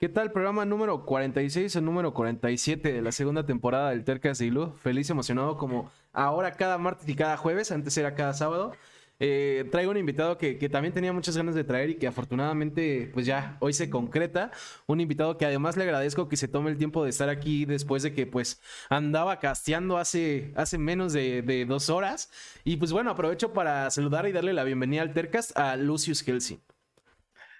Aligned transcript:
¿Qué 0.00 0.08
tal? 0.08 0.30
Programa 0.30 0.64
número 0.64 1.04
46 1.04 1.74
o 1.74 1.80
número 1.80 2.14
47 2.14 2.92
de 2.92 3.02
la 3.02 3.10
segunda 3.10 3.44
temporada 3.44 3.90
del 3.90 4.04
Tercas 4.04 4.38
de 4.38 4.46
Ilu. 4.46 4.70
Feliz, 4.74 5.10
emocionado 5.10 5.56
como 5.56 5.90
ahora 6.12 6.52
cada 6.52 6.78
martes 6.78 7.08
y 7.08 7.16
cada 7.16 7.36
jueves, 7.36 7.72
antes 7.72 7.98
era 7.98 8.14
cada 8.14 8.32
sábado. 8.32 8.70
Eh, 9.18 9.68
traigo 9.72 9.90
un 9.90 9.96
invitado 9.96 10.38
que, 10.38 10.56
que, 10.56 10.68
también 10.68 10.94
tenía 10.94 11.12
muchas 11.12 11.36
ganas 11.36 11.56
de 11.56 11.64
traer 11.64 11.90
y 11.90 11.96
que 11.96 12.06
afortunadamente 12.06 13.10
pues 13.12 13.26
ya 13.26 13.56
hoy 13.58 13.72
se 13.72 13.90
concreta. 13.90 14.52
Un 14.86 15.00
invitado 15.00 15.36
que 15.36 15.46
además 15.46 15.76
le 15.76 15.82
agradezco 15.82 16.28
que 16.28 16.36
se 16.36 16.46
tome 16.46 16.70
el 16.70 16.78
tiempo 16.78 17.02
de 17.02 17.10
estar 17.10 17.28
aquí 17.28 17.64
después 17.64 18.04
de 18.04 18.12
que 18.12 18.24
pues 18.24 18.60
andaba 18.90 19.40
casteando 19.40 19.98
hace, 19.98 20.52
hace 20.54 20.78
menos 20.78 21.12
de, 21.12 21.66
dos 21.68 21.90
horas. 21.90 22.30
Y 22.62 22.76
pues 22.76 22.92
bueno, 22.92 23.10
aprovecho 23.10 23.52
para 23.52 23.90
saludar 23.90 24.28
y 24.28 24.32
darle 24.32 24.52
la 24.52 24.62
bienvenida 24.62 25.02
al 25.02 25.12
Tercast 25.12 25.58
a 25.58 25.76
Lucius 25.76 26.22
Kelsey. 26.22 26.60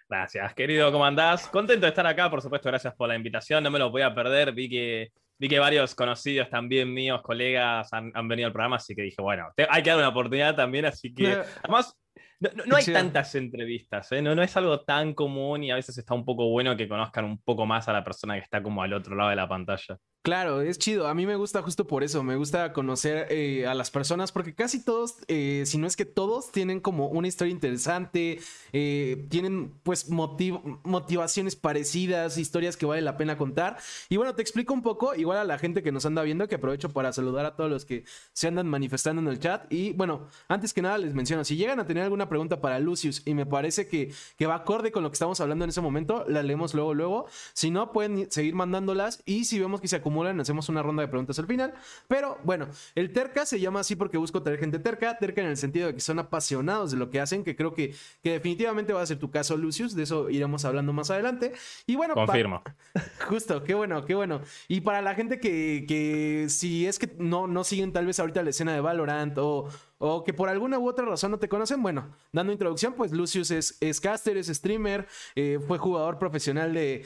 Gracias, 0.09 0.55
querido, 0.55 0.91
¿cómo 0.91 1.05
andás? 1.05 1.49
Contento 1.49 1.85
de 1.85 1.91
estar 1.91 2.07
acá, 2.07 2.31
por 2.31 2.41
supuesto, 2.41 2.71
gracias 2.71 2.95
por 2.95 3.09
la 3.09 3.15
invitación, 3.15 3.63
no 3.63 3.71
me 3.71 3.79
lo 3.79 3.91
voy 3.91 4.01
a 4.01 4.15
perder, 4.15 4.53
vi 4.53 4.67
que, 4.67 5.13
vi 5.39 5.49
que 5.49 5.59
varios 5.59 5.95
conocidos 5.95 6.49
también 6.49 6.93
míos, 6.95 7.21
colegas, 7.21 7.93
han, 7.93 8.11
han 8.15 8.27
venido 8.27 8.47
al 8.47 8.53
programa, 8.55 8.77
así 8.77 8.95
que 8.95 9.03
dije, 9.03 9.21
bueno, 9.21 9.53
te, 9.55 9.67
hay 9.69 9.83
que 9.83 9.91
dar 9.91 9.99
una 9.99 10.09
oportunidad 10.09 10.57
también, 10.57 10.87
así 10.87 11.13
que, 11.13 11.43
además, 11.63 11.95
no, 12.41 12.51
no, 12.55 12.65
no 12.65 12.77
hay 12.77 12.87
tantas 12.87 13.35
entrevistas, 13.35 14.11
¿eh? 14.13 14.23
no, 14.23 14.35
no 14.35 14.43
es 14.43 14.57
algo 14.57 14.81
tan 14.81 15.13
común 15.13 15.65
y 15.65 15.71
a 15.71 15.75
veces 15.75 15.99
está 15.99 16.15
un 16.15 16.25
poco 16.25 16.49
bueno 16.49 16.75
que 16.75 16.89
conozcan 16.89 17.27
un 17.27 17.43
poco 17.43 17.67
más 17.67 17.87
a 17.89 17.93
la 17.93 18.03
persona 18.03 18.35
que 18.37 18.45
está 18.45 18.63
como 18.63 18.83
al 18.83 18.95
otro 18.95 19.15
lado 19.15 19.29
de 19.29 19.37
la 19.37 19.49
pantalla. 19.49 19.99
Claro, 20.23 20.61
es 20.61 20.79
chido. 20.79 21.07
A 21.07 21.15
mí 21.15 21.25
me 21.27 21.37
gusta 21.37 21.63
justo 21.63 21.87
por 21.87 22.05
eso. 22.05 22.23
Me 22.23 22.37
gusta 22.37 22.73
conocer 22.75 23.29
eh, 23.31 23.67
a 23.67 23.75
las 23.75 23.91
personas 23.91 24.31
porque 24.31 24.55
casi 24.55 24.85
todos, 24.85 25.17
eh, 25.29 25.63
si 25.65 25.79
no 25.79 25.87
es 25.87 25.97
que 25.97 26.05
todos, 26.05 26.53
tienen 26.53 26.81
como 26.81 27.07
una 27.07 27.29
historia 27.29 27.51
interesante, 27.53 28.39
eh, 28.75 29.27
tienen 29.31 29.73
pues 29.85 30.11
motiv 30.11 30.59
motivaciones 30.85 31.57
parecidas, 31.57 32.37
historias 32.37 32.77
que 32.77 32.85
vale 32.85 33.01
la 33.01 33.17
pena 33.17 33.39
contar. 33.39 33.79
Y 34.11 34.19
bueno, 34.19 34.35
te 34.35 34.43
explico 34.43 34.75
un 34.75 34.83
poco, 34.83 35.15
igual 35.15 35.39
a 35.39 35.45
la 35.45 35.57
gente 35.57 35.83
que 35.83 35.93
nos 35.93 36.05
anda 36.05 36.23
viendo, 36.23 36.47
que 36.47 36.57
aprovecho 36.57 36.91
para 36.91 37.13
saludar 37.13 37.47
a 37.47 37.57
todos 37.57 37.71
los 37.71 37.87
que 37.87 38.05
se 38.35 38.49
andan 38.49 38.67
manifestando 38.67 39.23
en 39.23 39.29
el 39.29 39.39
chat. 39.39 39.73
Y 39.73 39.95
bueno, 39.95 40.29
antes 40.49 40.75
que 40.75 40.83
nada 40.83 40.99
les 40.99 41.15
menciono, 41.15 41.43
si 41.45 41.57
llegan 41.57 41.81
a 41.81 41.87
tener 41.87 42.03
alguna 42.03 42.29
pregunta 42.29 42.61
para 42.61 42.81
Lucius 42.81 43.23
y 43.25 43.33
me 43.33 43.47
parece 43.47 43.87
que, 43.87 44.13
que 44.37 44.47
va 44.47 44.57
acorde 44.57 44.93
con 44.93 45.03
lo 45.03 45.11
que 45.11 45.15
estamos 45.15 45.41
hablando 45.41 45.65
en 45.65 45.71
ese 45.71 45.81
momento, 45.81 46.27
la 46.29 46.43
leemos 46.43 46.75
luego, 46.75 46.93
luego. 46.93 47.27
Si 47.55 47.71
no, 47.71 47.93
pueden 47.93 48.31
seguir 48.31 48.55
mandándolas 48.55 49.23
y 49.25 49.47
si 49.47 49.59
vemos 49.59 49.81
que 49.81 49.89
se 49.89 49.97
acumulan 50.09 50.41
hacemos 50.41 50.69
una 50.71 50.83
ronda 50.83 51.03
de 51.03 51.09
preguntas 51.09 51.39
al 51.39 51.47
final. 51.47 51.75
Pero 52.09 52.39
bueno, 52.43 52.69
el 52.95 53.13
terca 53.13 53.45
se 53.45 53.61
llama 53.61 53.81
así 53.81 53.95
porque 53.95 54.17
busco 54.17 54.43
tener 54.43 54.59
gente 54.59 54.79
terca, 54.79 55.19
terca 55.19 55.43
en 55.43 55.49
el 55.49 55.57
sentido 55.57 55.89
de 55.89 55.95
que 55.95 56.01
son 56.01 56.19
apasionados 56.19 56.91
de 56.91 56.97
lo 56.97 57.11
que 57.11 57.21
hacen, 57.21 57.45
que 57.45 57.55
creo 57.55 57.75
que, 57.75 57.95
que 58.23 58.33
definitivamente 58.33 58.93
va 58.93 59.03
a 59.03 59.07
ser 59.07 59.19
tu 59.19 59.31
caso, 59.31 59.57
Lucius, 59.57 59.95
de 59.95 60.05
eso 60.05 60.31
iremos 60.31 60.65
hablando 60.65 60.93
más 60.93 61.11
adelante. 61.11 61.53
Y 61.87 61.97
bueno, 61.97 62.15
confirmo. 62.15 62.63
Justo, 63.29 63.63
qué 63.63 63.75
bueno, 63.75 64.05
qué 64.07 64.15
bueno. 64.15 64.41
Y 64.67 64.81
para 64.81 65.03
la 65.03 65.15
gente 65.15 65.39
que, 65.39 65.85
que 65.87 66.47
si 66.49 66.87
es 66.87 66.99
que 66.99 67.15
no, 67.19 67.47
no 67.47 67.65
siguen 67.65 67.93
tal 67.93 68.07
vez 68.07 68.19
ahorita 68.19 68.43
la 68.43 68.51
escena 68.51 68.73
de 68.73 68.81
Valorant 68.81 69.37
o 69.39 69.69
o 69.99 70.25
que 70.25 70.33
por 70.33 70.49
alguna 70.49 70.79
u 70.79 70.89
otra 70.89 71.05
razón 71.05 71.33
no 71.33 71.39
te 71.39 71.49
conocen, 71.49 71.83
bueno, 71.83 72.15
dando 72.33 72.53
introducción, 72.53 72.95
pues 72.95 73.13
Lucius 73.13 73.51
es, 73.51 74.01
caster, 74.01 74.37
es 74.37 74.47
streamer, 74.47 75.07
eh, 75.35 75.59
fue 75.67 75.79
jugador 75.79 76.19
profesional 76.19 76.73
de, 76.73 77.05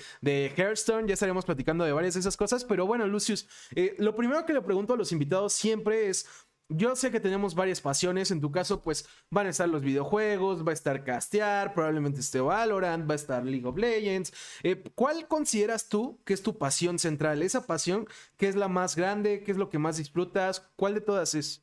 Hearthstone, 0.57 1.09
ya 1.09 1.15
estaremos 1.15 1.45
platicando 1.45 1.85
de 1.85 1.93
varias 1.93 2.15
de 2.15 2.21
esas 2.21 2.37
cosas, 2.37 2.65
pero 2.65 2.87
bueno, 2.87 3.07
Lucius, 3.07 3.49
eh, 3.75 3.97
lo 3.99 4.15
primero 4.15 4.45
que 4.45 4.53
le 4.53 4.61
pregunto 4.61 4.95
a 4.95 4.97
los 4.97 5.13
invitados 5.13 5.53
siempre 5.53 6.09
es... 6.09 6.29
Yo 6.75 6.97
sé 6.97 7.11
que 7.11 7.21
tenemos 7.21 7.55
varias 7.55 7.83
pasiones, 7.83 8.31
en 8.31 8.41
tu 8.41 8.51
caso 8.51 8.81
pues 8.81 9.07
van 9.29 9.47
a 9.47 9.51
estar 9.51 9.69
los 9.69 9.83
videojuegos, 9.83 10.67
va 10.67 10.71
a 10.71 10.73
estar 10.73 11.05
castear, 11.05 11.75
probablemente 11.75 12.21
esté 12.21 12.41
Valorant, 12.41 13.07
va 13.07 13.13
a 13.13 13.17
estar 13.17 13.45
League 13.45 13.67
of 13.67 13.77
Legends. 13.77 14.33
Eh, 14.63 14.83
¿Cuál 14.95 15.29
consideras 15.29 15.91
tú 15.91 16.23
que 16.25 16.33
es 16.33 16.43
tu 16.43 16.57
pasión 16.57 16.99
central? 16.99 17.43
Esa 17.43 17.67
pasión, 17.67 18.07
¿qué 18.39 18.49
es 18.49 18.57
la 18.57 18.69
más 18.69 18.97
grande? 18.97 19.43
¿Qué 19.43 19.51
es 19.51 19.59
lo 19.59 19.69
que 19.69 19.79
más 19.79 19.99
disfrutas? 19.99 20.71
¿Cuál 20.77 20.95
de 20.95 21.03
todas 21.03 21.35
es? 21.35 21.63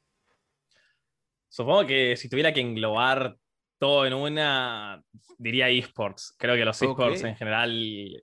Supongo 1.50 1.86
que 1.88 2.16
si 2.16 2.30
tuviera 2.30 2.54
que 2.54 2.62
englobar 2.62 3.36
todo 3.80 4.06
en 4.06 4.14
una, 4.14 5.02
diría 5.38 5.70
esports. 5.70 6.36
Creo 6.38 6.56
que 6.56 6.66
los 6.66 6.82
esports 6.82 7.20
okay. 7.20 7.32
en 7.32 7.38
general 7.38 8.22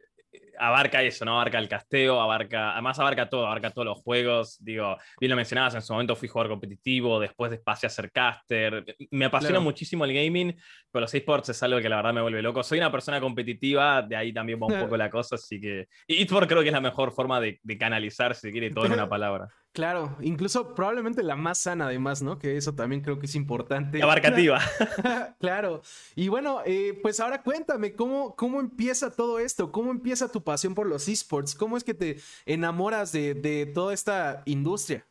abarca 0.58 1.02
eso, 1.02 1.24
¿no? 1.24 1.32
Abarca 1.32 1.58
el 1.58 1.68
casteo, 1.68 2.20
abarca, 2.20 2.72
además 2.72 2.98
abarca 2.98 3.28
todo, 3.28 3.46
abarca 3.46 3.70
todos 3.70 3.86
los 3.86 3.98
juegos. 3.98 4.62
Digo, 4.62 4.96
bien 5.20 5.30
lo 5.30 5.36
mencionabas, 5.36 5.74
en 5.74 5.82
su 5.82 5.92
momento 5.92 6.16
fui 6.16 6.28
jugador 6.28 6.52
competitivo, 6.52 7.20
después 7.20 7.58
pasé 7.64 7.86
a 7.86 7.90
ser 7.90 8.10
caster. 8.10 8.84
Me 9.10 9.26
apasiona 9.26 9.54
claro. 9.54 9.62
muchísimo 9.62 10.04
el 10.04 10.14
gaming, 10.14 10.56
pero 10.90 11.02
los 11.02 11.14
esports 11.14 11.50
es 11.50 11.62
algo 11.62 11.80
que 11.80 11.88
la 11.88 11.96
verdad 11.96 12.14
me 12.14 12.22
vuelve 12.22 12.42
loco. 12.42 12.62
Soy 12.62 12.78
una 12.78 12.92
persona 12.92 13.20
competitiva, 13.20 14.02
de 14.02 14.16
ahí 14.16 14.32
también 14.32 14.60
va 14.60 14.66
un 14.66 14.80
poco 14.80 14.96
la 14.96 15.10
cosa, 15.10 15.36
así 15.36 15.60
que... 15.60 15.88
Esports 16.06 16.48
creo 16.48 16.62
que 16.62 16.68
es 16.68 16.74
la 16.74 16.80
mejor 16.80 17.12
forma 17.12 17.40
de, 17.40 17.60
de 17.62 17.78
canalizar, 17.78 18.34
si 18.34 18.50
quiere, 18.50 18.70
todo 18.70 18.86
en 18.86 18.92
una 18.92 19.08
palabra. 19.08 19.48
Claro, 19.76 20.16
incluso 20.22 20.74
probablemente 20.74 21.22
la 21.22 21.36
más 21.36 21.58
sana 21.58 21.84
además, 21.84 22.22
¿no? 22.22 22.38
Que 22.38 22.56
eso 22.56 22.74
también 22.74 23.02
creo 23.02 23.18
que 23.18 23.26
es 23.26 23.34
importante. 23.34 24.02
Abarcativa. 24.02 24.58
claro. 25.38 25.82
Y 26.14 26.28
bueno, 26.28 26.62
eh, 26.64 26.98
pues 27.02 27.20
ahora 27.20 27.42
cuéntame, 27.42 27.92
¿cómo, 27.92 28.34
¿cómo 28.36 28.60
empieza 28.60 29.14
todo 29.14 29.38
esto? 29.38 29.70
¿Cómo 29.70 29.90
empieza 29.90 30.32
tu 30.32 30.42
pasión 30.42 30.74
por 30.74 30.86
los 30.86 31.06
esports? 31.08 31.54
¿Cómo 31.54 31.76
es 31.76 31.84
que 31.84 31.92
te 31.92 32.16
enamoras 32.46 33.12
de, 33.12 33.34
de 33.34 33.66
toda 33.66 33.92
esta 33.92 34.42
industria? 34.46 35.06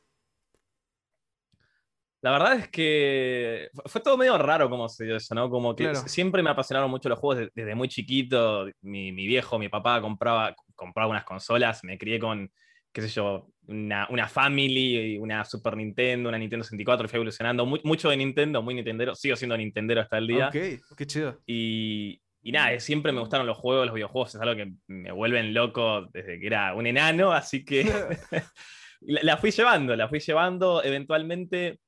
La 2.24 2.32
verdad 2.32 2.56
es 2.56 2.68
que 2.70 3.70
fue 3.86 4.02
todo 4.02 4.18
medio 4.18 4.36
raro 4.40 4.68
como 4.68 4.90
se 4.90 5.06
dio 5.06 5.16
eso, 5.16 5.36
¿no? 5.36 5.48
Como 5.48 5.76
que 5.76 5.84
claro. 5.92 6.08
siempre 6.08 6.42
me 6.42 6.50
apasionaron 6.50 6.90
mucho 6.90 7.08
los 7.08 7.20
juegos 7.20 7.52
desde 7.54 7.76
muy 7.76 7.88
chiquito. 7.88 8.66
Mi, 8.82 9.12
mi, 9.12 9.28
viejo, 9.28 9.60
mi 9.60 9.70
papá 9.70 10.02
compraba, 10.02 10.56
compraba 10.74 11.12
unas 11.12 11.24
consolas, 11.24 11.84
me 11.84 12.00
crié 12.00 12.18
con, 12.18 12.52
qué 12.96 13.02
sé 13.02 13.10
yo, 13.10 13.50
una, 13.68 14.08
una 14.10 14.30
Family, 14.30 15.18
una 15.18 15.44
Super 15.44 15.76
Nintendo, 15.76 16.30
una 16.30 16.38
Nintendo 16.38 16.64
64, 16.64 17.10
fui 17.10 17.18
evolucionando. 17.18 17.66
Muy, 17.66 17.82
mucho 17.84 18.10
de 18.10 18.16
Nintendo, 18.16 18.62
muy 18.62 18.74
Nintendero. 18.74 19.14
Sigo 19.16 19.36
siendo 19.36 19.58
Nintendero 19.58 20.00
hasta 20.00 20.18
el 20.18 20.28
día. 20.28 20.48
Ok, 20.48 20.96
qué 20.96 21.06
chido. 21.06 21.42
Y, 21.46 22.22
y 22.42 22.54
nada, 22.54 22.80
siempre 22.80 23.12
me 23.12 23.20
gustaron 23.20 23.46
los 23.46 23.58
juegos, 23.58 23.86
los 23.86 23.96
videojuegos. 23.96 24.36
Es 24.36 24.42
algo 24.42 24.56
que 24.56 24.72
me 24.88 25.12
vuelven 25.12 25.54
loco 25.54 26.08
desde 26.14 26.40
que 26.40 26.48
era 26.48 26.74
un 26.74 26.88
enano, 26.88 27.34
así 27.34 27.66
que 27.66 27.84
la, 29.02 29.24
la 29.24 29.38
fui 29.38 29.52
llevando, 29.52 29.94
la 29.98 30.08
fui 30.08 30.22
llevando. 30.22 30.82
Eventualmente 30.82 31.80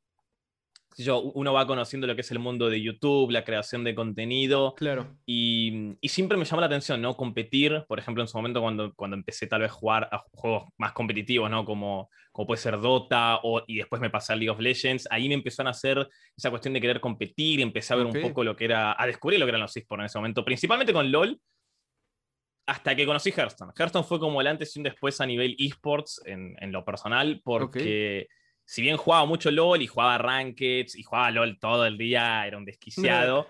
yo, 1.03 1.21
uno 1.21 1.53
va 1.53 1.67
conociendo 1.67 2.07
lo 2.07 2.15
que 2.15 2.21
es 2.21 2.31
el 2.31 2.39
mundo 2.39 2.69
de 2.69 2.81
YouTube, 2.81 3.29
la 3.29 3.43
creación 3.43 3.83
de 3.83 3.93
contenido. 3.93 4.73
Claro. 4.75 5.15
Y, 5.25 5.95
y, 6.01 6.09
siempre 6.09 6.37
me 6.37 6.45
llamó 6.45 6.61
la 6.61 6.67
atención, 6.67 7.01
¿no? 7.01 7.15
Competir, 7.15 7.85
por 7.87 7.99
ejemplo, 7.99 8.23
en 8.23 8.27
su 8.27 8.37
momento 8.37 8.61
cuando, 8.61 8.93
cuando 8.95 9.15
empecé 9.15 9.45
tal 9.45 9.61
vez 9.61 9.69
a 9.69 9.73
jugar 9.73 10.09
a 10.11 10.23
juegos 10.31 10.69
más 10.77 10.93
competitivos, 10.93 11.51
¿no? 11.51 11.65
Como, 11.65 12.09
como 12.31 12.47
puede 12.47 12.59
ser 12.59 12.79
Dota, 12.79 13.39
o, 13.43 13.61
y 13.67 13.77
después 13.77 14.01
me 14.01 14.09
pasé 14.09 14.33
a 14.33 14.35
League 14.35 14.49
of 14.49 14.59
Legends, 14.59 15.07
ahí 15.11 15.27
me 15.27 15.35
empezó 15.35 15.61
a 15.61 15.65
nacer 15.65 16.07
esa 16.35 16.49
cuestión 16.49 16.73
de 16.73 16.81
querer 16.81 16.99
competir, 16.99 17.61
empecé 17.61 17.93
a 17.93 17.97
ver 17.97 18.07
okay. 18.07 18.23
un 18.23 18.29
poco 18.29 18.43
lo 18.43 18.55
que 18.55 18.65
era, 18.65 18.99
a 18.99 19.05
descubrir 19.05 19.39
lo 19.39 19.45
que 19.45 19.49
eran 19.51 19.61
los 19.61 19.77
esports 19.77 20.01
en 20.01 20.05
ese 20.05 20.17
momento, 20.17 20.43
principalmente 20.43 20.93
con 20.93 21.11
LOL, 21.11 21.39
hasta 22.65 22.95
que 22.95 23.05
conocí 23.05 23.31
Hearthstone. 23.31 23.71
Hearthstone 23.77 24.03
fue 24.03 24.19
como 24.19 24.41
el 24.41 24.47
antes 24.47 24.75
y 24.75 24.79
un 24.79 24.83
después 24.83 25.21
a 25.21 25.25
nivel 25.27 25.55
esports 25.59 26.21
en, 26.25 26.55
en 26.59 26.71
lo 26.71 26.83
personal, 26.83 27.39
porque... 27.43 28.25
Okay 28.25 28.36
si 28.67 28.81
bien 28.81 28.97
jugaba 28.97 29.25
mucho 29.25 29.49
LOL 29.49 29.81
y 29.81 29.87
jugaba 29.87 30.17
Rankeds 30.17 30.95
y 30.97 31.03
jugaba 31.03 31.31
LOL 31.31 31.57
todo 31.57 31.85
el 31.85 31.97
día, 31.97 32.45
era 32.45 32.57
un 32.57 32.65
desquiciado, 32.65 33.49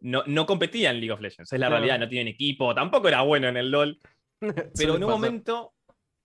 no, 0.00 0.24
no 0.26 0.44
competía 0.44 0.90
en 0.90 0.96
League 0.98 1.12
of 1.12 1.20
Legends. 1.20 1.52
Es 1.52 1.60
la 1.60 1.68
realidad, 1.68 2.00
no 2.00 2.08
tienen 2.08 2.26
equipo, 2.26 2.74
tampoco 2.74 3.06
era 3.06 3.22
bueno 3.22 3.46
en 3.48 3.56
el 3.56 3.70
LOL. 3.70 3.96
Pero 4.76 4.96
en 4.96 5.04
un, 5.04 5.10
momento, 5.10 5.72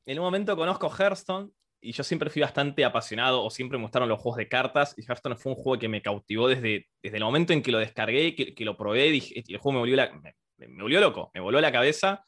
en 0.07 0.17
un 0.17 0.25
momento 0.25 0.57
conozco 0.57 0.89
Hearthstone 0.89 1.51
y 1.81 1.91
yo 1.91 2.03
siempre 2.03 2.31
fui 2.31 2.41
bastante 2.41 2.83
apasionado 2.83 3.43
o 3.43 3.51
siempre 3.51 3.77
me 3.77 3.83
gustaron 3.83 4.09
los 4.09 4.19
juegos 4.19 4.37
de 4.37 4.47
cartas 4.47 4.95
y 4.97 5.03
Hearthstone 5.03 5.35
fue 5.35 5.51
un 5.51 5.57
juego 5.57 5.79
que 5.79 5.87
me 5.87 6.01
cautivó 6.01 6.47
desde, 6.47 6.87
desde 7.03 7.17
el 7.17 7.23
momento 7.23 7.53
en 7.53 7.61
que 7.61 7.71
lo 7.71 7.77
descargué, 7.77 8.33
que, 8.33 8.55
que 8.55 8.65
lo 8.65 8.75
probé, 8.75 9.11
dije, 9.11 9.43
el 9.47 9.57
juego 9.59 9.73
me 9.73 9.79
volvió, 9.81 9.97
la, 9.97 10.11
me, 10.13 10.35
me 10.67 10.81
volvió 10.81 10.99
loco, 10.99 11.29
me 11.35 11.41
voló 11.41 11.61
la 11.61 11.71
cabeza. 11.71 12.23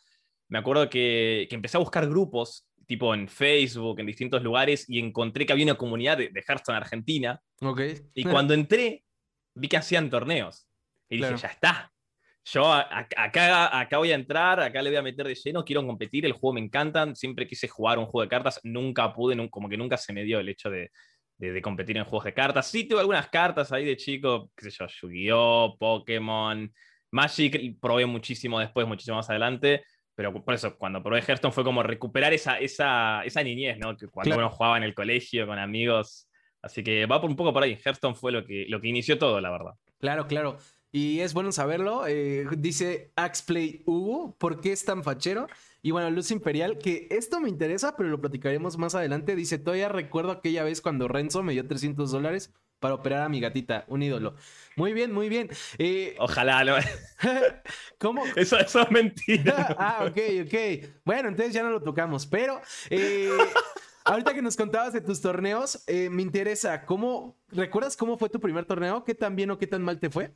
Me 0.47 0.59
acuerdo 0.59 0.88
que, 0.91 1.47
que 1.50 1.56
empecé 1.56 1.78
a 1.78 1.80
buscar 1.80 2.07
grupos 2.07 2.68
tipo 2.85 3.13
en 3.13 3.27
Facebook, 3.27 4.00
en 4.00 4.06
distintos 4.06 4.41
lugares, 4.44 4.89
y 4.89 5.00
encontré 5.00 5.45
que 5.45 5.53
había 5.53 5.65
una 5.65 5.75
comunidad 5.75 6.18
de, 6.18 6.30
de 6.30 6.44
Hearthstone 6.47 6.77
Argentina. 6.77 7.39
Okay. 7.59 8.00
Y 8.13 8.24
cuando 8.24 8.53
entré, 8.53 9.03
vi 9.56 9.68
que 9.68 9.77
hacían 9.77 10.09
torneos. 10.09 10.68
Y 11.09 11.18
claro. 11.18 11.35
dije, 11.35 11.47
ya 11.47 11.53
está. 11.53 11.89
Yo 12.45 12.74
acá, 12.74 13.80
acá 13.80 13.97
voy 13.97 14.12
a 14.12 14.15
entrar, 14.15 14.59
acá 14.59 14.81
le 14.81 14.89
voy 14.89 14.97
a 14.97 15.01
meter 15.01 15.25
de 15.25 15.35
lleno, 15.35 15.63
quiero 15.63 15.85
competir, 15.85 16.25
el 16.25 16.33
juego 16.33 16.56
me 16.56 16.59
encanta, 16.59 17.15
siempre 17.15 17.47
quise 17.47 17.69
jugar 17.69 17.97
un 17.97 18.06
juego 18.06 18.24
de 18.24 18.27
cartas, 18.27 18.59
nunca 18.63 19.13
pude, 19.13 19.50
como 19.50 19.69
que 19.69 19.77
nunca 19.77 19.95
se 19.95 20.12
me 20.12 20.25
dio 20.25 20.41
el 20.41 20.50
hecho 20.50 20.69
de, 20.69 20.91
de, 21.38 21.53
de 21.53 21.62
competir 21.62 21.95
en 21.95 22.03
juegos 22.03 22.25
de 22.25 22.33
cartas. 22.33 22.68
Sí 22.69 22.83
tuve 22.85 23.00
algunas 23.00 23.30
cartas 23.30 23.71
ahí 23.71 23.85
de 23.85 23.95
chico, 23.95 24.51
qué 24.57 24.69
sé 24.69 24.77
yo, 24.77 24.88
Yu-Gi-Oh, 24.88 25.77
Pokémon, 25.80 26.69
Magic, 27.12 27.80
probé 27.80 28.06
muchísimo 28.06 28.59
después, 28.59 28.85
muchísimo 28.85 29.15
más 29.15 29.30
adelante, 29.30 29.85
pero 30.15 30.33
por 30.44 30.54
eso, 30.54 30.77
cuando 30.77 31.01
probé 31.01 31.21
Hearthstone 31.21 31.54
fue 31.54 31.63
como 31.63 31.81
recuperar 31.81 32.33
esa, 32.33 32.60
esa, 32.60 33.24
esa 33.24 33.44
niñez, 33.44 33.77
¿no? 33.80 33.98
Que 33.98 34.07
cuando 34.07 34.36
claro. 34.36 34.48
uno 34.48 34.56
jugaba 34.56 34.77
en 34.77 34.83
el 34.83 34.94
colegio 34.94 35.48
con 35.48 35.57
amigos. 35.57 36.27
Así 36.62 36.83
que 36.83 37.06
va 37.06 37.19
por 37.19 37.30
un 37.30 37.36
poco 37.36 37.51
por 37.51 37.63
ahí. 37.63 37.77
Hearthstone 37.83 38.15
fue 38.15 38.31
lo 38.31 38.45
que, 38.45 38.65
lo 38.69 38.80
que 38.80 38.88
inició 38.88 39.18
todo, 39.18 39.42
la 39.42 39.50
verdad. 39.50 39.74
Claro, 40.00 40.27
claro. 40.27 40.57
Y 40.92 41.21
es 41.21 41.33
bueno 41.33 41.51
saberlo. 41.51 42.06
Eh, 42.07 42.45
dice 42.57 43.12
Axplay 43.15 43.81
Hugo, 43.86 44.36
¿por 44.38 44.62
qué 44.62 44.71
es 44.71 44.86
tan 44.86 45.04
fachero? 45.04 45.48
Y 45.81 45.89
bueno, 45.89 46.12
Luz 46.12 46.30
Imperial, 46.30 46.77
que 46.77 47.07
esto 47.09 47.42
me 47.42 47.50
interesa, 47.50 47.98
pero 47.98 48.09
lo 48.09 48.21
platicaremos 48.21 48.77
más 48.77 48.94
adelante. 48.94 49.36
Dice, 49.36 49.57
todavía 49.57 49.89
recuerdo 49.89 50.31
aquella 50.31 50.63
vez 50.63 50.81
cuando 50.81 51.07
Renzo 51.07 51.42
me 51.42 51.54
dio 51.54 51.68
300 51.68 52.12
dólares 52.12 52.54
para 52.83 52.95
operar 52.95 53.21
a 53.21 53.30
mi 53.30 53.39
gatita, 53.39 53.85
un 53.88 54.03
ídolo. 54.03 54.35
Muy 54.75 54.91
bien, 54.91 55.13
muy 55.13 55.30
bien. 55.30 55.50
Eh, 55.77 56.18
Ojalá, 56.19 56.65
¿no? 56.65 56.75
¿Cómo? 57.97 58.25
Eso, 58.35 58.59
eso 58.59 58.81
es 58.81 58.91
mentira. 58.91 59.74
ah, 59.80 60.06
ok, 60.06 60.18
ok. 60.45 60.89
Bueno, 61.06 61.30
entonces 61.30 61.53
ya 61.53 61.63
no 61.63 61.69
lo 61.69 61.81
tocamos, 61.81 62.25
pero... 62.27 62.62
Eh, 62.89 63.30
ahorita 64.03 64.33
que 64.33 64.41
nos 64.41 64.57
contabas 64.57 64.91
de 64.91 65.00
tus 65.00 65.21
torneos, 65.21 65.81
eh, 65.88 66.09
me 66.09 66.24
interesa, 66.24 66.85
¿cómo, 66.85 67.38
¿recuerdas 67.47 67.95
cómo 67.95 68.18
fue 68.18 68.27
tu 68.27 68.41
primer 68.41 68.65
torneo? 68.65 69.06
¿Qué 69.06 69.15
tan 69.15 69.33
bien 69.38 69.50
o 69.51 69.57
qué 69.57 69.65
tan 69.65 69.81
mal 69.81 69.97
te 69.97 70.09
fue? 70.09 70.33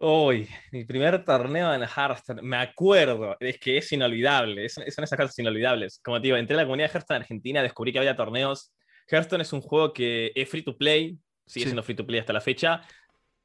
Uy, 0.00 0.48
mi 0.72 0.84
primer 0.84 1.24
torneo 1.24 1.72
en 1.72 1.82
Hearthstone, 1.82 2.42
me 2.42 2.56
acuerdo, 2.56 3.36
es 3.38 3.56
que 3.60 3.78
es 3.78 3.92
inolvidable, 3.92 4.68
son 4.68 4.82
esas 4.84 5.08
cosas 5.10 5.38
inolvidables. 5.38 6.00
Como 6.02 6.20
te 6.20 6.24
digo, 6.24 6.36
entré 6.36 6.56
a 6.56 6.62
la 6.62 6.64
comunidad 6.64 6.88
de 6.88 6.94
Hearthstone 6.94 7.18
en 7.18 7.22
Argentina, 7.22 7.62
descubrí 7.62 7.92
que 7.92 8.00
había 8.00 8.16
torneos. 8.16 8.72
Hearthstone 9.08 9.42
es 9.42 9.52
un 9.52 9.60
juego 9.60 9.92
que 9.92 10.32
es 10.34 10.48
free 10.48 10.62
to 10.62 10.76
play, 10.76 11.18
sigue 11.46 11.66
siendo 11.66 11.82
free 11.82 11.96
to 11.96 12.06
play 12.06 12.20
hasta 12.20 12.32
la 12.32 12.40
fecha, 12.40 12.82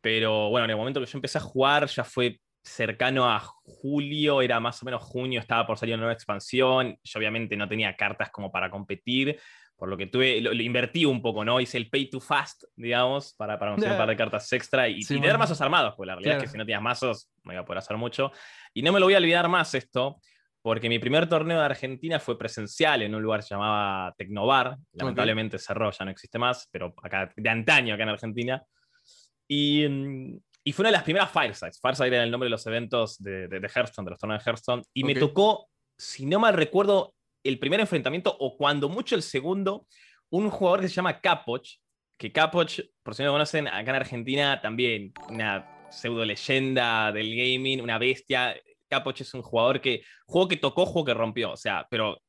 pero 0.01 0.49
bueno, 0.49 0.65
en 0.65 0.71
el 0.71 0.77
momento 0.77 0.99
que 0.99 1.05
yo 1.05 1.17
empecé 1.17 1.37
a 1.37 1.41
jugar 1.41 1.87
ya 1.87 2.03
fue 2.03 2.39
cercano 2.63 3.29
a 3.29 3.39
julio, 3.39 4.41
era 4.41 4.59
más 4.59 4.81
o 4.81 4.85
menos 4.85 5.01
junio, 5.01 5.39
estaba 5.39 5.65
por 5.65 5.77
salir 5.77 5.95
una 5.95 6.01
nueva 6.01 6.13
expansión, 6.13 6.97
yo 7.03 7.19
obviamente 7.19 7.55
no 7.55 7.67
tenía 7.67 7.95
cartas 7.95 8.29
como 8.29 8.51
para 8.51 8.69
competir, 8.69 9.39
por 9.77 9.89
lo 9.89 9.95
que 9.95 10.07
tuve, 10.07 10.41
lo, 10.41 10.51
invertí 10.53 11.05
un 11.05 11.21
poco, 11.21 11.45
¿no? 11.45 11.59
Hice 11.61 11.77
el 11.77 11.89
pay 11.89 12.09
to 12.09 12.19
fast, 12.19 12.63
digamos, 12.75 13.33
para, 13.37 13.59
para 13.59 13.71
conseguir 13.71 13.93
un 13.93 13.97
par 13.97 14.09
de 14.09 14.15
cartas 14.15 14.51
extra 14.51 14.89
y, 14.89 15.01
tener 15.01 15.37
mazos 15.37 15.61
armados, 15.61 15.93
porque 15.95 16.07
la 16.07 16.15
realidad 16.15 16.37
es 16.37 16.43
que 16.43 16.49
si 16.49 16.57
no 16.57 16.65
tenías 16.65 16.81
mazos 16.81 17.29
no 17.43 17.53
iba 17.53 17.61
a 17.61 17.65
poder 17.65 17.77
hacer 17.77 17.95
mucho. 17.95 18.31
Y 18.73 18.81
no 18.81 18.91
me 18.91 18.99
lo 18.99 19.05
voy 19.05 19.13
a 19.13 19.19
olvidar 19.19 19.47
más 19.47 19.75
esto, 19.75 20.19
porque 20.67 20.89
mi 20.89 20.99
primer 20.99 21.29
torneo 21.29 21.59
de 21.59 21.63
Argentina 21.63 22.19
fue 22.19 22.37
presencial 22.37 23.01
en 23.01 23.15
un 23.15 23.23
lugar 23.23 23.39
que 23.39 23.47
se 23.47 23.55
llamaba 23.55 24.13
Tecnobar, 24.17 24.75
lamentablemente 24.91 25.57
cerró, 25.57 25.91
ya 25.91 26.03
no 26.03 26.11
existe 26.11 26.37
más, 26.37 26.67
pero 26.69 26.93
acá 27.01 27.31
de 27.37 27.49
antaño, 27.49 27.93
acá 27.93 28.03
en 28.03 28.09
Argentina. 28.09 28.61
Y, 29.47 29.85
y 30.65 30.73
fue 30.73 30.83
una 30.83 30.89
de 30.89 30.97
las 30.97 31.03
primeras 31.03 31.31
Firesides. 31.31 31.79
Fireside 31.81 32.07
era 32.07 32.23
el 32.25 32.31
nombre 32.31 32.47
de 32.47 32.49
los 32.49 32.67
eventos 32.67 33.17
de, 33.23 33.47
de, 33.47 33.71
Hearthstone, 33.73 34.07
de 34.07 34.09
los 34.09 34.19
torneos 34.19 34.43
de 34.43 34.51
Hearthstone. 34.51 34.83
Y 34.93 35.05
me 35.05 35.15
tocó, 35.15 35.69
si 35.97 36.25
no 36.25 36.37
mal 36.37 36.53
recuerdo, 36.53 37.13
el 37.45 37.59
primer 37.59 37.79
enfrentamiento, 37.79 38.35
o 38.37 38.57
cuando 38.57 38.89
mucho 38.89 39.15
el 39.15 39.23
segundo, 39.23 39.87
un 40.31 40.49
jugador 40.49 40.81
que 40.81 40.89
se 40.89 40.95
llama 40.95 41.21
Capoch, 41.21 41.65
que 42.17 42.33
Capoch, 42.33 42.81
por 43.03 43.15
si 43.15 43.23
no 43.23 43.27
lo 43.27 43.35
conocen, 43.35 43.69
acá 43.69 43.91
en 43.91 43.95
Argentina 43.95 44.59
también, 44.59 45.13
una 45.29 45.65
pseudo 45.89 46.25
leyenda 46.25 47.13
del 47.13 47.29
gaming, 47.29 47.79
una 47.79 47.97
bestia. 47.97 48.53
Capoch 48.87 49.21
es 49.21 49.33
un 49.33 49.41
jugador 49.41 49.81
que, 49.81 50.03
juego 50.25 50.47
que 50.47 50.57
tocó, 50.57 50.85
juego 50.85 51.05
que 51.05 51.13
rompió, 51.13 51.51
o 51.51 51.57
sea, 51.57 51.87
pero 51.89 52.21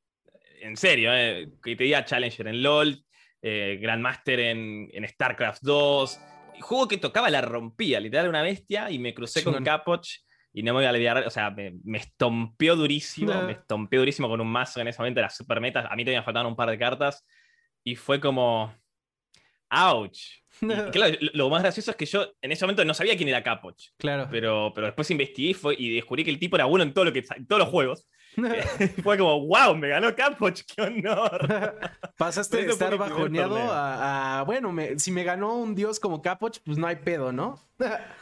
en 0.60 0.76
serio, 0.76 1.10
eh, 1.14 1.48
que 1.62 1.76
te 1.76 1.84
diga 1.84 2.04
Challenger 2.04 2.48
en 2.48 2.62
LOL, 2.62 3.04
eh, 3.42 3.78
Grandmaster 3.80 4.40
en, 4.40 4.88
en, 4.92 5.06
StarCraft 5.06 5.62
2, 5.62 6.20
juego 6.60 6.88
que 6.88 6.98
tocaba 6.98 7.30
la 7.30 7.40
rompía, 7.40 8.00
literal 8.00 8.28
una 8.28 8.42
bestia, 8.42 8.90
y 8.90 8.98
me 8.98 9.14
crucé 9.14 9.44
con 9.44 9.62
Capoch 9.62 10.06
y 10.52 10.62
no 10.62 10.72
me 10.72 10.80
voy 10.80 10.86
a 10.86 10.90
olvidar, 10.90 11.26
o 11.26 11.30
sea, 11.30 11.50
me, 11.50 11.74
me 11.84 11.98
estompeó 11.98 12.74
durísimo, 12.74 13.42
me 13.42 13.52
estompeó 13.52 14.00
durísimo 14.00 14.28
con 14.28 14.40
un 14.40 14.48
mazo 14.48 14.80
en 14.80 14.88
ese 14.88 14.98
momento, 14.98 15.20
las 15.20 15.36
super 15.36 15.60
metas, 15.60 15.86
a 15.88 15.94
mí 15.94 16.04
todavía 16.04 16.20
me 16.20 16.24
faltaban 16.24 16.48
un 16.48 16.56
par 16.56 16.70
de 16.70 16.78
cartas, 16.78 17.24
y 17.84 17.94
fue 17.94 18.18
como, 18.20 18.74
ouch. 19.70 20.18
claro, 20.92 21.16
lo 21.34 21.50
más 21.50 21.62
gracioso 21.62 21.90
es 21.92 21.96
que 21.96 22.06
yo 22.06 22.32
en 22.42 22.52
ese 22.52 22.64
momento 22.64 22.84
no 22.84 22.94
sabía 22.94 23.16
quién 23.16 23.28
era 23.28 23.42
Capoch. 23.42 23.76
Claro. 23.96 24.28
Pero, 24.30 24.72
pero 24.74 24.86
después 24.88 25.10
investigué 25.10 25.54
fue, 25.54 25.76
y 25.78 25.94
descubrí 25.94 26.24
que 26.24 26.30
el 26.30 26.38
tipo 26.38 26.56
era 26.56 26.64
bueno 26.64 26.82
en, 26.82 26.92
todo 26.92 27.04
lo 27.04 27.12
que, 27.12 27.24
en 27.36 27.46
todos 27.46 27.60
los 27.60 27.68
juegos. 27.68 28.06
fue 29.02 29.18
como, 29.18 29.46
wow, 29.46 29.74
me 29.74 29.88
ganó 29.88 30.14
Capoch, 30.14 30.60
qué 30.76 30.82
honor. 30.82 31.78
Pasaste 32.16 32.64
de 32.64 32.70
estar 32.70 32.96
bajoneado 32.96 33.58
a, 33.58 34.42
bueno, 34.46 34.74
si 34.96 35.10
me 35.10 35.24
ganó 35.24 35.54
un 35.54 35.74
dios 35.74 36.00
como 36.00 36.22
Capoch, 36.22 36.58
pues 36.64 36.78
no 36.78 36.86
hay 36.86 36.96
pedo, 36.96 37.32
¿no? 37.32 37.58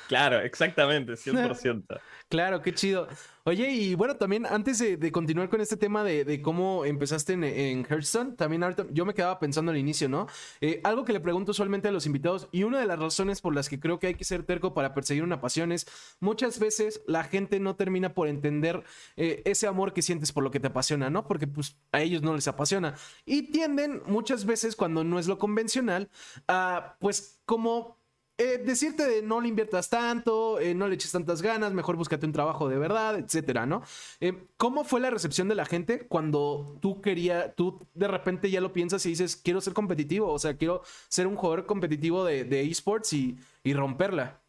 claro, 0.09 0.41
exactamente, 0.41 1.15
100%. 1.15 1.99
claro, 2.29 2.61
qué 2.61 2.75
chido. 2.75 3.09
Oye, 3.49 3.71
y 3.71 3.95
bueno, 3.95 4.17
también 4.17 4.45
antes 4.45 4.81
de, 4.81 5.13
continuar 5.13 5.49
con 5.49 5.61
este 5.61 5.77
tema 5.77 6.03
de, 6.03 6.43
cómo 6.43 6.85
empezaste 6.85 7.35
en, 7.35 7.45
en, 7.45 7.87
Hearthstone, 7.89 8.33
también 8.33 8.65
ahorita 8.65 8.87
yo 8.91 9.07
me 9.07 9.15
quedaba 9.15 9.39
pensando 9.39 9.71
al 9.71 9.79
inicio, 9.79 10.09
¿no? 10.09 10.27
Eh, 10.61 10.81
algo 10.83 11.05
que 11.05 11.13
le 11.13 11.21
pregunto 11.21 11.53
usualmente 11.53 11.87
a 11.87 11.93
los 11.93 12.07
invitados, 12.07 12.49
y 12.51 12.65
una 12.65 12.81
de 12.81 12.87
las 12.87 12.99
razones 12.99 13.41
por 13.41 13.55
las 13.55 13.69
que 13.69 13.79
creo 13.79 14.01
que 14.01 14.09
hay 14.09 14.15
que 14.17 14.25
ser 14.25 14.43
terco 14.43 14.75
para 14.75 14.95
perseguir 14.95 15.23
una 15.23 15.41
pasión 15.41 15.71
es, 15.71 15.87
muchas 16.19 16.59
veces 16.59 17.03
la 17.07 17.23
gente 17.23 17.61
no 17.61 17.77
termina 17.77 18.15
por 18.15 18.27
entender 18.27 18.83
eh, 19.17 19.43
ese 19.45 19.69
amor 19.69 19.93
que 19.93 20.03
sientes 20.07 20.33
por 20.33 20.45
lo 20.45 20.51
que 20.51 20.61
te 20.61 20.69
apasiona, 20.69 21.11
¿no? 21.11 21.27
Porque 21.27 21.47
pues 21.47 21.77
a 21.93 22.01
ellos 22.01 22.23
no 22.23 22.35
les 22.35 22.49
apasiona. 22.49 22.95
Y 23.25 23.51
tienden 23.53 24.03
muchas 24.07 24.45
veces, 24.47 24.77
cuando 24.77 25.05
no 25.05 25.19
es 25.19 25.27
lo 25.29 25.39
convencional, 25.39 26.09
a 26.49 26.97
pues 27.01 27.41
como 27.45 27.97
eh, 28.39 28.59
decirte 28.59 29.07
de 29.07 29.23
no 29.23 29.41
le 29.41 29.49
inviertas 29.49 29.89
tanto, 29.89 30.61
eh, 30.61 30.75
no 30.75 30.89
le 30.89 30.95
eches 30.97 31.11
tantas 31.13 31.41
ganas, 31.41 31.73
mejor 31.73 31.97
búscate 31.97 32.27
un 32.27 32.33
trabajo 32.33 32.69
de 32.69 32.77
verdad, 32.77 33.19
etcétera, 33.19 33.65
¿no? 33.65 33.83
Eh, 34.21 34.47
¿Cómo 34.59 34.85
fue 34.85 35.01
la 35.01 35.09
recepción 35.09 35.49
de 35.49 35.55
la 35.55 35.65
gente 35.65 36.07
cuando 36.07 36.79
tú 36.83 37.01
querías, 37.01 37.55
tú 37.57 37.81
de 37.95 38.09
repente 38.09 38.51
ya 38.51 38.61
lo 38.61 38.75
piensas 38.75 39.07
y 39.07 39.11
dices, 39.11 39.37
quiero 39.37 39.63
ser 39.63 39.73
competitivo, 39.73 40.31
o 40.31 40.39
sea, 40.39 40.57
quiero 40.59 40.83
ser 41.09 41.27
un 41.27 41.37
jugador 41.37 41.65
competitivo 41.65 42.27
de, 42.27 42.45
de 42.45 42.63
esports 42.63 43.15
y, 43.15 43.39
y 43.65 43.73
romperla? 43.73 44.43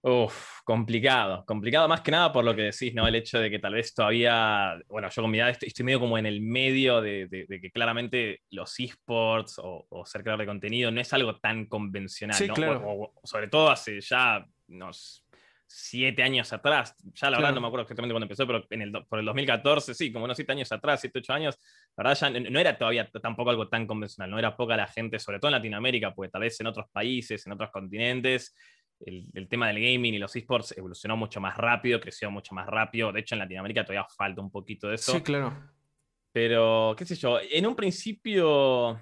Uf, 0.00 0.60
complicado, 0.64 1.44
complicado 1.44 1.88
más 1.88 2.02
que 2.02 2.12
nada 2.12 2.32
por 2.32 2.44
lo 2.44 2.54
que 2.54 2.62
decís, 2.62 2.94
¿no? 2.94 3.08
El 3.08 3.16
hecho 3.16 3.40
de 3.40 3.50
que 3.50 3.58
tal 3.58 3.74
vez 3.74 3.92
todavía, 3.92 4.78
bueno, 4.88 5.08
yo 5.10 5.22
con 5.22 5.30
mi 5.30 5.38
edad 5.38 5.50
estoy, 5.50 5.84
medio 5.84 5.98
como 5.98 6.16
en 6.16 6.26
el 6.26 6.40
medio 6.40 7.00
de, 7.00 7.28
que 7.48 7.70
claramente 7.72 8.42
los 8.50 8.78
esports 8.78 9.60
o, 9.62 9.86
ser 10.06 10.22
creador 10.22 10.40
de 10.40 10.46
contenido 10.46 10.92
no 10.92 11.00
es 11.00 11.12
algo 11.12 11.36
tan 11.38 11.66
convencional, 11.66 12.36
sí, 12.36 12.46
¿no? 12.46 12.54
Claro. 12.54 13.12
sobre 13.24 13.48
todo 13.48 13.70
hace 13.70 14.00
ya 14.00 14.46
unos 14.68 15.26
siete 15.70 16.22
años 16.22 16.50
atrás, 16.52 16.94
ya 17.12 17.28
la 17.28 17.36
verdad 17.36 17.52
no 17.52 17.60
me 17.60 17.66
acuerdo 17.66 17.82
exactamente 17.82 18.14
cuándo 18.14 18.24
empezó, 18.24 18.46
pero 18.46 18.64
en 18.70 18.82
el, 18.82 18.92
por 19.06 19.18
el 19.18 19.26
2014, 19.26 19.94
sí, 19.94 20.10
como 20.10 20.24
unos 20.24 20.36
siete 20.36 20.52
años 20.52 20.72
atrás, 20.72 21.00
siete, 21.00 21.18
ocho 21.18 21.34
años, 21.34 21.58
la 21.94 22.04
verdad 22.04 22.18
ya 22.18 22.50
no 22.50 22.58
era 22.58 22.78
todavía 22.78 23.06
tampoco 23.22 23.50
algo 23.50 23.68
tan 23.68 23.86
convencional, 23.86 24.30
no 24.30 24.38
era 24.38 24.56
poca 24.56 24.76
la 24.76 24.86
gente, 24.86 25.18
sobre 25.18 25.38
todo 25.38 25.50
en 25.50 25.56
Latinoamérica, 25.56 26.14
porque 26.14 26.30
tal 26.30 26.40
vez 26.40 26.58
en 26.60 26.68
otros 26.68 26.86
países, 26.90 27.46
en 27.46 27.52
otros 27.52 27.70
continentes, 27.70 28.54
el, 29.00 29.48
tema 29.48 29.68
del 29.68 29.80
gaming 29.80 30.14
y 30.14 30.18
los 30.18 30.34
esports 30.34 30.76
evolucionó 30.76 31.16
mucho 31.16 31.40
más 31.40 31.56
rápido, 31.56 32.00
creció 32.00 32.30
mucho 32.30 32.54
más 32.54 32.66
rápido. 32.66 33.12
De 33.12 33.20
hecho, 33.20 33.34
en 33.34 33.40
Latinoamérica 33.40 33.84
todavía 33.84 34.06
falta 34.16 34.40
un 34.40 34.50
poquito 34.50 34.88
de 34.88 34.96
eso. 34.96 35.12
Sí, 35.12 35.20
claro. 35.22 35.54
Pero, 36.32 36.94
qué 36.96 37.04
sé 37.04 37.14
yo, 37.14 37.38
en 37.40 37.66
un 37.66 37.74
principio 37.74 39.00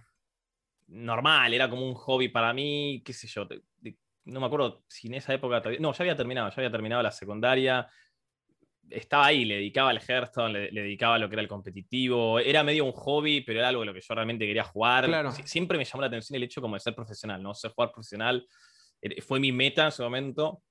normal, 0.88 1.52
era 1.52 1.68
como 1.68 1.86
un 1.86 1.94
hobby 1.94 2.28
para 2.28 2.52
mí, 2.52 3.02
qué 3.04 3.12
sé 3.12 3.26
yo. 3.26 3.48
no 4.24 4.40
me 4.40 4.46
acuerdo 4.46 4.84
si 4.88 5.08
en 5.08 5.14
esa 5.14 5.34
época 5.34 5.62
No, 5.80 5.92
ya 5.92 6.02
había 6.02 6.16
terminado, 6.16 6.48
ya 6.50 6.54
había 6.56 6.70
terminado 6.70 7.02
la 7.02 7.10
secundaria. 7.10 7.88
Estaba 8.88 9.26
ahí, 9.26 9.44
le 9.44 9.56
dedicaba 9.56 9.90
al 9.90 10.00
Hearthstone, 10.00 10.70
le, 10.70 10.82
dedicaba 10.82 11.16
a 11.16 11.18
lo 11.18 11.28
que 11.28 11.34
era 11.34 11.42
el 11.42 11.48
competitivo. 11.48 12.38
Era 12.38 12.62
medio 12.62 12.84
un 12.84 12.92
hobby, 12.92 13.40
pero 13.40 13.58
era 13.58 13.68
algo 13.68 13.80
de 13.80 13.86
lo 13.86 13.94
que 13.94 14.00
yo 14.00 14.14
realmente 14.14 14.46
quería 14.46 14.62
jugar. 14.62 15.06
Claro. 15.06 15.32
siempre 15.32 15.76
me 15.76 15.84
llamó 15.84 16.02
la 16.02 16.06
atención 16.06 16.36
el 16.36 16.44
hecho 16.44 16.60
como 16.60 16.76
de 16.76 16.80
ser 16.80 16.94
profesional, 16.94 17.42
¿no? 17.42 17.52
Ser 17.52 17.72
jugar 17.72 17.90
profesional 17.90 18.46
fue 19.22 19.40
mi 19.40 19.52
meta 19.52 19.86
en 19.86 19.92
su 19.92 20.02
momento. 20.02 20.62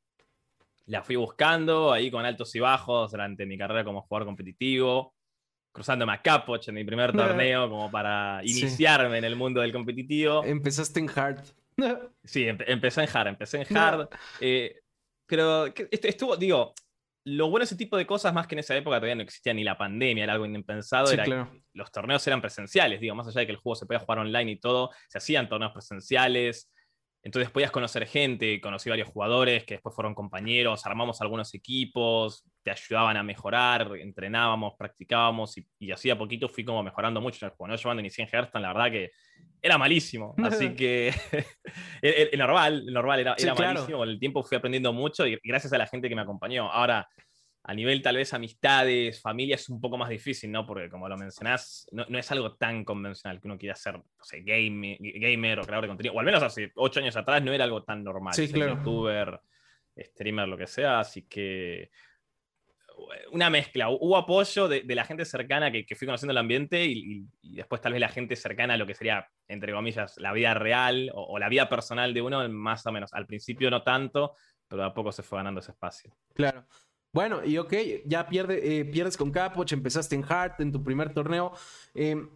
La 0.87 1.03
fui 1.03 1.15
buscando 1.15 1.91
ahí 1.91 2.11
con 2.11 2.25
altos 2.25 2.53
y 2.55 2.59
bajos 2.59 3.11
durante 3.11 3.45
mi 3.45 3.57
carrera 3.57 3.83
como 3.83 4.01
jugador 4.01 4.27
competitivo, 4.27 5.15
cruzándome 5.71 6.13
a 6.13 6.21
Capoch 6.21 6.67
en 6.67 6.75
mi 6.75 6.83
primer 6.83 7.11
torneo 7.11 7.69
como 7.69 7.89
para 7.89 8.41
iniciarme 8.43 9.17
en 9.17 9.23
el 9.23 9.35
mundo 9.35 9.61
del 9.61 9.73
competitivo. 9.73 10.43
Empezaste 10.43 10.99
en 10.99 11.09
hard. 11.09 11.43
sí, 12.23 12.45
empecé 12.47 13.03
en 13.03 13.09
hard, 13.11 13.27
empecé 13.27 13.61
en 13.61 13.77
hard. 13.77 14.09
Eh, 14.39 14.79
pero 15.25 15.65
estuvo, 15.75 16.37
digo, 16.37 16.73
lo 17.25 17.49
bueno 17.49 17.63
de 17.63 17.65
ese 17.65 17.75
tipo 17.75 17.97
de 17.97 18.05
cosas, 18.05 18.33
más 18.33 18.45
que 18.45 18.53
en 18.55 18.59
esa 18.59 18.75
época 18.77 18.97
todavía 18.97 19.15
no 19.15 19.23
existía 19.23 19.53
ni 19.53 19.63
la 19.63 19.77
pandemia, 19.77 20.23
era 20.23 20.33
algo 20.33 20.45
impensado, 20.45 21.11
era 21.11 21.49
los 21.73 21.91
torneos 21.91 22.25
eran 22.27 22.39
presenciales, 22.39 23.01
digo, 23.01 23.15
más 23.15 23.27
allá 23.27 23.41
de 23.41 23.47
que 23.47 23.51
el 23.53 23.57
juego 23.57 23.75
se 23.75 23.87
podía 23.87 23.99
jugar 23.99 24.19
online 24.19 24.51
y 24.51 24.59
todo, 24.59 24.91
se 25.09 25.17
hacían 25.17 25.49
torneos 25.49 25.73
presenciales, 25.73 26.71
entonces 27.25 27.49
podías 27.49 27.71
conocer 27.71 28.05
gente, 28.05 28.61
conocí 28.61 28.87
varios 28.87 29.09
jugadores 29.09 29.63
que 29.65 29.73
después 29.73 29.95
fueron 29.95 30.13
compañeros, 30.13 30.85
armamos 30.85 31.19
algunos 31.21 31.51
equipos, 31.55 32.45
te 32.61 32.69
ayudaban 32.69 33.17
a 33.17 33.23
mejorar, 33.23 33.89
entrenábamos, 33.97 34.75
practicábamos 34.77 35.57
y, 35.57 35.67
y 35.79 35.91
así 35.91 36.11
a 36.11 36.17
poquito 36.19 36.47
fui 36.47 36.63
como 36.63 36.83
mejorando 36.83 37.19
mucho 37.21 37.43
en 37.43 37.49
el 37.49 37.57
juego. 37.57 37.73
¿no? 37.73 37.81
Cuando 37.81 38.01
inicié 38.01 38.25
en 38.25 38.29
Hearthstone, 38.31 38.61
la 38.61 38.73
verdad 38.73 38.91
que 38.91 39.11
era 39.59 39.79
malísimo, 39.79 40.35
así 40.43 40.75
que 40.75 41.11
el, 42.03 42.37
normal, 42.37 42.85
normal 42.85 43.19
era, 43.19 43.35
malísimo, 43.57 43.97
con 43.97 44.09
el 44.09 44.19
tiempo 44.19 44.43
fui 44.43 44.57
aprendiendo 44.57 44.93
mucho 44.93 45.25
y 45.25 45.39
gracias 45.43 45.73
a 45.73 45.79
la 45.79 45.87
gente 45.87 46.07
que 46.07 46.15
me 46.15 46.21
acompañó. 46.21 46.71
Ahora, 46.71 47.09
a 47.67 47.73
nivel 47.73 48.01
tal 48.03 48.17
vez 48.17 48.31
amistades, 48.31 49.19
familia 49.19 49.55
es 49.55 49.69
un 49.69 49.81
poco 49.81 49.97
más 49.97 50.09
difícil, 50.09 50.51
¿no? 50.51 50.67
Porque 50.67 50.87
como 50.87 51.09
lo 51.09 51.17
mencionás, 51.17 51.87
no, 51.91 52.05
es 52.17 52.31
algo 52.31 52.55
tan 52.55 52.85
convencional 52.85 53.41
que 53.41 53.47
uno 53.47 53.57
quiera 53.57 53.73
ser, 53.75 53.95
no 53.95 54.23
sé, 54.23 54.41
gamer 54.43 55.59
o 55.59 55.63
creador 55.63 55.85
de 55.85 55.87
contenido, 55.87 56.13
o 56.13 56.19
al 56.19 56.25
menos 56.27 56.43
hace 56.43 56.71
ocho 56.75 56.99
años 56.99 57.15
atrás 57.15 57.41
no 57.41 57.51
era 57.51 57.63
algo 57.63 57.83
tan 57.83 58.03
normal. 58.03 58.35
Sí, 58.35 58.51
claro. 58.51 58.75
Youtuber, 58.75 59.39
streamer, 59.97 60.47
lo 60.47 60.57
que 60.57 60.67
sea, 60.67 60.99
así 60.99 61.23
que 61.23 61.89
una 63.31 63.49
mezcla. 63.49 63.89
Hubo 63.89 64.15
apoyo 64.15 64.67
de, 64.67 64.83
la 64.85 65.03
gente 65.03 65.25
cercana 65.25 65.71
que, 65.71 65.87
fui 65.95 66.05
conociendo 66.05 66.33
el 66.33 66.37
ambiente 66.37 66.85
y, 66.85 67.25
después 67.41 67.81
tal 67.81 67.93
vez 67.93 67.99
la 67.99 68.09
gente 68.09 68.35
cercana 68.35 68.75
a 68.75 68.77
lo 68.77 68.85
que 68.85 68.93
sería, 68.93 69.27
entre 69.47 69.73
comillas, 69.73 70.17
la 70.17 70.33
vida 70.33 70.53
real 70.53 71.09
o, 71.15 71.23
o, 71.23 71.39
la 71.39 71.49
vida 71.49 71.67
personal 71.67 72.13
de 72.13 72.21
uno, 72.21 72.47
más 72.47 72.85
o 72.85 72.91
menos. 72.91 73.11
Al 73.11 73.25
principio 73.25 73.71
no 73.71 73.81
tanto, 73.81 74.35
pero 74.67 74.83
a 74.83 74.93
poco 74.93 75.11
se 75.11 75.23
fue 75.23 75.39
ganando 75.39 75.61
ese 75.61 75.71
espacio. 75.71 76.15
Claro. 76.35 76.67
Bueno, 77.15 77.45
y 77.45 77.57
ok, 77.57 77.73
ya 78.05 78.27
eh, 78.29 78.83
pierdes 78.91 79.15
con 79.15 79.31
Capoch, 79.31 79.71
empezaste 79.71 80.15
en 80.15 80.25
Hart 80.27 80.59
en 80.59 80.73
tu 80.73 80.83
primer 80.83 81.13
torneo. 81.13 81.53
Em, 81.93 82.27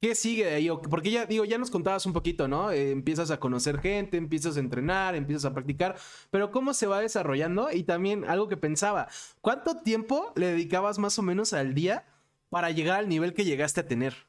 ¿Qué 0.00 0.14
sigue 0.14 0.54
ahí? 0.54 0.68
Porque 0.88 1.10
ya 1.10 1.26
digo, 1.26 1.44
ya 1.44 1.58
nos 1.58 1.68
contabas 1.68 2.06
un 2.06 2.12
poquito, 2.12 2.46
¿no? 2.46 2.70
Eh, 2.70 2.92
empiezas 2.92 3.32
a 3.32 3.40
conocer 3.40 3.80
gente, 3.80 4.16
empiezas 4.16 4.56
a 4.56 4.60
entrenar, 4.60 5.16
empiezas 5.16 5.46
a 5.46 5.52
practicar, 5.52 5.96
pero 6.30 6.52
¿cómo 6.52 6.74
se 6.74 6.86
va 6.86 7.00
desarrollando? 7.00 7.72
Y 7.72 7.82
también 7.82 8.24
algo 8.24 8.46
que 8.46 8.56
pensaba, 8.56 9.08
¿cuánto 9.40 9.78
tiempo 9.78 10.32
le 10.36 10.46
dedicabas 10.46 11.00
más 11.00 11.18
o 11.18 11.22
menos 11.22 11.52
al 11.52 11.74
día 11.74 12.06
para 12.50 12.70
llegar 12.70 13.00
al 13.00 13.08
nivel 13.08 13.34
que 13.34 13.44
llegaste 13.44 13.80
a 13.80 13.88
tener? 13.88 14.27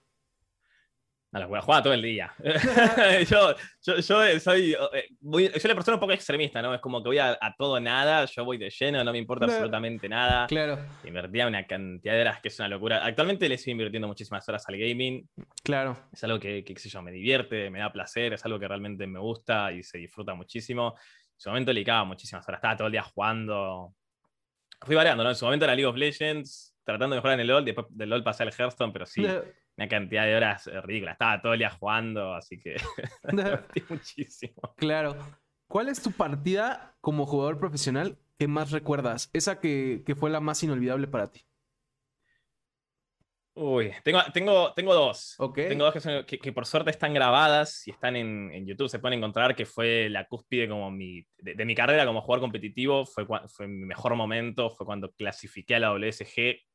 A 1.31 1.39
la 1.39 1.45
juega 1.45 1.83
todo 1.83 1.93
el 1.93 2.01
día. 2.01 2.33
yo, 3.29 3.55
yo, 3.83 3.97
yo, 3.97 4.39
soy 4.39 4.75
eh, 4.93 5.09
muy, 5.21 5.47
yo 5.47 5.67
la 5.67 5.75
persona 5.75 5.95
un 5.95 5.99
poco 5.99 6.11
extremista, 6.11 6.59
¿no? 6.59 6.73
Es 6.73 6.81
como 6.81 7.03
que 7.03 7.09
voy 7.09 7.19
a, 7.19 7.37
a 7.39 7.55
todo 7.55 7.79
nada, 7.79 8.25
yo 8.25 8.43
voy 8.43 8.57
de 8.57 8.71
lleno, 8.71 9.03
no 9.03 9.11
me 9.11 9.19
importa 9.19 9.45
absolutamente 9.45 10.09
nada. 10.09 10.47
Claro. 10.47 10.79
Invertía 11.03 11.45
una 11.45 11.67
cantidad 11.67 12.15
de 12.15 12.21
horas 12.21 12.41
que 12.41 12.47
es 12.47 12.57
una 12.57 12.67
locura. 12.67 13.05
Actualmente 13.05 13.47
le 13.47 13.55
estoy 13.55 13.71
invirtiendo 13.71 14.07
muchísimas 14.07 14.47
horas 14.49 14.67
al 14.67 14.77
gaming. 14.77 15.29
Claro. 15.63 15.97
Es 16.11 16.23
algo 16.23 16.39
que, 16.39 16.63
que 16.63 16.75
sé 16.79 16.89
yo, 16.89 17.01
me 17.03 17.11
divierte, 17.11 17.69
me 17.69 17.79
da 17.79 17.91
placer, 17.91 18.33
es 18.33 18.43
algo 18.45 18.59
que 18.59 18.67
realmente 18.67 19.05
me 19.05 19.19
gusta 19.19 19.71
y 19.71 19.83
se 19.83 19.99
disfruta 19.99 20.33
muchísimo. 20.33 20.95
En 20.97 21.39
su 21.39 21.49
momento 21.49 21.71
le 21.71 21.79
dedicaba 21.79 22.05
muchísimas 22.05 22.47
horas, 22.47 22.57
estaba 22.57 22.75
todo 22.75 22.87
el 22.87 22.93
día 22.93 23.03
jugando. 23.03 23.93
Fui 24.81 24.95
variando, 24.95 25.23
¿no? 25.23 25.29
En 25.29 25.35
su 25.35 25.45
momento 25.45 25.65
era 25.65 25.75
League 25.75 25.85
of 25.85 25.95
Legends, 25.95 26.68
tratando 26.91 27.15
de 27.15 27.19
mejorar 27.19 27.35
en 27.35 27.41
el 27.41 27.47
LoL, 27.47 27.65
después 27.65 27.87
del 27.89 28.09
LoL 28.09 28.23
pasé 28.23 28.43
al 28.43 28.53
Hearthstone, 28.53 28.93
pero 28.93 29.05
sí 29.05 29.25
una 29.79 29.87
cantidad 29.87 30.25
de 30.25 30.35
horas 30.35 30.69
ridícula. 30.83 31.13
Estaba 31.13 31.41
todo 31.41 31.53
el 31.53 31.59
día 31.59 31.69
jugando, 31.69 32.33
así 32.33 32.59
que 32.59 32.75
muchísimo. 33.89 34.73
Claro. 34.75 35.15
¿Cuál 35.69 35.87
es 35.87 36.01
tu 36.01 36.11
partida 36.11 36.95
como 36.99 37.25
jugador 37.25 37.59
profesional 37.59 38.17
que 38.37 38.47
más 38.47 38.71
recuerdas? 38.71 39.29
Esa 39.31 39.59
que, 39.59 40.03
fue 40.17 40.29
la 40.29 40.41
más 40.41 40.61
inolvidable 40.63 41.07
para 41.07 41.31
ti. 41.31 41.45
Uy, 43.53 43.91
tengo, 44.03 44.19
tengo, 44.33 44.73
tengo 44.73 44.93
dos. 44.93 45.35
Okay. 45.37 45.69
Tengo 45.69 45.85
dos 45.85 46.25
que, 46.25 46.53
por 46.53 46.65
suerte 46.65 46.91
están 46.91 47.13
grabadas 47.13 47.87
y 47.87 47.91
están 47.91 48.15
en, 48.15 48.65
YouTube. 48.65 48.89
Se 48.89 48.99
pueden 48.99 49.19
encontrar 49.19 49.55
que 49.55 49.65
fue 49.65 50.09
la 50.09 50.25
cúspide 50.25 50.67
como 50.67 50.91
mi, 50.91 51.25
de, 51.37 51.65
mi 51.65 51.75
carrera 51.75 52.05
como 52.05 52.21
jugador 52.21 52.41
competitivo. 52.41 53.05
Fue, 53.05 53.25
fue 53.47 53.67
mi 53.67 53.85
mejor 53.85 54.15
momento. 54.15 54.69
Fue 54.71 54.85
cuando 54.85 55.11
clasifiqué 55.11 55.75
a 55.75 55.79
la 55.79 55.93
WSG. 55.93 56.68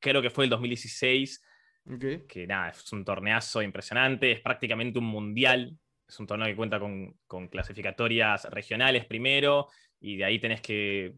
Creo 0.00 0.22
que 0.22 0.30
fue 0.30 0.44
el 0.44 0.50
2016 0.50 1.42
que 2.28 2.46
nada, 2.46 2.70
es 2.70 2.92
un 2.92 3.04
torneazo 3.04 3.62
impresionante, 3.62 4.32
es 4.32 4.40
prácticamente 4.40 4.98
un 4.98 5.06
mundial. 5.06 5.76
Es 6.06 6.18
un 6.18 6.26
torneo 6.26 6.46
que 6.46 6.56
cuenta 6.56 6.78
con, 6.78 7.16
con 7.26 7.48
clasificatorias 7.48 8.44
regionales 8.50 9.06
primero, 9.06 9.68
y 10.00 10.16
de 10.16 10.24
ahí 10.24 10.38
tenés 10.38 10.60
que 10.60 11.14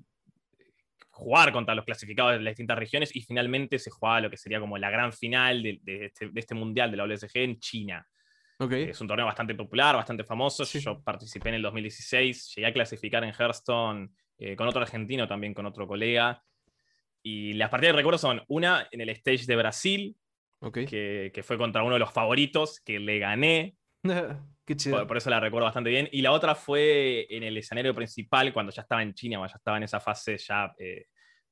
jugar 1.11 1.53
contra 1.53 1.75
los 1.75 1.85
clasificados 1.85 2.33
de 2.33 2.41
las 2.41 2.53
distintas 2.53 2.79
regiones, 2.79 3.15
y 3.15 3.23
finalmente 3.23 3.79
se 3.79 3.91
juega 3.91 4.21
lo 4.21 4.31
que 4.31 4.37
sería 4.37 4.61
como 4.61 4.79
la 4.79 4.91
gran 4.91 5.13
final 5.13 5.63
de, 5.63 5.79
de, 5.83 6.07
este, 6.07 6.29
de 6.29 6.41
este, 6.41 6.55
mundial 6.55 6.91
de 6.91 6.97
la 6.97 7.07
WSG 7.07 7.39
en 7.39 7.59
China. 7.59 8.07
Okay. 8.59 8.85
Es 8.85 9.01
un 9.01 9.09
torneo 9.09 9.27
bastante 9.27 9.55
popular, 9.55 9.97
bastante 9.97 10.25
famoso. 10.25 10.65
Yo 10.65 11.03
participé 11.03 11.49
en 11.49 11.57
el 11.57 11.63
2016, 11.63 12.55
llegué 12.55 12.67
a 12.69 12.73
clasificar 12.73 13.25
en 13.25 13.33
Hearthstone 13.33 14.11
eh, 14.39 14.55
con 14.55 14.69
otro 14.69 14.83
argentino, 14.83 15.27
también 15.27 15.53
con 15.53 15.67
otro 15.67 15.87
colega. 15.87 16.43
Y 17.23 17.53
las 17.55 17.71
partidas 17.71 17.93
de 17.93 17.99
recuerdo 17.99 18.19
son 18.19 18.43
una 18.49 18.89
en 18.91 19.01
el 19.01 19.09
stage 19.11 19.47
de 19.47 19.57
Brasil, 19.57 20.17
que, 20.73 21.43
fue 21.45 21.59
contra 21.59 21.83
uno 21.83 21.95
de 21.95 22.01
los 22.01 22.13
favoritos, 22.13 22.81
que 22.81 22.99
le 22.99 23.19
gané. 23.19 23.75
Qué 24.65 24.77
chido. 24.77 25.07
Por, 25.07 25.17
eso 25.17 25.31
la 25.31 25.41
recuerdo 25.41 25.67
bastante 25.67 25.91
bien. 25.91 26.09
Y 26.13 26.23
la 26.23 26.33
otra 26.33 26.55
fue 26.55 27.27
en 27.31 27.43
el 27.43 27.57
escenario 27.57 27.95
principal, 27.95 28.53
cuando 28.53 28.73
ya 28.73 28.83
estaba 28.83 29.03
en 29.03 29.15
China, 29.15 29.45
ya 29.47 29.57
estaba 29.57 29.77
en 29.77 29.83
esa 29.85 30.01
fase 30.01 30.37
ya 30.39 30.73
eh, 30.79 31.07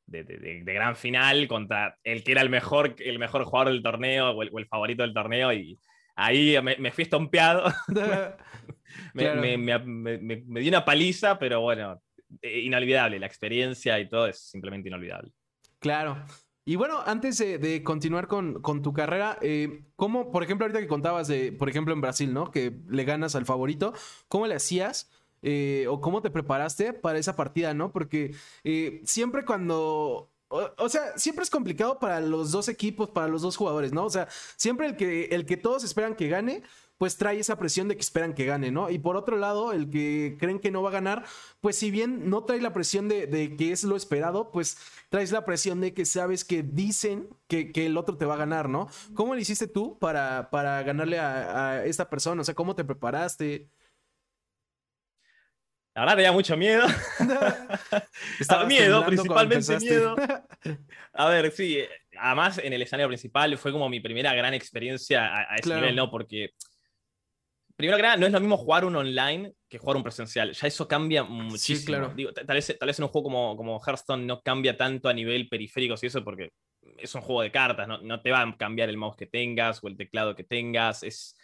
de, 0.06 0.62
gran 0.64 0.96
final 0.96 1.46
contra 1.48 1.96
el 2.02 2.24
que 2.24 2.32
era 2.32 2.42
el 2.42 2.50
mejor, 2.50 2.96
el 2.98 3.18
mejor 3.18 3.44
jugador 3.44 3.72
del 3.72 3.82
torneo 3.82 4.30
o 4.30 4.42
el, 4.42 4.66
favorito 4.66 5.02
del 5.02 5.14
torneo. 5.14 5.52
Y 5.52 5.76
ahí 6.16 6.56
me, 6.62 6.90
fui 6.90 7.02
estompeado. 7.02 7.64
me, 9.14 9.56
me, 9.56 10.60
di 10.60 10.68
una 10.68 10.84
paliza, 10.84 11.38
pero 11.38 11.60
bueno, 11.60 12.00
eh, 12.42 12.60
inolvidable. 12.60 13.18
La 13.18 13.26
experiencia 13.26 13.98
y 13.98 14.08
todo 14.08 14.26
es 14.26 14.40
simplemente 14.50 14.88
inolvidable. 14.88 15.32
Claro. 15.80 16.24
Y 16.64 16.76
bueno, 16.76 17.00
antes 17.04 17.38
de, 17.38 17.82
continuar 17.82 18.28
con, 18.28 18.62
tu 18.82 18.92
carrera, 18.92 19.38
eh, 19.40 19.82
¿cómo, 19.96 20.30
por 20.30 20.44
ejemplo, 20.44 20.66
ahorita 20.66 20.80
que 20.80 20.86
contabas 20.86 21.26
de, 21.26 21.52
por 21.52 21.68
ejemplo, 21.68 21.92
en 21.92 22.00
Brasil, 22.00 22.32
¿no? 22.32 22.50
Que 22.50 22.80
le 22.88 23.04
ganas 23.04 23.34
al 23.34 23.46
favorito, 23.46 23.92
¿cómo 24.28 24.46
le 24.46 24.54
hacías? 24.54 25.10
Eh, 25.42 25.86
o 25.88 26.00
cómo 26.00 26.22
te 26.22 26.30
preparaste 26.30 26.92
para 26.92 27.18
esa 27.18 27.34
partida, 27.34 27.74
¿no? 27.74 27.92
Porque 27.92 28.36
eh, 28.62 29.00
siempre 29.04 29.44
cuando 29.44 30.30
o, 30.50 30.88
sea, 30.88 31.16
siempre 31.16 31.44
es 31.44 31.50
complicado 31.50 32.00
para 32.00 32.20
los 32.20 32.50
dos 32.50 32.68
equipos, 32.68 33.10
para 33.10 33.28
los 33.28 33.40
dos 33.42 33.56
jugadores, 33.56 33.92
¿no? 33.92 34.04
O 34.04 34.10
sea, 34.10 34.26
siempre 34.56 34.86
el 34.86 34.96
que, 34.96 35.26
el 35.26 35.46
que 35.46 35.56
todos 35.56 35.84
esperan 35.84 36.16
que 36.16 36.28
gane, 36.28 36.62
pues 37.00 37.16
trae 37.16 37.38
esa 37.38 37.56
presión 37.56 37.88
de 37.88 37.94
que 37.94 38.02
esperan 38.02 38.34
que 38.34 38.44
gane, 38.44 38.70
¿no? 38.70 38.90
Y 38.90 38.98
por 38.98 39.16
otro 39.16 39.38
lado, 39.38 39.72
el 39.72 39.88
que 39.88 40.36
creen 40.38 40.58
que 40.58 40.70
no 40.70 40.82
va 40.82 40.90
a 40.90 40.92
ganar, 40.92 41.24
pues 41.62 41.76
si 41.76 41.90
bien 41.90 42.28
no 42.28 42.44
trae 42.44 42.60
la 42.60 42.74
presión 42.74 43.08
de, 43.08 43.56
que 43.56 43.72
es 43.72 43.84
lo 43.84 43.96
esperado, 43.96 44.50
pues 44.50 44.76
traes 45.08 45.32
la 45.32 45.46
presión 45.46 45.80
de 45.80 45.94
que 45.94 46.04
sabes 46.04 46.44
que 46.44 46.62
dicen 46.62 47.30
que, 47.48 47.72
el 47.74 47.96
otro 47.96 48.18
te 48.18 48.26
va 48.26 48.34
a 48.34 48.36
ganar, 48.36 48.68
¿no? 48.68 48.90
¿Cómo 49.14 49.34
le 49.34 49.40
hiciste 49.40 49.66
tú 49.66 49.98
para, 49.98 50.50
para 50.50 50.82
ganarle 50.82 51.18
a, 51.18 51.86
esta 51.86 52.10
persona? 52.10 52.42
O 52.42 52.44
sea, 52.44 52.54
¿cómo 52.54 52.76
te 52.76 52.84
preparaste? 52.84 53.70
La 55.94 56.02
verdad 56.02 56.16
tenía 56.16 56.32
mucho 56.32 56.54
miedo. 56.54 56.86
Estaba 58.38 58.64
miedo, 58.66 59.06
principalmente 59.06 59.78
miedo. 59.78 60.16
A 61.14 61.28
ver, 61.30 61.50
sí. 61.50 61.78
Además, 62.18 62.58
en 62.58 62.74
el 62.74 62.82
escenario 62.82 63.08
principal 63.08 63.56
fue 63.56 63.72
como 63.72 63.88
mi 63.88 64.00
primera 64.00 64.34
gran 64.34 64.52
experiencia 64.52 65.50
a, 65.50 65.56
ese 65.56 65.74
nivel, 65.74 65.96
¿no? 65.96 66.10
Porque 66.10 66.50
primero 67.80 67.96
que 67.96 68.02
nada, 68.02 68.16
no 68.16 68.26
es 68.26 68.32
lo 68.32 68.40
mismo 68.40 68.56
jugar 68.56 68.84
un 68.84 68.96
online 68.96 69.52
que 69.68 69.78
jugar 69.78 69.96
un 69.96 70.02
presencial. 70.02 70.52
Ya 70.52 70.66
eso 70.66 70.86
cambia 70.86 71.24
muchísimo. 71.24 71.78
Sí, 71.78 71.86
claro. 71.86 72.14
tal, 72.46 72.54
vez, 72.54 72.76
tal 72.78 72.86
vez 72.86 72.98
en 72.98 73.04
un 73.04 73.08
juego 73.10 73.24
como, 73.24 73.56
como 73.56 73.80
Hearthstone 73.80 74.24
no 74.24 74.40
cambia 74.42 74.76
tanto 74.76 75.08
a 75.08 75.12
nivel 75.12 75.48
periférico 75.48 75.94
y 76.00 76.06
eso, 76.06 76.24
porque 76.24 76.52
es 76.98 77.14
un 77.14 77.22
juego 77.22 77.42
de 77.42 77.50
cartas, 77.50 77.88
no, 77.88 77.98
no, 77.98 78.20
te 78.20 78.30
va 78.30 78.42
a 78.42 78.56
cambiar 78.56 78.88
el 78.88 78.96
mouse 78.96 79.16
que 79.16 79.26
tengas 79.26 79.82
o 79.82 79.88
el 79.88 79.96
teclado 79.96 80.34
que 80.34 80.44
tengas. 80.44 81.02
Es, 81.02 81.36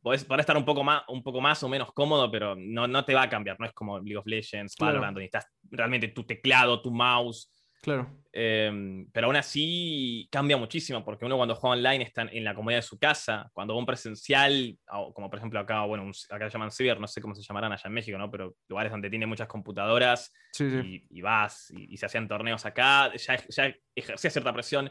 podés, 0.00 0.26
estar 0.38 0.56
un 0.56 0.64
poco, 0.64 0.82
más, 0.84 1.02
un 1.08 1.22
poco 1.22 1.40
más 1.40 1.62
o 1.62 1.68
menos 1.68 1.92
cómodo, 1.92 2.30
pero 2.30 2.54
no, 2.56 2.86
no 2.86 3.04
te 3.04 3.14
va 3.14 3.22
a 3.22 3.28
cambiar. 3.28 3.58
No 3.58 3.66
es 3.66 3.72
como 3.72 3.98
League 3.98 4.16
of 4.16 4.26
Legends, 4.26 4.76
Valorant, 4.78 5.14
donde 5.14 5.26
estás 5.26 5.46
realmente 5.70 6.08
tu 6.08 6.24
teclado, 6.24 6.80
tu 6.82 6.90
mouse 6.90 7.50
Claro. 7.82 8.08
Em, 8.34 9.10
pero 9.12 9.26
aún 9.26 9.36
así 9.36 10.26
cambia 10.30 10.56
muchísimo, 10.56 11.04
porque 11.04 11.26
uno 11.26 11.36
cuando 11.36 11.54
juega 11.54 11.76
online 11.76 12.04
está 12.04 12.22
en 12.22 12.44
la 12.44 12.54
comodidad 12.54 12.78
de 12.78 12.86
su 12.86 12.98
casa, 12.98 13.50
cuando 13.52 13.74
va 13.74 13.80
un 13.80 13.86
presencial, 13.86 14.78
como 15.12 15.28
por 15.28 15.38
ejemplo 15.38 15.58
acá, 15.60 15.82
bueno, 15.82 16.10
acá 16.30 16.48
se 16.48 16.52
llaman 16.54 16.70
ciber, 16.70 16.98
no 16.98 17.08
sé 17.08 17.20
cómo 17.20 17.34
se 17.34 17.42
llamarán 17.42 17.72
allá 17.72 17.82
en 17.84 17.92
México, 17.92 18.16
¿no? 18.16 18.30
Pero 18.30 18.56
lugares 18.68 18.90
donde 18.90 19.10
tiene 19.10 19.26
muchas 19.26 19.48
computadoras 19.48 20.32
Y, 20.58 21.20
vas 21.20 21.70
y, 21.76 21.96
se 21.98 22.06
hacían 22.06 22.28
torneos 22.28 22.64
acá, 22.64 23.12
ya, 23.16 23.36
ya 23.48 23.74
ejercía 23.94 24.30
cierta 24.30 24.52
presión. 24.52 24.90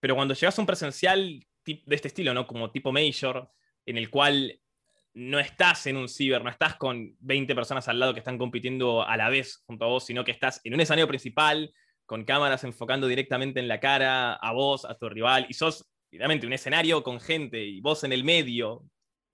Pero 0.00 0.16
cuando 0.16 0.34
llegas 0.34 0.58
a 0.58 0.62
un 0.62 0.66
presencial 0.66 1.46
de 1.64 1.94
este 1.94 2.08
estilo, 2.08 2.34
¿no? 2.34 2.46
Como 2.46 2.72
tipo 2.72 2.90
Major, 2.90 3.48
en 3.86 3.98
el 3.98 4.10
cual 4.10 4.58
no 5.14 5.38
estás 5.38 5.86
en 5.86 5.98
un 5.98 6.08
ciber, 6.08 6.42
no 6.42 6.50
estás 6.50 6.76
con 6.76 7.14
20 7.20 7.54
personas 7.54 7.86
al 7.86 8.00
lado 8.00 8.14
que 8.14 8.20
están 8.20 8.38
compitiendo 8.38 9.06
a 9.06 9.16
la 9.16 9.28
vez 9.28 9.62
junto 9.66 9.84
a 9.84 9.88
vos, 9.88 10.06
sino 10.06 10.24
que 10.24 10.32
estás 10.32 10.60
en 10.64 10.74
un 10.74 10.80
escenario 10.80 11.06
principal 11.06 11.72
con 12.06 12.24
cámaras 12.24 12.64
enfocando 12.64 13.06
directamente 13.06 13.60
en 13.60 13.68
la 13.68 13.80
cara 13.80 14.34
a 14.34 14.52
vos, 14.52 14.84
a 14.84 14.96
tu 14.96 15.08
rival, 15.08 15.46
y 15.48 15.54
sos 15.54 15.88
realmente 16.10 16.46
un 16.46 16.52
escenario 16.52 17.02
con 17.02 17.20
gente 17.20 17.64
y 17.64 17.80
vos 17.80 18.04
en 18.04 18.12
el 18.12 18.24
medio, 18.24 18.84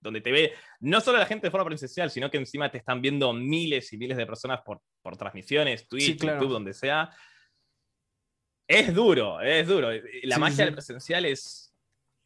donde 0.01 0.21
te 0.21 0.31
ve 0.31 0.53
no 0.79 1.01
solo 1.01 1.17
la 1.17 1.25
gente 1.25 1.47
de 1.47 1.51
forma 1.51 1.65
presencial, 1.65 2.09
sino 2.09 2.31
que 2.31 2.37
encima 2.37 2.71
te 2.71 2.77
están 2.77 3.01
viendo 3.01 3.33
miles 3.33 3.91
y 3.91 3.97
miles 3.97 4.17
de 4.17 4.25
personas 4.25 4.61
por, 4.61 4.81
por 5.01 5.17
transmisiones, 5.17 5.87
Twitch, 5.87 6.21
YouTube, 6.21 6.49
donde 6.49 6.73
sea. 6.73 7.09
Es 8.67 8.93
duro, 8.93 9.41
es 9.41 9.67
duro. 9.67 9.89
La 10.23 10.37
magia 10.37 10.65
del 10.65 10.73
presencial 10.73 11.25
es, 11.25 11.75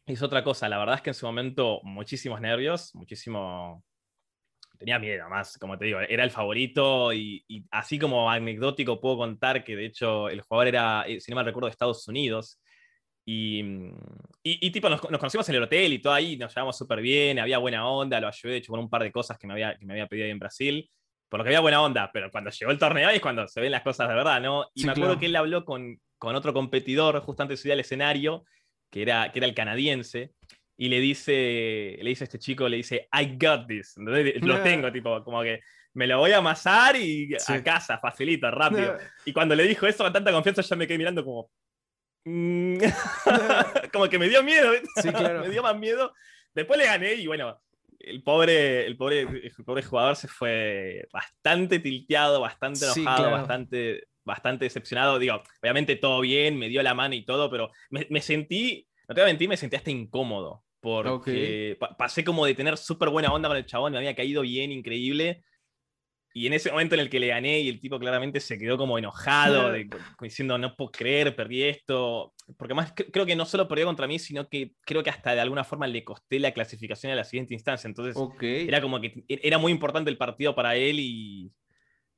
es 0.06 0.22
otra 0.22 0.44
cosa. 0.44 0.68
La 0.68 0.78
verdad 0.78 0.96
es 0.96 1.02
que 1.02 1.10
en 1.10 1.14
su 1.14 1.26
momento 1.26 1.80
muchísimos 1.82 2.40
nervios, 2.40 2.94
muchísimo 2.94 3.82
tenía 4.84 4.98
miedo, 4.98 5.28
más, 5.30 5.56
como 5.56 5.78
te 5.78 5.86
digo, 5.86 6.00
era 6.00 6.24
el 6.24 6.30
favorito 6.30 7.10
y, 7.14 7.42
así 7.70 7.98
como 7.98 8.30
anecdótico 8.30 9.00
puedo 9.00 9.16
contar 9.16 9.64
que 9.64 9.76
de 9.76 9.86
hecho 9.86 10.28
el 10.28 10.42
jugador 10.42 10.68
era, 10.68 11.04
eh, 11.08 11.20
si 11.20 11.30
no 11.30 11.36
mal 11.36 11.46
recuerdo, 11.46 11.68
de 11.68 11.70
Estados 11.70 12.06
Unidos. 12.06 12.60
Y, 13.26 13.64
y, 14.42 14.70
tipo, 14.70 14.90
nos, 14.90 15.00
conocimos 15.00 15.48
en 15.48 15.54
el 15.54 15.62
hotel 15.62 15.94
y 15.94 15.98
todo 16.00 16.12
ahí, 16.12 16.36
nos 16.36 16.54
llevamos 16.54 16.76
súper 16.76 17.00
bien, 17.00 17.38
había 17.38 17.56
buena 17.56 17.88
onda, 17.88 18.20
lo 18.20 18.28
ayudé 18.28 18.52
de 18.52 18.58
hecho 18.58 18.72
con 18.72 18.80
un 18.80 18.90
par 18.90 19.02
de 19.02 19.10
cosas 19.10 19.38
que 19.38 19.46
me 19.46 19.54
había, 19.54 19.78
que 19.78 19.86
me 19.86 19.94
había 19.94 20.06
pedido 20.06 20.26
ahí 20.26 20.32
en 20.32 20.38
Brasil, 20.38 20.90
por 21.30 21.40
lo 21.40 21.44
que 21.44 21.48
había 21.48 21.60
buena 21.60 21.82
onda, 21.82 22.10
pero 22.12 22.30
cuando 22.30 22.50
llegó 22.50 22.70
el 22.70 22.78
torneo 22.78 23.08
ahí 23.08 23.16
es 23.16 23.22
cuando 23.22 23.48
se 23.48 23.62
ven 23.62 23.72
las 23.72 23.82
cosas 23.82 24.06
de 24.06 24.14
verdad, 24.14 24.42
¿no? 24.42 24.66
Y 24.74 24.84
me 24.84 24.92
acuerdo 24.92 25.18
que 25.18 25.26
él 25.26 25.36
habló 25.36 25.64
con, 25.64 25.98
con 26.18 26.36
otro 26.36 26.52
competidor 26.52 27.18
justo 27.20 27.42
antes 27.42 27.58
de 27.58 27.62
subir 27.62 27.72
al 27.72 27.80
escenario, 27.80 28.44
que 28.90 29.00
era, 29.00 29.32
que 29.32 29.38
era 29.38 29.46
el 29.46 29.54
canadiense, 29.54 30.32
y 30.76 30.88
le 30.88 31.00
dice, 31.00 31.98
le 32.00 32.10
dice 32.10 32.24
a 32.24 32.26
este 32.26 32.38
chico, 32.38 32.68
le 32.68 32.78
dice, 32.78 33.08
I 33.12 33.36
got 33.38 33.66
this. 33.66 33.94
Lo 33.96 34.12
tengo, 34.62 34.90
tipo, 34.90 35.22
como 35.22 35.42
que 35.42 35.60
me 35.94 36.06
lo 36.06 36.18
voy 36.18 36.32
a 36.32 36.38
amasar 36.38 36.96
y 36.96 37.34
a 37.34 37.62
casa, 37.62 37.98
facilito, 37.98 38.50
rápido. 38.50 38.96
Y 39.24 39.32
cuando 39.32 39.54
le 39.54 39.64
dijo 39.64 39.86
eso 39.86 40.04
con 40.04 40.12
tanta 40.12 40.32
confianza, 40.32 40.62
ya 40.62 40.76
me 40.76 40.86
quedé 40.86 40.98
mirando 40.98 41.24
como. 41.24 41.50
Mm". 42.24 42.78
como 43.92 44.08
que 44.08 44.18
me 44.18 44.28
dio 44.28 44.42
miedo. 44.42 44.72
Sí, 45.00 45.10
claro. 45.10 45.40
me 45.40 45.50
dio 45.50 45.62
más 45.62 45.76
miedo. 45.76 46.12
Después 46.52 46.78
le 46.78 46.86
gané 46.86 47.14
y 47.14 47.26
bueno, 47.26 47.60
el 47.98 48.22
pobre, 48.22 48.86
el 48.86 48.96
pobre, 48.96 49.20
el 49.20 49.64
pobre 49.64 49.82
jugador 49.82 50.16
se 50.16 50.28
fue 50.28 51.06
bastante 51.12 51.78
tilteado, 51.78 52.40
bastante 52.40 52.84
enojado, 52.84 53.30
bastante, 53.30 54.08
bastante 54.24 54.64
decepcionado. 54.64 55.18
Digo, 55.18 55.42
obviamente 55.62 55.96
todo 55.96 56.20
bien, 56.20 56.58
me 56.58 56.68
dio 56.68 56.82
la 56.82 56.94
mano 56.94 57.14
y 57.14 57.24
todo, 57.24 57.50
pero 57.50 57.70
me, 57.90 58.06
me 58.10 58.20
sentí, 58.20 58.86
no 59.08 59.14
te 59.14 59.20
voy 59.20 59.30
a 59.30 59.32
mentir, 59.32 59.48
me 59.48 59.56
sentí 59.56 59.76
hasta 59.76 59.90
incómodo 59.90 60.64
porque 60.84 61.78
pasé 61.96 62.22
como 62.22 62.44
de 62.44 62.54
tener 62.54 62.76
súper 62.76 63.08
buena 63.08 63.32
onda 63.32 63.48
con 63.48 63.56
el 63.56 63.64
chabón, 63.64 63.92
me 63.92 63.98
había 63.98 64.14
caído 64.14 64.42
bien, 64.42 64.70
increíble. 64.70 65.42
Y 66.34 66.46
en 66.46 66.52
ese 66.52 66.70
momento 66.70 66.94
en 66.94 67.00
el 67.00 67.08
que 67.08 67.20
le 67.20 67.28
gané 67.28 67.60
y 67.60 67.70
el 67.70 67.80
tipo 67.80 67.98
claramente 67.98 68.38
se 68.38 68.58
quedó 68.58 68.76
como 68.76 68.98
enojado, 68.98 69.72
diciendo, 70.20 70.58
no 70.58 70.76
puedo 70.76 70.90
creer, 70.90 71.34
perdí 71.34 71.62
esto. 71.62 72.34
Porque 72.58 72.74
más 72.74 72.92
creo 72.92 73.24
que 73.24 73.34
no 73.34 73.46
solo 73.46 73.66
perdió 73.66 73.86
contra 73.86 74.06
mí, 74.06 74.18
sino 74.18 74.46
que 74.48 74.72
creo 74.84 75.02
que 75.02 75.08
hasta 75.08 75.34
de 75.34 75.40
alguna 75.40 75.64
forma 75.64 75.86
le 75.86 76.04
costé 76.04 76.38
la 76.38 76.52
clasificación 76.52 77.12
a 77.12 77.16
la 77.16 77.24
siguiente 77.24 77.54
instancia. 77.54 77.88
Entonces 77.88 78.14
era 78.42 78.82
como 78.82 79.00
que 79.00 79.24
e, 79.26 79.40
era 79.42 79.56
muy 79.56 79.72
importante 79.72 80.10
el 80.10 80.18
partido 80.18 80.54
para 80.54 80.74
él 80.74 80.98
y, 80.98 81.50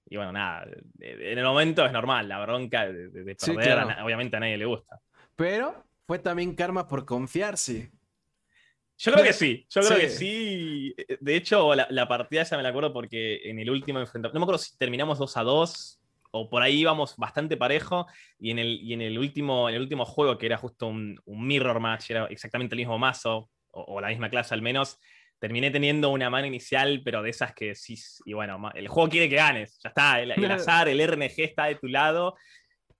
y 0.06 0.16
bueno, 0.16 0.32
nada, 0.32 0.66
en 0.98 1.38
el 1.38 1.44
momento 1.44 1.86
es 1.86 1.92
normal, 1.92 2.26
la 2.26 2.40
bronca 2.40 2.90
de, 2.90 3.36
perder, 3.36 3.78
obviamente 4.02 4.38
a 4.38 4.40
nadie 4.40 4.56
le 4.56 4.64
gusta. 4.64 4.98
Pero 5.36 5.84
fue 6.06 6.18
también 6.18 6.54
karma 6.54 6.86
por 6.86 7.04
confiarse. 7.04 7.90
Yo 8.98 9.12
creo 9.12 9.24
que 9.24 9.32
sí, 9.32 9.66
yo 9.68 9.82
creo 9.82 9.98
que 9.98 10.08
sí. 10.08 10.94
De 11.20 11.36
hecho, 11.36 11.74
la, 11.74 12.08
partida 12.08 12.42
esa 12.42 12.56
me 12.56 12.62
la 12.62 12.70
acuerdo 12.70 12.92
porque 12.94 13.40
en 13.44 13.58
el 13.58 13.70
último 13.70 13.98
enfrentamiento, 13.98 14.34
no 14.34 14.40
me 14.40 14.44
acuerdo 14.44 14.62
si 14.62 14.76
terminamos 14.78 15.18
2 15.18 15.36
a 15.36 15.42
2 15.42 16.00
o 16.30 16.48
por 16.48 16.62
ahí 16.62 16.80
íbamos 16.80 17.16
bastante 17.16 17.56
parejo 17.56 18.06
y 18.38 18.50
en 18.50 18.58
el, 18.58 18.80
y 18.82 18.94
en 18.94 19.02
el, 19.02 19.18
último, 19.18 19.68
en 19.68 19.74
el 19.74 19.82
último 19.82 20.06
juego, 20.06 20.38
que 20.38 20.46
era 20.46 20.56
justo 20.56 20.86
un, 20.86 21.20
mirror 21.26 21.78
match, 21.78 22.10
era 22.10 22.26
exactamente 22.26 22.74
el 22.74 22.78
mismo 22.78 22.98
mazo 22.98 23.50
o, 23.70 24.00
la 24.00 24.08
misma 24.08 24.30
clase 24.30 24.54
al 24.54 24.62
menos, 24.62 24.98
terminé 25.38 25.70
teniendo 25.70 26.08
una 26.08 26.30
mano 26.30 26.46
inicial, 26.46 27.02
pero 27.04 27.22
de 27.22 27.28
esas 27.28 27.54
que 27.54 27.74
sí, 27.74 27.98
y 28.24 28.32
bueno, 28.32 28.58
el 28.74 28.88
juego 28.88 29.10
quiere 29.10 29.28
que 29.28 29.36
ganes, 29.36 29.78
ya 29.82 29.90
está, 29.90 30.20
el 30.22 30.32
azar, 30.50 30.88
el 30.88 31.06
RNG 31.06 31.34
está 31.36 31.66
de 31.66 31.74
tu 31.74 31.88
lado 31.88 32.36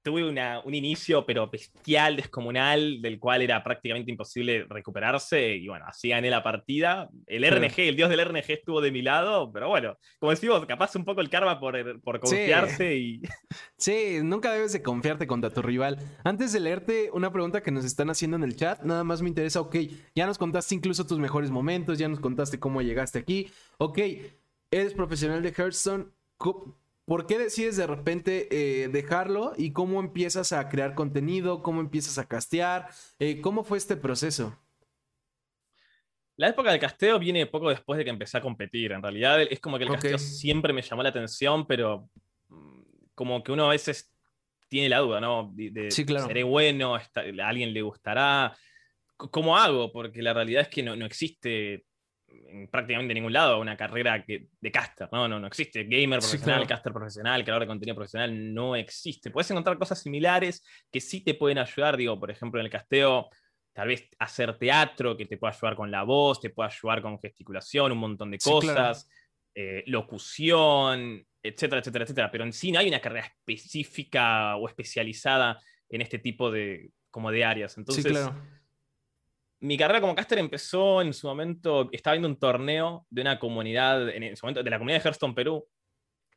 tuve 0.07 0.25
un 0.25 0.75
inicio, 0.75 1.27
pero 1.27 1.51
bestial, 1.51 2.15
descomunal, 2.15 3.03
del 3.03 3.19
cual 3.19 3.43
era 3.43 3.65
prácticamente 3.65 4.13
imposible 4.13 4.65
recuperarse. 4.69 5.57
Y 5.57 5.67
bueno, 5.67 5.85
así 5.89 6.11
gané 6.11 6.31
la 6.31 6.45
partida. 6.45 7.11
El 7.27 7.45
RNG, 7.45 7.81
el 7.81 7.97
dios 7.97 8.09
del 8.09 8.25
RNG 8.25 8.45
estuvo 8.51 8.81
de 8.81 8.93
mi 8.93 9.03
lado, 9.03 9.51
pero 9.53 9.69
bueno, 9.69 9.99
como 10.21 10.31
decimos, 10.31 10.65
capaz 10.65 10.95
un 10.95 11.05
poco 11.05 11.23
el 11.23 11.29
karma 11.29 11.59
por, 11.59 12.01
por 12.03 12.21
confiarse 12.21 12.93
sí. 12.93 13.21
y. 13.23 13.23
Sí, 13.79 14.21
nunca 14.23 14.53
debes 14.53 14.73
de 14.73 14.83
confiarte 14.83 15.27
contra 15.27 15.51
tu 15.51 15.61
rival. 15.61 15.99
Antes 16.23 16.53
de 16.53 16.61
leerte 16.61 17.11
una 17.13 17.33
pregunta 17.33 17.63
que 17.63 17.73
nos 17.73 17.85
están 17.85 18.09
haciendo 18.09 18.37
en 18.37 18.45
el 18.45 18.55
chat, 18.55 18.83
nada 18.85 19.03
más 19.03 19.23
me 19.23 19.29
interesa, 19.29 19.61
ok, 19.61 19.77
ya 20.15 20.25
nos 20.25 20.39
contaste 20.39 20.77
incluso 20.77 21.05
tus 21.05 21.19
mejores 21.19 21.51
momentos, 21.51 21.99
ya 21.99 22.09
nos 22.09 22.21
contaste 22.21 22.61
cómo 22.61 22.81
llegaste 22.81 23.19
aquí. 23.19 23.51
Ok, 23.79 23.99
eres 24.71 24.95
profesional 24.95 25.43
de 25.43 25.51
Hearthstone. 25.51 26.07
¿Por 27.07 27.27
qué 27.29 27.39
decides 27.39 27.77
de 27.77 27.87
repente 27.87 28.49
eh, 28.51 28.89
dejarlo 28.89 29.53
y 29.57 29.73
cómo 29.73 30.01
empiezas 30.01 30.53
a 30.53 30.69
crear 30.69 30.97
contenido? 30.97 31.63
¿Cómo 31.63 31.81
empiezas 31.81 32.19
a 32.19 32.27
castear? 32.27 32.89
Eh, 33.21 33.41
¿Cómo 33.41 33.63
fue 33.63 33.79
este 33.79 33.97
proceso? 33.97 34.59
La 36.37 36.49
época 36.49 36.73
del 36.73 36.81
casteo 36.81 37.21
viene 37.21 37.47
poco 37.47 37.71
después 37.71 37.97
de 37.97 38.05
que 38.05 38.11
empecé 38.11 38.39
a 38.39 38.41
competir. 38.41 38.91
En 38.91 39.03
realidad 39.03 39.41
es 39.41 39.61
como 39.61 39.79
que 39.79 39.85
el 39.85 39.93
casteo 39.93 40.19
siempre 40.19 40.73
me 40.73 40.83
llamó 40.83 41.05
la 41.05 41.11
atención, 41.11 41.65
pero 41.65 42.11
mm, 42.49 42.83
como 43.15 43.41
que 43.45 43.53
uno 43.53 43.67
a 43.67 43.71
veces 43.71 44.13
tiene 44.69 44.89
la 44.89 44.99
duda, 44.99 45.21
¿no? 45.21 45.53
De, 45.55 45.93
sí, 45.93 46.05
claro. 46.05 46.27
¿Seré 46.27 46.43
bueno? 46.43 46.97
¿A 46.97 47.03
alguien 47.45 47.73
le 47.73 47.83
gustará? 47.83 48.53
¿Cómo 49.17 49.57
hago? 49.57 49.93
Porque 49.93 50.23
la 50.23 50.35
realidad 50.35 50.63
es 50.63 50.69
que 50.69 50.83
no, 50.83 50.97
no 50.97 51.07
existe 51.07 51.87
en 52.29 52.69
prácticamente 52.69 53.15
ningún 53.15 53.33
lado 53.33 53.61
una 53.61 53.77
carrera 53.77 54.25
que, 54.25 54.49
de 54.61 54.73
caster, 54.73 55.09
¿no? 55.13 55.29
No, 55.29 55.39
no 55.39 55.47
existe. 55.47 55.85
Gamer 55.85 56.21
profesional, 56.21 56.67
caster 56.67 56.93
profesional, 56.93 57.43
creador 57.43 57.63
de 57.63 57.67
contenido 57.69 57.95
profesional, 57.95 58.55
no 58.55 58.77
existe. 58.77 59.31
Puedes 59.31 59.51
encontrar 59.51 59.79
cosas 59.79 60.01
similares 60.01 60.65
que 60.91 61.01
sí 61.01 61.23
te 61.23 61.35
pueden 61.35 61.59
ayudar, 61.59 61.97
digo, 61.97 62.19
por 62.19 62.31
ejemplo, 62.31 62.61
en 62.61 62.67
el 62.67 62.73
casteo, 62.73 63.29
tal 63.73 63.89
vez 63.89 64.09
hacer 64.19 64.59
teatro 64.59 65.17
que 65.17 65.27
te 65.27 65.37
pueda 65.37 65.53
ayudar 65.53 65.77
con 65.77 65.91
la 65.91 66.03
voz, 66.03 66.41
te 66.41 66.51
pueda 66.51 66.69
ayudar 66.69 67.03
con 67.03 67.19
gesticulación, 67.21 67.93
un 67.93 67.99
montón 67.99 68.31
de 68.31 68.39
cosas, 68.39 69.09
eh, 69.55 69.85
locución, 69.87 71.25
etcétera, 71.43 71.81
etcétera, 71.81 72.05
etcétera. 72.05 72.31
Pero 72.31 72.45
en 72.45 72.53
sí 72.53 72.73
no 72.73 72.79
hay 72.79 72.89
una 72.89 73.01
carrera 73.01 73.27
específica 73.27 74.57
o 74.57 74.69
especializada 74.69 75.61
en 75.89 76.01
este 76.01 76.19
tipo 76.19 76.51
de, 76.51 76.91
como 77.11 77.31
de 77.31 77.45
áreas. 77.45 77.77
Entonces, 77.79 78.05
sí, 78.05 78.11
claro 78.11 78.56
mi 79.61 79.77
carrera 79.77 80.01
como 80.01 80.15
caster 80.15 80.39
empezó 80.39 81.01
en 81.01 81.13
su 81.13 81.27
momento, 81.27 81.89
estaba 81.93 82.15
viendo 82.15 82.29
un 82.29 82.39
torneo 82.39 83.07
de 83.09 83.23
una 83.23 83.39
comunidad, 83.39 84.09
en 84.11 84.37
su 84.37 84.45
momento, 84.45 84.63
de 84.63 84.71
la 84.71 84.79
comunidad 84.79 84.99
de 84.99 85.09
Hearthstone 85.09 85.35
Perú. 85.35 85.67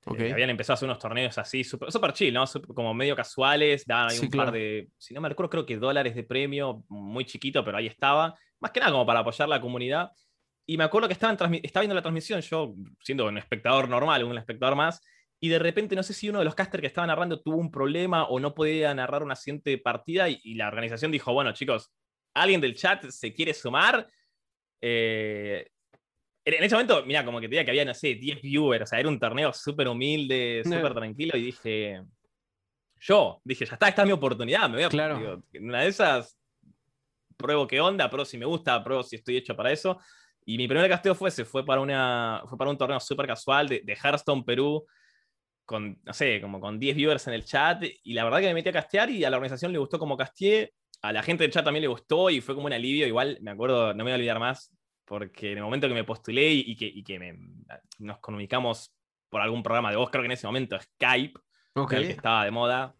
Okay. 0.05 0.31
habían 0.31 0.49
empezado 0.49 0.73
a 0.73 0.75
hacer 0.75 0.87
unos 0.87 0.97
torneos 0.97 1.37
así, 1.37 1.63
súper 1.63 2.13
chill, 2.13 2.33
¿no? 2.33 2.45
como 2.73 2.93
medio 2.93 3.17
casuales, 3.17 3.85
daban 3.85 4.09
ahí 4.09 4.19
un 4.19 4.29
par 4.29 4.49
de, 4.49 4.87
si 4.97 5.13
no 5.13 5.19
me 5.19 5.27
recuerdo, 5.27 5.49
creo 5.49 5.65
que 5.65 5.77
dólares 5.77 6.15
de 6.15 6.23
premio, 6.23 6.85
muy 6.87 7.25
chiquito, 7.25 7.65
pero 7.65 7.77
ahí 7.77 7.87
estaba. 7.87 8.33
Más 8.61 8.71
que 8.71 8.79
nada 8.79 8.93
como 8.93 9.05
para 9.05 9.19
apoyar 9.19 9.49
la 9.49 9.59
comunidad. 9.59 10.09
Y 10.65 10.77
me 10.77 10.85
acuerdo 10.85 11.09
que 11.09 11.13
estaba, 11.13 11.33
estaba 11.33 11.81
viendo 11.81 11.95
la 11.95 12.01
transmisión, 12.01 12.39
yo 12.41 12.75
siendo 13.03 13.27
un 13.27 13.37
espectador 13.37 13.89
normal, 13.89 14.23
un 14.23 14.37
espectador 14.37 14.75
más, 14.75 15.01
y 15.41 15.49
de 15.49 15.59
repente 15.59 15.95
no 15.95 16.03
sé 16.03 16.13
si 16.13 16.29
uno 16.29 16.39
de 16.39 16.45
los 16.45 16.55
casters 16.55 16.81
que 16.81 16.87
estaba 16.87 17.07
narrando 17.07 17.41
tuvo 17.41 17.57
un 17.57 17.69
problema 17.69 18.23
o 18.23 18.39
no 18.39 18.53
podía 18.53 18.93
narrar 18.93 19.21
una 19.23 19.35
siguiente 19.35 19.77
partida 19.77 20.29
y, 20.29 20.39
y 20.43 20.55
la 20.55 20.69
organización 20.69 21.11
dijo, 21.11 21.33
bueno 21.33 21.51
chicos, 21.53 21.91
alguien 22.33 22.61
del 22.61 22.75
chat 22.75 23.05
se 23.09 23.33
quiere 23.33 23.53
sumar. 23.53 24.07
Eh, 24.81 25.69
en 26.45 26.63
ese 26.63 26.75
momento, 26.75 27.05
mira, 27.05 27.23
como 27.23 27.39
que 27.39 27.47
te 27.47 27.51
diga 27.51 27.65
que 27.65 27.71
había, 27.71 27.85
no 27.85 27.93
sé, 27.93 28.15
10 28.15 28.41
viewers, 28.41 28.83
o 28.83 28.87
sea, 28.87 28.99
era 28.99 29.09
un 29.09 29.19
torneo 29.19 29.53
súper 29.53 29.87
humilde, 29.87 30.61
súper 30.63 30.93
tranquilo, 30.93 31.37
y 31.37 31.43
dije, 31.43 32.01
yo, 32.99 33.41
dije, 33.43 33.65
ya 33.65 33.73
está, 33.73 33.87
esta 33.89 34.01
es 34.01 34.07
mi 34.07 34.13
oportunidad, 34.13 34.69
me 34.69 34.75
voy 34.75 34.83
a... 34.83 34.89
Claro. 34.89 35.43
una 35.59 35.81
de 35.81 35.87
esas, 35.87 36.37
pruebo 37.37 37.67
qué 37.67 37.79
onda, 37.79 38.09
pruebo 38.09 38.25
si 38.25 38.37
me 38.37 38.45
gusta, 38.45 38.83
pruebo 38.83 39.03
si 39.03 39.17
estoy 39.17 39.37
hecho 39.37 39.55
para 39.55 39.71
eso. 39.71 39.99
Y 40.45 40.57
mi 40.57 40.67
primer 40.67 40.89
casteo 40.89 41.13
fue 41.13 41.29
ese, 41.29 41.45
fue 41.45 41.65
para, 41.65 41.81
una, 41.81 42.41
fue 42.47 42.57
para 42.57 42.71
un 42.71 42.77
torneo 42.77 42.99
súper 42.99 43.27
casual 43.27 43.67
de, 43.67 43.81
de 43.83 43.93
Hearthstone 43.93 44.43
Perú, 44.43 44.85
con, 45.65 45.99
no 46.03 46.13
sé, 46.13 46.41
como 46.41 46.59
con 46.59 46.79
10 46.79 46.95
viewers 46.95 47.27
en 47.27 47.35
el 47.35 47.45
chat, 47.45 47.83
y 48.03 48.13
la 48.13 48.23
verdad 48.23 48.39
que 48.39 48.47
me 48.47 48.55
metí 48.55 48.69
a 48.69 48.73
castear 48.73 49.11
y 49.11 49.23
a 49.23 49.29
la 49.29 49.37
organización 49.37 49.71
le 49.71 49.77
gustó 49.77 49.99
como 49.99 50.17
casteé, 50.17 50.73
a 51.01 51.13
la 51.13 51.23
gente 51.23 51.43
del 51.43 51.51
chat 51.51 51.63
también 51.63 51.81
le 51.81 51.87
gustó 51.87 52.29
y 52.29 52.41
fue 52.41 52.55
como 52.55 52.67
un 52.67 52.73
alivio. 52.73 53.07
Igual 53.07 53.37
me 53.41 53.51
acuerdo, 53.51 53.93
no 53.93 53.97
me 53.97 54.03
voy 54.03 54.11
a 54.11 54.15
olvidar 54.15 54.39
más, 54.39 54.75
porque 55.05 55.51
en 55.51 55.59
el 55.59 55.63
momento 55.63 55.87
que 55.87 55.93
me 55.93 56.03
postulé 56.03 56.51
y, 56.51 56.75
que, 56.75 57.03
que 57.03 57.37
nos 57.99 58.19
comunicamos 58.19 58.93
por 59.29 59.41
algún 59.41 59.63
programa 59.63 59.91
de 59.91 59.97
voz, 59.97 60.09
creo 60.09 60.23
que 60.23 60.27
en 60.27 60.33
ese 60.33 60.47
momento 60.47 60.77
Skype, 60.79 61.39
el 61.75 61.87
que 61.87 62.11
estaba 62.11 62.45
de 62.45 62.51
moda. 62.51 62.95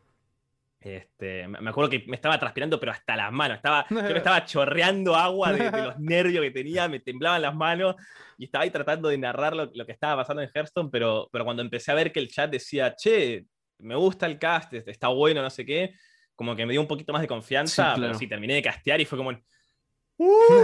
Este, 0.81 1.45
me 1.45 1.69
acuerdo 1.69 1.89
que 1.89 2.05
me 2.07 2.15
estaba 2.15 2.39
transpirando, 2.39 2.79
pero 2.79 2.93
hasta 2.93 3.17
las 3.17 3.31
manos. 3.33 3.57
Estaba, 3.57 3.85
yo 3.89 3.95
me 3.95 4.17
estaba 4.17 4.45
chorreando 4.45 5.15
agua 5.15 5.51
de, 5.51 5.69
los 5.69 5.99
nervios 5.99 6.41
que 6.41 6.51
tenía, 6.51 6.88
me 6.88 7.01
temblaban 7.01 7.41
las 7.41 7.53
manos 7.53 7.95
y 8.38 8.45
estaba 8.45 8.63
ahí 8.63 8.69
tratando 8.69 9.09
de 9.09 9.17
narrar 9.17 9.55
lo, 9.55 9.85
que 9.85 9.91
estaba 9.91 10.21
pasando 10.21 10.41
en 10.41 10.49
Hearthstone, 10.53 10.89
pero, 10.89 11.27
pero 11.33 11.43
cuando 11.43 11.62
empecé 11.62 11.91
a 11.91 11.95
ver 11.95 12.13
que 12.13 12.21
el 12.21 12.29
chat 12.29 12.49
decía, 12.49 12.95
che, 12.95 13.45
me 13.79 13.95
gusta 13.95 14.25
el 14.25 14.39
cast, 14.39 14.73
está 14.73 15.09
bueno, 15.09 15.41
no 15.41 15.49
sé 15.49 15.65
qué, 15.65 15.93
como 16.39 16.56
que 16.56 16.65
me 16.65 16.71
dio 16.71 16.80
un 16.80 16.88
poquito 16.88 17.12
más 17.12 17.21
de 17.21 17.28
confianza, 17.28 17.95
sí, 17.95 17.99
pero 17.99 18.13
sí, 18.13 18.25
terminé 18.25 18.54
de 18.54 18.62
castear 18.62 19.02
y 19.02 19.06
fue 19.06 19.17
como... 19.17 19.32
¡Uh! 20.17 20.63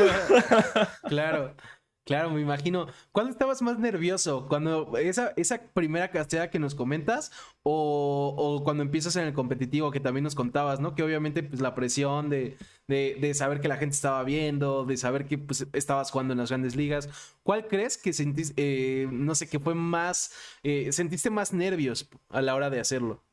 claro. 1.10 1.54
Claro, 2.06 2.30
me 2.30 2.40
imagino. 2.40 2.88
¿Cuándo 3.12 3.32
estabas 3.32 3.62
más 3.62 3.78
nervioso? 3.78 4.46
¿Cuando 4.48 4.96
esa, 4.98 5.34
esa 5.36 5.62
primera 5.74 6.12
casteada 6.12 6.50
que 6.50 6.60
nos 6.60 6.76
comentas? 6.76 7.30
O, 7.62 8.62
cuando 8.64 8.84
empiezas 8.84 9.18
en 9.18 9.26
el 9.26 9.34
competitivo 9.34 9.92
que 9.92 10.00
también 10.00 10.24
nos 10.24 10.34
contabas, 10.36 10.80
¿no? 10.80 10.96
Que 10.96 11.04
obviamente 11.04 11.44
pues 11.44 11.60
la 11.60 11.76
presión 11.76 12.30
de, 12.30 12.56
de, 12.88 13.34
saber 13.34 13.60
que 13.60 13.68
la 13.68 13.76
gente 13.76 13.96
estaba 13.96 14.24
viendo, 14.24 14.86
de 14.86 14.96
saber 14.96 15.26
que 15.26 15.38
pues, 15.38 15.68
estabas 15.74 16.10
jugando 16.10 16.34
en 16.34 16.40
las 16.40 16.52
grandes 16.52 16.78
ligas. 16.78 17.10
¿Cuál 17.44 17.68
crees 17.68 17.98
que 17.98 18.14
sentiste, 18.14 18.54
eh, 18.56 19.08
no 19.12 19.36
sé, 19.36 19.50
que 19.50 19.60
fue 19.60 19.76
más, 19.76 20.32
eh, 20.64 20.94
sentiste 20.94 21.30
más 21.30 21.52
nervios 21.52 22.10
a 22.30 22.42
la 22.42 22.56
hora 22.56 22.70
de 22.70 22.80
hacerlo? 22.80 23.26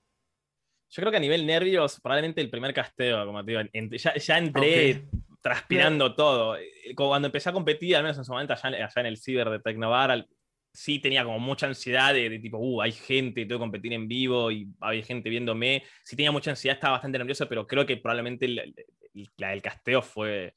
Yo 0.92 1.00
creo 1.00 1.10
que 1.10 1.16
a 1.16 1.20
nivel 1.20 1.46
nervios, 1.46 1.98
probablemente 2.02 2.42
el 2.42 2.50
primer 2.50 2.74
casteo, 2.74 3.24
como 3.24 3.42
te 3.42 3.52
digo, 3.52 3.62
ya, 3.92 4.14
ya 4.14 4.36
entré 4.36 5.04
transpirando 5.40 6.14
todo. 6.14 6.58
Eh, 6.58 6.94
cuando 6.94 7.28
empecé 7.28 7.48
a 7.48 7.52
competir, 7.54 7.96
al 7.96 8.02
menos 8.02 8.18
en 8.18 8.26
su 8.26 8.32
momento 8.32 8.52
allá, 8.52 8.90
en 8.96 9.06
el 9.06 9.16
ciber 9.16 9.48
de 9.48 9.60
Tecnobar, 9.60 10.26
sí 10.70 10.98
tenía 10.98 11.24
como 11.24 11.38
mucha 11.38 11.66
ansiedad 11.66 12.12
de, 12.12 12.38
tipo, 12.38 12.58
uh, 12.58 12.82
hay 12.82 12.92
gente, 12.92 13.46
tengo 13.46 13.58
que 13.58 13.62
competir 13.62 13.94
en 13.94 14.06
vivo 14.06 14.50
y 14.50 14.68
hay 14.82 15.02
gente 15.02 15.30
viéndome. 15.30 15.82
Sí 16.04 16.14
tenía 16.14 16.30
mucha 16.30 16.50
ansiedad, 16.50 16.74
estaba 16.74 16.92
bastante 16.92 17.16
nervioso, 17.16 17.48
pero 17.48 17.66
creo 17.66 17.86
que 17.86 17.96
probablemente 17.96 18.44
el, 18.44 18.74
el, 19.14 19.62
casteo 19.62 20.02
fue, 20.02 20.54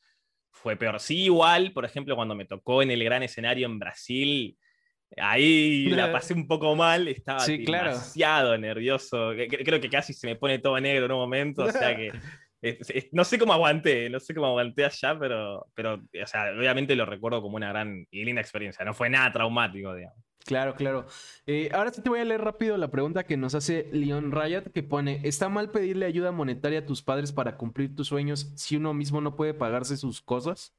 fue 0.51 0.75
peor. 0.75 0.99
Sí, 0.99 1.23
igual, 1.23 1.71
por 1.71 1.85
ejemplo, 1.85 2.13
cuando 2.17 2.35
me 2.35 2.43
tocó 2.43 2.81
en 2.81 2.91
el 2.91 3.01
gran 3.05 3.23
escenario 3.23 3.67
en 3.67 3.79
Brasil, 3.79 4.57
ahí 5.17 5.87
la 5.89 6.11
pasé 6.11 6.33
un 6.33 6.47
poco 6.47 6.75
mal, 6.75 7.07
estaba 7.07 7.45
demasiado 7.45 8.57
nervioso. 8.57 9.31
Creo 9.49 9.79
que 9.79 9.89
casi 9.89 10.13
se 10.13 10.27
me 10.27 10.35
pone 10.35 10.59
todo 10.59 10.79
negro 10.79 11.05
en 11.05 11.11
un 11.11 11.19
momento, 11.19 11.63
o 11.63 11.71
sea 11.71 11.95
que 11.95 12.11
no 13.11 13.23
sé 13.23 13.37
cómo 13.37 13.53
aguanté, 13.53 14.09
no 14.09 14.19
sé 14.19 14.33
cómo 14.33 14.47
aguanté 14.47 14.85
allá, 14.85 15.17
pero, 15.19 15.67
pero 15.73 15.95
o 15.95 16.27
sea, 16.27 16.51
obviamente 16.57 16.95
lo 16.95 17.05
recuerdo 17.05 17.41
como 17.41 17.57
una 17.57 17.69
gran 17.69 18.07
y 18.11 18.25
linda 18.25 18.41
experiencia. 18.41 18.85
No 18.85 18.93
fue 18.93 19.09
nada 19.09 19.31
traumático, 19.31 19.93
digamos. 19.93 20.17
Claro, 20.45 20.75
claro. 20.75 21.07
Eh, 21.47 21.69
ahora 21.73 21.91
sí 21.91 22.03
te 22.03 22.09
voy 22.09 22.19
a 22.19 22.25
leer 22.25 22.41
rápido 22.41 22.77
la 22.77 22.91
pregunta 22.91 23.25
que 23.25 23.35
nos 23.35 23.55
hace 23.55 23.89
Leon 23.91 24.31
Riot, 24.31 24.71
que 24.73 24.83
pone, 24.83 25.21
¿está 25.23 25.49
mal 25.49 25.71
pedirle 25.71 26.05
ayuda 26.05 26.31
monetaria 26.31 26.79
a 26.79 26.85
tus 26.85 27.01
padres 27.01 27.31
para 27.31 27.57
cumplir 27.57 27.95
tus 27.95 28.07
sueños 28.07 28.51
si 28.55 28.77
uno 28.77 28.93
mismo 28.93 29.21
no 29.21 29.35
puede 29.35 29.55
pagarse 29.55 29.97
sus 29.97 30.21
cosas? 30.21 30.75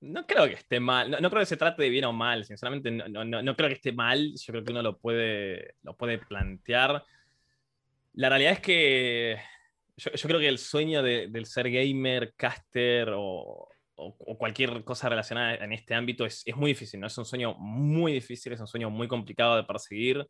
No 0.00 0.26
creo 0.26 0.46
que 0.46 0.54
esté 0.54 0.80
mal, 0.80 1.10
no, 1.10 1.30
creo 1.30 1.40
que 1.40 1.46
se 1.46 1.58
trate 1.58 1.82
de 1.82 1.90
bien 1.90 2.06
o 2.06 2.12
mal, 2.12 2.44
sinceramente 2.44 2.90
no, 2.90 3.24
no, 3.24 3.56
creo 3.56 3.68
que 3.68 3.74
esté 3.74 3.92
mal, 3.92 4.32
yo 4.34 4.52
creo 4.52 4.64
que 4.64 4.72
uno 4.72 4.82
lo 4.82 4.98
puede, 4.98 5.74
lo 5.82 5.94
puede 5.94 6.18
plantear. 6.18 7.04
La 8.14 8.30
realidad 8.30 8.54
es 8.54 8.60
que 8.60 9.38
yo, 9.96 10.28
creo 10.28 10.40
que 10.40 10.48
el 10.48 10.58
sueño 10.58 11.02
del 11.02 11.46
ser 11.46 11.70
gamer, 11.70 12.32
caster 12.34 13.12
o, 13.14 13.68
cualquier 14.38 14.82
cosa 14.82 15.10
relacionada 15.10 15.56
en 15.56 15.74
este 15.74 15.94
ámbito 15.94 16.24
es, 16.24 16.44
muy 16.56 16.70
difícil, 16.70 17.00
¿no? 17.00 17.06
Es 17.06 17.18
un 17.18 17.26
sueño 17.26 17.54
muy 17.58 18.14
difícil, 18.14 18.54
es 18.54 18.60
un 18.60 18.66
sueño 18.66 18.88
muy 18.88 19.06
complicado 19.06 19.56
de 19.56 19.64
perseguir. 19.64 20.26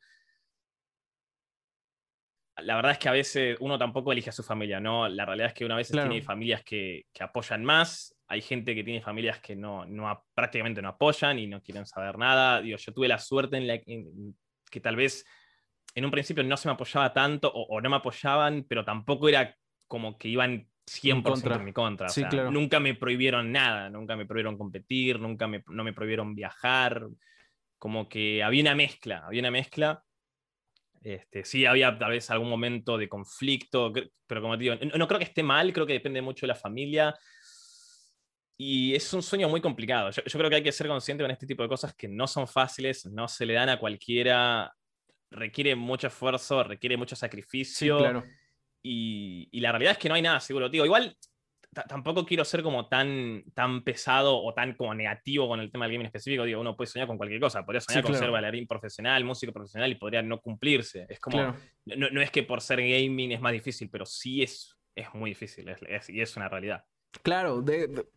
La 2.56 2.74
verdad 2.74 2.92
es 2.92 2.98
que 2.98 3.09
a 3.09 3.12
veces 3.12 3.56
uno 3.61 3.78
tampoco 3.78 4.11
elige 4.11 4.30
a 4.30 4.33
su 4.33 4.42
familia, 4.42 4.80
¿no? 4.80 5.09
La 5.09 5.24
realidad 5.24 5.48
es 5.48 5.54
que 5.54 5.64
una 5.64 5.76
vez 5.76 5.88
tiene 5.88 6.20
familias 6.20 6.64
que, 6.64 7.06
apoyan 7.20 7.64
más, 7.64 8.16
hay 8.31 8.43
gente 8.43 8.77
que 8.77 8.85
tiene 8.85 9.03
familias 9.03 9.40
que 9.40 9.57
no, 9.57 9.85
prácticamente 10.35 10.81
no 10.81 10.90
apoyan 10.90 11.37
y 11.40 11.49
no 11.49 11.61
quieren 11.61 11.85
saber 11.85 12.16
nada. 12.16 12.62
Digo, 12.62 12.79
yo 12.79 12.95
tuve 12.95 13.09
la 13.09 13.19
suerte 13.19 13.57
en, 13.57 13.66
la, 13.66 13.81
que 13.81 14.81
tal 14.81 14.95
vez 14.95 15.27
en 15.97 16.05
un 16.05 16.12
principio 16.12 16.45
no 16.45 16.57
se 16.57 16.69
me 16.69 16.75
apoyaba 16.75 17.12
tanto 17.12 17.51
o, 17.53 17.81
no 17.81 17.90
me 17.90 17.97
apoyaban, 17.97 18.64
pero 18.69 18.85
tampoco 18.85 19.29
era 19.29 19.57
como 19.88 20.16
que 20.16 20.29
iban 20.29 20.69
100% 20.87 21.57
en 21.57 21.64
mi 21.64 21.73
contra. 21.73 22.09
Nunca 22.53 22.79
me 22.79 22.95
prohibieron 22.95 23.51
nada, 23.51 23.90
nunca 23.90 24.14
me 24.14 24.27
prohibieron 24.27 24.57
competir, 24.57 25.19
nunca 25.19 25.49
me, 25.49 25.64
no 25.66 25.83
me 25.83 25.93
prohibieron 25.93 26.37
viajar. 26.37 27.09
Como 27.79 28.09
que 28.09 28.45
había 28.45 28.62
una 28.62 28.77
mezcla, 28.77 29.27
había 29.27 29.40
una 29.40 29.51
mezcla. 29.51 30.05
Este, 31.03 31.45
sí, 31.45 31.66
había 31.66 31.99
tal 31.99 32.12
vez 32.12 32.31
algún 32.31 32.49
momento 32.49 32.97
de 32.97 33.09
conflicto, 33.09 33.93
pero 34.25 34.40
como 34.40 34.57
te 34.57 34.62
digo, 34.62 34.77
no, 34.97 35.09
creo 35.09 35.19
que 35.19 35.25
esté 35.25 35.43
mal, 35.43 35.73
creo 35.73 35.87
que 35.87 35.95
depende 35.95 36.23
mucho 36.23 36.47
de 36.47 36.49
la 36.49 36.55
familia. 36.55 37.19
Y 38.62 38.94
es 38.94 39.12
un 39.14 39.23
sueño 39.23 39.49
muy 39.49 39.61
complicado. 39.61 40.11
Yo, 40.11 40.23
yo, 40.23 40.38
creo 40.38 40.51
que 40.51 40.57
hay 40.57 40.62
que 40.62 40.73
ser 40.73 40.87
consciente 40.87 41.25
con 41.25 41.31
este 41.31 41.46
tipo 41.46 41.62
de 41.62 41.68
cosas 41.68 41.94
que 41.94 42.09
no 42.09 42.27
son 42.27 42.46
fáciles, 42.46 43.07
no 43.07 43.27
se 43.27 43.46
le 43.46 43.55
dan 43.55 43.70
a 43.70 43.79
cualquiera, 43.79 44.75
requiere 45.31 45.75
mucho 45.75 46.09
esfuerzo, 46.09 46.62
requiere 46.62 46.96
mucho 46.96 47.16
sacrificio. 47.16 47.96
Sí, 47.96 48.03
claro 48.03 48.25
y, 48.83 49.61
la 49.61 49.73
realidad 49.73 49.92
es 49.92 49.99
que 49.99 50.09
no 50.09 50.14
hay 50.14 50.23
nada 50.23 50.40
seguro. 50.40 50.68
Digo, 50.68 50.85
igual 50.85 51.16
tampoco 51.73 52.27
quiero 52.27 52.44
ser 52.44 52.64
como 52.64 52.88
tan, 52.88 53.44
tan 53.55 53.85
pesado 53.85 54.37
o 54.37 54.53
tan 54.53 54.75
como 54.75 54.92
negativo 54.92 55.46
con 55.46 55.61
el 55.61 55.70
tema 55.70 55.85
del 55.85 55.94
gaming 55.94 56.07
específico. 56.07 56.44
Digo, 56.44 56.61
uno 56.61 56.77
puede 56.77 56.88
soñar 56.88 57.07
con 57.07 57.16
cualquier 57.16 57.40
cosa. 57.40 57.64
Podría 57.64 57.81
soñar 57.81 58.03
con 58.03 58.14
ser 58.14 58.31
bailarín 58.31 58.66
profesional, 58.66 59.25
músico 59.25 59.53
profesional 59.53 59.90
y 59.90 59.94
podría 59.94 60.23
no 60.23 60.40
cumplirse. 60.40 61.07
Es 61.09 61.20
como, 61.20 61.55
no, 61.85 62.20
es 62.20 62.31
que 62.31 62.42
por 62.42 62.61
ser 62.61 62.81
gaming 62.81 63.33
es 63.33 63.40
más 63.40 63.53
difícil, 63.53 63.88
pero 63.90 64.05
sí 64.05 64.42
es, 64.42 64.77
es 64.94 65.12
muy 65.14 65.31
difícil 65.31 65.73
y 66.09 66.20
es 66.20 66.37
una 66.37 66.49
realidad. 66.49 66.85
Claro, 67.23 67.64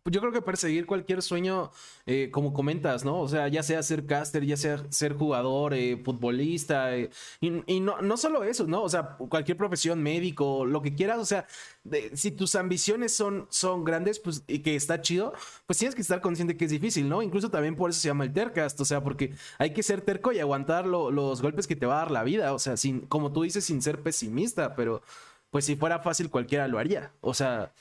yo 0.04 0.20
creo 0.20 0.32
que 0.32 0.40
perseguir 0.40 0.86
cualquier 0.86 1.20
sueño, 1.20 1.72
eh, 2.06 2.30
como 2.30 2.52
comentas, 2.54 3.04
¿no? 3.04 3.20
O 3.20 3.28
sea, 3.28 3.48
ya 3.48 3.62
sea 3.64 3.82
ser 3.82 4.06
caster, 4.06 4.46
ya 4.46 4.56
sea 4.56 4.84
ser 4.90 5.14
jugador, 5.14 5.74
eh, 5.74 6.00
futbolista, 6.02 6.96
eh, 6.96 7.10
y, 7.40 7.80
no, 7.80 8.00
no, 8.00 8.16
solo 8.16 8.44
eso, 8.44 8.66
¿no? 8.68 8.82
O 8.82 8.88
sea, 8.88 9.16
cualquier 9.16 9.56
profesión, 9.58 10.00
médico, 10.00 10.64
lo 10.64 10.80
que 10.80 10.94
quieras, 10.94 11.18
o 11.18 11.24
sea, 11.24 11.46
si 12.14 12.30
tus 12.30 12.54
ambiciones 12.54 13.12
son, 13.12 13.46
son 13.50 13.84
grandes, 13.84 14.20
pues, 14.20 14.44
y 14.46 14.60
que 14.60 14.76
está 14.76 15.00
chido, 15.00 15.34
pues 15.66 15.78
tienes 15.78 15.96
que 15.96 16.02
estar 16.02 16.20
consciente 16.20 16.56
que 16.56 16.64
es 16.64 16.70
difícil, 16.70 17.08
¿no? 17.08 17.20
Incluso 17.20 17.50
también 17.50 17.74
por 17.76 17.90
eso 17.90 18.00
se 18.00 18.08
llama 18.08 18.24
el 18.24 18.32
tercast, 18.32 18.80
o 18.80 18.84
sea, 18.84 19.02
porque 19.02 19.34
hay 19.58 19.72
que 19.72 19.82
ser 19.82 20.02
terco 20.02 20.32
y 20.32 20.38
aguantar 20.38 20.86
los 20.86 21.42
golpes 21.42 21.66
que 21.66 21.76
te 21.76 21.84
va 21.86 21.96
a 21.96 21.98
dar 21.98 22.10
la 22.12 22.22
vida, 22.22 22.54
o 22.54 22.58
sea, 22.60 22.76
sin, 22.76 23.00
como 23.06 23.32
tú 23.32 23.42
dices, 23.42 23.64
sin 23.64 23.82
ser 23.82 24.02
pesimista, 24.02 24.76
pero 24.76 25.02
pues 25.50 25.64
si 25.64 25.76
fuera 25.76 25.98
fácil 25.98 26.30
cualquiera 26.30 26.68
lo 26.68 26.78
haría, 26.78 27.12
o 27.20 27.34
sea... 27.34 27.72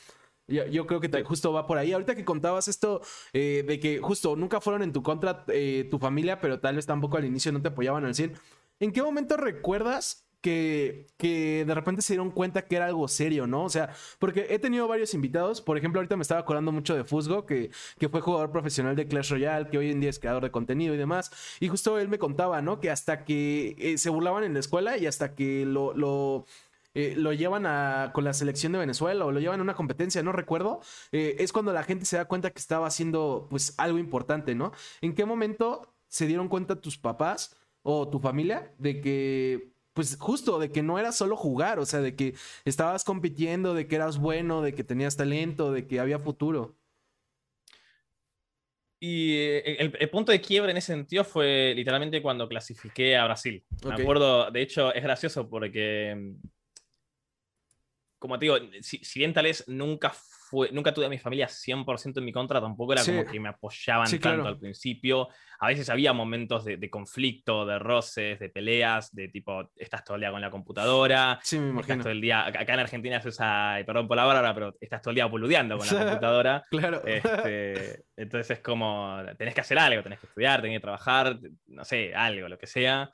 Yo, 0.48 0.86
creo 0.86 1.00
que 1.00 1.24
justo 1.24 1.54
va 1.54 1.66
por 1.68 1.78
ahí. 1.78 1.94
Ahorita 1.94 2.16
que 2.16 2.26
contabas 2.26 2.68
esto 2.68 3.02
eh, 3.32 3.64
de 3.66 3.80
que 3.80 4.00
justo 4.00 4.36
nunca 4.36 4.60
fueron 4.60 4.84
en 4.84 4.92
tu 4.92 5.02
contra 5.02 5.46
eh, 5.48 5.88
tu 5.90 6.00
familia, 6.00 6.42
pero 6.42 6.60
tal 6.60 6.76
vez 6.76 6.86
tampoco 6.86 7.18
al 7.18 7.26
inicio 7.26 7.52
no 7.52 7.62
te 7.62 7.70
apoyaban 7.70 8.06
al 8.06 8.16
100. 8.16 8.34
¿En 8.80 8.92
qué 8.92 9.02
momento 9.02 9.38
recuerdas 9.38 10.28
que, 10.42 11.08
que, 11.16 11.64
de 11.66 11.74
repente 11.74 12.02
se 12.02 12.14
dieron 12.14 12.30
cuenta 12.30 12.68
que 12.68 12.76
era 12.76 12.88
algo 12.88 13.08
serio, 13.08 13.48
¿no? 13.48 13.64
O 13.64 13.70
sea, 13.70 13.94
porque 14.20 14.48
he 14.50 14.60
tenido 14.60 14.90
varios 14.90 15.14
invitados, 15.14 15.62
por 15.62 15.78
ejemplo, 15.78 16.00
ahorita 16.02 16.18
me 16.18 16.22
estaba 16.22 16.42
acordando 16.42 16.74
mucho 16.74 16.94
de 16.96 17.06
Fusgo, 17.06 17.46
que, 17.46 17.72
que 17.98 18.10
fue 18.10 18.20
jugador 18.20 18.52
profesional 18.52 18.98
de 18.98 19.08
Clash 19.08 19.32
Royale, 19.32 19.70
que 19.70 19.78
hoy 19.78 19.90
en 19.92 20.02
día 20.02 20.10
es 20.10 20.20
creador 20.20 20.44
de 20.44 20.52
contenido 20.52 20.94
y 20.94 20.98
demás, 20.98 21.32
y 21.62 21.70
justo 21.70 21.98
él 21.98 22.10
me 22.10 22.20
contaba, 22.20 22.62
¿no? 22.62 22.82
Que 22.82 22.92
hasta 22.92 23.24
que 23.24 23.78
eh, 23.80 23.98
se 23.98 24.10
burlaban 24.10 24.44
en 24.44 24.54
la 24.54 24.60
escuela 24.60 24.98
y 24.98 25.06
hasta 25.06 25.34
que 25.34 25.66
lo, 25.66 25.94
lo 25.94 26.46
eh, 26.94 27.16
lo 27.18 27.34
llevan 27.34 27.66
a, 27.66 28.12
con 28.14 28.24
la 28.24 28.34
selección 28.34 28.72
de 28.72 28.80
Venezuela 28.80 29.26
o 29.26 29.32
lo 29.32 29.40
llevan 29.40 29.60
a 29.60 29.64
una 29.64 29.76
competencia, 29.76 30.22
no 30.24 30.32
recuerdo, 30.32 30.82
eh, 31.12 31.36
es 31.40 31.52
cuando 31.52 31.74
la 31.74 31.84
gente 31.84 32.06
se 32.06 32.18
da 32.18 32.26
cuenta 32.26 32.52
que 32.52 32.60
estaba 32.60 32.88
haciendo 32.88 33.48
pues 33.50 33.74
algo 33.78 33.98
importante, 33.98 34.56
¿no? 34.56 34.72
¿En 35.02 35.16
qué 35.16 35.26
momento 35.26 35.96
se 36.08 36.28
dieron 36.28 36.50
cuenta 36.50 36.82
tus 36.82 36.98
papás 36.98 37.56
o 37.82 38.08
tu 38.10 38.20
familia 38.20 38.74
de 38.78 39.02
que 39.02 39.74
pues 39.94 40.18
justo 40.20 40.60
de 40.60 40.72
que 40.72 40.82
no 40.82 40.98
era 41.00 41.12
solo 41.12 41.36
jugar, 41.36 41.80
o 41.80 41.86
sea, 41.86 42.00
de 42.00 42.16
que 42.16 42.34
estabas 42.66 43.04
compitiendo, 43.04 43.74
de 43.74 43.88
que 43.88 43.96
eras 43.96 44.18
bueno, 44.18 44.62
de 44.62 44.74
que 44.74 44.84
tenías 44.84 45.18
talento, 45.18 45.72
de 45.72 45.88
que 45.88 46.00
había 46.00 46.20
futuro. 46.20 46.76
Y 49.00 49.36
eh, 49.36 49.92
el, 50.00 50.10
punto 50.10 50.32
de 50.32 50.40
quiebre 50.40 50.72
en 50.72 50.78
ese 50.78 50.94
sentido 50.94 51.26
fue 51.26 51.74
literalmente 51.76 52.22
cuando 52.22 52.48
clasifiqué 52.48 53.18
a 53.18 53.26
Brasil. 53.26 53.64
Me 53.86 53.96
acuerdo, 53.96 54.50
de 54.50 54.62
hecho, 54.62 54.94
es 54.94 55.04
gracioso 55.04 55.50
porque 55.50 56.16
mm, 56.16 56.48
como 58.24 58.40
te 58.40 58.46
digo, 58.46 58.58
si, 58.80 59.02
bien 59.20 59.34
tal 59.34 59.44
vez 59.44 59.66
nunca 59.68 60.10
fue, 60.10 60.72
nunca 60.72 60.94
tuve 60.94 61.08
a 61.08 61.10
mi 61.10 61.18
familia 61.18 61.50
100% 61.50 62.20
en 62.20 62.24
mi 62.24 62.32
contra, 62.32 62.62
tampoco 62.62 62.94
era 62.94 63.04
como 63.04 63.26
que 63.26 63.38
me 63.38 63.50
apoyaban 63.50 64.10
tanto 64.18 64.48
al 64.48 64.58
principio. 64.58 65.28
A 65.60 65.68
veces 65.68 65.90
había 65.90 66.14
momentos 66.14 66.64
de, 66.64 66.90
conflicto, 66.90 67.66
de 67.66 67.80
roces, 67.80 68.40
de 68.40 68.48
peleas, 68.48 69.14
de 69.14 69.28
tipo, 69.28 69.72
estás 69.76 70.06
todo 70.06 70.16
el 70.16 70.22
día 70.22 70.32
con 70.32 70.40
la 70.40 70.50
computadora, 70.50 71.38
sí, 71.44 71.60
me 71.60 71.82
estás 71.82 71.98
todo 71.98 72.12
el 72.12 72.22
día, 72.22 72.48
acá 72.48 72.74
en 72.74 72.80
Argentina 72.80 73.22
se 73.22 73.28
usa, 73.28 73.84
perdón 73.86 74.08
por 74.08 74.16
la 74.16 74.26
palabra, 74.26 74.54
pero 74.54 74.78
estás 74.80 75.02
todo 75.02 75.10
el 75.10 75.16
día 75.16 75.26
boludeando 75.26 75.78
con 75.78 75.86
la 75.86 75.94
computadora. 76.06 76.64
claro. 76.70 77.06
Este, 77.06 78.06
entonces 78.16 78.52
es 78.52 78.64
como, 78.64 79.18
tenés 79.38 79.54
que 79.54 79.60
hacer 79.60 79.78
algo, 79.78 80.02
tenés 80.02 80.20
que 80.22 80.28
estudiar, 80.28 80.62
tenés 80.62 80.78
que 80.78 80.82
trabajar, 80.82 81.40
no 81.68 81.84
sé, 81.84 82.16
algo, 82.16 82.48
lo 82.48 82.58
que 82.58 82.68
sea 82.68 83.14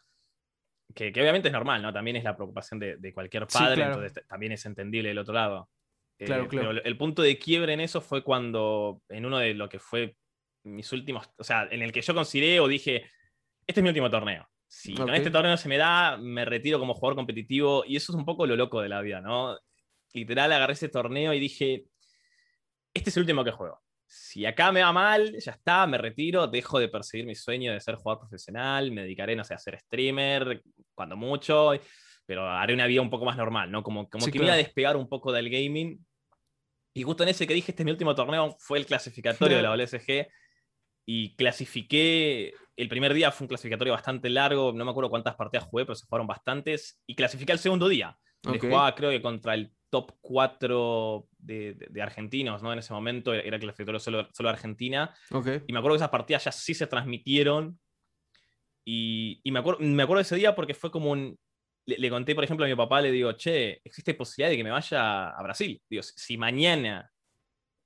que, 0.93 1.09
obviamente 1.09 1.49
es 1.49 1.53
normal, 1.53 1.81
¿no? 1.81 1.93
También 1.93 2.15
es 2.15 2.23
la 2.23 2.35
preocupación 2.35 2.79
de, 2.79 3.13
cualquier 3.13 3.47
padre, 3.47 3.83
entonces 3.83 4.25
también 4.27 4.51
es 4.51 4.65
entendible 4.65 5.09
del 5.09 5.19
otro 5.19 5.33
lado. 5.33 5.69
Claro, 6.17 6.43
eh, 6.43 6.47
claro. 6.47 6.69
Pero 6.69 6.83
el 6.83 6.97
punto 6.97 7.21
de 7.21 7.37
quiebre 7.37 7.73
en 7.73 7.79
eso 7.79 8.01
fue 8.01 8.23
cuando, 8.23 9.01
en 9.09 9.25
uno 9.25 9.37
de 9.39 9.53
lo 9.53 9.69
que 9.69 9.79
fue 9.79 10.15
mis 10.63 10.91
últimos, 10.91 11.29
o 11.37 11.43
sea, 11.43 11.67
en 11.71 11.81
el 11.81 11.91
que 11.91 12.01
yo 12.01 12.13
consideré 12.13 12.59
o 12.59 12.67
dije, 12.67 13.09
este 13.65 13.79
es 13.79 13.83
mi 13.83 13.89
último 13.89 14.09
torneo. 14.09 14.49
Si 14.67 14.93
con 14.93 15.13
este 15.15 15.31
torneo 15.31 15.57
se 15.57 15.67
me 15.67 15.77
da, 15.77 16.17
me 16.17 16.45
retiro 16.45 16.77
como 16.77 16.93
jugador 16.93 17.15
competitivo 17.15 17.83
y 17.87 17.95
eso 17.95 18.11
es 18.11 18.17
un 18.17 18.25
poco 18.25 18.45
lo 18.45 18.55
loco 18.55 18.81
de 18.81 18.89
la 18.89 19.01
vida, 19.01 19.19
¿no? 19.19 19.57
Literal, 20.13 20.51
agarré 20.51 20.73
ese 20.73 20.89
torneo 20.89 21.33
y 21.33 21.39
dije, 21.39 21.85
este 22.93 23.09
es 23.09 23.17
el 23.17 23.21
último 23.21 23.43
que 23.43 23.51
juego. 23.51 23.81
Si 24.11 24.43
acá 24.43 24.71
me 24.71 24.81
va 24.81 24.91
mal, 24.91 25.37
ya 25.39 25.51
está, 25.51 25.85
me 25.85 25.99
retiro, 25.99 26.47
dejo 26.47 26.79
de 26.79 26.89
perseguir 26.89 27.27
mi 27.27 27.35
sueño 27.35 27.71
de 27.71 27.79
ser 27.79 27.93
jugador 27.93 28.21
profesional, 28.21 28.91
me 28.91 29.03
dedicaré, 29.03 29.35
no 29.35 29.43
sé, 29.43 29.53
a 29.53 29.59
ser 29.59 29.79
streamer, 29.79 30.63
cuando 30.95 31.15
mucho, 31.15 31.73
pero 32.25 32.49
haré 32.49 32.73
una 32.73 32.87
vida 32.87 33.01
un 33.01 33.11
poco 33.11 33.25
más 33.25 33.37
normal, 33.37 33.69
¿no? 33.69 33.83
Como, 33.83 34.09
como 34.09 34.25
que 34.25 34.39
me 34.39 34.45
iba 34.45 34.55
a 34.55 34.57
despegar 34.57 34.97
un 34.97 35.07
poco 35.07 35.31
del 35.31 35.51
gaming. 35.51 36.03
Y 36.95 37.03
justo 37.03 37.21
en 37.21 37.29
ese 37.29 37.45
que 37.45 37.53
dije, 37.53 37.71
este 37.71 37.83
es 37.83 37.85
mi 37.85 37.91
último 37.91 38.15
torneo, 38.15 38.55
fue 38.57 38.79
el 38.79 38.87
clasificatorio 38.87 39.57
de 39.57 39.63
la 39.63 39.75
WSG. 39.75 40.27
Y 41.05 41.35
clasifiqué, 41.35 42.55
el 42.77 42.89
primer 42.89 43.13
día 43.13 43.31
fue 43.31 43.45
un 43.45 43.49
clasificatorio 43.49 43.93
bastante 43.93 44.31
largo, 44.31 44.73
no 44.73 44.85
me 44.85 44.91
acuerdo 44.91 45.11
cuántas 45.11 45.35
partidas 45.35 45.67
jugué, 45.67 45.85
pero 45.85 45.95
se 45.95 46.07
jugaron 46.07 46.25
bastantes. 46.25 46.99
Y 47.05 47.13
clasifiqué 47.13 47.51
el 47.51 47.59
segundo 47.59 47.87
día. 47.87 48.17
Jugaba 48.43 48.95
creo 48.95 49.11
que 49.11 49.21
contra 49.21 49.53
el 49.53 49.71
top 49.89 50.13
4 50.21 51.27
de, 51.37 52.01
argentinos, 52.01 52.61
¿no? 52.61 52.71
En 52.71 52.79
ese 52.79 52.93
momento 52.93 53.33
era 53.33 53.55
el 53.55 53.61
clasificatorio 53.61 53.99
solo, 53.99 54.27
solo 54.33 54.49
Argentina. 54.49 55.13
Y 55.67 55.73
me 55.73 55.79
acuerdo 55.79 55.95
que 55.95 56.01
esas 56.03 56.09
partidas 56.09 56.45
ya 56.45 56.51
sí 56.51 56.73
se 56.73 56.87
transmitieron. 56.87 57.79
Y, 58.85 59.41
me, 59.45 59.59
acuerdo, 59.59 59.81
me 59.81 60.03
acuerdo 60.03 60.19
de 60.19 60.23
ese 60.23 60.35
día 60.35 60.55
porque 60.55 60.73
fue 60.73 60.91
como 60.91 61.11
un... 61.11 61.37
Le, 61.85 62.09
conté, 62.09 62.35
por 62.35 62.43
ejemplo, 62.43 62.65
a 62.65 62.69
mi 62.69 62.75
papá, 62.75 63.01
le 63.01 63.11
digo, 63.11 63.31
che, 63.33 63.81
existe 63.83 64.13
posibilidad 64.13 64.51
de 64.51 64.57
que 64.57 64.63
me 64.63 64.69
vaya 64.69 65.29
a 65.29 65.41
Brasil. 65.41 65.81
Digo, 65.89 66.03
si 66.03 66.37
mañana, 66.37 67.11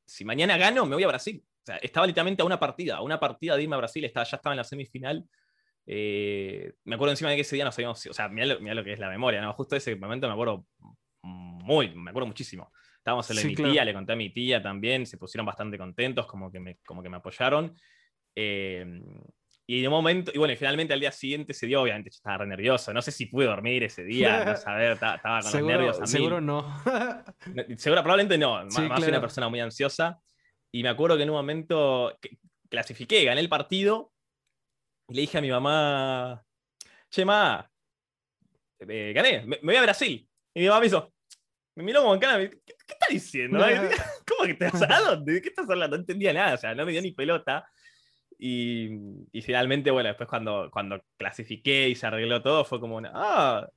si 0.05 0.25
mañana 0.25 0.57
gano, 0.57 0.85
me 0.85 0.95
voy 0.95 1.03
a 1.03 1.07
Brasil. 1.07 1.41
O 1.41 1.65
sea, 1.65 1.77
estaba 1.77 2.05
literalmente 2.05 2.41
a 2.41 2.45
una 2.45 2.59
partida, 2.59 2.97
a 2.97 3.01
una 3.01 3.17
partida 3.17 3.55
de 3.55 3.63
irme 3.63 3.75
a 3.75 3.77
Brasil, 3.77 4.03
estaba, 4.03 4.25
ya 4.25 4.35
estaba 4.35 4.53
en 4.53 4.57
la 4.57 4.65
semifinal. 4.65 5.25
Eh, 5.85 6.73
me 6.83 6.95
acuerdo 6.95 7.11
encima 7.11 7.29
de 7.29 7.37
que 7.37 7.41
ese 7.43 7.55
día 7.55 7.63
no 7.63 7.71
sabíamos, 7.71 8.05
o 8.05 8.13
sea, 8.13 8.27
mira 8.27 8.45
lo, 8.45 8.59
lo, 8.59 8.83
que 8.83 8.93
es 8.93 8.99
la 8.99 9.09
memoria, 9.09 9.41
¿no? 9.41 9.53
Justo 9.53 9.77
ese 9.77 9.95
momento 9.95 10.27
me 10.27 10.33
acuerdo 10.33 10.65
muy, 11.23 11.93
me 11.95 12.11
acuerdo 12.11 12.27
muchísimo. 12.27 12.71
Estábamos 12.97 13.29
en 13.31 13.35
la 13.37 13.43
mi 13.43 13.55
tía, 13.55 13.83
le 13.83 13.93
conté 13.93 14.13
a 14.13 14.15
mi 14.15 14.29
tía 14.29 14.61
también, 14.61 15.05
se 15.05 15.17
pusieron 15.17 15.45
bastante 15.45 15.77
contentos, 15.77 16.25
como 16.25 16.51
que 16.51 16.59
me, 16.59 16.77
como 16.85 17.01
que 17.03 17.09
me 17.09 17.17
apoyaron. 17.17 17.75
Eh, 18.35 19.01
y 19.65 19.81
de 19.81 19.89
momento, 19.89 20.31
y 20.33 20.37
bueno, 20.37 20.53
finalmente 20.57 20.93
al 20.93 20.99
día 20.99 21.11
siguiente 21.11 21.53
se 21.53 21.67
dio, 21.67 21.81
obviamente 21.81 22.09
yo 22.09 22.15
estaba 22.15 22.39
re 22.39 22.47
nervioso, 22.47 22.93
no 22.93 23.01
sé 23.01 23.11
si 23.11 23.27
pude 23.27 23.45
dormir 23.45 23.83
ese 23.83 24.03
día, 24.03 24.43
no 24.43 24.55
saber, 24.57 24.93
estaba, 24.93 25.19
con 25.41 25.51
los 25.51 25.63
nervios. 25.63 26.01
A 26.01 26.07
Seguro 26.07 26.41
no. 26.41 26.77
seguro, 27.77 28.03
probablemente 28.03 28.37
no, 28.37 28.65
más, 28.65 28.73
soy 28.73 29.09
una 29.09 29.21
persona 29.21 29.47
muy 29.47 29.61
ansiosa. 29.61 30.21
Y 30.71 30.83
me 30.83 30.89
acuerdo 30.89 31.15
que 31.15 31.23
en 31.23 31.29
un 31.29 31.35
momento 31.35 32.17
clasifiqué, 32.69 33.23
gané 33.23 33.39
el 33.39 33.49
partido, 33.49 34.11
y 35.07 35.13
le 35.13 35.21
dije 35.21 35.37
a 35.37 35.41
mi 35.41 35.49
mamá, 35.49 36.43
che, 37.09 37.23
ma, 37.23 37.69
eh, 38.79 39.13
gané, 39.15 39.45
me, 39.45 39.59
voy 39.61 39.75
a 39.75 39.81
Brasil. 39.83 40.27
Y 40.53 40.61
mi 40.61 40.67
mamá 40.67 40.81
me 40.81 40.87
hizo, 40.87 41.13
me 41.75 41.83
miró 41.83 42.01
como 42.01 42.13
en 42.13 42.19
cara, 42.19 42.37
¿qué, 42.37 42.49
qué 42.65 42.73
estás 42.87 43.09
diciendo? 43.09 43.59
¿Cómo 44.27 44.47
que 44.47 44.53
te 44.53 44.65
vas 44.65 44.81
a 44.83 44.99
dónde? 44.99 45.33
¿De 45.33 45.41
qué 45.41 45.49
estás 45.49 45.69
hablando? 45.69 45.97
No 45.97 46.01
entendía 46.01 46.33
nada, 46.33 46.55
o 46.55 46.57
sea, 46.57 46.75
no 46.75 46.85
me 46.85 46.91
dio 46.91 47.01
ni 47.01 47.11
pelota. 47.11 47.67
Y, 48.37 48.89
y, 49.31 49.41
finalmente, 49.41 49.89
bueno, 49.89 50.09
después 50.09 50.27
cuando, 50.27 50.69
cuando 50.71 51.01
clasifiqué 51.17 51.89
y 51.89 51.95
se 51.95 52.07
arregló 52.07 52.41
todo, 52.41 52.65
fue 52.65 52.79
como 52.79 52.97
una, 52.97 53.11
ah, 53.13 53.69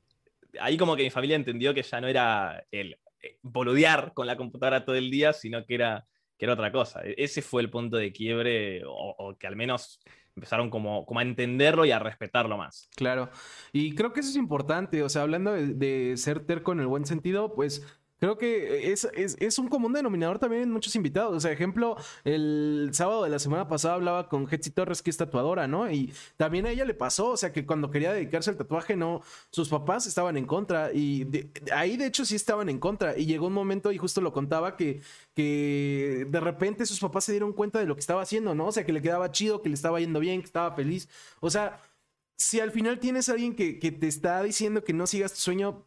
ahí 0.60 0.76
como 0.76 0.96
que 0.96 1.04
mi 1.04 1.10
familia 1.10 1.36
entendió 1.36 1.72
que 1.72 1.82
ya 1.82 2.00
no 2.00 2.08
era 2.08 2.64
el 2.70 2.98
eh, 3.22 3.38
boludear 3.42 4.12
con 4.12 4.26
la 4.26 4.36
computadora 4.36 4.84
todo 4.84 4.96
el 4.96 5.10
día, 5.10 5.32
sino 5.32 5.64
que 5.64 5.74
era, 5.74 6.06
que 6.36 6.46
era 6.46 6.54
otra 6.54 6.72
cosa. 6.72 7.02
E-, 7.04 7.14
ese 7.16 7.42
fue 7.42 7.62
el 7.62 7.70
punto 7.70 7.96
de 7.96 8.12
quiebre, 8.12 8.84
o, 8.84 9.14
o 9.18 9.38
que 9.38 9.46
al 9.46 9.56
menos 9.56 10.00
empezaron 10.36 10.70
como, 10.70 11.06
como 11.06 11.20
a 11.20 11.22
entenderlo 11.22 11.84
y 11.84 11.90
a 11.90 11.98
respetarlo 11.98 12.56
más. 12.56 12.88
Claro, 12.94 13.30
y 13.72 13.94
creo 13.94 14.12
que 14.12 14.20
eso 14.20 14.30
es 14.30 14.36
importante, 14.36 15.02
o 15.02 15.08
sea, 15.08 15.22
hablando 15.22 15.52
de, 15.52 15.74
de 15.74 16.16
ser 16.16 16.44
terco 16.46 16.72
en 16.72 16.80
el 16.80 16.86
buen 16.86 17.06
sentido, 17.06 17.54
pues 17.54 17.84
Creo 18.18 18.38
que 18.38 18.92
es, 18.92 19.06
es, 19.14 19.58
un 19.58 19.68
común 19.68 19.92
denominador 19.92 20.38
también 20.38 20.62
en 20.62 20.72
muchos 20.72 20.96
invitados. 20.96 21.36
O 21.36 21.40
sea, 21.40 21.52
ejemplo, 21.52 21.96
el 22.24 22.90
sábado 22.92 23.24
de 23.24 23.30
la 23.30 23.38
semana 23.38 23.68
pasada 23.68 23.94
hablaba 23.94 24.28
con 24.30 24.48
Hetzi 24.50 24.70
Torres, 24.70 25.02
que 25.02 25.10
es 25.10 25.18
tatuadora, 25.18 25.66
¿no? 25.68 25.90
Y 25.90 26.14
también 26.38 26.66
a 26.66 26.70
ella 26.70 26.86
le 26.86 26.94
pasó, 26.94 27.28
o 27.28 27.36
sea, 27.36 27.52
que 27.52 27.66
cuando 27.66 27.90
quería 27.90 28.14
dedicarse 28.14 28.48
al 28.48 28.56
tatuaje, 28.56 28.96
no, 28.96 29.20
sus 29.50 29.68
papás 29.68 30.06
estaban 30.06 30.38
en 30.38 30.46
contra. 30.46 30.92
Y 30.94 31.50
ahí, 31.74 31.98
de 31.98 32.06
hecho, 32.06 32.24
sí 32.24 32.36
estaban 32.36 32.70
en 32.70 32.78
contra. 32.78 33.18
Y 33.18 33.26
llegó 33.26 33.48
un 33.48 33.52
momento, 33.52 33.92
y 33.92 33.98
justo 33.98 34.22
lo 34.22 34.32
contaba, 34.32 34.76
que, 34.78 35.02
que 35.34 36.26
de 36.30 36.40
repente 36.40 36.86
sus 36.86 37.00
papás 37.00 37.24
se 37.24 37.32
dieron 37.32 37.52
cuenta 37.52 37.78
de 37.78 37.86
lo 37.86 37.94
que 37.96 38.00
estaba 38.00 38.22
haciendo, 38.22 38.54
¿no? 38.54 38.68
O 38.68 38.72
sea, 38.72 38.86
que 38.86 38.92
le 38.94 39.02
quedaba 39.02 39.30
chido, 39.30 39.60
que 39.60 39.68
le 39.68 39.74
estaba 39.74 40.00
yendo 40.00 40.20
bien, 40.20 40.40
que 40.40 40.46
estaba 40.46 40.74
feliz. 40.74 41.08
O 41.40 41.50
sea, 41.50 41.82
si 42.38 42.60
al 42.60 42.70
final 42.70 42.98
tienes 42.98 43.28
a 43.28 43.32
alguien 43.32 43.54
que, 43.54 43.78
que 43.78 43.92
te 43.92 44.08
está 44.08 44.42
diciendo 44.42 44.84
que 44.84 44.94
no 44.94 45.06
sigas 45.06 45.34
tu 45.34 45.40
sueño, 45.40 45.86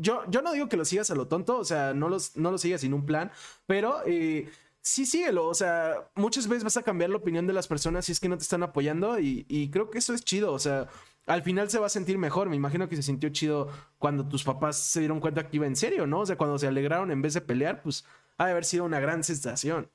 yo, 0.00 0.22
yo 0.28 0.42
no 0.42 0.52
digo 0.52 0.68
que 0.68 0.76
lo 0.76 0.84
sigas 0.84 1.10
a 1.10 1.14
lo 1.14 1.28
tonto, 1.28 1.58
o 1.58 1.64
sea, 1.64 1.94
no, 1.94 2.08
los, 2.08 2.36
no 2.36 2.50
lo 2.50 2.58
sigas 2.58 2.80
sin 2.80 2.94
un 2.94 3.04
plan, 3.04 3.30
pero 3.66 4.02
eh, 4.06 4.48
sí 4.80 5.06
síguelo, 5.06 5.46
o 5.46 5.54
sea, 5.54 6.08
muchas 6.14 6.48
veces 6.48 6.64
vas 6.64 6.76
a 6.76 6.82
cambiar 6.82 7.10
la 7.10 7.16
opinión 7.16 7.46
de 7.46 7.52
las 7.52 7.68
personas 7.68 8.06
si 8.06 8.12
es 8.12 8.20
que 8.20 8.28
no 8.28 8.36
te 8.36 8.42
están 8.42 8.62
apoyando 8.62 9.18
y, 9.18 9.70
creo 9.70 9.90
que 9.90 9.98
eso 9.98 10.14
es 10.14 10.24
chido, 10.24 10.52
o 10.52 10.58
sea, 10.58 10.88
al 11.26 11.42
final 11.42 11.70
se 11.70 11.78
va 11.78 11.86
a 11.86 11.90
sentir 11.90 12.18
mejor, 12.18 12.48
me 12.48 12.56
imagino 12.56 12.88
que 12.88 12.96
se 12.96 13.02
sintió 13.02 13.28
chido 13.28 13.68
cuando 13.98 14.26
tus 14.26 14.42
papás 14.42 14.78
se 14.78 15.00
dieron 15.00 15.20
cuenta 15.20 15.48
que 15.48 15.56
iba 15.56 15.66
en 15.66 15.76
serio, 15.76 16.06
¿no? 16.06 16.20
O 16.20 16.26
sea, 16.26 16.36
cuando 16.36 16.58
se 16.58 16.66
alegraron 16.66 17.10
en 17.10 17.22
vez 17.22 17.34
de 17.34 17.42
pelear, 17.42 17.82
pues 17.82 18.04
ha 18.38 18.46
de 18.46 18.52
haber 18.52 18.64
sido 18.64 18.84
una 18.84 19.00
gran 19.00 19.22
sensación. 19.22 19.90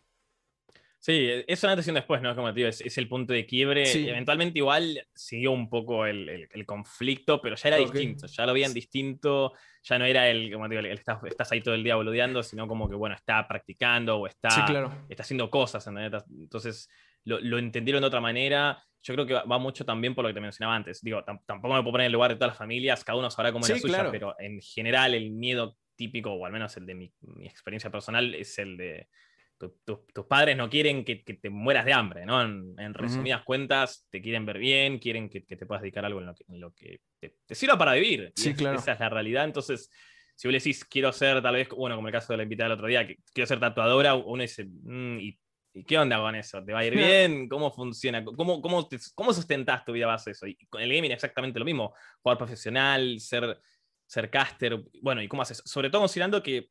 Sí, 1.05 1.29
eso 1.45 1.67
antes 1.67 1.87
y 1.87 1.91
después, 1.91 2.19
¿no? 2.23 2.35
Como 2.35 2.47
te 2.51 2.61
digo, 2.61 2.69
es, 2.69 2.97
el 2.97 3.07
punto 3.07 3.31
de 3.31 3.45
quiebre. 3.45 3.91
Eventualmente 4.09 4.57
igual 4.57 5.05
siguió 5.13 5.51
un 5.51 5.69
poco 5.69 6.07
el, 6.07 6.47
conflicto, 6.65 7.39
pero 7.41 7.55
ya 7.55 7.69
era 7.69 7.77
distinto, 7.77 8.25
ya 8.25 8.45
lo 8.45 8.53
veían 8.53 8.73
distinto, 8.73 9.53
ya 9.85 9.99
no 9.99 10.05
era 10.05 10.27
el, 10.29 10.51
como 10.51 10.67
te 10.67 10.75
digo, 10.75 10.87
el, 10.87 10.97
estás, 10.97 11.23
estás, 11.25 11.51
ahí 11.51 11.61
todo 11.61 11.75
el 11.75 11.83
día 11.83 11.95
boludeando, 11.95 12.41
sino 12.41 12.67
como 12.67 12.89
que, 12.89 12.95
bueno, 12.95 13.15
está 13.15 13.47
practicando 13.47 14.17
o 14.17 14.27
está, 14.27 14.49
está 15.07 15.23
haciendo 15.23 15.49
cosas, 15.49 15.87
Entonces 15.87 16.89
lo, 17.23 17.57
entendieron 17.59 18.01
de 18.01 18.07
otra 18.07 18.19
manera. 18.19 18.83
Yo 19.03 19.13
creo 19.13 19.25
que 19.27 19.33
va 19.33 19.59
mucho 19.59 19.85
también 19.85 20.15
por 20.15 20.23
lo 20.23 20.29
que 20.29 20.33
te 20.33 20.41
mencionaba 20.41 20.75
antes. 20.75 21.01
Digo, 21.01 21.23
tampoco 21.23 21.75
me 21.75 21.81
puedo 21.83 21.91
poner 21.91 22.05
en 22.05 22.07
el 22.07 22.13
lugar 22.13 22.31
de 22.31 22.35
todas 22.35 22.49
las 22.49 22.57
familias, 22.57 23.03
cada 23.03 23.19
uno 23.19 23.29
sabrá 23.29 23.51
cómo 23.51 23.63
es 23.65 23.69
la 23.69 23.77
suya, 23.77 24.11
pero 24.11 24.35
en 24.39 24.59
general 24.59 25.13
el 25.13 25.29
miedo 25.29 25.77
típico, 25.95 26.31
o 26.31 26.45
al 26.45 26.51
menos 26.51 26.75
el 26.77 26.87
de 26.87 26.95
mi 26.95 27.13
experiencia 27.41 27.91
personal, 27.91 28.33
es 28.33 28.57
el 28.57 28.77
de 28.77 29.07
tus 29.57 30.25
padres 30.27 30.57
no 30.57 30.69
quieren 30.69 31.05
que, 31.05 31.15
te 31.15 31.49
mueras 31.49 31.85
de 31.85 31.93
hambre, 31.93 32.25
¿no? 32.25 32.41
En, 32.41 32.93
resumidas 32.93 33.43
cuentas, 33.43 34.07
te 34.09 34.21
quieren 34.21 34.45
ver 34.45 34.57
bien, 34.57 34.99
quieren 34.99 35.29
que, 35.29 35.41
te 35.41 35.65
puedas 35.65 35.81
dedicar 35.81 36.03
a 36.03 36.07
algo 36.07 36.21
en 36.21 36.59
lo 36.59 36.73
que, 36.73 37.01
te, 37.19 37.55
sirva 37.55 37.77
para 37.77 37.93
vivir. 37.93 38.33
Sí, 38.35 38.53
claro. 38.53 38.79
Esa 38.79 38.93
es 38.93 38.99
la 38.99 39.09
realidad. 39.09 39.45
Entonces, 39.45 39.89
si 40.35 40.47
vos 40.47 40.51
le 40.51 40.59
decís, 40.59 40.83
quiero 40.83 41.11
ser, 41.13 41.41
tal 41.41 41.55
vez, 41.55 41.69
bueno, 41.69 41.95
como 41.95 42.07
el 42.07 42.13
caso 42.13 42.33
de 42.33 42.37
la 42.37 42.43
invitada 42.43 42.69
del 42.69 42.77
otro 42.77 42.87
día, 42.87 43.07
que 43.07 43.17
quiero 43.33 43.47
ser 43.47 43.59
tatuadora, 43.59 44.15
uno 44.15 44.41
dice, 44.41 44.65
mm, 44.65 45.19
¿y, 45.19 45.39
qué 45.85 45.97
onda 45.97 46.17
con 46.17 46.35
eso? 46.35 46.63
¿Te 46.63 46.71
va 46.71 46.79
a 46.79 46.85
ir 46.85 46.95
bien? 46.95 47.49
¿Cómo 47.49 47.71
funciona? 47.71 48.23
¿Cómo, 48.23 48.61
cómo, 48.61 48.87
cómo 49.13 49.33
sustentás 49.33 49.83
tu 49.83 49.91
vida 49.91 50.07
base 50.07 50.31
eso? 50.31 50.47
Y 50.47 50.55
con 50.69 50.81
el 50.81 50.93
gaming 50.93 51.11
exactamente 51.11 51.59
lo 51.59 51.65
mismo. 51.65 51.93
Jugar 52.21 52.37
profesional, 52.37 53.19
ser, 53.19 53.59
ser 54.05 54.29
caster, 54.29 54.81
bueno, 55.01 55.21
¿y 55.21 55.27
cómo 55.27 55.41
haces? 55.41 55.61
Sobre 55.65 55.89
todo 55.89 56.01
considerando 56.01 56.41
que 56.41 56.69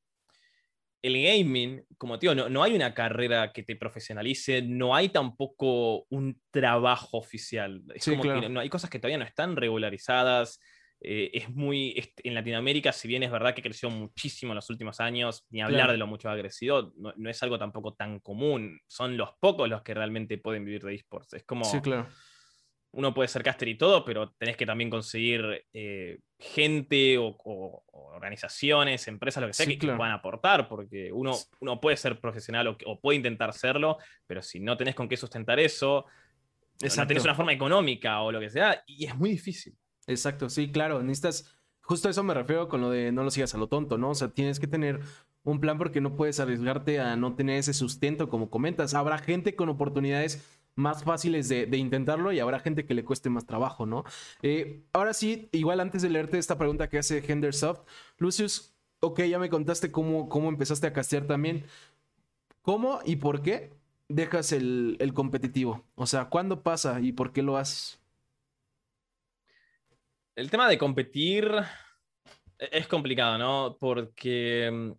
el 1.04 1.22
gaming, 1.22 1.84
como 1.98 2.18
tío, 2.18 2.34
no, 2.34 2.48
no 2.48 2.62
hay 2.62 2.74
una 2.74 2.94
carrera 2.94 3.52
que 3.52 3.62
te 3.62 3.76
profesionalice, 3.76 4.62
no 4.62 4.94
hay 4.94 5.10
tampoco 5.10 6.06
un 6.08 6.40
trabajo 6.50 7.18
oficial. 7.18 7.82
Es 7.94 8.06
como 8.06 8.22
que 8.22 8.48
no, 8.48 8.58
hay 8.58 8.70
cosas 8.70 8.88
que 8.88 8.98
todavía 8.98 9.18
no 9.18 9.26
están 9.26 9.54
regularizadas. 9.54 10.58
Eh, 11.02 11.30
es 11.34 11.50
muy. 11.50 11.94
En 12.22 12.32
Latinoamérica, 12.32 12.90
si 12.92 13.06
bien 13.06 13.22
es 13.22 13.30
verdad 13.30 13.54
que 13.54 13.60
creció 13.60 13.90
muchísimo 13.90 14.52
en 14.52 14.56
los 14.56 14.70
últimos 14.70 14.98
años, 14.98 15.46
ni 15.50 15.60
hablar 15.60 15.90
de 15.90 15.98
lo 15.98 16.06
mucho 16.06 16.30
que 16.30 16.34
ha 16.34 16.40
crecido, 16.40 16.94
no, 16.96 17.12
no, 17.18 17.28
es 17.28 17.42
algo 17.42 17.58
tampoco 17.58 17.92
tan 17.92 18.20
común. 18.20 18.80
Son 18.86 19.18
los 19.18 19.28
pocos 19.38 19.68
los 19.68 19.82
que 19.82 19.92
realmente 19.92 20.38
pueden 20.38 20.64
vivir 20.64 20.84
de 20.84 20.94
esports. 20.94 21.34
Es 21.34 21.44
como. 21.44 21.66
Sí, 21.66 21.82
claro 21.82 22.08
uno 22.96 23.12
puede 23.12 23.28
ser 23.28 23.42
caster 23.42 23.68
y 23.68 23.76
todo, 23.76 24.04
pero 24.04 24.30
tenés 24.32 24.56
que 24.56 24.66
también 24.66 24.88
conseguir 24.88 25.66
eh, 25.72 26.18
gente 26.38 27.18
o, 27.18 27.36
organizaciones, 27.92 29.06
empresas, 29.08 29.40
lo 29.40 29.48
que 29.48 29.52
sea, 29.52 29.66
que, 29.66 29.76
puedan 29.76 30.12
aportar, 30.12 30.68
porque 30.68 31.12
uno, 31.12 31.36
uno 31.60 31.80
puede 31.80 31.96
ser 31.96 32.20
profesional 32.20 32.76
o, 32.86 33.00
puede 33.00 33.16
intentar 33.16 33.52
serlo, 33.52 33.98
pero 34.26 34.42
si 34.42 34.60
no 34.60 34.76
tenés 34.76 34.94
con 34.94 35.08
qué 35.08 35.16
sustentar 35.16 35.58
eso, 35.58 36.06
no 36.96 37.06
tenés 37.06 37.24
una 37.24 37.34
forma 37.34 37.52
económica 37.52 38.20
o 38.22 38.32
lo 38.32 38.40
que 38.40 38.50
sea, 38.50 38.82
y 38.86 39.06
es 39.06 39.16
muy 39.16 39.30
difícil. 39.30 39.76
Exacto, 40.06 40.48
sí, 40.48 40.70
claro, 40.70 41.02
necesitas, 41.02 41.56
justo 41.80 42.08
a 42.08 42.10
eso 42.12 42.22
me 42.22 42.34
refiero 42.34 42.68
con 42.68 42.80
lo 42.80 42.90
de 42.90 43.10
no 43.10 43.24
lo 43.24 43.30
sigas 43.30 43.54
a 43.54 43.58
lo 43.58 43.68
tonto, 43.68 43.98
¿no? 43.98 44.10
O 44.10 44.14
sea, 44.14 44.28
tienes 44.28 44.60
que 44.60 44.66
tener 44.66 45.00
un 45.42 45.60
plan 45.60 45.76
porque 45.76 46.00
no 46.00 46.16
puedes 46.16 46.40
arriesgarte 46.40 47.00
a 47.00 47.16
no 47.16 47.34
tener 47.34 47.58
ese 47.58 47.74
sustento, 47.74 48.28
como 48.28 48.50
comentas. 48.50 48.94
Habrá 48.94 49.18
gente 49.18 49.54
con 49.54 49.68
oportunidades 49.68 50.62
más 50.76 51.04
fáciles 51.04 51.48
de, 51.48 51.76
intentarlo 51.76 52.32
y 52.32 52.40
habrá 52.40 52.58
gente 52.60 52.84
que 52.84 52.94
le 52.94 53.04
cueste 53.04 53.30
más 53.30 53.46
trabajo, 53.46 53.86
¿no? 53.86 54.04
Eh, 54.42 54.82
ahora 54.92 55.14
sí, 55.14 55.48
igual 55.52 55.80
antes 55.80 56.02
de 56.02 56.10
leerte 56.10 56.38
esta 56.38 56.58
pregunta 56.58 56.88
que 56.88 56.98
hace 56.98 57.24
Hendersoft, 57.26 57.82
Lucius, 58.18 58.74
ok, 59.00 59.22
ya 59.22 59.38
me 59.38 59.50
contaste 59.50 59.92
cómo, 59.92 60.28
cómo 60.28 60.48
empezaste 60.48 60.86
a 60.86 60.92
castear 60.92 61.26
también. 61.26 61.64
¿Cómo 62.62 63.00
y 63.04 63.16
por 63.16 63.42
qué 63.42 63.72
dejas 64.08 64.52
el, 64.52 64.96
el 65.00 65.12
competitivo? 65.12 65.84
O 65.94 66.06
sea, 66.06 66.26
¿cuándo 66.26 66.62
pasa 66.62 67.00
y 67.00 67.12
por 67.12 67.32
qué 67.32 67.42
lo 67.42 67.56
haces? 67.56 68.00
El 70.34 70.50
tema 70.50 70.68
de 70.68 70.78
competir 70.78 71.48
es 72.58 72.88
complicado, 72.88 73.38
¿no? 73.38 73.76
Porque 73.78 74.70
mm, 74.72 74.92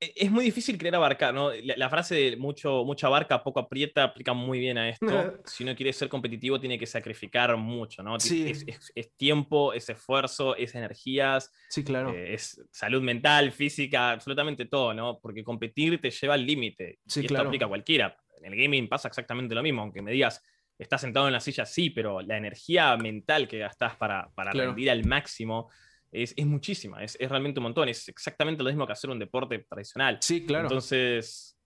es 0.00 0.30
muy 0.30 0.44
difícil 0.44 0.78
querer 0.78 0.94
abarcar, 0.94 1.34
¿no? 1.34 1.50
La, 1.52 1.88
frase 1.90 2.14
de 2.14 2.36
mucho, 2.36 2.84
mucha 2.84 3.08
abarca, 3.08 3.42
poco 3.42 3.58
aprieta, 3.58 4.04
aplica 4.04 4.32
muy 4.32 4.60
bien 4.60 4.78
a 4.78 4.88
esto. 4.88 5.06
si 5.44 5.64
uno 5.64 5.74
quiere 5.74 5.92
ser 5.92 6.08
competitivo, 6.08 6.60
tiene 6.60 6.78
que 6.78 6.86
sacrificar 6.86 7.56
mucho, 7.56 8.02
¿no? 8.02 8.20
Sí. 8.20 8.52
Es, 8.94 9.16
tiempo, 9.16 9.72
es 9.72 9.88
esfuerzo, 9.88 10.54
es 10.54 10.74
energías. 10.76 11.52
Sí, 11.68 11.82
claro. 11.82 12.14
Eh, 12.14 12.34
es 12.34 12.64
salud 12.70 13.02
mental, 13.02 13.50
física, 13.50 14.12
absolutamente 14.12 14.66
todo, 14.66 14.94
¿no? 14.94 15.18
Porque 15.20 15.42
competir 15.42 16.00
te 16.00 16.10
lleva 16.10 16.34
al 16.34 16.46
límite. 16.46 17.00
Sí, 17.06 17.22
y 17.22 17.26
esto 17.26 17.40
aplica 17.40 17.64
a 17.64 17.68
cualquiera. 17.68 18.16
En 18.40 18.52
el 18.52 18.60
gaming 18.60 18.88
pasa 18.88 19.08
exactamente 19.08 19.54
lo 19.54 19.64
mismo, 19.64 19.82
aunque 19.82 20.00
me 20.00 20.12
digas, 20.12 20.40
estás 20.78 21.00
sentado 21.00 21.26
en 21.26 21.32
la 21.32 21.40
silla, 21.40 21.66
sí, 21.66 21.90
pero 21.90 22.20
la 22.20 22.36
energía 22.36 22.96
mental 22.96 23.48
que 23.48 23.58
gastas 23.58 23.96
para, 23.96 24.30
para 24.36 24.52
rendir 24.52 24.90
al 24.90 25.04
máximo 25.04 25.70
es, 26.10 26.34
muchísima, 26.46 27.02
es, 27.02 27.16
realmente 27.18 27.60
un 27.60 27.64
montón, 27.64 27.88
es 27.88 28.08
exactamente 28.08 28.62
lo 28.62 28.70
mismo 28.70 28.86
que 28.86 28.92
hacer 28.92 29.10
un 29.10 29.18
deporte 29.18 29.58
tradicional. 29.68 30.18
Sí, 30.20 30.46
claro. 30.46 30.64
Entonces, 30.64 31.58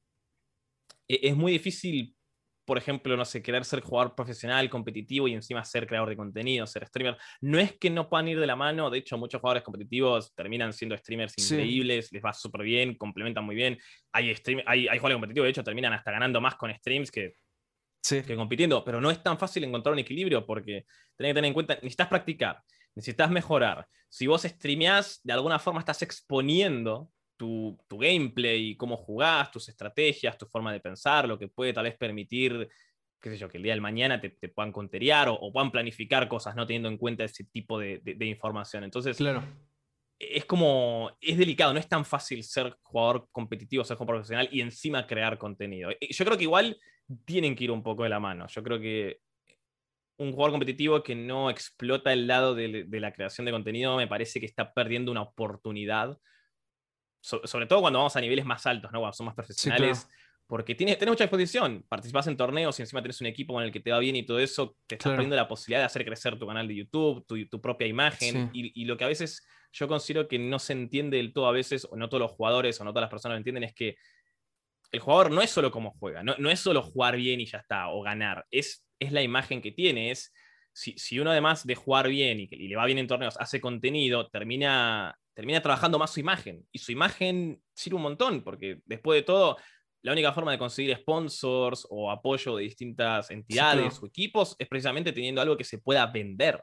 e, 1.08 1.28
es 1.28 1.36
muy 1.36 1.52
difícil, 1.52 2.14
por 2.64 2.78
ejemplo, 2.78 3.16
no 3.16 3.24
sé, 3.24 3.42
querer 3.42 3.64
ser 3.64 3.80
jugador 3.80 4.14
profesional, 4.14 4.68
competitivo 4.68 5.28
y 5.28 5.34
encima 5.34 5.64
ser 5.64 5.86
creador 5.86 6.08
de 6.08 6.16
contenido, 6.16 6.66
ser 6.66 6.86
streamer. 6.86 7.16
No 7.40 7.58
es 7.58 7.72
que 7.78 7.90
no 7.90 8.08
puedan 8.08 8.28
ir 8.28 8.40
de 8.40 8.46
la 8.46 8.56
mano, 8.56 8.90
de 8.90 8.98
hecho, 8.98 9.16
muchos 9.18 9.40
jugadores 9.40 9.62
competitivos 9.62 10.34
terminan 10.34 10.72
siendo 10.72 10.96
streamers 10.96 11.34
increíbles, 11.38 12.10
les 12.12 12.22
va 12.22 12.32
súper 12.32 12.62
bien, 12.62 12.96
complementan 12.96 13.44
muy 13.44 13.54
bien. 13.54 13.78
Hay, 14.12 14.34
stream, 14.34 14.60
hay, 14.66 14.88
hay 14.88 14.98
jugadores 14.98 15.16
competitivos, 15.16 15.46
de 15.46 15.50
hecho, 15.50 15.64
terminan 15.64 15.92
hasta 15.92 16.10
ganando 16.10 16.40
más 16.40 16.56
con 16.56 16.72
streams 16.74 17.10
que 17.10 17.34
que 18.08 18.36
compitiendo, 18.36 18.84
pero 18.84 19.00
no 19.00 19.10
es 19.10 19.22
tan 19.22 19.38
fácil 19.38 19.64
encontrar 19.64 19.92
un 19.92 20.00
equilibrio 20.00 20.44
porque 20.44 20.86
tenés 21.16 21.30
que 21.30 21.34
tener 21.34 21.44
en 21.44 21.54
cuenta, 21.54 21.74
necesitas 21.76 22.08
practicar, 22.08 22.60
necesitas 22.94 23.30
mejorar. 23.30 23.86
Si 24.08 24.26
vos 24.26 24.42
streameás, 24.42 25.20
de 25.22 25.32
alguna 25.32 25.58
forma 25.58 25.80
estás 25.80 26.02
exponiendo 26.02 27.10
tu, 27.36 27.78
tu, 27.88 27.98
gameplay, 27.98 28.76
cómo 28.76 28.96
jugás, 28.96 29.50
tus 29.50 29.68
estrategias, 29.68 30.38
tu 30.38 30.46
forma 30.46 30.72
de 30.72 30.80
pensar, 30.80 31.26
lo 31.26 31.38
que 31.38 31.48
puede 31.48 31.72
tal 31.72 31.84
vez 31.84 31.96
permitir, 31.96 32.68
qué 33.20 33.30
sé 33.30 33.38
yo, 33.38 33.48
que 33.48 33.56
el 33.56 33.62
día 33.62 33.72
del 33.72 33.80
mañana 33.80 34.20
te, 34.20 34.30
puedan 34.48 34.72
conterear 34.72 35.28
o, 35.28 35.52
puedan 35.52 35.70
planificar 35.70 36.28
cosas, 36.28 36.54
no 36.54 36.66
teniendo 36.66 36.88
en 36.88 36.98
cuenta 36.98 37.24
ese 37.24 37.44
tipo 37.44 37.78
de, 37.78 38.00
de, 38.04 38.26
información. 38.26 38.84
Entonces, 38.84 39.16
claro. 39.16 39.42
es 40.18 40.44
como, 40.44 41.10
es 41.20 41.38
delicado, 41.38 41.72
no 41.72 41.78
es 41.78 41.88
tan 41.88 42.04
fácil 42.04 42.44
ser 42.44 42.76
jugador 42.82 43.28
competitivo, 43.32 43.82
ser 43.82 43.96
jugador 43.96 44.16
profesional 44.16 44.48
y 44.52 44.60
encima 44.60 45.06
crear 45.06 45.38
contenido. 45.38 45.90
Yo 46.00 46.24
creo 46.24 46.36
que 46.36 46.44
igual 46.44 46.76
tienen 47.24 47.54
que 47.54 47.64
ir 47.64 47.70
un 47.70 47.82
poco 47.82 48.02
de 48.02 48.08
la 48.08 48.20
mano. 48.20 48.46
Yo 48.48 48.62
creo 48.62 48.78
que 48.78 49.20
un 50.22 50.32
jugador 50.32 50.52
competitivo 50.52 51.02
que 51.02 51.14
no 51.14 51.50
explota 51.50 52.12
el 52.12 52.26
lado 52.26 52.54
de, 52.54 52.86
la 52.88 53.12
creación 53.12 53.44
de 53.44 53.52
contenido 53.52 53.96
me 53.96 54.06
parece 54.06 54.40
que 54.40 54.46
está 54.46 54.72
perdiendo 54.72 55.10
una 55.10 55.22
oportunidad, 55.22 56.18
sobre 57.20 57.66
todo 57.66 57.80
cuando 57.80 57.98
vamos 57.98 58.16
a 58.16 58.20
niveles 58.20 58.44
más 58.44 58.66
altos, 58.66 58.90
¿no? 58.92 59.00
cuando 59.00 59.14
son 59.14 59.26
más 59.26 59.34
profesionales. 59.34 60.08
Porque 60.46 60.74
tienes, 60.74 60.98
mucha 61.06 61.24
exposición, 61.24 61.82
participas 61.88 62.26
en 62.26 62.36
torneos 62.36 62.78
y 62.78 62.82
encima 62.82 63.00
tienes 63.00 63.20
un 63.22 63.26
equipo 63.26 63.54
con 63.54 63.62
el 63.62 63.72
que 63.72 63.80
te 63.80 63.90
va 63.90 63.98
bien 63.98 64.16
y 64.16 64.26
todo 64.26 64.38
eso, 64.38 64.76
te 64.86 64.96
estás 64.96 65.12
perdiendo 65.12 65.34
la 65.34 65.48
posibilidad 65.48 65.80
de 65.80 65.86
hacer 65.86 66.04
crecer 66.04 66.38
tu 66.38 66.46
canal 66.46 66.68
de 66.68 66.74
YouTube, 66.74 67.24
tu, 67.48 67.60
propia 67.60 67.86
imagen. 67.86 68.50
Y, 68.52 68.82
y, 68.82 68.84
lo 68.84 68.98
que 68.98 69.04
a 69.04 69.08
veces 69.08 69.46
yo 69.72 69.88
considero 69.88 70.28
que 70.28 70.38
no 70.38 70.58
se 70.58 70.74
entiende 70.74 71.16
del 71.16 71.32
todo 71.32 71.46
a 71.46 71.52
veces, 71.52 71.86
o 71.90 71.96
no 71.96 72.10
todos 72.10 72.20
los 72.20 72.32
jugadores 72.32 72.78
o 72.80 72.84
no 72.84 72.90
todas 72.90 73.04
las 73.04 73.10
personas 73.10 73.36
lo 73.36 73.38
entienden, 73.38 73.64
es 73.64 73.74
que 73.74 73.96
el 74.92 75.00
jugador 75.00 75.30
no 75.30 75.40
es 75.40 75.50
solo 75.50 75.70
cómo 75.70 75.96
juega, 75.98 76.22
no, 76.22 76.50
es 76.50 76.60
solo 76.60 76.82
jugar 76.82 77.16
bien 77.16 77.40
y 77.40 77.46
ya 77.46 77.58
está, 77.58 77.88
o 77.88 78.02
ganar, 78.02 78.46
es, 78.50 78.84
es 79.02 79.12
la 79.12 79.22
imagen 79.22 79.60
que 79.60 79.72
tiene, 79.72 80.10
es 80.10 80.32
si, 80.72 81.18
uno 81.18 81.30
además 81.30 81.66
de 81.66 81.74
jugar 81.74 82.08
bien 82.08 82.40
y, 82.40 82.48
que, 82.48 82.56
le 82.56 82.76
va 82.76 82.86
bien 82.86 82.98
en 82.98 83.06
torneos, 83.06 83.36
hace 83.38 83.60
contenido, 83.60 84.28
termina, 84.28 85.18
termina 85.34 85.60
trabajando 85.60 85.98
más 85.98 86.12
su 86.12 86.20
imagen. 86.20 86.66
Y 86.72 86.78
su 86.78 86.92
imagen 86.92 87.62
sirve 87.74 87.96
un 87.96 88.02
montón, 88.02 88.42
porque 88.42 88.80
después 88.86 89.18
de 89.18 89.22
todo, 89.22 89.56
la 90.02 90.12
única 90.12 90.32
forma 90.32 90.52
de 90.52 90.58
conseguir 90.58 90.96
sponsors 90.96 91.86
o 91.90 92.10
apoyo 92.10 92.56
de 92.56 92.64
distintas 92.64 93.30
entidades 93.30 94.02
o 94.02 94.06
equipos 94.06 94.56
es 94.58 94.68
precisamente 94.68 95.12
teniendo 95.12 95.40
algo 95.40 95.56
que 95.56 95.64
se 95.64 95.78
pueda 95.78 96.06
vender. 96.06 96.62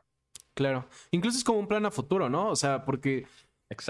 Claro, 0.56 0.90
incluso 1.12 1.38
es 1.38 1.44
como 1.44 1.60
un 1.60 1.68
plan 1.68 1.86
a 1.86 1.92
futuro, 1.92 2.30
¿no? 2.30 2.50
O 2.50 2.56
sea, 2.56 2.84
porque 2.84 3.26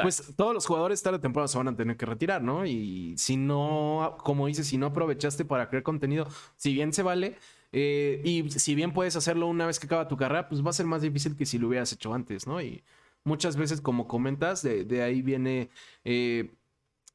pues 0.01 0.35
todos 0.35 0.53
los 0.53 0.65
jugadores 0.65 1.01
tarde 1.01 1.17
o 1.17 1.21
temprano 1.21 1.47
se 1.47 1.57
van 1.57 1.69
a 1.69 1.75
tener 1.75 1.95
que 1.95 2.05
retirar, 2.05 2.41
¿no? 2.41 2.65
Y 2.65 3.15
si 3.17 3.37
no, 3.37 4.17
como 4.19 4.47
dices, 4.47 4.67
si 4.67 4.77
no 4.77 4.87
aprovechaste 4.87 5.45
para 5.45 5.69
crear 5.69 5.83
contenido, 5.83 6.27
si 6.57 6.73
bien 6.73 6.91
se 6.91 7.01
vale, 7.01 7.37
eh, 7.71 8.21
y 8.23 8.49
si 8.51 8.75
bien 8.75 8.93
puedes 8.93 9.15
hacerlo 9.15 9.47
una 9.47 9.65
vez 9.65 9.79
que 9.79 9.87
acaba 9.87 10.07
tu 10.07 10.17
carrera, 10.17 10.49
pues 10.49 10.65
va 10.65 10.69
a 10.71 10.73
ser 10.73 10.85
más 10.85 11.01
difícil 11.01 11.35
que 11.35 11.45
si 11.45 11.57
lo 11.57 11.67
hubieras 11.67 11.91
hecho 11.93 12.13
antes, 12.13 12.47
¿no? 12.47 12.61
Y 12.61 12.83
muchas 13.23 13.57
veces, 13.57 13.81
como 13.81 14.07
comentas, 14.07 14.61
de, 14.63 15.03
ahí 15.03 15.21
viene, 15.21 15.69
eh, 16.03 16.51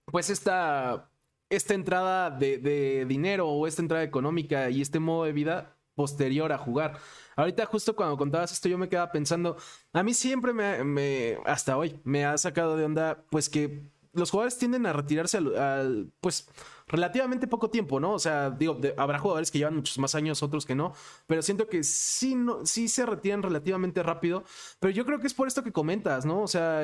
pues 0.07 0.31
esta, 0.31 1.11
esta 1.51 1.75
entrada 1.75 2.31
de, 2.31 2.59
de 2.59 3.07
dinero 3.07 3.49
o 3.49 3.67
esta 3.67 3.83
entrada 3.83 4.05
económica 4.05 4.71
y 4.71 4.81
este 4.81 5.01
modo 5.01 5.25
de 5.25 5.33
vida 5.33 5.77
posterior 5.95 6.53
a 6.53 6.59
jugar. 6.59 6.99
Ahorita 7.37 7.67
justo 7.67 7.97
cuando 7.97 8.17
contabas 8.17 8.53
esto 8.53 8.69
yo 8.69 8.79
me 8.79 8.89
quedaba 8.89 9.13
pensando, 9.13 9.57
a 9.93 10.03
mí 10.03 10.15
siempre 10.15 10.53
me, 10.53 11.39
hasta 11.47 11.77
hoy, 11.77 12.01
me 12.05 12.25
ha 12.25 12.37
sacado 12.39 12.77
de 12.77 12.85
onda, 12.85 13.25
pues 13.31 13.49
que 13.49 13.83
los 14.15 14.31
jugadores 14.31 14.59
tienden 14.59 14.87
a 14.87 14.93
retirarse 14.93 15.39
al, 15.39 16.13
pues 16.21 16.49
relativamente 16.87 17.47
poco 17.47 17.71
tiempo, 17.71 18.01
¿no? 18.01 18.13
O 18.13 18.19
sea, 18.19 18.51
digo, 18.51 18.79
habrá 18.97 19.19
jugadores 19.19 19.51
que 19.51 19.59
llevan 19.59 19.77
muchos 19.77 19.99
más 19.99 20.15
años, 20.15 20.43
otros 20.43 20.67
que 20.67 20.75
no, 20.75 20.93
pero 21.27 21.43
siento 21.43 21.69
que 21.69 21.83
sí, 21.83 22.35
no, 22.35 22.65
sí 22.67 22.89
se 22.89 23.07
retiran 23.07 23.43
relativamente 23.43 24.03
rápido, 24.03 24.45
pero 24.81 24.93
yo 24.93 25.05
creo 25.05 25.21
que 25.21 25.27
es 25.27 25.35
por 25.35 25.49
esto 25.49 25.63
que 25.63 25.73
comentas, 25.73 26.27
¿no? 26.27 26.43
O 26.43 26.49
sea, 26.49 26.83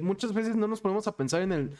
muchas 0.00 0.32
veces 0.32 0.56
no 0.56 0.68
nos 0.68 0.80
ponemos 0.80 1.06
a 1.06 1.16
pensar 1.16 1.42
en 1.42 1.52
el 1.52 1.76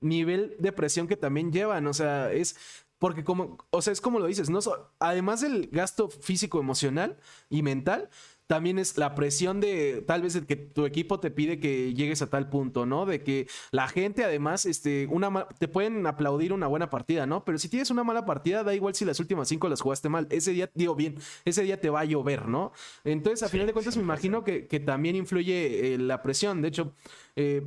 nivel 0.00 0.56
de 0.58 0.72
presión 0.72 1.08
que 1.08 1.16
también 1.16 1.52
llevan, 1.52 1.86
o 1.86 1.94
sea, 1.94 2.32
es 2.32 2.56
porque 3.00 3.24
como, 3.24 3.56
o 3.70 3.80
sea, 3.82 3.94
es 3.94 4.00
como 4.00 4.18
lo 4.18 4.26
dices, 4.26 4.50
no 4.50 4.60
además 4.98 5.40
del 5.40 5.68
gasto 5.72 6.10
físico, 6.10 6.60
emocional 6.60 7.18
y 7.48 7.62
mental, 7.62 8.10
también 8.50 8.80
es 8.80 8.98
la 8.98 9.14
presión 9.14 9.60
de 9.60 10.02
tal 10.04 10.22
vez 10.22 10.36
que 10.44 10.56
tu 10.56 10.84
equipo 10.84 11.20
te 11.20 11.30
pide 11.30 11.60
que 11.60 11.94
llegues 11.94 12.20
a 12.20 12.28
tal 12.28 12.50
punto, 12.50 12.84
¿no? 12.84 13.06
De 13.06 13.22
que 13.22 13.46
la 13.70 13.86
gente 13.86 14.24
además, 14.24 14.66
este, 14.66 15.06
una 15.06 15.46
te 15.60 15.68
pueden 15.68 16.04
aplaudir 16.04 16.52
una 16.52 16.66
buena 16.66 16.90
partida, 16.90 17.26
¿no? 17.26 17.44
Pero 17.44 17.58
si 17.58 17.68
tienes 17.68 17.92
una 17.92 18.02
mala 18.02 18.26
partida, 18.26 18.64
da 18.64 18.74
igual 18.74 18.96
si 18.96 19.04
las 19.04 19.20
últimas 19.20 19.46
cinco 19.46 19.68
las 19.68 19.80
jugaste 19.80 20.08
mal. 20.08 20.26
Ese 20.30 20.50
día, 20.50 20.68
digo 20.74 20.96
bien, 20.96 21.14
ese 21.44 21.62
día 21.62 21.80
te 21.80 21.90
va 21.90 22.00
a 22.00 22.04
llover, 22.04 22.48
¿no? 22.48 22.72
Entonces, 23.04 23.44
a 23.44 23.48
final 23.48 23.68
de 23.68 23.72
cuentas, 23.72 23.96
me 23.96 24.02
imagino 24.02 24.42
que, 24.42 24.66
que 24.66 24.80
también 24.80 25.14
influye 25.14 25.94
eh, 25.94 25.98
la 25.98 26.20
presión. 26.20 26.60
De 26.60 26.66
hecho, 26.66 26.92
eh, 27.36 27.62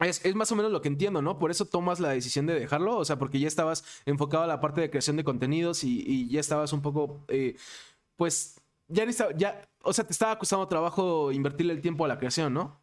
es, 0.00 0.34
más 0.34 0.50
o 0.52 0.56
menos 0.56 0.72
lo 0.72 0.80
que 0.80 0.88
entiendo, 0.88 1.20
¿no? 1.20 1.38
Por 1.38 1.50
eso 1.50 1.66
tomas 1.66 2.00
la 2.00 2.08
decisión 2.08 2.46
de 2.46 2.58
dejarlo, 2.58 2.96
o 2.96 3.04
sea, 3.04 3.18
porque 3.18 3.40
ya 3.40 3.48
estabas 3.48 3.84
enfocado 4.06 4.44
a 4.44 4.46
la 4.46 4.60
parte 4.60 4.80
de 4.80 4.88
creación 4.88 5.16
de 5.16 5.24
contenidos 5.24 5.84
y, 5.84 6.28
ya 6.30 6.40
estabas 6.40 6.72
un 6.72 6.80
poco, 6.80 7.24
eh, 7.28 7.56
pues, 8.16 8.56
ya, 8.88 9.04
ya, 9.36 9.68
o 9.88 9.92
sea, 9.92 10.04
te 10.04 10.12
estaba 10.12 10.38
costando 10.38 10.68
trabajo 10.68 11.32
invertirle 11.32 11.72
el 11.72 11.80
tiempo 11.80 12.04
a 12.04 12.08
la 12.08 12.18
creación, 12.18 12.52
¿no? 12.52 12.82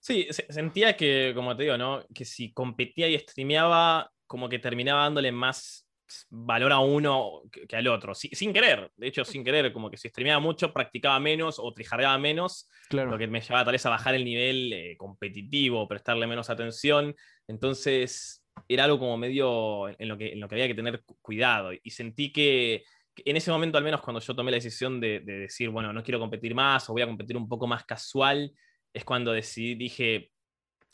Sí, 0.00 0.26
sentía 0.48 0.96
que, 0.96 1.32
como 1.34 1.56
te 1.56 1.64
digo, 1.64 1.78
¿no? 1.78 2.04
Que 2.12 2.24
si 2.24 2.52
competía 2.52 3.08
y 3.08 3.18
streameaba, 3.18 4.10
como 4.26 4.48
que 4.48 4.58
terminaba 4.58 5.04
dándole 5.04 5.30
más 5.32 5.88
valor 6.30 6.72
a 6.72 6.78
uno 6.80 7.42
que, 7.50 7.76
al 7.76 7.86
otro, 7.86 8.14
sin 8.14 8.52
querer, 8.52 8.90
de 8.96 9.06
hecho 9.08 9.24
sin 9.24 9.44
querer, 9.44 9.72
como 9.72 9.90
que 9.90 9.96
si 9.96 10.08
streameaba 10.08 10.40
mucho, 10.40 10.72
practicaba 10.72 11.20
menos 11.20 11.58
o 11.58 11.72
trijardeaba 11.72 12.16
menos, 12.18 12.68
claro. 12.88 13.10
lo 13.10 13.18
que 13.18 13.26
me 13.26 13.40
llevaba 13.40 13.64
tal 13.64 13.72
vez 13.72 13.84
a 13.86 13.90
bajar 13.90 14.14
el 14.14 14.24
nivel 14.24 14.72
eh, 14.72 14.96
competitivo, 14.96 15.86
prestarle 15.86 16.26
menos 16.26 16.48
atención, 16.48 17.14
entonces 17.46 18.42
era 18.68 18.84
algo 18.84 18.98
como 18.98 19.16
medio 19.18 19.88
en 19.88 20.08
lo 20.08 20.16
que, 20.16 20.32
en 20.32 20.40
lo 20.40 20.48
que 20.48 20.54
había 20.54 20.68
que 20.68 20.74
tener 20.74 21.04
cuidado 21.20 21.70
y 21.72 21.90
sentí 21.90 22.32
que, 22.32 22.84
en 23.24 23.36
ese 23.36 23.50
momento, 23.50 23.78
al 23.78 23.84
menos 23.84 24.00
cuando 24.00 24.20
yo 24.20 24.34
tomé 24.34 24.50
la 24.50 24.56
decisión 24.56 25.00
de, 25.00 25.20
de, 25.20 25.38
decir, 25.40 25.68
bueno, 25.70 25.92
no 25.92 26.02
quiero 26.02 26.18
competir 26.18 26.54
más 26.54 26.88
o 26.88 26.92
voy 26.92 27.02
a 27.02 27.06
competir 27.06 27.36
un 27.36 27.48
poco 27.48 27.66
más 27.66 27.84
casual, 27.84 28.52
es 28.92 29.04
cuando 29.04 29.32
decidí, 29.32 29.74
dije, 29.74 30.30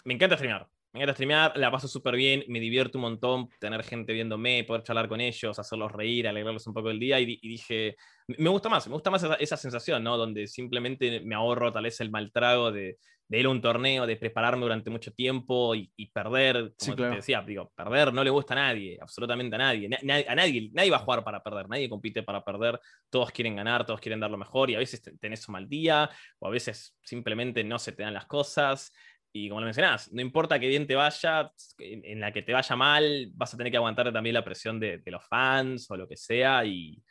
me 0.05 0.15
encanta 0.15 0.37
streamear, 0.37 0.69
me 0.95 1.01
encanta 1.01 1.15
streamear, 1.15 1.57
la 1.57 1.73
paso 1.73 1.89
súper 1.89 2.15
bien, 2.15 2.45
me 2.47 2.61
divierto 2.61 2.99
un 2.99 3.03
montón 3.03 3.49
tener 3.59 3.83
gente 3.83 4.13
viéndome, 4.13 4.63
poder 4.63 4.85
charlar 4.85 5.09
con 5.09 5.21
ellos, 5.21 5.59
hacerlos 5.59 5.91
reír, 5.91 6.29
alegrarlos 6.29 6.69
un 6.69 6.73
poco 6.73 6.89
el 6.91 7.01
día. 7.01 7.19
Y, 7.19 7.27
dije, 7.27 7.97
me 8.29 8.49
gusta 8.49 8.69
más, 8.69 8.87
me 8.87 8.95
gusta 8.95 9.11
más 9.11 9.27
esa, 9.41 9.57
sensación, 9.57 10.05
¿no? 10.05 10.17
Donde 10.17 10.47
simplemente 10.47 11.19
me 11.19 11.35
ahorro 11.35 11.73
tal 11.73 11.83
vez 11.83 12.01
el 12.01 12.13
mal 12.13 12.31
trago 12.31 12.71
de, 12.71 12.99
ir 13.31 13.47
a 13.47 13.49
un 13.49 13.61
torneo, 13.61 14.07
de 14.07 14.17
prepararme 14.17 14.63
durante 14.63 14.91
mucho 14.91 15.13
tiempo 15.13 15.75
y, 15.75 15.91
perder. 16.13 16.75
Como 16.79 16.97
te 16.97 17.03
decía, 17.11 17.43
digo, 17.43 17.73
perder 17.75 18.13
no 18.13 18.23
le 18.23 18.31
gusta 18.31 18.55
a 18.55 18.57
nadie, 18.57 18.99
absolutamente 19.01 19.57
a 19.57 19.59
nadie. 19.59 19.89
a 20.29 20.35
nadie. 20.35 20.71
Nadie 20.73 20.91
va 20.91 20.99
a 20.99 21.01
jugar 21.01 21.25
para 21.25 21.43
perder, 21.43 21.69
nadie 21.69 21.89
compite 21.89 22.23
para 22.23 22.45
perder. 22.45 22.81
Todos 23.11 23.31
quieren 23.31 23.57
ganar, 23.57 23.85
todos 23.87 24.01
quieren 24.01 24.21
dar 24.21 24.31
lo 24.31 24.39
mejor 24.39 24.71
y 24.71 24.75
a 24.75 24.79
veces 24.79 25.03
tenés 25.21 25.49
un 25.49 25.53
mal 25.55 25.69
día 25.69 26.11
o 26.39 26.47
a 26.47 26.51
veces 26.51 26.97
simplemente 27.03 27.65
no 27.65 27.79
se 27.79 27.93
te 27.93 28.03
dan 28.03 28.15
las 28.15 28.27
cosas. 28.27 28.93
Y 29.37 29.49
como 29.49 29.61
lo 29.61 29.65
mencionás, 29.65 30.13
no 30.13 30.21
importa 30.21 30.61
qué 30.61 30.69
bien 30.69 30.87
te 30.87 30.95
vaya, 30.95 31.51
en, 31.79 32.21
la 32.21 32.31
que 32.31 32.43
te 32.43 32.53
vaya 32.53 32.77
mal, 32.77 33.31
vas 33.35 33.53
a 33.53 33.57
tener 33.57 33.73
que 33.73 33.77
aguantar 33.77 34.13
también 34.13 34.35
la 34.35 34.45
presión 34.45 34.79
de, 34.79 35.03
los 35.07 35.27
fans 35.27 35.91
o 35.91 35.97
lo 35.97 36.07
que 36.07 36.17
sea. 36.17 36.65
Y, 36.65 37.03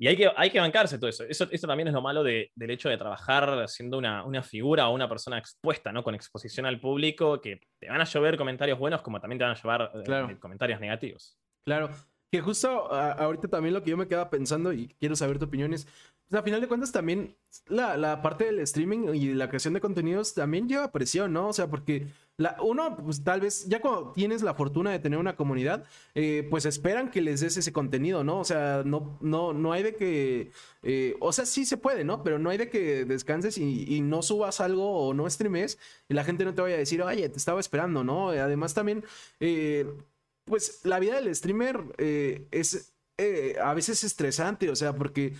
Y 0.00 0.06
hay 0.06 0.16
que, 0.16 0.30
hay 0.36 0.50
que 0.50 0.60
bancarse 0.60 0.96
todo 0.96 1.10
eso. 1.10 1.24
eso. 1.24 1.48
Eso 1.50 1.66
también 1.66 1.88
es 1.88 1.94
lo 1.94 2.00
malo 2.00 2.22
del 2.22 2.50
hecho 2.56 2.88
de 2.88 2.96
trabajar 2.96 3.68
siendo 3.68 3.98
una, 3.98 4.24
una, 4.24 4.42
figura 4.42 4.88
o 4.88 4.94
una 4.94 5.08
persona 5.08 5.38
expuesta, 5.38 5.90
¿no? 5.90 6.04
Con 6.04 6.14
exposición 6.14 6.66
al 6.66 6.80
público, 6.80 7.40
que 7.40 7.60
te 7.80 7.88
van 7.88 8.00
a 8.00 8.04
llover 8.04 8.36
comentarios 8.36 8.78
buenos 8.78 9.02
como 9.02 9.20
también 9.20 9.38
te 9.38 9.44
van 9.44 9.56
a 9.56 9.60
llevar 9.60 9.92
eh, 9.94 10.36
comentarios 10.38 10.80
negativos. 10.80 11.36
Claro. 11.64 11.90
Que 12.30 12.40
justo 12.40 12.92
ahorita 12.92 13.48
también 13.48 13.74
lo 13.74 13.82
que 13.82 13.90
yo 13.90 13.96
me 13.96 14.06
quedaba 14.06 14.30
pensando 14.30 14.72
y 14.72 14.88
quiero 15.00 15.16
saber 15.16 15.38
tu 15.38 15.46
opinión 15.46 15.72
es, 15.72 15.86
pues 16.28 16.38
a 16.38 16.42
final 16.42 16.60
de 16.60 16.68
cuentas 16.68 16.92
también 16.92 17.36
la, 17.66 17.96
la, 17.96 18.20
parte 18.20 18.44
del 18.44 18.60
streaming 18.60 19.14
y 19.14 19.32
la 19.32 19.48
creación 19.48 19.72
de 19.72 19.80
contenidos 19.80 20.34
también 20.34 20.68
lleva 20.68 20.92
presión, 20.92 21.32
¿no? 21.32 21.48
O 21.48 21.52
sea, 21.54 21.68
porque 21.68 22.06
la, 22.38 22.56
uno, 22.62 22.96
pues 22.96 23.24
tal 23.24 23.40
vez 23.40 23.68
ya 23.68 23.80
cuando 23.80 24.12
tienes 24.12 24.42
la 24.42 24.54
fortuna 24.54 24.92
de 24.92 25.00
tener 25.00 25.18
una 25.18 25.34
comunidad, 25.34 25.84
eh, 26.14 26.46
pues 26.48 26.66
esperan 26.66 27.10
que 27.10 27.20
les 27.20 27.40
des 27.40 27.56
ese 27.56 27.72
contenido, 27.72 28.22
¿no? 28.22 28.38
O 28.38 28.44
sea, 28.44 28.82
no, 28.84 29.18
no, 29.20 29.52
no 29.52 29.72
hay 29.72 29.82
de 29.82 29.96
que, 29.96 30.52
eh, 30.84 31.16
o 31.18 31.32
sea, 31.32 31.46
sí 31.46 31.66
se 31.66 31.76
puede, 31.76 32.04
¿no? 32.04 32.22
Pero 32.22 32.38
no 32.38 32.50
hay 32.50 32.56
de 32.56 32.70
que 32.70 33.04
descanses 33.04 33.58
y, 33.58 34.00
no 34.02 34.22
subas 34.22 34.60
algo 34.60 35.08
o 35.08 35.14
no 35.14 35.28
streames 35.28 35.78
y 36.08 36.14
la 36.14 36.22
gente 36.22 36.44
no 36.44 36.54
te 36.54 36.62
vaya 36.62 36.76
a 36.76 36.78
decir, 36.78 37.02
oye, 37.02 37.28
te 37.28 37.38
estaba 37.38 37.58
esperando, 37.58 38.04
¿no? 38.04 38.28
Además 38.28 38.72
también, 38.72 39.04
eh, 39.40 39.92
pues 40.44 40.84
la 40.84 41.00
vida 41.00 41.20
del 41.20 41.34
streamer 41.34 41.96
es 42.52 42.94
a 43.60 43.74
veces 43.74 44.04
estresante, 44.04 44.70
o 44.70 44.76
sea, 44.76 44.94
porque 44.94 45.34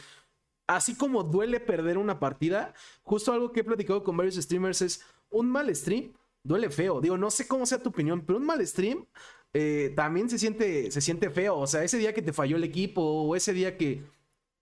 así 0.66 0.96
como 0.96 1.22
duele 1.22 1.60
perder 1.60 1.96
una 1.96 2.18
partida, 2.18 2.74
justo 3.04 3.32
algo 3.32 3.52
que 3.52 3.60
he 3.60 3.64
platicado 3.64 4.02
con 4.02 4.16
varios 4.16 4.34
streamers 4.34 4.82
es 4.82 5.04
un 5.30 5.48
mal 5.48 5.74
stream 5.74 6.12
duele 6.48 6.70
feo. 6.70 7.00
Digo, 7.00 7.16
no 7.18 7.30
sé 7.30 7.46
cómo 7.46 7.66
sea 7.66 7.82
tu 7.82 7.90
opinión, 7.90 8.24
pero 8.26 8.38
un 8.38 8.46
mal 8.46 8.66
stream 8.66 9.06
eh, 9.52 9.92
también 9.94 10.28
se 10.28 10.38
siente, 10.38 10.90
se 10.90 11.00
siente 11.00 11.30
feo. 11.30 11.58
O 11.58 11.66
sea, 11.66 11.84
ese 11.84 11.98
día 11.98 12.14
que 12.14 12.22
te 12.22 12.32
falló 12.32 12.56
el 12.56 12.64
equipo 12.64 13.02
o 13.02 13.36
ese 13.36 13.52
día 13.52 13.76
que, 13.76 14.02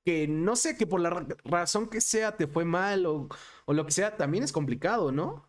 que 0.05 0.29
no 0.29 0.57
sé, 0.57 0.77
que 0.77 0.87
por 0.87 1.01
la 1.01 1.11
razón 1.45 1.89
que 1.89 2.01
sea 2.01 2.37
te 2.37 2.47
fue 2.47 2.65
mal 2.65 3.07
o, 3.07 3.29
o 3.65 3.73
lo 3.73 3.87
que 3.87 3.93
sea, 3.93 4.17
también 4.17 4.45
es 4.45 4.53
complicado, 4.53 5.13
¿no? 5.13 5.49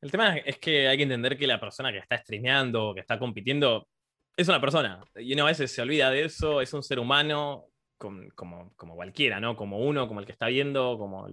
El 0.00 0.10
tema 0.10 0.36
es 0.36 0.58
que 0.58 0.88
hay 0.88 0.96
que 0.98 1.02
entender 1.04 1.38
que 1.38 1.46
la 1.46 1.58
persona 1.58 1.90
que 1.90 1.98
está 1.98 2.18
streameando, 2.18 2.94
que 2.94 3.00
está 3.00 3.18
compitiendo, 3.18 3.88
es 4.36 4.48
una 4.48 4.60
persona. 4.60 5.02
Y 5.16 5.32
uno 5.32 5.44
a 5.44 5.46
veces 5.48 5.72
se 5.72 5.82
olvida 5.82 6.10
de 6.10 6.24
eso, 6.24 6.60
es 6.60 6.72
un 6.74 6.82
ser 6.82 6.98
humano, 6.98 7.66
como, 7.96 8.74
como, 8.76 8.94
cualquiera, 8.94 9.40
¿no? 9.40 9.56
Como 9.56 9.78
uno, 9.78 10.06
como 10.08 10.20
el 10.20 10.26
que 10.26 10.32
está 10.32 10.46
viendo, 10.48 10.98
como... 10.98 11.28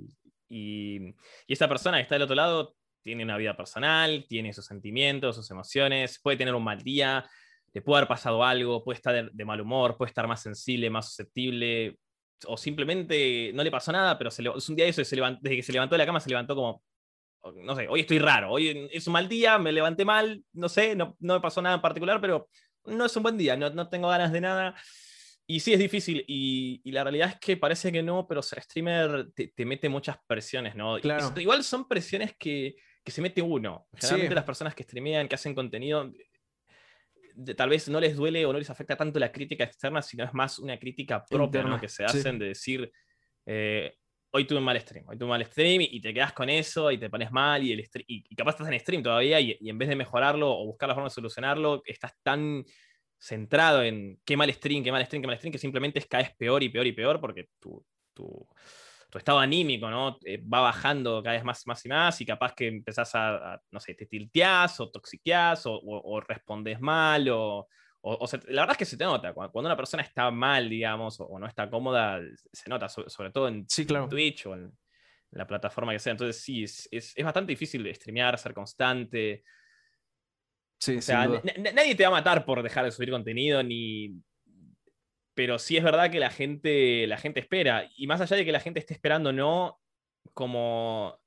Y, 0.50 1.10
y, 1.48 1.54
esa 1.54 1.68
persona 1.68 1.98
que 1.98 2.04
está 2.04 2.16
del 2.16 2.24
otro 2.24 2.36
lado 2.36 2.76
tiene 3.04 3.24
una 3.24 3.38
vida 3.38 3.56
personal, 3.56 4.26
tiene 4.28 4.54
sus 4.54 4.66
sentimientos, 4.66 5.36
sus 5.36 5.50
emociones, 5.52 6.20
puede 6.22 6.38
tener 6.38 6.56
un 6.56 6.64
mal 6.64 6.82
día, 6.82 7.30
le 7.74 7.82
puede 7.82 8.00
haber 8.00 8.08
pasado 8.08 8.44
algo, 8.44 8.84
puede 8.84 8.98
estar 8.98 9.32
de, 9.32 9.46
mal 9.46 9.62
humor, 9.62 9.98
puede 9.98 10.10
estar 10.10 10.28
más 10.28 10.42
sensible, 10.42 10.90
más 10.90 11.08
susceptible, 11.08 11.98
o 12.46 12.58
simplemente 12.58 13.52
no 13.54 13.64
le 13.64 13.72
pasó 13.72 13.92
nada, 13.92 14.18
pero 14.18 14.32
se 14.32 14.44
es 14.44 14.70
un 14.70 14.76
día 14.76 14.86
de 14.86 14.92
eso, 14.92 15.04
se 15.04 15.16
desde 15.16 15.56
que 15.56 15.64
se 15.64 15.74
levantó 15.74 15.96
de 15.96 16.00
la 16.00 16.06
cama 16.06 16.20
se 16.20 16.30
levantó 16.30 16.56
como, 16.56 16.84
no 17.56 17.76
sé, 17.76 17.88
hoy 17.88 18.02
estoy 18.02 18.20
raro, 18.20 18.52
hoy 18.52 18.90
es 18.92 19.06
un 19.08 19.14
mal 19.14 19.28
día, 19.28 19.58
me 19.58 19.72
levanté 19.72 20.06
mal, 20.06 20.44
no 20.54 20.70
sé, 20.70 20.96
no, 20.96 21.16
no 21.20 21.36
me 21.36 21.42
pasó 21.42 21.62
nada 21.62 21.76
en 21.76 21.82
particular, 21.82 22.22
pero 22.22 22.48
no 22.86 23.06
es 23.06 23.16
un 23.16 23.24
buen 23.24 23.38
día, 23.38 23.58
no, 23.58 23.70
no 23.70 23.90
tengo 23.90 24.08
ganas 24.10 24.32
de 24.32 24.42
nada. 24.42 24.76
Y 25.46 25.60
sí, 25.60 25.74
es 25.74 25.80
difícil. 25.80 26.24
Y, 26.28 26.90
la 26.92 27.04
realidad 27.04 27.30
es 27.30 27.40
que 27.40 27.58
parece 27.58 27.92
que 27.92 28.02
no, 28.02 28.26
pero 28.28 28.42
ser 28.42 28.62
streamer 28.62 29.32
te, 29.34 29.66
mete 29.66 29.90
muchas 29.90 30.18
presiones, 30.26 30.76
¿no? 30.76 30.98
Claro. 31.00 31.34
igual 31.38 31.64
son 31.64 31.88
presiones 31.88 32.34
que, 32.38 32.76
que, 33.04 33.12
se 33.12 33.22
mete 33.22 33.42
uno. 33.42 33.88
Generalmente 33.94 34.36
las 34.36 34.44
personas 34.44 34.76
que 34.76 34.84
streamean, 34.84 35.28
que 35.28 35.36
hacen 35.36 35.54
contenido, 35.54 36.12
tal 37.56 37.70
vez 37.70 37.90
no 37.90 38.00
les 38.00 38.16
duele 38.16 38.46
o 38.46 38.54
no 38.54 38.60
les 38.60 38.70
afecta 38.70 38.96
tanto 38.96 39.20
la 39.20 39.32
crítica 39.32 39.64
externa, 39.64 40.02
sino 40.02 40.24
es 40.24 40.34
más 40.34 40.60
una 40.60 40.78
crítica 40.78 41.24
propia 41.26 41.64
¿no? 41.64 41.80
que 41.80 41.90
se 41.90 42.06
hacen 42.06 42.40
de 42.40 42.48
decir, 42.48 42.92
eh, 43.46 43.96
hoy 44.32 44.46
tuve 44.46 44.60
un 44.60 44.66
mal 44.66 44.80
stream, 44.80 45.06
hoy 45.08 45.18
tuve 45.18 45.26
un 45.26 45.38
mal 45.38 45.46
stream 45.46 45.82
y, 45.82 46.00
te 46.02 46.14
quedas 46.14 46.34
con 46.34 46.50
eso 46.50 46.92
y 46.92 46.98
te 46.98 47.10
pones 47.10 47.32
mal 47.32 47.64
y, 47.64 47.72
el 47.72 47.88
y, 48.08 48.36
capaz 48.36 48.52
estás 48.52 48.68
en 48.68 48.80
stream 48.80 49.04
todavía 49.04 49.40
y, 49.40 49.58
y 49.60 49.70
en 49.70 49.78
vez 49.78 49.90
de 49.90 49.96
mejorarlo 49.96 50.50
o 50.52 50.66
buscar 50.66 50.90
la 50.90 50.96
forma 50.96 51.10
de 51.10 51.16
solucionarlo, 51.16 51.82
estás 51.86 52.14
tan 52.24 52.64
centrado 53.24 53.84
en 53.84 54.20
qué 54.26 54.36
mal 54.36 54.52
stream, 54.54 54.84
qué 54.84 54.92
mal 54.92 55.06
stream, 55.06 55.22
qué 55.22 55.28
mal 55.28 55.38
stream, 55.38 55.54
que 55.54 55.58
simplemente 55.58 56.00
es 56.00 56.08
caes 56.08 56.36
peor 56.36 56.62
y 56.62 56.70
peor 56.70 56.88
y 56.88 56.92
peor 56.92 57.22
porque 57.22 57.50
tu, 57.60 57.86
tu, 58.14 58.48
estado 59.20 59.40
anímico 59.40 59.90
¿no? 59.90 60.18
Eh, 60.26 60.42
va 60.42 60.62
bajando 60.62 61.22
cada 61.22 61.36
vez 61.36 61.44
más, 61.44 61.66
más 61.68 61.86
y 61.86 61.90
más 61.90 62.22
y 62.22 62.26
capaz 62.26 62.54
que 62.54 62.68
empezás 62.68 63.12
a, 63.16 63.62
no 63.72 63.80
sé, 63.80 63.94
te 63.94 64.06
tilteás 64.06 64.80
o 64.80 64.90
toxiqueás 64.90 65.66
o, 65.66 65.80
o, 65.84 66.22
respondes 66.22 66.80
mal 66.80 67.30
o, 67.30 67.68
o, 68.02 68.28
la 68.48 68.62
verdad 68.64 68.72
es 68.72 68.78
que 68.78 68.86
se 68.86 68.98
te 68.98 69.06
nota, 69.06 69.34
cuando, 69.34 69.60
una 69.60 69.78
persona 69.78 70.04
está 70.04 70.30
mal, 70.32 70.70
digamos, 70.70 71.20
o, 71.20 71.40
no 71.40 71.48
está 71.48 71.70
cómoda, 71.70 72.20
se 72.52 72.70
nota, 72.70 72.90
sobre, 72.90 73.32
todo 73.32 73.48
en, 73.48 73.66
Twitch 74.10 74.46
o 74.46 74.56
en, 74.56 74.72
la 75.32 75.48
plataforma 75.48 75.94
que 75.94 76.00
sea. 76.00 76.12
Entonces 76.12 76.42
sí, 76.42 76.64
es, 76.64 76.88
es, 76.92 77.14
es 77.16 77.26
bastante 77.26 77.54
difícil 77.54 77.84
de 77.84 77.94
streamear, 77.94 78.38
ser 78.38 78.54
constante. 78.54 79.44
Sí, 80.80 80.98
nadie 81.08 81.96
te 81.96 82.04
va 82.04 82.10
a 82.10 82.20
matar 82.20 82.44
por 82.44 82.62
dejar 82.62 82.86
de 82.86 82.92
subir 82.92 83.10
contenido, 83.10 83.64
ni. 83.64 84.22
Pero 85.34 85.58
sí 85.60 85.78
es 85.78 85.84
verdad 85.84 86.12
que 86.12 86.20
la 86.20 86.30
gente, 86.30 87.08
la 87.08 87.18
gente 87.18 87.40
espera. 87.40 87.90
Y 87.96 88.08
más 88.08 88.22
allá 88.22 88.36
de 88.38 88.46
que 88.46 88.52
la 88.52 88.60
gente 88.60 88.80
esté 88.80 88.94
esperando, 88.94 89.32
no, 89.32 89.80
como. 90.34 91.18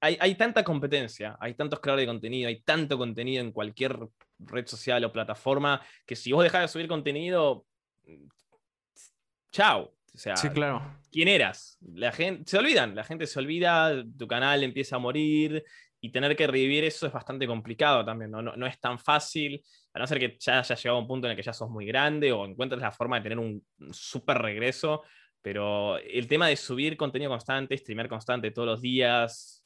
Hay, 0.00 0.18
hay 0.20 0.34
tanta 0.34 0.62
competencia, 0.64 1.36
hay 1.40 1.54
tantos 1.54 1.80
creadores 1.80 2.02
de 2.02 2.12
contenido, 2.12 2.48
hay 2.48 2.60
tanto 2.60 2.98
contenido 2.98 3.42
en 3.42 3.52
cualquier 3.52 3.98
red 4.38 4.66
social 4.66 5.02
o 5.04 5.12
plataforma 5.12 5.80
que 6.04 6.14
si 6.14 6.30
vos 6.30 6.42
dejás 6.42 6.60
de 6.62 6.68
subir 6.68 6.88
contenido, 6.88 7.64
chao. 9.50 9.94
O 10.14 10.18
sea, 10.18 10.36
sí, 10.36 10.48
claro. 10.50 11.00
¿quién 11.10 11.26
eras? 11.26 11.76
La 11.80 12.12
gente, 12.12 12.44
se 12.48 12.58
olvidan, 12.58 12.94
la 12.94 13.02
gente 13.02 13.26
se 13.26 13.38
olvida, 13.38 14.04
tu 14.16 14.28
canal 14.28 14.62
empieza 14.62 14.96
a 14.96 15.00
morir 15.00 15.64
y 16.04 16.10
tener 16.10 16.36
que 16.36 16.46
revivir 16.46 16.84
eso 16.84 17.06
es 17.06 17.12
bastante 17.14 17.46
complicado 17.46 18.04
también, 18.04 18.30
¿no? 18.30 18.42
No, 18.42 18.66
es 18.66 18.78
tan 18.78 18.98
fácil, 18.98 19.64
a 19.94 19.98
no 19.98 20.06
ser 20.06 20.18
que 20.18 20.36
ya 20.38 20.58
haya 20.58 20.74
llegado 20.74 20.98
a 20.98 21.00
un 21.00 21.08
punto 21.08 21.26
en 21.26 21.30
el 21.30 21.36
que 21.36 21.42
ya 21.42 21.54
sos 21.54 21.70
muy 21.70 21.86
grande 21.86 22.30
o 22.30 22.44
encuentres 22.44 22.82
la 22.82 22.92
forma 22.92 23.16
de 23.16 23.22
tener 23.22 23.38
un, 23.38 23.64
súper 23.90 24.36
regreso, 24.36 25.02
pero 25.40 25.96
el 25.96 26.28
tema 26.28 26.48
de 26.48 26.56
subir 26.56 26.98
contenido 26.98 27.30
constante, 27.30 27.78
streamer 27.78 28.10
constante 28.10 28.50
todos 28.50 28.68
los 28.68 28.82
días, 28.82 29.64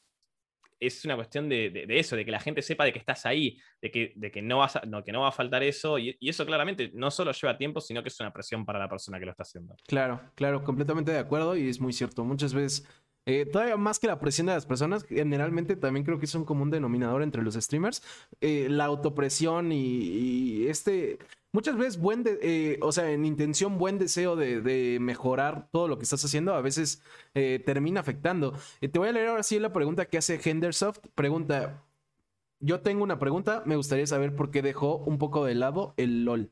es 0.78 1.04
una 1.04 1.16
cuestión 1.16 1.48
de, 1.48 1.86
eso, 1.88 2.14
de 2.14 2.24
que 2.24 2.30
la 2.30 2.38
gente 2.38 2.62
sepa 2.62 2.84
de 2.84 2.92
que 2.92 3.00
estás 3.00 3.26
ahí, 3.26 3.58
de 3.82 3.90
que, 3.90 4.12
de 4.14 4.30
que, 4.30 4.40
no, 4.40 4.58
vas 4.58 4.78
no, 4.86 5.02
que 5.02 5.10
no 5.10 5.22
va 5.22 5.30
a 5.30 5.32
faltar 5.32 5.64
eso, 5.64 5.98
y, 5.98 6.16
y, 6.20 6.28
eso 6.28 6.46
claramente 6.46 6.92
no 6.94 7.10
solo 7.10 7.32
lleva 7.32 7.58
tiempo, 7.58 7.80
sino 7.80 8.00
que 8.00 8.10
es 8.10 8.20
una 8.20 8.32
presión 8.32 8.64
para 8.64 8.78
la 8.78 8.88
persona 8.88 9.18
que 9.18 9.24
lo 9.24 9.32
está 9.32 9.42
haciendo. 9.42 9.74
Claro, 9.88 10.20
claro, 10.36 10.62
completamente 10.62 11.10
de 11.10 11.18
acuerdo, 11.18 11.56
y 11.56 11.68
es 11.68 11.80
muy 11.80 11.92
cierto. 11.92 12.24
Muchas 12.24 12.54
veces 12.54 12.86
eh, 13.30 13.44
todavía 13.44 13.76
más 13.76 13.98
que 13.98 14.06
la 14.06 14.18
presión 14.18 14.46
de 14.46 14.54
las 14.54 14.64
personas, 14.64 15.04
generalmente 15.04 15.76
también 15.76 16.02
creo 16.02 16.18
que 16.18 16.24
es 16.24 16.34
un 16.34 16.46
común 16.46 16.70
denominador 16.70 17.22
entre 17.22 17.42
los 17.42 17.56
streamers, 17.56 18.02
eh, 18.40 18.68
la 18.70 18.86
autopresión 18.86 19.70
y, 19.70 20.66
este, 20.66 21.18
muchas 21.52 21.76
veces 21.76 21.98
buen, 22.00 22.24
eh, 22.26 22.78
o 22.80 22.90
sea, 22.90 23.10
en 23.10 23.26
intención, 23.26 23.76
buen 23.76 23.98
deseo 23.98 24.34
de, 24.34 24.96
mejorar 24.98 25.68
todo 25.70 25.88
lo 25.88 25.98
que 25.98 26.04
estás 26.04 26.24
haciendo, 26.24 26.54
a 26.54 26.62
veces 26.62 27.02
termina 27.66 28.00
afectando. 28.00 28.54
te 28.80 28.98
voy 28.98 29.08
a 29.08 29.12
leer 29.12 29.28
ahora 29.28 29.42
sí 29.42 29.58
la 29.58 29.74
pregunta 29.74 30.06
que 30.06 30.16
hace 30.16 30.40
Hendersoft. 30.42 31.00
Pregunta, 31.14 31.84
yo 32.60 32.80
tengo 32.80 33.04
una 33.04 33.18
pregunta, 33.18 33.62
me 33.66 33.76
gustaría 33.76 34.06
saber 34.06 34.34
por 34.34 34.50
qué 34.50 34.62
dejó 34.62 34.96
un 34.96 35.18
poco 35.18 35.44
de 35.44 35.54
lado 35.54 35.92
el 35.98 36.24
LOL. 36.24 36.50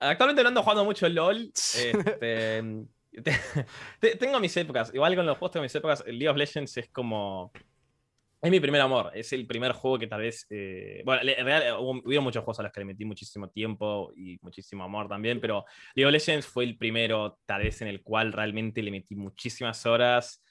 Actualmente 0.00 0.42
no 0.42 0.48
ando 0.48 0.62
jugando 0.62 0.84
mucho 0.86 1.04
el 1.06 1.14
LOL. 1.14 1.52
Este, 1.54 2.86
tengo 4.18 4.40
mis 4.40 4.56
épocas, 4.56 4.92
igual 4.94 5.14
con 5.16 5.26
los 5.26 5.38
juegos 5.38 5.52
tengo 5.52 5.62
mis 5.62 5.74
épocas. 5.74 6.04
League 6.06 6.28
of 6.28 6.36
Legends 6.36 6.76
es 6.76 6.88
como. 6.90 7.52
Es 8.42 8.50
mi 8.50 8.60
primer 8.60 8.82
amor, 8.82 9.10
es 9.14 9.32
el 9.32 9.46
primer 9.46 9.72
juego 9.72 9.98
que 9.98 10.06
tal 10.06 10.20
vez. 10.20 10.46
Eh, 10.50 11.02
bueno, 11.04 11.22
en 11.22 11.46
realidad 11.46 11.80
hubo, 11.80 11.94
muchos 11.94 12.44
juegos 12.44 12.60
a 12.60 12.64
los 12.64 12.72
que 12.72 12.80
le 12.80 12.86
metí 12.86 13.04
muchísimo 13.06 13.48
tiempo 13.48 14.12
y 14.14 14.38
muchísimo 14.42 14.84
amor 14.84 15.08
también, 15.08 15.40
pero 15.40 15.64
League 15.94 16.06
of 16.06 16.12
Legends 16.12 16.46
fue 16.46 16.64
el 16.64 16.76
primero, 16.76 17.38
tal 17.46 17.62
vez, 17.62 17.80
en 17.80 17.88
el 17.88 18.02
cual 18.02 18.32
realmente 18.32 18.82
le 18.82 18.90
metí 18.90 19.14
muchísimas 19.16 19.86
horas. 19.86 20.42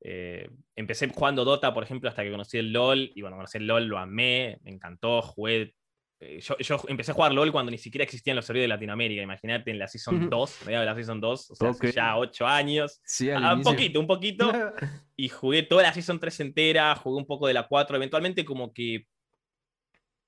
Eh, 0.00 0.48
empecé 0.74 1.08
jugando 1.08 1.44
Dota, 1.44 1.72
por 1.72 1.84
ejemplo, 1.84 2.08
hasta 2.08 2.24
que 2.24 2.32
conocí 2.32 2.58
el 2.58 2.72
LOL, 2.72 3.12
y 3.14 3.20
bueno, 3.20 3.36
conocí 3.36 3.58
el 3.58 3.66
LOL, 3.66 3.84
lo 3.84 3.98
amé, 3.98 4.58
me 4.62 4.70
encantó, 4.72 5.22
jugué 5.22 5.74
eh, 6.22 6.38
yo, 6.40 6.76
empecé 6.88 7.12
a 7.12 7.14
jugar 7.14 7.32
LOL 7.32 7.50
cuando 7.50 7.70
ni 7.70 7.78
siquiera 7.78 8.04
existían 8.04 8.36
los 8.36 8.44
servidores 8.44 8.68
de 8.68 8.74
Latinoamérica. 8.74 9.22
Imagínate 9.22 9.70
en 9.70 9.78
la 9.78 9.88
Season 9.88 10.28
2, 10.28 10.66
de 10.66 10.72
la 10.72 10.94
Season 10.94 11.18
2, 11.18 11.50
o 11.50 11.54
sea, 11.54 11.90
ya 11.92 12.18
8 12.18 12.46
años. 12.46 13.00
Ah, 13.34 13.54
un 13.54 13.62
poquito, 13.62 14.00
un 14.00 14.06
poquito. 14.06 14.52
y 15.16 15.30
jugué 15.30 15.62
toda 15.62 15.82
la 15.82 15.94
Season 15.94 16.20
3 16.20 16.40
entera, 16.40 16.94
jugué 16.94 17.16
un 17.16 17.26
poco 17.26 17.46
de 17.46 17.54
la 17.54 17.66
4. 17.66 17.96
Eventualmente, 17.96 18.44
como 18.44 18.70
que 18.74 19.06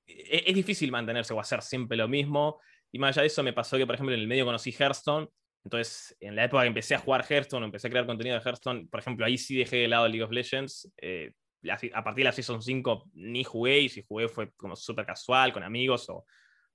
e, 0.06 0.44
es, 0.46 0.54
difícil 0.54 0.90
mantenerse 0.90 1.34
o 1.34 1.40
hacer 1.40 1.60
siempre 1.60 1.98
lo 1.98 2.08
mismo. 2.08 2.58
Y 2.90 2.98
más 2.98 3.10
allá 3.10 3.22
de 3.22 3.26
eso, 3.26 3.42
me 3.42 3.52
pasó 3.52 3.76
que, 3.76 3.84
por 3.84 3.94
ejemplo, 3.94 4.14
en 4.14 4.20
el 4.20 4.28
medio 4.28 4.46
conocí 4.46 4.72
Hearthstone. 4.72 5.28
Entonces, 5.62 6.16
en 6.20 6.34
la 6.36 6.44
época 6.44 6.62
que 6.62 6.68
empecé 6.68 6.94
a 6.94 7.00
jugar 7.00 7.24
Hearthstone, 7.28 7.66
empecé 7.66 7.88
a 7.88 7.90
crear 7.90 8.06
contenido 8.06 8.36
de 8.36 8.42
Hearthstone, 8.42 8.88
por 8.90 8.98
ejemplo, 8.98 9.26
ahí 9.26 9.36
sí 9.36 9.56
dejé 9.56 9.76
de 9.76 9.88
lado 9.88 10.08
League 10.08 10.24
of 10.24 10.32
Legends. 10.32 10.90
Eh, 10.96 11.32
a 11.70 12.04
partir 12.04 12.24
de 12.24 12.24
la 12.24 12.32
Season 12.32 12.60
5 12.60 13.10
ni 13.14 13.44
jugué 13.44 13.80
y 13.80 13.88
si 13.88 14.02
jugué 14.02 14.28
fue 14.28 14.52
como 14.52 14.76
súper 14.76 15.06
casual, 15.06 15.52
con 15.52 15.62
amigos 15.62 16.08
o, 16.08 16.24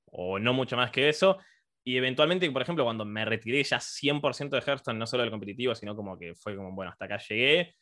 o, 0.06 0.40
no 0.40 0.54
mucho 0.54 0.78
más 0.78 0.92
que 0.92 1.10
eso. 1.10 1.38
Y 1.84 1.98
eventualmente, 1.98 2.50
por 2.52 2.62
ejemplo, 2.62 2.84
cuando 2.84 3.06
me 3.06 3.24
retiré 3.26 3.64
ya 3.64 3.80
100% 3.80 4.50
de 4.50 4.62
Hearthstone, 4.62 5.00
no 5.00 5.08
solo 5.08 5.24
del 5.24 5.32
competitivo, 5.32 5.74
sino 5.76 5.96
como 5.96 6.18
que 6.18 6.36
fue 6.36 6.56
como, 6.56 6.72
bueno, 6.74 6.92
hasta 6.92 7.06
acá 7.06 7.18
llegué, 7.18 7.76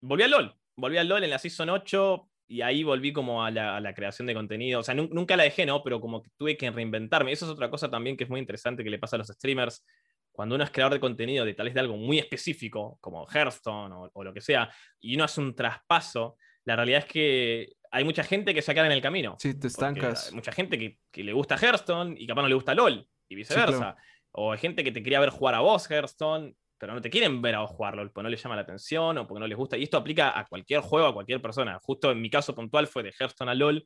volví 0.00 0.22
al 0.22 0.30
LOL. 0.30 0.54
Volví 0.76 0.98
al 0.98 1.08
LOL 1.08 1.24
en 1.24 1.30
la 1.30 1.38
Season 1.38 1.68
8 1.68 2.30
y 2.50 2.62
ahí 2.62 2.82
volví 2.82 3.12
como 3.12 3.44
a 3.44 3.50
la, 3.50 3.94
creación 3.94 4.26
de 4.26 4.34
contenido. 4.34 4.80
O 4.80 4.82
sea, 4.82 4.94
nunca 4.94 5.36
la 5.36 5.44
dejé, 5.44 5.66
¿no? 5.66 5.82
Pero 5.84 6.00
como 6.00 6.22
que 6.22 6.30
tuve 6.36 6.56
que 6.56 6.70
reinventarme. 6.70 7.32
Eso 7.32 7.44
es 7.44 7.50
otra 7.52 7.70
cosa 7.70 7.90
también 7.90 8.16
que 8.16 8.24
es 8.24 8.30
muy 8.30 8.40
interesante 8.40 8.82
que 8.82 8.90
le 8.90 8.98
pasa 8.98 9.16
a 9.16 9.18
los 9.18 9.28
streamers. 9.28 9.84
Cuando 10.32 10.54
uno 10.54 10.64
es 10.64 10.70
creador 10.70 10.94
de 10.94 11.00
contenido 11.00 11.44
de 11.44 11.54
tal 11.54 11.66
vez 11.66 11.74
de 11.74 11.80
algo 11.80 11.96
muy 11.96 12.18
específico, 12.18 12.98
como 13.00 13.26
Hearthstone 13.28 14.10
o, 14.12 14.24
lo 14.24 14.32
que 14.32 14.40
sea, 14.40 14.70
y 15.00 15.14
uno 15.14 15.24
hace 15.24 15.40
un 15.40 15.54
traspaso, 15.54 16.36
la 16.64 16.76
realidad 16.76 17.00
es 17.00 17.04
que 17.06 17.72
hay 17.90 18.04
mucha 18.04 18.22
gente 18.22 18.54
que 18.54 18.62
se 18.62 18.72
queda 18.72 18.86
en 18.86 18.92
el 18.92 19.02
camino. 19.02 19.36
Sí, 19.38 19.58
te 19.58 19.66
estancas. 19.66 20.28
Hay 20.28 20.34
mucha 20.34 20.52
gente 20.52 20.78
que, 20.78 21.22
le 21.22 21.32
gusta 21.32 21.56
Hearthstone 21.56 22.14
y 22.18 22.26
capaz 22.26 22.42
no 22.42 22.48
le 22.48 22.54
gusta 22.54 22.74
LOL, 22.74 23.06
y 23.28 23.34
viceversa. 23.34 23.96
O 24.32 24.52
hay 24.52 24.58
gente 24.58 24.84
que 24.84 24.92
te 24.92 25.02
quería 25.02 25.20
ver 25.20 25.30
jugar 25.30 25.54
a 25.54 25.60
vos 25.60 25.90
Hearthstone, 25.90 26.54
pero 26.78 26.94
no 26.94 27.00
te 27.00 27.10
quieren 27.10 27.42
ver 27.42 27.56
a 27.56 27.60
vos 27.60 27.70
jugar 27.70 27.96
LOL, 27.96 28.10
porque 28.10 28.22
no 28.22 28.28
les 28.30 28.42
llama 28.42 28.56
la 28.56 28.62
atención 28.62 29.18
o 29.18 29.26
porque 29.26 29.40
no 29.40 29.46
les 29.46 29.58
gusta. 29.58 29.76
Y 29.76 29.82
esto 29.82 29.96
aplica 29.96 30.38
a 30.38 30.46
cualquier 30.46 30.80
juego, 30.80 31.08
a 31.08 31.14
cualquier 31.14 31.42
persona. 31.42 31.78
Justo 31.82 32.10
en 32.10 32.20
mi 32.20 32.30
caso 32.30 32.54
puntual 32.54 32.86
fue 32.86 33.02
de 33.02 33.12
Hearthstone 33.18 33.50
a 33.50 33.54
LOL. 33.54 33.84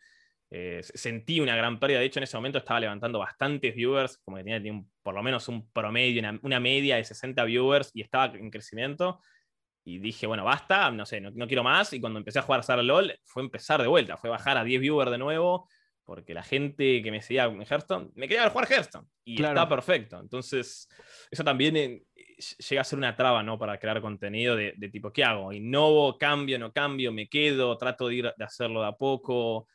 Eh, 0.51 0.81
sentí 0.83 1.41
una 1.41 1.57
gran 1.57 1.81
pérdida. 1.81 1.99
De 1.99 2.07
hecho, 2.07 2.21
en 2.21 2.25
ese 2.25 2.37
momento 2.37 2.59
estaba 2.59 2.81
levantando 2.81 3.19
bastantes 3.19 3.75
viewers, 3.75 4.19
como 4.19 4.37
que 4.37 4.45
tenía, 4.45 4.83
por 5.03 5.15
lo 5.15 5.23
menos 5.23 5.49
un 5.49 5.71
promedio, 5.71 6.23
una, 6.43 6.61
media 6.61 6.97
de 6.97 7.05
60 7.05 7.45
viewers 7.45 7.91
y 7.95 8.03
estaba 8.03 8.27
en 8.37 8.51
crecimiento. 8.51 9.21
Y 9.85 9.99
dije, 9.99 10.27
bueno, 10.27 10.45
basta, 10.45 10.91
no 10.91 11.05
sé, 11.05 11.21
no, 11.21 11.47
quiero 11.47 11.63
más. 11.63 11.93
Y 11.93 12.01
cuando 12.01 12.19
empecé 12.19 12.39
a 12.39 12.43
jugar 12.43 12.63
a 12.67 12.83
LOL, 12.83 13.19
fue 13.25 13.43
empezar 13.43 13.83
de 13.83 13.89
vuelta, 13.89 14.17
fue 14.17 14.31
bajar 14.31 14.57
a 14.57 14.65
10 14.65 14.81
viewers 14.81 15.11
de 15.11 15.19
nuevo, 15.19 15.69
porque 16.05 16.35
la 16.35 16.43
gente 16.43 17.03
que 17.03 17.11
me 17.11 17.21
seguía 17.21 17.45
en 17.45 17.61
Hearthstone 17.63 18.11
me 18.15 18.29
quería 18.29 18.45
ver 18.45 18.53
jugar 18.53 18.71
Hearthstone. 18.71 19.09
Y 19.25 19.43
está 19.43 19.69
perfecto. 19.69 20.21
Entonces, 20.21 20.89
eso 21.31 21.45
también 21.45 21.77
eh, 21.77 22.05
llega 22.69 22.81
a 22.81 22.85
ser 22.85 22.99
una 22.99 23.17
traba, 23.17 23.43
¿no? 23.43 23.59
Para 23.59 23.79
crear 23.79 24.01
contenido 24.01 24.55
de, 24.57 24.73
tipo, 24.93 25.13
¿qué 25.13 25.25
hago? 25.25 25.53
¿Innovo, 25.53 26.17
cambio, 26.17 26.59
no 26.59 26.73
cambio, 26.73 27.13
me 27.13 27.29
quedo, 27.29 27.77
trato 27.77 28.09
de, 28.09 28.15
ir, 28.15 28.33
de 28.37 28.45
hacerlo 28.45 28.83
de 28.83 28.89
a 28.89 28.93
poco? 28.93 29.67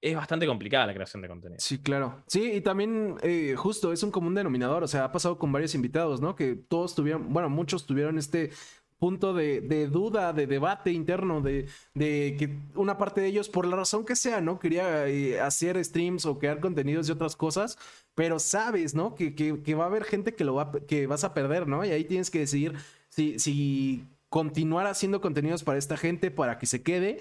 Es 0.00 0.14
bastante 0.14 0.46
complicada 0.46 0.86
la 0.86 0.94
creación 0.94 1.22
de 1.22 1.28
contenido. 1.28 1.60
Sí, 1.60 1.78
claro. 1.78 2.22
Sí, 2.26 2.52
y 2.52 2.60
también 2.60 3.16
eh, 3.22 3.54
justo 3.56 3.92
es 3.92 4.02
un 4.02 4.10
común 4.10 4.34
denominador, 4.34 4.82
o 4.84 4.88
sea, 4.88 5.04
ha 5.04 5.12
pasado 5.12 5.38
con 5.38 5.52
varios 5.52 5.74
invitados, 5.74 6.20
¿no? 6.20 6.36
Que 6.36 6.54
todos 6.54 6.94
tuvieron, 6.94 7.32
bueno, 7.32 7.48
muchos 7.48 7.86
tuvieron 7.86 8.18
este 8.18 8.50
punto 8.98 9.34
de, 9.34 9.88
duda, 9.88 10.32
de 10.32 10.46
debate 10.46 10.90
interno, 10.90 11.42
de, 11.42 11.66
que 11.94 12.58
una 12.74 12.96
parte 12.96 13.20
de 13.20 13.26
ellos, 13.26 13.48
por 13.48 13.66
la 13.66 13.76
razón 13.76 14.04
que 14.04 14.16
sea, 14.16 14.40
¿no? 14.40 14.58
Quería 14.58 15.06
eh, 15.06 15.40
hacer 15.40 15.82
streams 15.84 16.24
o 16.24 16.38
crear 16.38 16.60
contenidos 16.60 17.06
de 17.06 17.12
otras 17.12 17.36
cosas, 17.36 17.78
pero 18.14 18.38
sabes, 18.38 18.94
¿no? 18.94 19.14
Que, 19.14 19.74
va 19.74 19.84
a 19.84 19.88
haber 19.88 20.04
gente 20.04 20.34
que, 20.34 20.44
lo 20.44 20.54
va, 20.54 20.72
que 20.86 21.06
vas 21.06 21.24
a 21.24 21.34
perder, 21.34 21.68
¿no? 21.68 21.84
Y 21.84 21.90
ahí 21.90 22.04
tienes 22.04 22.30
que 22.30 22.38
decidir 22.38 22.74
si, 23.10 23.38
si 23.38 24.06
continuar 24.36 24.86
haciendo 24.86 25.22
contenidos 25.22 25.64
para 25.64 25.78
esta 25.78 25.96
gente, 25.96 26.30
para 26.30 26.58
que 26.58 26.66
se 26.66 26.82
quede, 26.82 27.16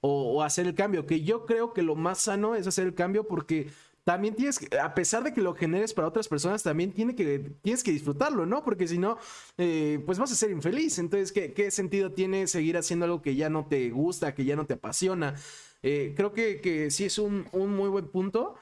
o, 0.00 0.40
hacer 0.44 0.68
el 0.68 0.76
cambio, 0.76 1.04
que 1.04 1.22
yo 1.22 1.44
creo 1.44 1.72
que 1.72 1.82
lo 1.82 1.96
más 1.96 2.20
sano 2.20 2.54
es 2.54 2.64
hacer 2.68 2.86
el 2.86 2.94
cambio 2.94 3.26
porque 3.26 3.72
también 4.04 4.36
tienes 4.36 4.60
que, 4.60 4.78
a 4.78 4.94
pesar 4.94 5.24
de 5.24 5.34
que 5.34 5.40
lo 5.40 5.52
generes 5.56 5.92
para 5.92 6.06
otras 6.06 6.28
personas, 6.28 6.62
también 6.62 6.92
tiene 6.92 7.16
que, 7.16 7.56
tienes 7.62 7.82
que 7.82 7.90
disfrutarlo, 7.90 8.46
¿no? 8.46 8.62
Porque 8.62 8.86
si 8.86 8.98
no, 8.98 9.18
eh, 9.58 10.00
pues 10.06 10.20
vas 10.20 10.30
a 10.30 10.36
ser 10.36 10.52
infeliz. 10.52 11.00
Entonces, 11.00 11.32
¿qué, 11.32 11.70
sentido 11.72 12.12
tiene 12.12 12.46
seguir 12.46 12.76
haciendo 12.76 13.04
algo 13.06 13.20
que 13.20 13.34
ya 13.34 13.50
no 13.50 13.66
te 13.66 13.90
gusta, 13.90 14.36
que 14.36 14.44
ya 14.44 14.54
no 14.54 14.66
te 14.66 14.74
apasiona? 14.74 15.34
Eh, 15.82 16.14
creo 16.16 16.32
que, 16.32 16.60
que, 16.60 16.92
sí 16.92 17.04
es 17.04 17.18
un, 17.18 17.48
muy 17.52 17.88
buen 17.88 18.06
punto. 18.06 18.54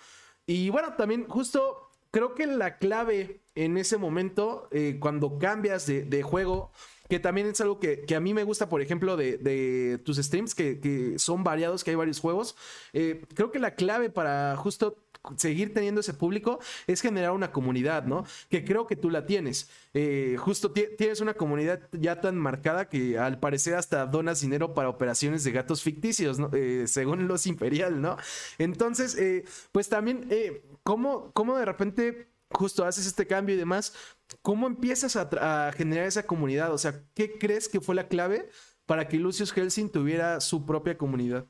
Y 0.46 0.70
bueno, 0.70 0.94
también 0.96 1.28
justo 1.28 1.90
creo 2.10 2.34
que 2.34 2.46
la 2.46 2.78
clave 2.78 3.42
en 3.54 3.76
ese 3.76 3.98
momento, 3.98 4.66
eh, 4.70 4.96
cuando 4.98 5.38
cambias 5.38 5.86
de 5.86 6.22
juego, 6.22 6.72
que 7.08 7.18
también 7.18 7.46
es 7.46 7.60
algo 7.60 7.80
que, 7.80 8.04
a 8.14 8.20
mí 8.20 8.34
me 8.34 8.44
gusta, 8.44 8.68
por 8.68 8.82
ejemplo, 8.82 9.16
de, 9.16 10.00
tus 10.04 10.18
streams, 10.18 10.54
que, 10.54 11.14
son 11.18 11.42
variados, 11.42 11.84
que 11.84 11.90
hay 11.90 11.96
varios 11.96 12.20
juegos. 12.20 12.56
Eh, 12.92 13.24
creo 13.34 13.50
que 13.50 13.58
la 13.58 13.74
clave 13.74 14.10
para 14.10 14.56
justo 14.56 14.98
seguir 15.36 15.74
teniendo 15.74 16.00
ese 16.00 16.14
público 16.14 16.58
es 16.86 17.00
generar 17.00 17.32
una 17.32 17.50
comunidad, 17.50 18.04
¿no? 18.04 18.24
Que 18.48 18.64
creo 18.64 18.86
que 18.86 18.96
tú 18.96 19.10
la 19.10 19.26
tienes. 19.26 19.68
Eh, 19.92 20.36
justo 20.38 20.70
tienes 20.70 21.20
una 21.20 21.34
comunidad 21.34 21.80
ya 21.92 22.20
tan 22.20 22.36
marcada 22.36 22.88
que 22.88 23.18
al 23.18 23.40
parecer 23.40 23.74
hasta 23.74 24.06
donas 24.06 24.40
dinero 24.40 24.74
para 24.74 24.88
operaciones 24.88 25.44
de 25.44 25.52
gatos 25.52 25.82
ficticios, 25.82 26.38
¿no? 26.38 26.50
Eh, 26.52 26.84
según 26.86 27.26
los 27.26 27.46
imperial, 27.46 28.00
¿no? 28.00 28.16
Entonces, 28.58 29.18
pues 29.72 29.88
también, 29.88 30.28
¿cómo, 30.82 31.32
¿cómo 31.32 31.58
de 31.58 31.64
repente 31.64 32.28
justo 32.50 32.84
haces 32.84 33.06
este 33.06 33.26
cambio 33.26 33.54
y 33.54 33.58
demás, 33.58 33.94
¿cómo 34.42 34.66
empiezas 34.66 35.16
a, 35.16 35.72
generar 35.76 36.06
esa 36.06 36.26
comunidad? 36.26 36.72
O 36.72 36.78
sea, 36.78 37.02
¿qué 37.14 37.38
crees 37.38 37.68
que 37.68 37.80
fue 37.80 37.94
la 37.94 38.08
clave 38.08 38.48
para 38.86 39.08
que 39.08 39.18
Lucius 39.18 39.52
Helsing 39.52 39.90
tuviera 39.90 40.40
su 40.40 40.64
propia 40.64 40.96
comunidad? 40.96 41.46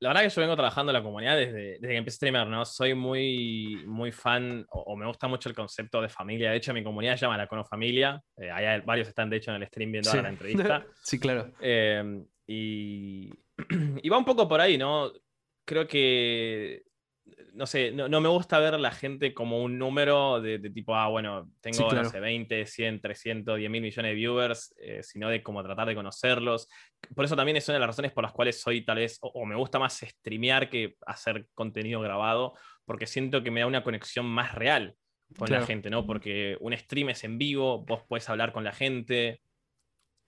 La 0.00 0.10
verdad 0.10 0.22
que 0.22 0.28
yo 0.28 0.40
vengo 0.42 0.56
trabajando 0.56 0.90
en 0.90 0.94
la 0.94 1.02
comunidad 1.02 1.36
desde, 1.36 1.78
desde 1.78 1.88
que 1.88 1.96
empecé 1.96 2.16
a 2.16 2.18
streamer, 2.18 2.46
¿no? 2.46 2.64
Soy 2.66 2.92
muy, 2.92 3.82
muy 3.86 4.12
fan 4.12 4.66
o, 4.70 4.94
me 4.96 5.06
gusta 5.06 5.28
mucho 5.28 5.48
el 5.48 5.54
concepto 5.54 6.02
de 6.02 6.10
familia. 6.10 6.50
De 6.50 6.58
hecho, 6.58 6.74
mi 6.74 6.84
comunidad 6.84 7.14
se 7.14 7.22
llama 7.22 7.38
La 7.38 7.46
Conofamilia. 7.46 8.22
Familia. 8.36 8.76
Eh, 8.76 8.82
varios 8.84 9.08
están, 9.08 9.30
de 9.30 9.38
hecho, 9.38 9.54
en 9.54 9.62
el 9.62 9.68
stream 9.68 9.92
viendo 9.92 10.12
la 10.12 10.28
entrevista. 10.28 10.84
sí, 11.02 11.18
claro. 11.18 11.52
Eh, 11.60 12.22
y, 12.46 13.30
y 14.02 14.08
va 14.10 14.18
un 14.18 14.26
poco 14.26 14.46
por 14.46 14.60
ahí, 14.60 14.76
¿no? 14.76 15.10
Creo 15.64 15.88
que 15.88 16.82
no 17.54 17.66
sé, 17.66 17.92
no, 17.92 18.20
me 18.20 18.28
gusta 18.28 18.58
ver 18.58 18.74
a 18.74 18.78
la 18.78 18.90
gente 18.90 19.32
como 19.32 19.62
un 19.62 19.78
número 19.78 20.40
de, 20.40 20.58
tipo, 20.70 20.94
ah, 20.94 21.08
bueno, 21.08 21.50
tengo, 21.60 21.90
no 21.92 22.04
sé, 22.04 22.18
20, 22.18 22.66
100, 22.66 23.00
300, 23.00 23.58
10 23.58 23.70
mil 23.70 23.80
millones 23.80 24.10
de 24.10 24.14
viewers, 24.14 24.74
eh, 24.78 25.02
sino 25.02 25.28
de 25.28 25.42
como 25.42 25.62
tratar 25.62 25.86
de 25.86 25.94
conocerlos. 25.94 26.68
Por 27.14 27.24
eso 27.24 27.36
también 27.36 27.56
es 27.56 27.68
una 27.68 27.74
de 27.74 27.80
las 27.80 27.88
razones 27.88 28.12
por 28.12 28.24
las 28.24 28.32
cuales 28.32 28.60
soy 28.60 28.84
tal 28.84 28.96
vez, 28.96 29.18
o, 29.20 29.46
me 29.46 29.54
gusta 29.54 29.78
más 29.78 29.98
streamear 30.00 30.68
que 30.68 30.96
hacer 31.06 31.46
contenido 31.54 32.00
grabado, 32.00 32.54
porque 32.84 33.06
siento 33.06 33.42
que 33.42 33.50
me 33.50 33.60
da 33.60 33.66
una 33.66 33.84
conexión 33.84 34.26
más 34.26 34.54
real 34.54 34.96
con 35.38 35.50
la 35.50 35.64
gente, 35.64 35.90
¿no? 35.90 36.06
Porque 36.06 36.56
un 36.60 36.76
stream 36.76 37.10
es 37.10 37.24
en 37.24 37.38
vivo, 37.38 37.84
vos 37.84 38.02
puedes 38.08 38.28
hablar 38.28 38.52
con 38.52 38.64
la 38.64 38.72
gente, 38.72 39.40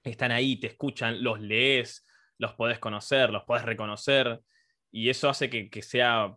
están 0.05 0.31
ahí, 0.31 0.57
te 0.61 0.69
escuchan, 0.69 1.23
los 1.23 1.41
lees, 1.41 2.07
los 2.39 2.55
podés 2.55 2.79
conocer, 2.79 3.31
los 3.31 3.45
podés 3.45 3.65
reconocer, 3.65 4.41
y 4.91 5.09
eso 5.11 5.29
hace 5.29 5.51
que, 5.51 5.69
que 5.69 5.83
sea 5.83 6.37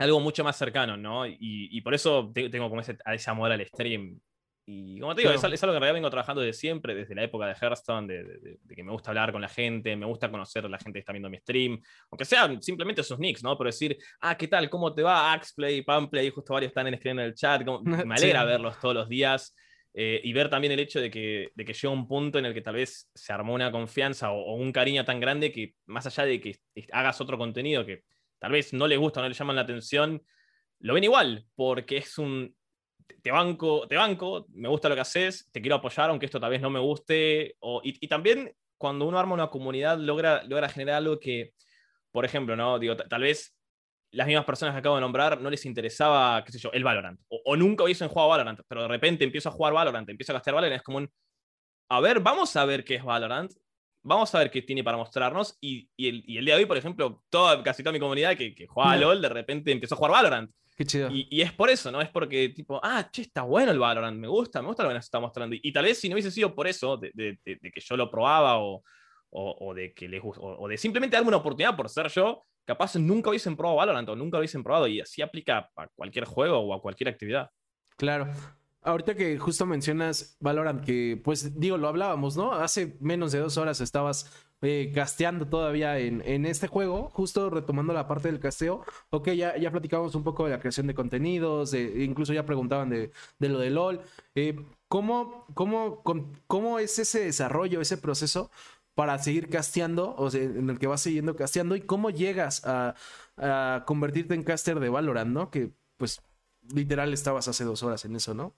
algo 0.00 0.20
mucho 0.20 0.42
más 0.42 0.56
cercano, 0.56 0.96
¿no? 0.96 1.26
Y, 1.26 1.80
por 1.82 1.94
eso 1.94 2.32
tengo 2.34 2.68
como 2.68 2.80
ese, 2.80 2.96
ese 3.06 3.30
amor 3.30 3.52
al 3.52 3.66
stream. 3.66 4.18
Y 4.66 5.00
como 5.00 5.14
te 5.14 5.22
digo, 5.22 5.32
es, 5.32 5.42
algo 5.42 5.56
que 5.56 5.66
en 5.66 5.72
realidad 5.72 5.94
vengo 5.94 6.10
trabajando 6.10 6.42
desde 6.42 6.58
siempre, 6.58 6.94
desde 6.94 7.14
la 7.14 7.24
época 7.24 7.46
de 7.46 7.54
Hearthstone, 7.54 8.06
de, 8.06 8.58
que 8.74 8.84
me 8.84 8.92
gusta 8.92 9.10
hablar 9.10 9.32
con 9.32 9.42
la 9.42 9.48
gente, 9.48 9.96
me 9.96 10.06
gusta 10.06 10.30
conocer 10.30 10.64
a 10.64 10.68
la 10.68 10.78
gente 10.78 10.92
que 10.92 11.00
está 11.00 11.12
viendo 11.12 11.28
mi 11.28 11.38
stream, 11.38 11.80
aunque 12.10 12.24
sean 12.24 12.62
simplemente 12.62 13.02
sus 13.02 13.18
nicks, 13.18 13.42
¿no? 13.42 13.58
Pero 13.58 13.68
decir, 13.68 13.98
ah, 14.20 14.36
¿qué 14.36 14.46
tal? 14.46 14.70
¿Cómo 14.70 14.94
te 14.94 15.02
va? 15.02 15.32
Axplay, 15.32 15.82
Pamplay, 15.82 16.30
justo 16.30 16.54
varios 16.54 16.70
están 16.70 16.86
escribiendo 16.86 17.22
en 17.22 17.28
el 17.28 17.34
chat, 17.34 17.62
me 17.82 18.14
alegra 18.14 18.44
verlos 18.44 18.78
todos 18.78 18.94
los 18.94 19.08
días. 19.08 19.54
Eh, 19.92 20.20
y 20.22 20.32
ver 20.32 20.48
también 20.48 20.72
el 20.72 20.78
hecho 20.78 21.00
de 21.00 21.10
que, 21.10 21.50
de 21.52 21.64
que 21.64 21.72
llega 21.72 21.92
un 21.92 22.06
punto 22.06 22.38
en 22.38 22.44
el 22.44 22.54
que 22.54 22.60
tal 22.60 22.76
vez 22.76 23.10
se 23.12 23.32
armó 23.32 23.54
una 23.54 23.72
confianza 23.72 24.30
o, 24.30 24.40
o 24.40 24.54
un 24.54 24.70
cariño 24.70 25.04
tan 25.04 25.18
grande 25.18 25.50
que 25.50 25.74
más 25.86 26.06
allá 26.06 26.26
de 26.26 26.40
que 26.40 26.60
hagas 26.92 27.20
otro 27.20 27.36
contenido 27.36 27.84
que 27.84 28.04
tal 28.40 28.52
vez 28.52 28.72
no 28.72 28.88
les 28.88 28.98
gusta, 28.98 29.20
no 29.20 29.28
les 29.28 29.38
llaman 29.38 29.56
la 29.56 29.62
atención, 29.62 30.20
lo 30.80 30.94
ven 30.94 31.04
igual, 31.04 31.46
porque 31.54 31.98
es 31.98 32.18
un, 32.18 32.56
te 33.22 33.30
banco, 33.30 33.86
te 33.86 33.96
banco, 33.96 34.46
me 34.52 34.68
gusta 34.68 34.88
lo 34.88 34.94
que 34.94 35.02
haces, 35.02 35.48
te 35.52 35.60
quiero 35.60 35.76
apoyar, 35.76 36.10
aunque 36.10 36.26
esto 36.26 36.40
tal 36.40 36.50
vez 36.50 36.60
no 36.60 36.70
me 36.70 36.80
guste. 36.80 37.56
y, 37.84 38.08
también 38.08 38.52
cuando 38.78 39.06
uno 39.06 39.18
arma 39.18 39.34
una 39.34 39.48
comunidad, 39.48 39.98
logra, 39.98 40.42
logra 40.44 40.68
generar 40.68 40.96
algo 40.96 41.20
que, 41.20 41.52
por 42.10 42.24
ejemplo, 42.24 42.56
¿no? 42.56 42.78
Digo, 42.78 42.96
tal 42.96 43.22
vez 43.22 43.54
las 44.12 44.26
mismas 44.26 44.44
personas 44.44 44.74
que 44.74 44.78
acabo 44.78 44.96
de 44.96 45.02
nombrar 45.02 45.40
no 45.40 45.50
les 45.50 45.64
interesaba, 45.66 46.42
qué 46.44 46.52
sé 46.52 46.58
yo, 46.58 46.72
el 46.72 46.82
Valorant. 46.82 47.20
O, 47.28 47.56
nunca 47.56 47.84
hubiesen 47.84 48.08
jugado 48.08 48.30
Valorant, 48.30 48.60
pero 48.66 48.82
de 48.82 48.88
repente 48.88 49.24
empiezo 49.24 49.50
a 49.50 49.52
jugar 49.52 49.72
Valorant, 49.72 50.08
empiezo 50.08 50.32
a 50.32 50.34
gastar 50.34 50.54
Valorant, 50.54 50.78
es 50.78 50.82
como 50.82 50.98
un, 50.98 51.10
a 51.90 52.00
ver, 52.00 52.20
vamos 52.20 52.56
a 52.56 52.64
ver 52.64 52.84
qué 52.84 52.96
es 52.96 53.04
Valorant 53.04 53.52
vamos 54.02 54.34
a 54.34 54.38
ver 54.38 54.50
qué 54.50 54.62
tiene 54.62 54.84
para 54.84 54.96
mostrarnos. 54.96 55.56
Y, 55.60 55.88
el, 55.96 56.22
día 56.22 56.54
de 56.54 56.62
hoy, 56.62 56.66
por 56.66 56.76
ejemplo, 56.76 57.22
toda, 57.30 57.62
casi 57.62 57.82
toda 57.82 57.92
mi 57.92 58.00
comunidad 58.00 58.36
que, 58.36 58.54
que 58.54 58.66
juega 58.66 58.92
a 58.92 58.96
LOL, 58.96 59.20
de 59.20 59.28
repente 59.28 59.72
empezó 59.72 59.94
a 59.94 59.98
jugar 59.98 60.12
Valorant. 60.12 60.50
Qué 60.76 60.86
chido. 60.86 61.10
Y, 61.12 61.42
es 61.42 61.52
por 61.52 61.68
eso, 61.68 61.92
¿no? 61.92 62.00
Es 62.00 62.08
porque, 62.08 62.48
tipo, 62.50 62.80
ah, 62.82 63.06
che, 63.12 63.22
está 63.22 63.42
bueno 63.42 63.70
el 63.70 63.78
Valorant, 63.78 64.18
me 64.18 64.28
gusta, 64.28 64.62
me 64.62 64.68
gusta 64.68 64.82
lo 64.82 64.88
que 64.88 64.94
nos 64.94 65.04
está 65.04 65.20
mostrando. 65.20 65.54
Y, 65.60 65.72
tal 65.72 65.84
vez 65.84 66.00
si 66.00 66.08
no 66.08 66.14
hubiese 66.14 66.30
sido 66.30 66.54
por 66.54 66.66
eso, 66.66 66.96
de, 66.96 67.38
que 67.44 67.80
yo 67.80 67.96
lo 67.96 68.10
probaba 68.10 68.58
o, 68.58 68.82
o, 69.30 69.74
de 69.74 69.92
que 69.92 70.08
les 70.08 70.22
o, 70.24 70.66
de 70.68 70.78
simplemente 70.78 71.16
darme 71.16 71.28
una 71.28 71.36
oportunidad 71.36 71.76
por 71.76 71.88
ser 71.88 72.08
yo, 72.08 72.44
capaz 72.64 72.96
nunca 72.96 73.30
hubiesen 73.30 73.56
probado 73.56 73.76
Valorant 73.76 74.08
o 74.08 74.16
nunca 74.16 74.38
hubiesen 74.38 74.62
probado. 74.62 74.86
Y 74.86 75.00
así 75.00 75.20
aplica 75.20 75.70
a 75.76 75.88
cualquier 75.88 76.24
juego 76.24 76.58
o 76.58 76.72
a 76.72 76.80
cualquier 76.80 77.08
actividad. 77.08 77.50
Claro. 77.98 78.28
Ahorita 78.82 79.14
que 79.14 79.38
justo 79.38 79.66
mencionas 79.66 80.36
Valorant, 80.40 80.82
que 80.82 81.20
pues 81.22 81.58
digo, 81.60 81.76
lo 81.76 81.88
hablábamos, 81.88 82.36
¿no? 82.36 82.52
Hace 82.52 82.96
menos 83.00 83.30
de 83.32 83.38
dos 83.38 83.58
horas 83.58 83.80
estabas 83.82 84.30
eh, 84.62 84.90
casteando 84.94 85.46
todavía 85.46 85.98
en, 85.98 86.22
en, 86.26 86.46
este 86.46 86.66
juego, 86.66 87.10
justo 87.10 87.50
retomando 87.50 87.92
la 87.92 88.08
parte 88.08 88.28
del 88.28 88.40
casteo. 88.40 88.82
Ok, 89.10 89.30
ya, 89.30 89.56
ya 89.58 89.70
platicamos 89.70 90.14
un 90.14 90.24
poco 90.24 90.44
de 90.44 90.52
la 90.52 90.60
creación 90.60 90.86
de 90.86 90.94
contenidos, 90.94 91.74
incluso 91.74 92.32
ya 92.32 92.46
preguntaban 92.46 92.90
de, 92.90 93.10
de 93.38 93.48
lo 93.48 93.58
de 93.58 93.70
LOL. 93.70 94.00
Eh, 94.34 94.64
¿cómo, 94.88 95.46
cómo, 95.54 96.02
¿Cómo 96.46 96.78
es 96.78 96.98
ese 96.98 97.20
desarrollo, 97.20 97.80
ese 97.80 97.96
proceso 97.98 98.50
para 98.94 99.18
seguir 99.18 99.48
casteando, 99.48 100.14
o 100.16 100.30
sea, 100.30 100.42
en 100.42 100.68
el 100.68 100.78
que 100.78 100.86
vas 100.86 101.00
siguiendo 101.02 101.36
casteando 101.36 101.76
y 101.76 101.80
cómo 101.82 102.10
llegas 102.10 102.62
a, 102.66 102.94
a 103.36 103.84
convertirte 103.86 104.34
en 104.34 104.42
caster 104.42 104.80
de 104.80 104.88
Valorant, 104.88 105.30
¿no? 105.32 105.50
Que 105.50 105.70
pues 105.96 106.22
literal 106.74 107.12
estabas 107.12 107.48
hace 107.48 107.64
dos 107.64 107.82
horas 107.82 108.04
en 108.04 108.16
eso, 108.16 108.34
¿no? 108.34 108.54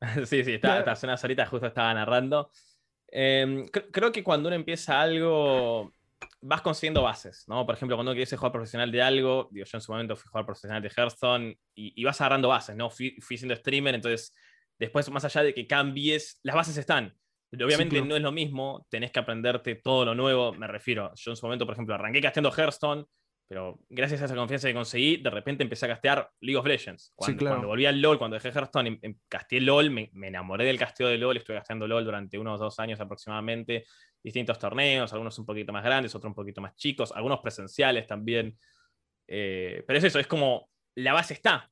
sí, 0.26 0.44
sí, 0.44 0.54
estaba, 0.54 0.80
hace 0.80 1.06
unas 1.06 1.22
horitas 1.24 1.48
justo 1.48 1.66
estaba 1.66 1.92
narrando. 1.94 2.50
Em, 3.08 3.66
creo 3.66 4.12
que 4.12 4.22
cuando 4.22 4.48
uno 4.48 4.56
empieza 4.56 5.00
algo, 5.00 5.92
vas 6.40 6.62
consiguiendo 6.62 7.02
bases, 7.02 7.44
¿no? 7.48 7.66
Por 7.66 7.74
ejemplo, 7.74 7.96
cuando 7.96 8.12
uno 8.12 8.16
quiere 8.16 8.36
jugar 8.36 8.52
profesional 8.52 8.90
de 8.90 9.02
algo, 9.02 9.48
digo, 9.50 9.66
yo 9.66 9.76
en 9.76 9.82
su 9.82 9.92
momento 9.92 10.16
fui 10.16 10.28
jugador 10.28 10.46
profesional 10.46 10.82
de 10.82 10.90
Hearthstone 10.96 11.58
y, 11.74 12.04
vas 12.04 12.20
agarrando 12.20 12.48
bases, 12.48 12.76
¿no? 12.76 12.90
Fui, 12.90 13.16
fui 13.20 13.36
siendo 13.36 13.54
streamer, 13.56 13.94
entonces 13.94 14.34
después, 14.78 15.10
más 15.10 15.24
allá 15.24 15.42
de 15.42 15.54
que 15.54 15.66
cambies, 15.66 16.40
las 16.42 16.56
bases 16.56 16.76
están. 16.76 17.14
Obviamente 17.52 18.00
no 18.00 18.14
es 18.14 18.22
lo 18.22 18.30
mismo, 18.30 18.86
tenés 18.88 19.10
que 19.10 19.18
aprenderte 19.18 19.74
todo 19.74 20.04
lo 20.04 20.14
nuevo, 20.14 20.52
me 20.52 20.68
refiero. 20.68 21.12
Yo 21.16 21.32
en 21.32 21.36
su 21.36 21.46
momento, 21.46 21.66
por 21.66 21.74
ejemplo, 21.74 21.94
arranqué 21.94 22.20
casteando 22.20 22.52
Hearthstone, 22.52 23.04
pero 23.50 23.80
gracias 23.88 24.22
a 24.22 24.26
esa 24.26 24.36
confianza 24.36 24.68
que 24.68 24.74
conseguí, 24.74 25.16
de 25.16 25.28
repente 25.28 25.64
empecé 25.64 25.86
a 25.86 25.88
castear 25.88 26.30
League 26.40 26.56
of 26.56 26.64
Legends. 26.64 27.12
Cuando, 27.16 27.46
cuando 27.46 27.66
volví 27.66 27.84
al 27.84 28.00
LOL, 28.00 28.16
cuando 28.16 28.36
dejé 28.36 28.50
Hearthstone, 28.50 28.90
em, 28.90 28.98
em, 29.02 29.14
casteé 29.28 29.60
LOL, 29.60 29.90
me, 29.90 30.08
enamoré 30.22 30.64
del 30.64 30.78
casteo 30.78 31.08
de 31.08 31.18
LOL, 31.18 31.36
estuve 31.36 31.56
casteando 31.56 31.88
LOL 31.88 32.04
durante 32.04 32.38
unos 32.38 32.60
dos 32.60 32.78
años 32.78 33.00
aproximadamente, 33.00 33.86
distintos 34.22 34.56
torneos, 34.56 35.12
algunos 35.12 35.36
un 35.36 35.46
poquito 35.46 35.72
más 35.72 35.82
grandes, 35.82 36.14
otros 36.14 36.30
un 36.30 36.36
poquito 36.36 36.60
más 36.60 36.76
chicos, 36.76 37.10
algunos 37.10 37.40
presenciales 37.40 38.06
también. 38.06 38.56
Eh, 39.26 39.82
pero 39.84 39.98
es 39.98 40.04
eso, 40.04 40.20
es 40.20 40.28
como 40.28 40.70
la 40.94 41.12
base 41.12 41.34
está, 41.34 41.68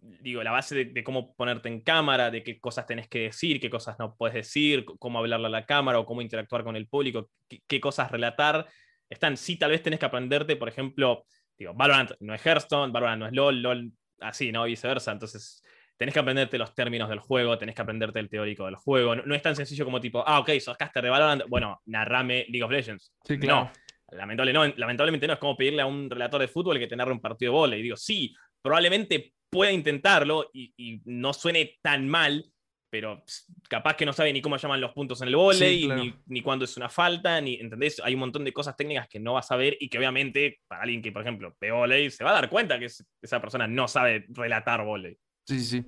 digo, 0.00 0.42
la 0.42 0.50
base 0.50 0.84
de, 0.84 1.04
cómo 1.04 1.36
ponerte 1.36 1.68
en 1.68 1.80
cámara, 1.82 2.32
de 2.32 2.42
qué 2.42 2.58
cosas 2.58 2.86
tenés 2.86 3.06
que 3.06 3.20
decir, 3.20 3.60
qué 3.60 3.70
cosas 3.70 4.00
no 4.00 4.16
puedes 4.16 4.34
decir, 4.34 4.84
cómo 4.98 5.20
hablarle 5.20 5.46
a 5.46 5.50
la 5.50 5.64
cámara 5.64 6.00
o 6.00 6.06
cómo 6.06 6.22
interactuar 6.22 6.64
con 6.64 6.74
el 6.74 6.88
público, 6.88 7.30
qué, 7.68 7.80
cosas 7.80 8.10
relatar, 8.10 8.66
están. 9.10 9.36
Sí, 9.36 9.56
tal 9.56 9.72
vez 9.72 9.82
tenés 9.82 9.98
que 9.98 10.06
aprenderte, 10.06 10.56
por 10.56 10.68
ejemplo, 10.68 11.24
digo, 11.58 11.74
Valorant 11.74 12.12
no 12.20 12.34
es 12.34 12.44
Hearthstone, 12.44 12.92
Valorant 12.92 13.20
no 13.20 13.26
es 13.26 13.32
LOL, 13.32 13.60
LOL 13.60 13.92
así, 14.20 14.52
¿no? 14.52 14.64
Viceversa. 14.64 15.12
Entonces, 15.12 15.62
tenés 15.96 16.14
que 16.14 16.20
aprenderte 16.20 16.56
los 16.56 16.74
términos 16.74 17.08
del 17.08 17.18
juego, 17.18 17.58
tenés 17.58 17.74
que 17.74 17.82
aprenderte 17.82 18.20
el 18.20 18.30
teórico 18.30 18.64
del 18.64 18.76
juego. 18.76 19.16
No, 19.16 19.34
es 19.34 19.42
tan 19.42 19.56
sencillo 19.56 19.84
como 19.84 20.00
tipo, 20.00 20.24
ah, 20.26 20.40
ok, 20.40 20.50
sos 20.60 20.76
caster 20.76 21.02
de 21.02 21.10
Valorant, 21.10 21.42
bueno, 21.48 21.82
narrame 21.86 22.46
League 22.48 22.62
of 22.62 22.70
Legends. 22.70 23.12
Sí, 23.24 23.38
claro. 23.38 23.64
No, 23.64 23.70
lamentablemente 24.16 25.26
no. 25.26 25.34
Es 25.34 25.38
como 25.38 25.56
pedirle 25.56 25.82
a 25.82 25.86
un 25.86 26.08
relator 26.08 26.40
de 26.40 26.48
fútbol 26.48 26.78
que 26.78 26.86
te 26.86 26.96
narre 26.96 27.12
un 27.12 27.20
partido 27.20 27.52
de 27.52 27.58
volei. 27.58 27.80
Y 27.80 27.82
digo, 27.82 27.96
sí, 27.96 28.34
probablemente 28.62 29.34
pueda 29.50 29.72
intentarlo 29.72 30.48
y, 30.52 31.02
no 31.04 31.32
suene 31.32 31.78
tan 31.82 32.08
mal, 32.08 32.44
pero 32.90 33.22
capaz 33.68 33.96
que 33.96 34.04
no 34.04 34.12
sabe 34.12 34.32
ni 34.32 34.42
cómo 34.42 34.56
llaman 34.56 34.80
los 34.80 34.92
puntos 34.92 35.22
en 35.22 35.28
el 35.28 35.36
volei, 35.36 35.86
ni, 35.88 36.14
ni 36.26 36.42
cuándo 36.42 36.64
es 36.64 36.76
una 36.76 36.88
falta, 36.88 37.40
ni, 37.40 37.54
¿entendés? 37.54 38.00
Hay 38.04 38.14
un 38.14 38.20
montón 38.20 38.44
de 38.44 38.52
cosas 38.52 38.76
técnicas 38.76 39.08
que 39.08 39.20
no 39.20 39.34
va 39.34 39.40
a 39.40 39.44
saber 39.44 39.76
y 39.80 39.88
que 39.88 39.98
obviamente 39.98 40.60
para 40.66 40.82
alguien 40.82 41.00
que, 41.00 41.12
por 41.12 41.22
ejemplo, 41.22 41.56
ve 41.60 41.70
volei, 41.70 42.10
se 42.10 42.24
va 42.24 42.30
a 42.30 42.34
dar 42.34 42.50
cuenta 42.50 42.78
que 42.78 42.86
esa 42.86 43.40
persona 43.40 43.66
no 43.66 43.88
sabe 43.88 44.26
relatar 44.28 44.84
volei. 44.84 45.16
Sí, 45.46 45.60
sí, 45.60 45.84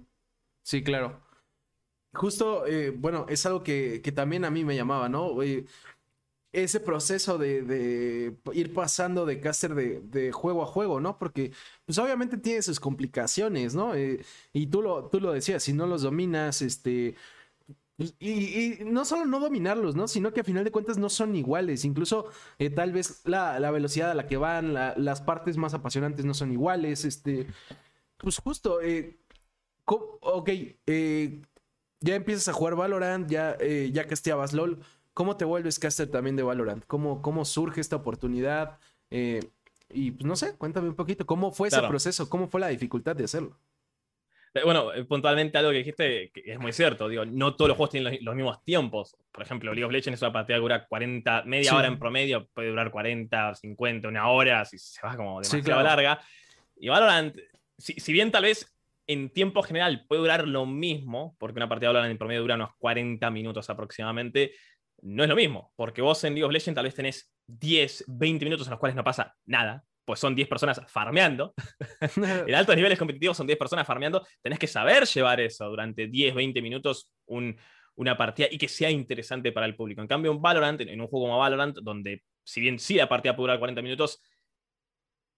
sí, 0.62 0.82
claro. 0.82 1.20
Justo, 2.14 2.66
eh, 2.66 2.90
bueno, 2.90 3.26
es 3.28 3.44
algo 3.46 3.62
que, 3.62 4.00
que, 4.03 4.12
también 4.12 4.44
a 4.44 4.50
mí 4.50 4.64
me 4.64 4.76
llamaba, 4.76 5.09
¿no? 5.09 5.34
Ese 6.53 6.80
proceso 6.80 7.38
de, 7.38 8.36
ir 8.53 8.74
pasando 8.74 9.24
de 9.24 9.40
caster 9.40 9.74
de, 9.74 10.32
juego 10.32 10.62
a 10.62 10.66
juego, 10.66 11.00
¿no? 11.00 11.18
Porque, 11.18 11.53
pues 11.86 11.98
obviamente 11.98 12.36
tiene 12.36 12.62
sus 12.62 12.78
complicaciones, 12.78 13.74
¿no? 13.74 13.94
Eh, 13.94 14.24
y 14.53 14.66
tú 14.66 14.82
lo, 14.82 15.07
tú 15.07 15.20
lo 15.20 15.32
decías, 15.32 15.62
si 15.62 15.72
no 15.72 15.86
los 15.86 16.03
dominas, 16.03 16.62
este... 16.62 17.16
Pues, 17.96 18.14
y, 18.18 18.78
no 18.84 19.05
solo 19.05 19.24
no 19.26 19.40
dominarlos, 19.40 19.96
¿no? 19.96 20.09
Sino 20.09 20.32
que 20.32 20.40
a 20.40 20.44
final 20.44 20.64
de 20.64 20.70
cuentas 20.70 20.98
no 20.98 21.09
son 21.09 21.36
iguales. 21.36 21.84
Incluso 21.84 22.26
eh, 22.59 22.70
tal 22.70 22.92
vez 22.92 23.22
la, 23.24 23.70
velocidad 23.70 24.11
a 24.11 24.14
la 24.14 24.26
que 24.26 24.36
van, 24.36 24.74
las 24.74 25.20
partes 25.22 25.57
más 25.57 25.74
apasionantes 25.74 26.24
no 26.24 26.34
son 26.34 26.53
iguales. 26.53 27.05
Este. 27.05 27.46
Pues 28.16 28.38
justo. 28.38 28.80
Eh, 28.80 29.18
ok. 29.84 30.50
ya 32.00 32.14
empiezas 32.14 32.48
a 32.48 32.53
jugar 32.55 32.76
Valorant, 32.76 33.30
ya, 33.30 33.59
ya 33.59 34.07
casteabas 34.07 34.55
LOL. 34.55 34.82
¿Cómo 35.15 35.37
te 35.37 35.45
vuelves 35.45 35.79
caster 35.79 36.11
también 36.11 36.37
de 36.37 36.43
Valorant? 36.43 36.85
¿Cómo, 36.87 37.21
cómo 37.23 37.45
surge 37.45 37.81
esta 37.81 37.97
oportunidad? 37.97 38.79
Eh, 39.11 39.41
y 39.91 40.13
pues 40.13 40.25
no 40.25 40.37
sé, 40.37 40.57
cuéntame 40.57 40.89
un 40.89 40.97
poquito, 40.97 41.27
¿cómo 41.27 41.53
fue 41.53 41.69
ese 41.69 41.83
proceso? 41.83 42.31
¿Cómo 42.31 42.49
fue 42.49 42.61
la 42.61 42.69
dificultad 42.69 43.15
de 43.15 43.25
hacerlo? 43.25 43.59
Eh, 44.55 44.63
bueno, 44.65 44.93
eh, 44.93 45.05
puntualmente 45.05 45.57
algo 45.57 45.71
que 45.71 45.79
dijiste 45.79 46.31
que 46.33 46.43
es 46.53 46.59
muy 46.59 46.73
cierto, 46.73 47.09
digo, 47.09 47.25
no 47.25 47.55
todos 47.55 47.69
los 47.69 47.77
juegos 47.77 47.91
tienen 47.91 48.19
los, 48.23 48.35
mismos 48.35 48.63
tiempos. 48.65 49.17
Por 49.31 49.43
ejemplo, 49.43 49.73
League 49.73 49.85
of 49.85 49.93
Legends 49.93 50.19
es 50.19 50.23
una 50.23 50.33
partida 50.33 50.57
que 50.57 50.63
dura 50.63 50.87
40, 50.87 51.43
media 51.45 51.75
hora 51.75 51.89
en 51.89 51.99
promedio, 51.99 52.49
puede 52.53 52.69
durar 52.69 52.91
40, 52.91 53.55
50, 53.55 54.09
una 54.09 54.29
hora, 54.29 54.65
si 54.65 54.79
se 54.79 55.01
va 55.07 55.17
como 55.17 55.41
demasiado 55.41 55.83
larga. 55.83 56.21
Y 56.77 56.89
Valorant, 56.89 57.37
si, 57.79 57.95
si, 57.95 58.13
bien 58.13 58.31
tal 58.31 58.43
vez 58.45 58.71
en 59.07 59.31
tiempo 59.31 59.63
general 59.63 60.05
puede 60.07 60.21
durar 60.21 60.47
lo 60.47 60.67
mismo, 60.67 61.35
porque 61.39 61.59
una 61.59 61.69
partida 61.69 61.89
de 61.89 61.95
Valorant 61.95 62.13
en 62.13 62.19
promedio 62.19 62.43
dura 62.43 62.55
unos 62.57 62.75
40 62.79 63.31
minutos 63.31 63.71
aproximadamente, 63.71 64.53
no 65.03 65.22
es 65.22 65.28
lo 65.28 65.36
mismo, 65.36 65.72
porque 65.76 66.00
vos 66.00 66.22
en 66.24 66.34
League 66.34 66.44
of 66.44 66.53
Legends 66.53 66.76
tal 66.76 66.84
vez 66.84 66.94
tenés 66.94 67.32
10, 67.46 68.05
20 68.07 68.44
minutos 68.44 68.66
en 68.66 68.70
los 68.70 68.80
cuales 68.80 68.96
no 68.96 69.05
pasa 69.05 69.34
nada, 69.46 69.84
pues 70.05 70.20
son 70.20 70.34
10 70.34 70.48
personas 70.48 70.80
farmeando. 70.86 71.55
en 72.46 72.55
altos 72.55 72.76
niveles 72.76 72.98
competitivos 72.98 73.36
son 73.36 73.46
10 73.46 73.59
personas 73.59 73.86
farmeando. 73.86 74.24
Tenés 74.40 74.59
que 74.59 74.66
saber 74.66 75.05
llevar 75.05 75.40
eso 75.40 75.68
durante 75.68 76.07
10, 76.07 76.34
20 76.34 76.62
minutos 76.62 77.11
una 77.94 78.16
partida 78.16 78.48
y 78.50 78.59
que 78.59 78.68
sea 78.68 78.90
interesante 78.90 79.53
para 79.53 79.66
el 79.66 79.76
público. 79.76 80.00
En 80.00 80.09
cambio, 80.09 80.32
en 80.32 80.40
Valorant, 80.40 80.80
en 80.80 81.00
un 81.00 81.09
juego 81.09 81.26
como 81.26 81.38
Valorant, 81.38 81.78
donde 81.78 82.22
si 82.44 82.61
bien 82.61 82.78
sí 82.78 82.94
la 82.94 83.09
partida 83.09 83.36
puede 83.36 83.48
durar 83.48 83.59
40 83.59 83.82
minutos, 83.82 84.22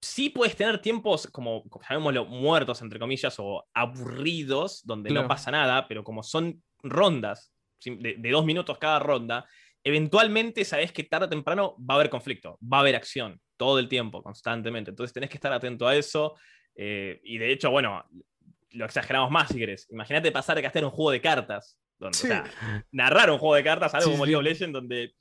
sí 0.01 0.29
puedes 0.31 0.57
tener 0.57 0.81
tiempos 0.81 1.27
como, 1.29 1.65
llamémoslo, 1.89 2.27
muertos, 2.27 2.83
entre 2.83 2.99
comillas, 2.99 3.35
o 3.39 3.67
aburridos, 3.73 4.83
donde 4.85 5.11
no 5.11 5.27
pasa 5.27 5.51
nada, 5.51 5.89
pero 5.89 6.05
como 6.05 6.23
son 6.23 6.63
rondas 6.83 7.54
de, 7.85 8.31
dos 8.31 8.45
minutos 8.45 8.79
cada 8.79 8.99
ronda, 8.99 9.47
eventualmente 9.83 10.65
sabes 10.65 10.93
que 10.93 11.05
tarde 11.05 11.27
o 11.27 11.29
temprano 11.29 11.77
va 11.79 11.95
a 11.95 11.99
haber 11.99 12.11
conflicto, 12.11 12.59
va 12.61 12.79
a 12.79 12.81
haber 12.81 12.97
acción, 12.97 13.41
todo 13.57 13.79
el 13.79 13.89
tiempo, 13.89 14.23
constantemente. 14.23 14.91
Entonces 14.91 15.13
tenés 15.13 15.31
que 15.31 15.37
estar 15.37 15.53
atento 15.53 15.87
a 15.87 15.95
eso. 15.95 16.37
Eh, 16.75 17.21
y 17.25 17.39
de 17.39 17.53
hecho, 17.53 17.71
bueno, 17.71 18.05
lo 18.71 18.85
exageramos 18.85 19.31
más 19.31 19.49
si 19.49 19.59
querés. 19.59 19.87
Imagínate 19.91 20.33
pasar 20.33 20.59
a 20.59 20.63
castear 20.63 20.85
un 20.85 20.91
juego 20.91 21.11
de 21.11 21.21
cartas. 21.21 21.79
Donde, 21.97 22.19
o 22.19 22.21
sea, 22.21 22.45
narrar 22.91 23.31
un 23.31 23.39
juego 23.39 23.55
de 23.55 23.63
cartas, 23.63 23.95
algo 23.95 24.11
como 24.11 24.27
League 24.27 24.37
of 24.37 24.43
Legends, 24.43 24.73
donde 24.73 25.15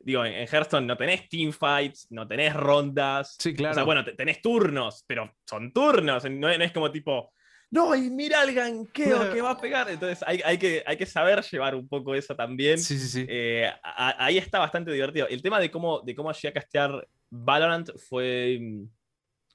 digo, 0.00 0.24
en 0.24 0.46
Hearthstone 0.46 0.86
no 0.86 0.96
tenés 0.96 1.28
teamfights, 1.28 2.08
no 2.10 2.26
tenés 2.26 2.54
rondas. 2.54 3.36
Sí, 3.38 3.54
claro. 3.54 3.72
O 3.72 3.74
sea, 3.74 3.84
bueno, 3.84 4.04
tenés 4.04 4.40
turnos, 4.40 5.04
pero 5.06 5.32
son 5.44 5.72
turnos, 5.72 6.24
no, 6.30 6.48
es 6.48 6.72
como 6.72 6.90
tipo, 6.90 7.32
no, 7.70 7.94
y 7.94 8.10
mira 8.10 8.42
el 8.44 8.54
ganqueo 8.54 9.30
que 9.32 9.42
va 9.42 9.50
a 9.50 9.60
pegar. 9.60 9.90
Entonces 9.90 10.24
hay, 10.26 10.40
hay, 10.44 10.58
que, 10.58 10.82
hay 10.86 10.96
que 10.96 11.04
saber 11.04 11.42
llevar 11.42 11.74
un 11.74 11.86
poco 11.86 12.14
eso 12.14 12.34
también. 12.34 12.78
Sí, 12.78 12.98
sí, 12.98 13.08
sí. 13.08 13.26
Eh, 13.28 13.70
ahí 13.82 14.38
está 14.38 14.58
bastante 14.58 14.90
divertido. 14.90 15.28
El 15.28 15.42
tema 15.42 15.60
de 15.60 15.70
cómo, 15.70 16.00
de 16.00 16.14
cómo 16.14 16.32
llegué 16.32 16.48
a 16.48 16.52
castear 16.52 17.06
Valorant 17.28 17.90
fue, 18.08 18.58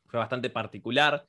fue 0.06 0.20
bastante 0.20 0.50
particular. 0.52 1.26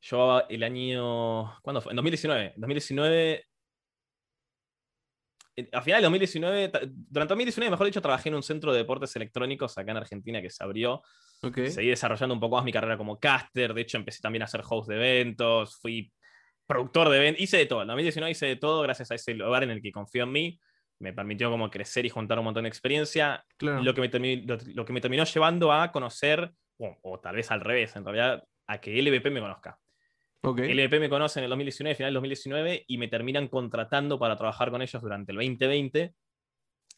Yo 0.00 0.46
el 0.48 0.62
año. 0.62 1.60
¿Cuándo 1.62 1.80
fue? 1.80 1.90
En 1.92 1.96
2019. 1.96 2.52
En 2.54 2.60
2019. 2.60 3.44
A 5.72 5.82
final 5.82 6.00
de 6.00 6.04
2019, 6.04 6.72
durante 7.10 7.32
2019, 7.32 7.70
mejor 7.70 7.86
dicho, 7.86 8.00
trabajé 8.00 8.30
en 8.30 8.36
un 8.36 8.42
centro 8.42 8.72
de 8.72 8.78
deportes 8.78 9.14
electrónicos 9.16 9.76
acá 9.76 9.90
en 9.90 9.98
Argentina 9.98 10.40
que 10.40 10.48
se 10.48 10.64
abrió. 10.64 11.02
Seguí 11.70 11.88
desarrollando 11.88 12.34
un 12.34 12.40
poco 12.40 12.56
más 12.56 12.64
mi 12.64 12.72
carrera 12.72 12.96
como 12.96 13.18
caster. 13.18 13.74
De 13.74 13.80
hecho, 13.80 13.96
empecé 13.96 14.20
también 14.20 14.42
a 14.42 14.44
hacer 14.44 14.62
host 14.68 14.88
de 14.88 14.96
eventos. 14.96 15.76
Fui 15.80 16.12
productor 16.66 17.08
de 17.08 17.16
eventos. 17.16 17.42
Hice 17.42 17.58
de 17.58 17.66
todo. 17.66 17.82
En 17.82 17.88
2019 17.88 18.30
hice 18.30 18.46
de 18.46 18.56
todo 18.56 18.82
gracias 18.82 19.10
a 19.10 19.16
ese 19.16 19.34
lugar 19.34 19.64
en 19.64 19.70
el 19.70 19.82
que 19.82 19.90
confió 19.90 20.24
en 20.24 20.32
mí. 20.32 20.60
Me 21.00 21.12
permitió 21.12 21.50
como 21.50 21.68
crecer 21.68 22.06
y 22.06 22.10
juntar 22.10 22.38
un 22.38 22.44
montón 22.44 22.62
de 22.62 22.68
experiencia. 22.68 23.44
Lo, 23.58 23.92
que 23.92 24.00
me 24.00 24.08
terminó, 24.08 24.56
lo, 24.74 24.84
que 24.84 24.92
me 24.92 25.00
terminó 25.00 25.24
llevando 25.24 25.72
a 25.72 25.90
conocer, 25.90 26.52
o, 26.78 27.20
tal 27.20 27.34
vez 27.34 27.50
al 27.50 27.60
revés, 27.60 27.96
en 27.96 28.04
realidad, 28.04 28.44
a 28.68 28.80
que 28.80 29.02
LVP 29.02 29.30
me 29.30 29.40
conozca. 29.40 29.78
Okay. 30.42 30.72
LVP 30.72 31.00
me 31.00 31.08
conoce 31.08 31.40
en 31.40 31.44
el 31.44 31.50
2019, 31.50 31.96
final 31.96 32.08
del 32.08 32.14
2019, 32.14 32.84
y 32.86 32.98
me 32.98 33.08
terminan 33.08 33.48
contratando 33.48 34.16
para 34.18 34.36
trabajar 34.36 34.70
con 34.70 34.80
ellos 34.80 35.02
durante 35.02 35.32
el 35.32 35.38
2020 35.38 36.14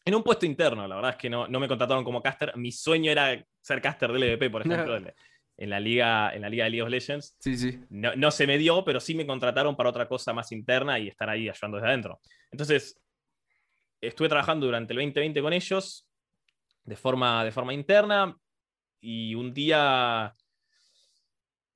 en 0.05 0.15
un 0.15 0.23
puesto 0.23 0.45
interno, 0.45 0.87
la 0.87 0.95
verdad 0.95 1.11
es 1.11 1.17
que 1.17 1.29
no, 1.29 1.47
no 1.47 1.59
me 1.59 1.67
contrataron 1.67 2.03
como 2.03 2.21
caster. 2.21 2.55
Mi 2.55 2.71
sueño 2.71 3.11
era 3.11 3.43
ser 3.59 3.81
caster 3.81 4.11
del 4.11 4.33
LVP, 4.33 4.51
por 4.51 4.61
ejemplo, 4.61 4.95
en, 5.57 5.69
la 5.69 5.79
liga, 5.79 6.33
en 6.33 6.41
la 6.41 6.49
liga 6.49 6.65
de 6.65 6.69
League 6.69 6.83
of 6.83 6.89
Legends. 6.89 7.35
Sí, 7.39 7.57
sí. 7.57 7.79
No, 7.89 8.15
no, 8.15 8.29
se 8.29 8.45
me 8.45 8.59
dio, 8.59 8.85
pero 8.85 8.99
sí 8.99 9.15
me 9.15 9.25
contrataron 9.25 9.75
para 9.75 9.89
otra 9.89 10.07
cosa 10.07 10.31
más 10.31 10.51
interna 10.51 10.99
y 10.99 11.07
estar 11.07 11.27
ahí 11.27 11.49
ayudando 11.49 11.77
desde 11.77 11.89
adentro. 11.89 12.21
Entonces, 12.51 13.01
estuve 13.99 14.29
trabajando 14.29 14.67
durante 14.67 14.93
el 14.93 14.99
2020 14.99 15.41
con 15.41 15.53
ellos 15.53 16.07
de 16.83 16.95
forma, 16.95 17.43
de 17.43 17.51
forma 17.51 17.73
interna 17.73 18.37
y 19.01 19.33
un 19.33 19.53
día, 19.53 20.33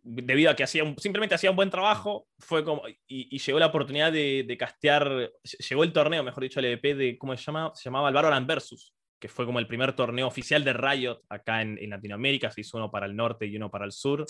debido 0.10 0.50
a 0.50 0.56
que 0.56 0.64
hacía 0.64 0.84
simplemente 0.98 1.36
hacía 1.36 1.52
un 1.52 1.56
buen 1.56 1.70
trabajo, 1.70 2.28
fue 2.40 2.64
como, 2.64 2.82
y, 3.08 3.38
llegó 3.38 3.60
la 3.60 3.68
oportunidad 3.68 4.12
de, 4.12 4.56
castear, 4.58 5.32
llegó 5.70 5.84
el 5.84 5.94
torneo, 5.94 6.24
mejor 6.24 6.44
dicho, 6.44 6.60
el 6.60 6.66
EVP 6.66 6.96
de, 6.96 7.18
¿cómo 7.18 7.36
se 7.38 7.44
llama? 7.44 7.72
Se 7.76 7.86
llamaba 7.86 8.10
el 8.10 8.16
Valorant 8.16 8.48
Versus, 8.48 8.94
que 9.20 9.30
fue 9.30 9.46
como 9.46 9.60
el 9.60 9.68
primer 9.68 9.94
torneo 9.94 10.28
oficial 10.28 10.64
de 10.64 10.74
Riot 10.74 11.22
acá 11.30 11.62
en, 11.62 11.90
Latinoamérica, 11.90 12.50
se 12.50 12.62
hizo 12.62 12.78
uno 12.78 12.90
para 12.90 13.06
el 13.06 13.16
norte 13.16 13.46
y 13.46 13.56
uno 13.56 13.70
para 13.70 13.86
el 13.86 13.92
sur. 13.92 14.26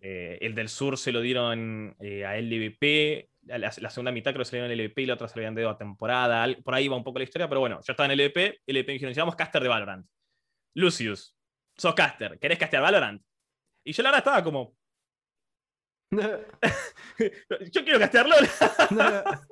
Eh, 0.00 0.38
el 0.40 0.54
del 0.54 0.68
sur 0.68 0.98
se 0.98 1.12
lo 1.12 1.20
dieron 1.20 1.96
eh, 2.00 2.24
a 2.26 2.36
LVP, 2.36 3.30
la, 3.46 3.70
segunda 3.70 4.10
mitad 4.10 4.32
creo 4.32 4.44
que 4.44 4.50
se 4.50 4.56
le 4.56 4.62
dieron 4.62 4.78
el 4.78 4.86
LVP 4.86 5.02
y 5.02 5.06
la 5.06 5.14
otra 5.14 5.28
se 5.28 5.38
le 5.38 5.46
habían 5.46 5.54
dado 5.54 5.70
a 5.70 5.78
temporada, 5.78 6.46
por 6.62 6.74
ahí 6.74 6.88
va 6.88 6.96
un 6.96 7.04
poco 7.04 7.18
la 7.18 7.24
historia, 7.24 7.48
pero 7.48 7.60
bueno, 7.60 7.80
yo 7.86 7.92
estaba 7.92 8.12
en 8.12 8.18
el 8.18 8.26
LVP, 8.26 8.62
LVP 8.66 8.86
me 8.86 8.92
dijeron, 8.94 9.10
necesitamos 9.10 9.36
caster 9.36 9.62
de 9.62 9.68
Valorant. 9.68 10.06
Lucius, 10.74 11.36
sos 11.76 11.94
caster, 11.94 12.38
¿querés 12.38 12.58
castear 12.58 12.82
Valorant? 12.82 13.22
Y 13.84 13.92
yo 13.92 14.02
la 14.02 14.10
verdad 14.10 14.20
estaba 14.20 14.42
como. 14.42 14.74
yo 17.72 17.84
quiero 17.84 17.98
castear 17.98 18.26
LOL. 18.28 18.48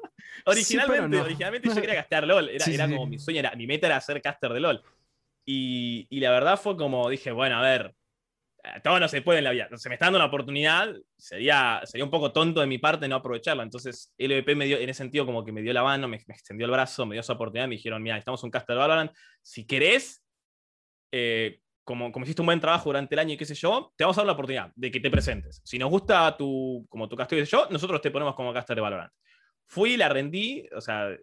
originalmente, 0.46 1.20
originalmente 1.20 1.68
yo 1.68 1.74
quería 1.80 1.96
castear 1.96 2.26
LOL. 2.26 2.48
Era, 2.48 2.88
como 2.88 3.06
mi 3.06 3.18
sueño, 3.18 3.40
era, 3.40 3.54
mi 3.54 3.66
meta 3.66 3.86
era 3.86 4.00
ser 4.00 4.20
caster 4.22 4.52
de 4.52 4.60
LOL. 4.60 4.82
Y, 5.44 6.06
y, 6.08 6.20
la 6.20 6.30
verdad 6.30 6.58
fue 6.60 6.76
como 6.76 7.08
dije, 7.08 7.32
bueno, 7.32 7.58
a 7.58 7.62
ver, 7.62 7.94
todo 8.82 9.00
no 9.00 9.08
se 9.08 9.22
puede 9.22 9.38
en 9.38 9.44
la 9.44 9.50
vida. 9.50 9.68
Se 9.76 9.88
me 9.88 9.96
está 9.96 10.06
dando 10.06 10.18
una 10.18 10.26
oportunidad, 10.26 10.94
sería, 11.16 11.80
sería 11.84 12.04
un 12.04 12.10
poco 12.10 12.32
tonto 12.32 12.60
de 12.60 12.66
mi 12.66 12.78
parte 12.78 13.08
no 13.08 13.16
aprovecharla. 13.16 13.62
Entonces, 13.62 14.14
LVP 14.18 14.54
me 14.54 14.66
dio, 14.66 14.78
en 14.78 14.88
ese 14.88 14.98
sentido, 14.98 15.26
como 15.26 15.44
que 15.44 15.50
me 15.50 15.62
dio 15.62 15.72
la 15.72 15.82
mano, 15.82 16.06
me, 16.06 16.16
extendió 16.16 16.66
el 16.66 16.72
brazo, 16.72 17.04
me 17.04 17.14
dio 17.14 17.20
esa 17.20 17.32
oportunidad, 17.32 17.66
me 17.66 17.74
dijeron, 17.74 18.02
mira, 18.02 18.16
estamos 18.16 18.42
un 18.44 18.50
caster 18.50 18.76
de 18.76 18.80
Valorant, 18.80 19.12
si 19.40 19.66
querés, 19.66 20.24
eh, 21.10 21.60
como, 21.84 22.12
como 22.12 22.24
hiciste 22.24 22.42
un 22.42 22.46
buen 22.46 22.60
trabajo 22.60 22.90
durante 22.90 23.14
el 23.14 23.18
año 23.18 23.34
y 23.34 23.36
qué 23.36 23.44
sé 23.44 23.54
yo, 23.54 23.92
te 23.96 24.04
vamos 24.04 24.16
a 24.18 24.20
dar 24.20 24.26
la 24.26 24.32
oportunidad 24.32 24.72
de 24.74 24.90
que 24.90 25.00
te 25.00 25.10
presentes. 25.10 25.60
Si 25.64 25.78
nos 25.78 25.90
gusta 25.90 26.36
tu, 26.36 26.86
como 26.88 27.08
tu 27.08 27.16
caster 27.16 27.38
y 27.38 27.44
yo, 27.44 27.66
nosotros 27.70 28.00
te 28.00 28.10
ponemos 28.10 28.34
como 28.34 28.52
caster 28.52 28.76
de 28.76 28.82
Valorant. 28.82 29.12
Fui, 29.66 29.96
la 29.96 30.08
rendí, 30.08 30.66
o 30.74 30.80
sea, 30.80 31.10
eh, 31.10 31.18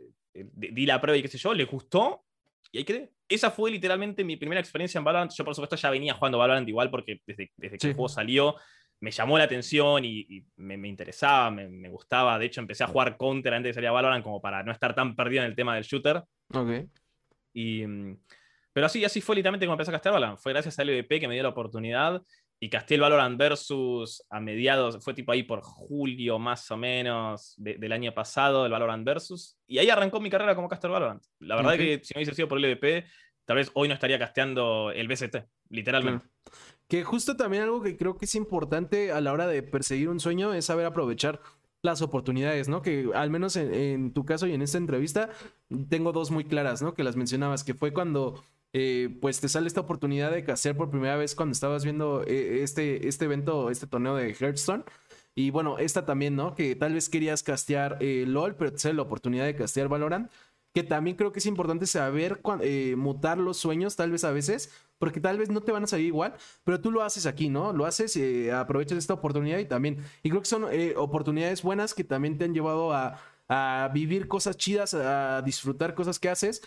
di 0.53 0.85
la 0.85 0.99
prueba 0.99 1.17
y 1.17 1.21
qué 1.21 1.27
sé 1.27 1.37
yo, 1.37 1.53
le 1.53 1.65
gustó, 1.65 2.23
y 2.71 2.79
ahí 2.79 2.83
quedé. 2.83 3.11
Esa 3.27 3.51
fue 3.51 3.71
literalmente 3.71 4.23
mi 4.23 4.37
primera 4.37 4.59
experiencia 4.59 4.97
en 4.97 5.03
Valorant. 5.03 5.31
Yo, 5.31 5.45
por 5.45 5.53
supuesto, 5.53 5.75
ya 5.75 5.89
venía 5.89 6.13
jugando 6.15 6.39
Valorant 6.39 6.67
igual 6.67 6.89
porque 6.89 7.21
desde, 7.25 7.51
desde 7.57 7.77
que 7.77 7.87
el 7.87 7.93
juego 7.93 8.09
salió 8.09 8.55
me 9.01 9.11
llamó 9.11 9.37
la 9.37 9.45
atención 9.45 10.03
y, 10.03 10.45
me, 10.57 10.77
me, 10.77 10.87
interesaba, 10.87 11.49
me, 11.51 11.69
me, 11.69 11.89
gustaba. 11.89 12.37
De 12.37 12.45
hecho, 12.45 12.59
empecé 12.59 12.83
a 12.83 12.87
jugar 12.87 13.17
Counter 13.17 13.53
antes 13.53 13.69
de 13.69 13.73
salir 13.73 13.87
a 13.87 13.93
Valorant 13.93 14.23
como 14.23 14.41
para 14.41 14.61
no 14.63 14.71
estar 14.71 14.93
tan 14.93 15.15
perdido 15.15 15.43
en 15.43 15.49
el 15.49 15.55
tema 15.55 15.75
del 15.75 15.83
shooter. 15.83 16.23
Ok. 16.53 16.89
Y, 17.53 17.85
mm, 17.85 18.17
pero 18.79 18.85
así, 18.85 19.03
así 19.03 19.19
fue 19.19 19.35
literalmente 19.35 19.65
como 19.65 19.73
empecé 19.73 19.91
a 19.91 19.95
castear 19.95 20.13
Valorant. 20.13 20.39
Fue 20.39 20.53
gracias 20.53 20.79
al 20.79 20.87
LVP 20.87 21.19
que 21.19 21.27
me 21.27 21.33
dio 21.33 21.43
la 21.43 21.49
oportunidad 21.49 22.23
y 22.61 22.69
casté 22.69 22.95
el 22.95 23.01
Valorant 23.01 23.37
Versus 23.37 24.23
a 24.29 24.39
mediados, 24.39 25.03
fue 25.03 25.13
tipo 25.13 25.33
ahí 25.33 25.43
por 25.43 25.59
julio 25.59 26.39
más 26.39 26.71
o 26.71 26.77
menos 26.77 27.55
del 27.57 27.91
año 27.91 28.13
pasado, 28.13 28.65
el 28.65 28.71
Valorant 28.71 29.05
Versus. 29.05 29.57
Y 29.67 29.79
ahí 29.79 29.89
arrancó 29.89 30.21
mi 30.21 30.29
carrera 30.29 30.55
como 30.55 30.69
caster 30.69 30.89
Valorant. 30.89 31.21
La 31.39 31.57
verdad 31.57 31.73
es 31.73 31.79
que 31.81 32.05
si 32.05 32.13
no 32.13 32.19
hubiese 32.19 32.33
sido 32.33 32.47
por 32.47 32.57
el 32.57 32.71
LVP, 32.71 33.03
tal 33.43 33.57
vez 33.57 33.69
hoy 33.73 33.89
no 33.89 33.95
estaría 33.95 34.17
casteando 34.17 34.91
el 34.91 35.09
BCT, 35.09 35.43
literalmente. 35.71 36.25
Que 36.87 37.03
justo 37.03 37.35
también 37.35 37.63
algo 37.63 37.81
que 37.81 37.97
creo 37.97 38.15
que 38.15 38.23
es 38.23 38.35
importante 38.35 39.11
a 39.11 39.19
la 39.19 39.33
hora 39.33 39.45
de 39.45 39.61
perseguir 39.61 40.07
un 40.07 40.21
sueño 40.21 40.53
es 40.53 40.63
saber 40.63 40.85
aprovechar 40.85 41.41
las 41.81 42.01
oportunidades, 42.01 42.69
¿no? 42.69 42.81
Que 42.81 43.09
al 43.13 43.29
menos 43.29 43.57
en, 43.57 43.73
en, 43.73 44.13
tu 44.13 44.23
caso 44.23 44.47
y 44.47 44.53
en 44.53 44.61
esta 44.61 44.77
entrevista 44.77 45.31
tengo 45.89 46.13
dos 46.13 46.31
muy 46.31 46.45
claras, 46.45 46.81
¿no? 46.81 46.93
Que 46.93 47.03
las 47.03 47.17
mencionabas, 47.17 47.65
que 47.65 47.73
fue 47.73 47.91
cuando 47.91 48.41
eh, 48.73 49.17
pues 49.21 49.39
te 49.41 49.49
sale 49.49 49.67
esta 49.67 49.81
oportunidad 49.81 50.31
de 50.31 50.43
castear 50.43 50.75
por 50.77 50.89
primera 50.91 51.15
vez 51.17 51.33
cuando 51.35 51.53
estabas 51.53 51.83
viendo 51.83 52.23
eh, 52.27 52.61
este, 52.63 53.07
este 53.07 53.25
evento, 53.25 53.69
este 53.69 53.87
torneo 53.87 54.15
de 54.15 54.33
Hearthstone. 54.33 54.83
Y 55.35 55.51
bueno, 55.51 55.77
esta 55.79 56.05
también, 56.05 56.35
¿no? 56.35 56.53
Que 56.53 56.75
tal 56.75 56.93
vez 56.93 57.09
querías 57.09 57.43
castear 57.43 57.97
eh, 58.01 58.25
LOL, 58.27 58.55
pero 58.55 58.71
te 58.71 58.79
sale 58.79 58.95
la 58.95 59.03
oportunidad 59.03 59.45
de 59.45 59.55
castear 59.55 59.87
Valorant. 59.87 60.31
Que 60.73 60.83
también 60.83 61.17
creo 61.17 61.31
que 61.31 61.39
es 61.39 61.47
importante 61.47 61.87
saber 61.87 62.41
mutar 62.95 63.39
los 63.39 63.57
sueños, 63.57 63.95
tal 63.95 64.11
vez 64.11 64.23
a 64.23 64.31
veces, 64.31 64.71
porque 64.99 65.19
tal 65.19 65.39
vez 65.39 65.49
no 65.49 65.61
te 65.61 65.71
van 65.71 65.83
a 65.83 65.87
salir 65.87 66.05
igual, 66.05 66.35
pero 66.63 66.79
tú 66.79 66.91
lo 66.91 67.01
haces 67.01 67.25
aquí, 67.25 67.49
¿no? 67.49 67.73
Lo 67.73 67.87
haces, 67.87 68.19
aprovechas 68.53 68.99
esta 68.99 69.15
oportunidad 69.15 69.57
y 69.57 69.65
también. 69.65 69.97
Y 70.21 70.29
creo 70.29 70.41
que 70.41 70.47
son 70.47 70.67
oportunidades 70.95 71.63
buenas 71.63 71.95
que 71.95 72.03
también 72.03 72.37
te 72.37 72.45
han 72.45 72.53
llevado 72.53 72.93
a, 72.93 73.19
a 73.47 73.89
vivir 73.91 74.27
cosas 74.27 74.57
chidas, 74.57 74.93
a 74.93 75.41
disfrutar 75.41 75.95
cosas 75.95 76.19
que 76.19 76.29
haces. 76.29 76.61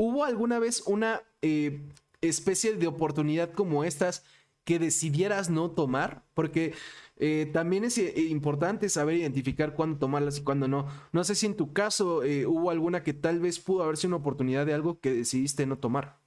¿Hubo 0.00 0.24
alguna 0.24 0.60
vez 0.60 0.84
una 0.86 1.22
eh, 1.42 1.80
especie 2.20 2.74
de 2.74 2.86
oportunidad 2.86 3.52
como 3.52 3.82
estas 3.82 4.24
que 4.64 4.78
decidieras 4.78 5.50
no 5.50 5.72
tomar? 5.72 6.22
Porque 6.34 6.72
eh, 7.16 7.50
también 7.52 7.82
es 7.82 7.98
eh, 7.98 8.14
importante 8.30 8.88
saber 8.90 9.16
identificar 9.16 9.74
cuándo 9.74 9.98
tomarlas 9.98 10.38
y 10.38 10.44
cuándo 10.44 10.68
no. 10.68 10.86
No 11.10 11.24
sé 11.24 11.34
si 11.34 11.46
en 11.46 11.56
tu 11.56 11.72
caso 11.72 12.22
hubo 12.46 12.70
alguna 12.70 13.02
que 13.02 13.12
tal 13.12 13.40
vez 13.40 13.58
pudo 13.58 13.82
haber 13.82 13.96
sido 13.96 14.10
una 14.10 14.18
oportunidad 14.18 14.64
de 14.64 14.74
algo 14.74 15.00
que 15.00 15.12
decidiste 15.12 15.66
no 15.66 15.78
tomar. 15.78 16.20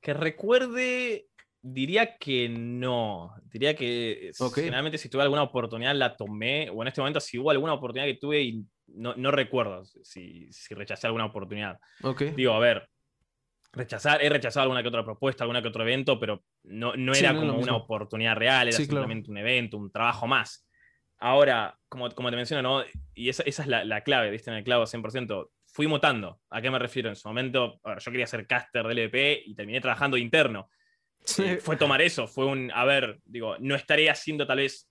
Que 0.00 0.14
recuerde, 0.14 1.30
diría 1.62 2.16
que 2.16 2.48
no. 2.48 3.34
Diría 3.50 3.74
que 3.74 4.30
generalmente 4.54 4.98
si 4.98 5.08
tuve 5.08 5.22
alguna 5.22 5.42
oportunidad 5.42 5.96
la 5.96 6.16
tomé, 6.16 6.70
o 6.70 6.80
en 6.82 6.88
este 6.88 7.00
momento 7.00 7.18
si 7.18 7.40
hubo 7.40 7.50
alguna 7.50 7.74
oportunidad 7.74 8.06
que 8.06 8.20
tuve 8.20 8.40
y 8.40 8.64
no, 8.94 9.30
recuerdo 9.30 9.84
si, 9.84 10.48
rechacé 10.70 11.06
alguna 11.06 11.26
oportunidad. 11.26 11.78
Digo, 12.36 12.52
a 12.52 12.58
ver, 12.58 12.88
rechazar, 13.72 14.22
he 14.22 14.28
rechazado 14.28 14.64
alguna 14.64 14.82
que 14.82 14.88
otra 14.88 15.04
propuesta, 15.04 15.44
alguna 15.44 15.62
que 15.62 15.68
otro 15.68 15.82
evento, 15.82 16.18
pero 16.18 16.44
no, 16.64 16.94
no 16.96 17.12
era 17.12 17.34
como 17.34 17.58
una 17.58 17.76
oportunidad 17.76 18.36
real, 18.36 18.68
era 18.68 18.76
simplemente 18.76 19.30
un 19.30 19.38
evento, 19.38 19.76
un 19.76 19.90
trabajo 19.90 20.26
más. 20.26 20.66
Ahora, 21.18 21.78
como, 21.88 22.10
como 22.10 22.30
te 22.30 22.36
menciono, 22.36 22.62
¿no? 22.62 22.84
y 23.14 23.28
esa, 23.28 23.42
esa 23.42 23.62
es 23.62 23.68
la, 23.68 23.84
la, 23.84 24.02
clave, 24.02 24.30
viste 24.30 24.50
en 24.50 24.56
el 24.56 24.64
clavo 24.64 24.84
100%, 24.84 25.50
fui 25.66 25.86
mutando. 25.86 26.40
¿A 26.50 26.62
qué 26.62 26.70
me 26.70 26.78
refiero? 26.78 27.08
En 27.10 27.16
su 27.16 27.28
momento, 27.28 27.80
yo 27.84 28.10
quería 28.10 28.26
ser 28.26 28.46
caster 28.46 28.86
del 28.86 29.06
LVP 29.06 29.42
y 29.46 29.54
terminé 29.54 29.80
trabajando 29.80 30.16
interno. 30.16 30.70
Eh, 31.38 31.58
fue 31.58 31.76
tomar 31.76 32.00
eso, 32.00 32.26
fue 32.26 32.46
un, 32.46 32.72
a 32.72 32.84
ver, 32.84 33.20
digo, 33.24 33.56
no 33.58 33.74
estaré 33.74 34.08
haciendo 34.08 34.46
tal 34.46 34.58
vez 34.58 34.89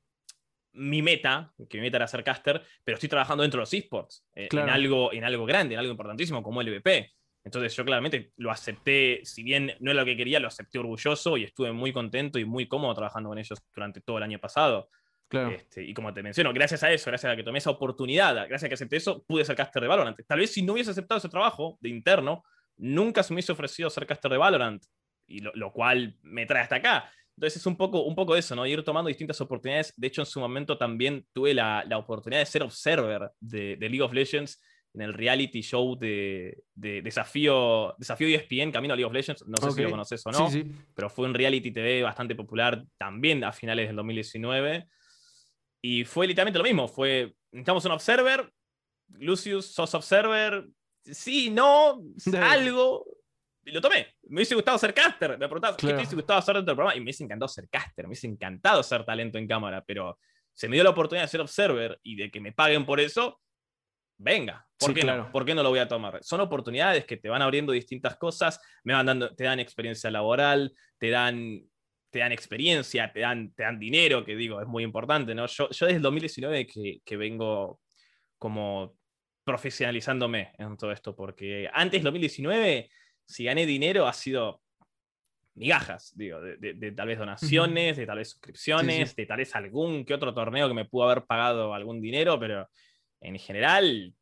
mi 0.74 1.02
meta, 1.02 1.54
que 1.70 1.78
mi 1.78 1.82
meta 1.82 1.98
era 1.98 2.08
ser 2.08 2.24
caster, 2.24 2.62
pero 2.84 2.96
estoy 2.96 3.10
trabajando 3.10 3.42
dentro 3.42 3.60
de 3.60 3.62
los 3.64 3.74
esports, 3.74 4.26
eh, 4.36 4.50
en, 4.52 4.70
algo, 4.70 5.12
en 5.14 5.24
algo 5.24 5.46
grande, 5.46 5.74
en 5.76 5.80
algo 5.80 5.92
importantísimo 5.92 6.44
como 6.44 6.62
el 6.62 6.70
VP. 6.70 7.12
Entonces 7.44 7.76
yo 7.76 7.86
claramente 7.86 8.32
lo 8.38 8.52
acepté, 8.52 9.22
si 9.24 9.44
bien 9.44 9.74
no 9.80 9.92
era 9.92 10.02
lo 10.02 10.06
que 10.06 10.18
quería, 10.18 10.40
lo 10.40 10.48
acepté 10.48 10.78
orgulloso 10.78 11.38
y 11.38 11.46
estuve 11.46 11.72
muy 11.72 11.92
contento 11.94 12.38
y 12.38 12.46
muy 12.46 12.68
cómodo 12.68 12.94
trabajando 12.94 13.30
con 13.30 13.40
ellos 13.40 13.60
durante 13.74 14.02
todo 14.02 14.18
el 14.18 14.24
año 14.24 14.40
pasado. 14.40 14.90
Este, 15.32 15.84
y 15.84 15.94
como 15.94 16.12
te 16.12 16.24
menciono, 16.24 16.52
gracias 16.54 16.84
a 16.84 16.92
eso, 16.92 17.10
gracias 17.10 17.32
a 17.32 17.36
que 17.36 17.44
tomé 17.44 17.60
esa 17.60 17.70
oportunidad, 17.70 18.34
gracias 18.36 18.64
a 18.64 18.68
que 18.68 18.74
acepté 18.74 18.98
eso, 18.98 19.24
pude 19.24 19.46
ser 19.46 19.56
caster 19.56 19.82
de 19.82 19.88
Valorant. 19.88 20.20
Tal 20.28 20.40
vez 20.40 20.52
si 20.52 20.64
no 20.64 20.74
hubiese 20.74 20.92
aceptado 20.92 21.20
ese 21.20 21.30
trabajo 21.30 21.78
de 21.82 21.90
interno, 21.90 22.44
nunca 22.78 23.22
se 23.22 23.32
me 23.32 23.36
hubiese 23.36 23.52
ofrecido 23.52 23.90
ser 23.90 24.08
caster 24.08 24.32
de 24.32 24.38
Valorant, 24.38 24.84
y 25.28 25.42
lo 25.42 25.72
cual 25.72 26.18
me 26.24 26.46
trae 26.48 26.64
hasta 26.64 26.78
acá. 26.78 27.12
Entonces 27.40 27.62
es 27.62 27.66
un 27.68 27.78
poco, 27.78 28.04
un 28.04 28.16
poco 28.16 28.36
eso, 28.36 28.54
¿no? 28.54 28.66
Ir 28.66 28.84
tomando 28.84 29.08
distintas 29.08 29.40
oportunidades. 29.40 29.94
De 29.96 30.08
hecho, 30.08 30.24
en 30.24 30.26
su 30.26 30.42
momento 30.42 30.78
también 30.78 31.26
tuve 31.32 31.54
la, 31.54 31.86
la 31.88 31.98
oportunidad 31.98 32.42
de 32.42 32.46
ser 32.46 32.64
observer 32.64 33.32
de, 33.40 33.78
de, 33.78 33.90
League 33.90 34.02
of 34.02 34.12
Legends 34.12 34.62
en 34.94 35.04
el 35.04 35.14
reality 35.14 35.62
show 35.62 35.98
de, 35.98 36.66
de, 36.76 37.02
Desafío, 37.02 37.96
Desafío 37.98 38.28
ESPN, 38.28 38.74
Camino 38.74 38.94
a 38.94 38.98
League 38.98 39.06
of 39.06 39.14
Legends. 39.14 39.48
No 39.48 39.56
sé 39.56 39.72
si 39.72 39.82
lo 39.82 39.90
conoces 39.90 40.22
o 40.26 40.32
no, 40.32 40.50
pero 40.94 41.10
fue 41.10 41.28
un 41.28 41.34
reality 41.34 41.72
TV 41.72 42.04
bastante 42.04 42.36
popular 42.36 42.84
también 42.98 43.42
a 43.46 43.54
finales 43.54 43.88
del 43.88 43.96
2019. 43.96 44.90
Y 45.82 46.04
fue 46.04 46.28
literalmente 46.28 46.60
lo 46.60 46.66
mismo. 46.66 46.90
Fue, 46.90 47.36
necesitamos 47.54 47.86
un 47.86 47.92
observer. 47.92 48.52
Lucius, 49.18 49.68
sos 49.68 49.94
observer. 49.94 50.68
Sí, 51.06 51.50
no, 51.50 52.04
algo 52.42 53.06
lo 53.72 53.82
tomé. 53.82 54.08
Me 54.24 54.38
hubiese 54.38 54.56
gustado 54.56 54.78
ser 54.78 54.94
caster. 54.94 55.32
Me 55.32 55.48
preguntaba, 55.48 55.78
¿qué 55.78 55.88
te 55.88 55.94
hubiese 55.96 56.16
gustado 56.16 56.40
hacer 56.40 56.56
dentro 56.56 56.72
del 56.72 56.78
programa? 56.78 56.96
Y 56.96 57.00
me 57.00 57.06
hubiese 57.06 57.24
encantado 57.24 57.48
ser 57.48 57.68
caster, 57.70 58.06
me 58.06 58.10
hubiese 58.10 58.28
encantado 58.28 58.84
ser 58.84 59.06
talento 59.06 59.38
en 59.38 59.48
cámara, 59.48 59.84
pero 59.86 60.20
se 60.54 60.68
me 60.68 60.76
dio 60.76 60.84
la 60.84 60.90
oportunidad 60.90 61.24
de 61.24 61.30
ser 61.30 61.42
observer 61.42 62.00
y 62.04 62.16
de 62.16 62.30
que 62.30 62.42
me 62.42 62.52
paguen 62.52 62.86
por 62.86 63.00
eso. 63.00 63.40
Venga, 64.18 64.68
¿por, 64.78 64.94
qué, 64.94 65.04
no? 65.04 65.32
¿por 65.32 65.46
qué 65.46 65.56
no 65.56 65.64
lo 65.64 65.70
voy 65.70 65.80
a 65.80 65.88
tomar? 65.88 66.20
Son 66.22 66.42
oportunidades 66.42 67.06
que 67.06 67.16
te 67.16 67.30
van 67.30 67.42
abriendo 67.42 67.72
distintas 67.72 68.18
cosas, 68.18 68.60
me 68.84 68.94
van 68.94 69.06
dando, 69.06 69.34
te 69.34 69.46
dan 69.46 69.62
experiencia 69.62 70.12
laboral, 70.12 70.74
te 70.98 71.10
dan, 71.10 71.62
te 72.10 72.20
dan 72.20 72.34
experiencia, 72.34 73.14
te 73.14 73.22
dan, 73.22 73.54
te 73.54 73.64
dan 73.64 73.80
dinero, 73.80 74.26
que 74.26 74.36
digo, 74.36 74.60
es 74.60 74.68
muy 74.68 74.84
importante, 74.84 75.34
¿no? 75.34 75.46
Yo, 75.46 75.70
yo 75.70 75.86
desde 75.86 75.98
el 75.98 76.02
2019 76.02 76.68
que, 76.68 77.00
que 77.06 77.16
vengo 77.16 77.80
como 78.38 78.98
profesionalizándome 79.46 80.52
en 80.58 80.78
todo 80.78 80.92
esto, 80.92 81.16
porque 81.16 81.70
antes 81.74 82.00
del 82.00 82.04
2019 82.04 82.90
si 83.30 83.44
gané 83.44 83.68
dinero 83.68 84.08
ha 84.08 84.14
sido 84.14 84.60
migajas, 85.54 86.14
digo, 86.16 86.42
de, 86.42 86.92
tal 86.94 87.08
vez 87.08 87.20
donaciones, 87.20 87.98
de 87.98 88.06
tal 88.06 88.18
vez 88.18 88.30
suscripciones, 88.30 89.16
de 89.16 89.26
tal 89.26 89.38
vez 89.38 89.56
algún 89.56 90.04
que 90.04 90.16
otro 90.16 90.34
torneo 90.34 90.68
que 90.68 90.74
me 90.74 90.86
pudo 90.86 91.04
haber 91.04 91.26
pagado 91.26 91.74
algún 91.74 92.02
dinero, 92.02 92.40
pero 92.40 92.68
en 93.22 93.38
general 93.38 94.14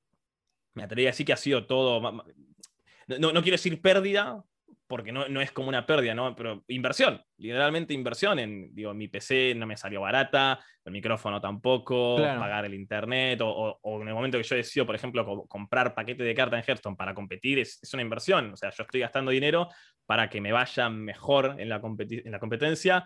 me 0.74 0.84
atrevería 0.84 1.10
a 1.10 1.14
decir 1.14 1.26
que 1.26 1.34
ha 1.34 1.38
sido 1.38 1.66
todo. 1.66 2.02
no, 2.02 3.32
no 3.32 3.42
quiero 3.42 3.54
decir 3.54 3.82
pérdida, 3.82 4.44
porque 4.88 5.12
no, 5.12 5.28
no, 5.28 5.42
es 5.42 5.52
como 5.52 5.68
una 5.68 5.86
pérdida, 5.86 6.16
¿no? 6.16 6.36
Pero 6.36 6.64
inversión, 6.68 7.22
literalmente 7.38 7.94
inversión 7.94 8.40
en, 8.40 8.74
digo, 8.74 8.94
mi 8.94 9.10
PC 9.10 9.54
no 9.56 9.68
me 9.68 9.76
salió 9.76 10.02
barata, 10.02 10.60
el 10.86 10.94
micrófono 10.94 11.42
tampoco, 11.42 12.16
pagar 12.16 12.66
el 12.66 12.74
internet, 12.74 13.42
o, 13.42 13.80
o, 13.82 14.02
en 14.02 14.08
el 14.08 14.14
momento 14.14 14.38
que 14.38 14.44
yo 14.44 14.56
decido, 14.56 14.86
por 14.86 14.96
ejemplo, 14.96 15.46
comprar 15.48 15.94
paquete 15.94 16.24
de 16.24 16.34
carta 16.34 16.58
en 16.58 16.64
Hearthstone 16.66 16.96
para 16.96 17.14
competir, 17.14 17.60
es, 17.60 17.80
es, 17.82 17.94
una 17.94 18.04
inversión, 18.04 18.54
o 18.54 18.56
sea, 18.56 18.70
yo 18.70 18.84
estoy 18.84 19.02
gastando 19.02 19.32
dinero 19.32 19.68
para 20.06 20.30
que 20.30 20.40
me 20.40 20.54
vaya 20.54 20.90
mejor 20.90 21.56
en 21.60 21.68
la, 21.68 21.82
en 21.84 22.32
la 22.32 22.40
competencia, 22.40 23.06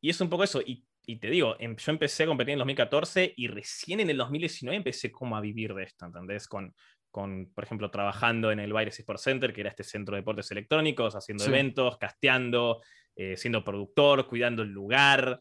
y 0.00 0.10
es 0.10 0.20
un 0.20 0.28
poco 0.28 0.42
eso, 0.42 0.60
y, 0.60 0.84
y, 1.06 1.16
te 1.20 1.30
digo, 1.30 1.54
em, 1.60 1.76
yo 1.76 1.92
empecé 1.92 2.24
a 2.24 2.26
competir 2.26 2.54
en 2.54 2.58
2014 2.58 3.34
y 3.36 3.46
recién 3.46 4.00
en 4.00 4.10
el 4.10 4.16
2019 4.16 4.76
empecé 4.76 5.12
como 5.12 5.36
a 5.36 5.40
vivir 5.40 5.74
de 5.74 5.84
esto, 5.84 6.06
¿entendés? 6.06 6.48
Con, 6.48 6.74
con, 7.14 7.46
por 7.54 7.62
ejemplo, 7.62 7.92
trabajando 7.92 8.50
en 8.50 8.58
el 8.58 8.72
Baires 8.72 8.98
Sports 8.98 9.22
Center, 9.22 9.52
que 9.52 9.60
era 9.60 9.70
este 9.70 9.84
centro 9.84 10.16
de 10.16 10.22
deportes 10.22 10.50
electrónicos, 10.50 11.14
haciendo 11.14 11.44
eventos, 11.44 11.96
casteando, 11.96 12.82
eh, 13.14 13.36
siendo 13.36 13.62
productor, 13.62 14.26
cuidando 14.26 14.62
el 14.64 14.70
lugar, 14.70 15.40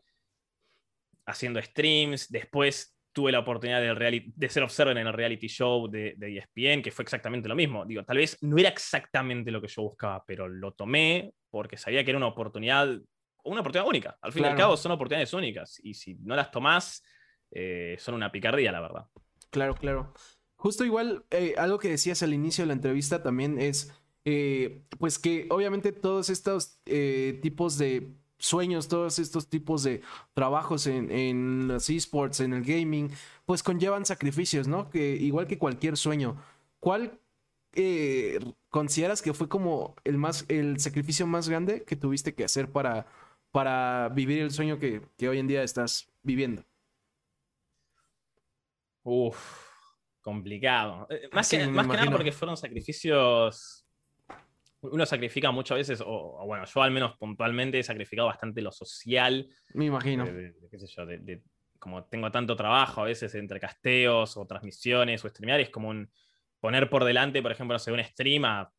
haciendo 1.26 1.60
streams. 1.60 2.30
Después 2.30 2.96
tuve 3.12 3.32
la 3.32 3.40
oportunidad 3.40 3.82
de, 3.82 4.24
de 4.36 4.50
ser 4.50 4.62
observer 4.62 4.96
en 5.00 5.08
el 5.08 5.14
reality 5.14 5.48
show 5.48 5.90
de, 5.90 6.14
de, 6.16 6.38
ESPN, 6.38 6.84
que 6.84 6.92
fue 6.92 7.02
exactamente 7.02 7.50
lo 7.50 7.56
mismo. 7.56 7.86
Digo, 7.86 8.04
tal 8.04 8.18
vez 8.18 8.38
no 8.42 8.56
era 8.60 8.70
exactamente 8.70 9.50
lo 9.50 9.60
que 9.60 9.68
yo 9.68 9.82
buscaba, 9.82 10.24
pero 10.28 10.48
lo 10.48 10.74
tomé 10.74 11.34
porque 11.50 11.76
sabía 11.76 12.04
que 12.04 12.12
era 12.12 12.20
una 12.20 12.28
oportunidad, 12.28 12.88
una 13.46 13.62
oportunidad 13.62 13.90
única. 13.90 14.16
Al 14.22 14.32
fin 14.32 14.44
y 14.44 14.46
al 14.46 14.56
cabo 14.56 14.78
son 14.78 14.92
oportunidades 14.92 15.34
únicas 15.34 15.80
y 15.82 15.96
si 15.96 16.14
no 16.22 16.36
las 16.36 16.52
tomás, 16.52 17.04
eh, 17.50 17.96
son 17.98 18.14
una 18.14 18.32
picardía, 18.32 18.72
la 18.72 18.82
verdad. 18.82 19.08
Claro, 19.50 19.74
claro. 19.74 20.14
Justo 20.64 20.86
igual, 20.86 21.26
eh, 21.30 21.56
algo 21.58 21.78
que 21.78 21.90
decías 21.90 22.24
al 22.24 22.34
inicio 22.34 22.62
de 22.62 22.68
la 22.68 22.74
entrevista 22.74 23.22
también 23.22 23.60
es, 23.60 23.92
eh, 24.24 24.82
pues 24.98 25.20
que 25.20 25.46
obviamente 25.50 25.92
todos 25.92 26.30
estos 26.30 26.80
eh, 26.86 27.38
tipos 27.42 27.78
de 27.78 28.14
sueños, 28.38 28.88
todos 28.88 29.20
estos 29.20 29.50
tipos 29.50 29.84
de 29.84 30.02
trabajos 30.34 30.88
en, 30.88 31.12
en 31.12 31.68
los 31.68 31.90
esports, 31.90 32.40
en 32.40 32.54
el 32.54 32.64
gaming, 32.64 33.12
pues 33.46 33.62
conllevan 33.62 34.06
sacrificios, 34.06 34.70
¿no? 34.70 34.90
Que 34.90 35.18
igual 35.18 35.48
que 35.48 35.58
cualquier 35.58 35.98
sueño. 35.98 36.42
¿Cuál 36.80 37.20
consideras 38.70 39.22
que 39.22 39.34
fue 39.34 39.50
como 39.50 39.96
el 40.06 40.18
más, 40.18 40.46
el 40.48 40.80
sacrificio 40.80 41.28
más 41.28 41.50
grande 41.50 41.84
que 41.84 41.98
tuviste 41.98 42.36
que 42.36 42.46
hacer 42.46 42.72
para, 42.72 43.08
para 43.52 44.08
vivir 44.16 44.42
el 44.42 44.52
sueño 44.52 44.80
que, 44.80 45.02
que 45.18 45.28
hoy 45.28 45.40
en 45.40 45.48
día 45.48 45.62
estás 45.62 46.08
viviendo? 46.24 46.64
Uf 49.04 49.63
complicado. 50.24 51.06
Eh, 51.10 51.30
más, 51.32 51.50
que, 51.50 51.68
más 51.68 51.86
que 51.86 51.98
nada 51.98 52.10
porque 52.12 52.32
fueron 52.32 52.58
sacrificios. 52.58 53.86
Uno 54.82 55.06
sacrifica 55.06 55.52
muchas 55.52 55.78
veces, 55.78 56.04
o, 56.06 56.44
bueno, 56.46 56.66
yo 56.66 56.82
al 56.82 56.92
menos 56.92 57.16
puntualmente 57.18 57.80
he 57.80 57.84
sacrificado 57.84 58.28
bastante 58.28 58.62
lo 58.62 58.72
social. 58.72 59.48
Me 59.74 59.86
imagino. 59.86 60.26
qué 60.26 60.80
sé 60.80 60.88
yo, 60.88 61.06
como 61.80 62.06
tengo 62.06 62.32
tanto 62.32 62.56
trabajo 62.56 63.02
a 63.02 63.06
veces 63.06 63.36
entre 63.36 63.60
casteos 63.60 64.36
o 64.36 64.48
transmisiones 64.48 65.24
o 65.24 65.30
streamear, 65.30 65.60
es 65.60 65.70
como 65.70 65.90
un 65.90 66.10
poner 66.60 66.90
por 66.90 67.04
delante, 67.04 67.42
por 67.42 67.52
ejemplo, 67.52 67.76
no 67.76 67.80
sé, 67.80 67.92
un 67.92 68.04
stream 68.04 68.46
a, 68.46 68.72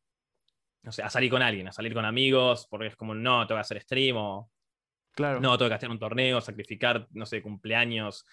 no 0.83 0.93
sé, 0.93 1.03
a 1.03 1.11
salir 1.11 1.31
con 1.31 1.43
alguien, 1.43 1.69
a 1.69 1.73
salir 1.73 1.95
con 1.95 2.05
amigos, 2.05 2.67
porque 2.71 2.89
es 2.89 2.97
como, 2.97 3.15
no, 3.15 3.47
tengo 3.47 3.59
que 3.59 3.63
hacer 3.63 3.81
stream 3.81 4.17
o. 4.17 4.51
Claro. 5.13 5.41
No, 5.41 5.57
tengo 5.57 5.69
que 5.69 5.75
hacer 5.75 5.91
un 5.91 5.99
torneo, 5.99 6.41
sacrificar, 6.41 7.07
no 7.13 7.25
sé, 7.25 7.41
cumpleaños 7.41 8.27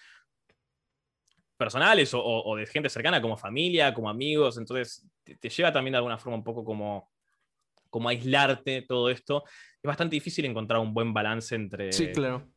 personales 1.62 2.10
o, 2.12 2.56
de 2.56 2.66
gente 2.66 2.88
cercana, 2.88 3.22
como 3.22 3.36
familia, 3.36 3.94
como 3.94 4.10
amigos. 4.10 4.58
Entonces, 4.58 5.08
te, 5.22 5.48
lleva 5.48 5.72
también 5.72 5.92
de 5.92 5.98
alguna 5.98 6.18
forma 6.18 6.36
un 6.36 6.42
poco 6.42 6.64
como, 6.64 7.08
como 7.88 8.08
aislarte 8.08 8.82
todo 8.82 9.08
esto. 9.08 9.44
Es 9.46 9.86
bastante 9.86 10.16
difícil 10.16 10.44
encontrar 10.44 10.80
un 10.80 10.92
buen 10.92 11.14
balance 11.14 11.54
entre, 11.54 11.92
sí, 11.92 12.10
claro. 12.10 12.48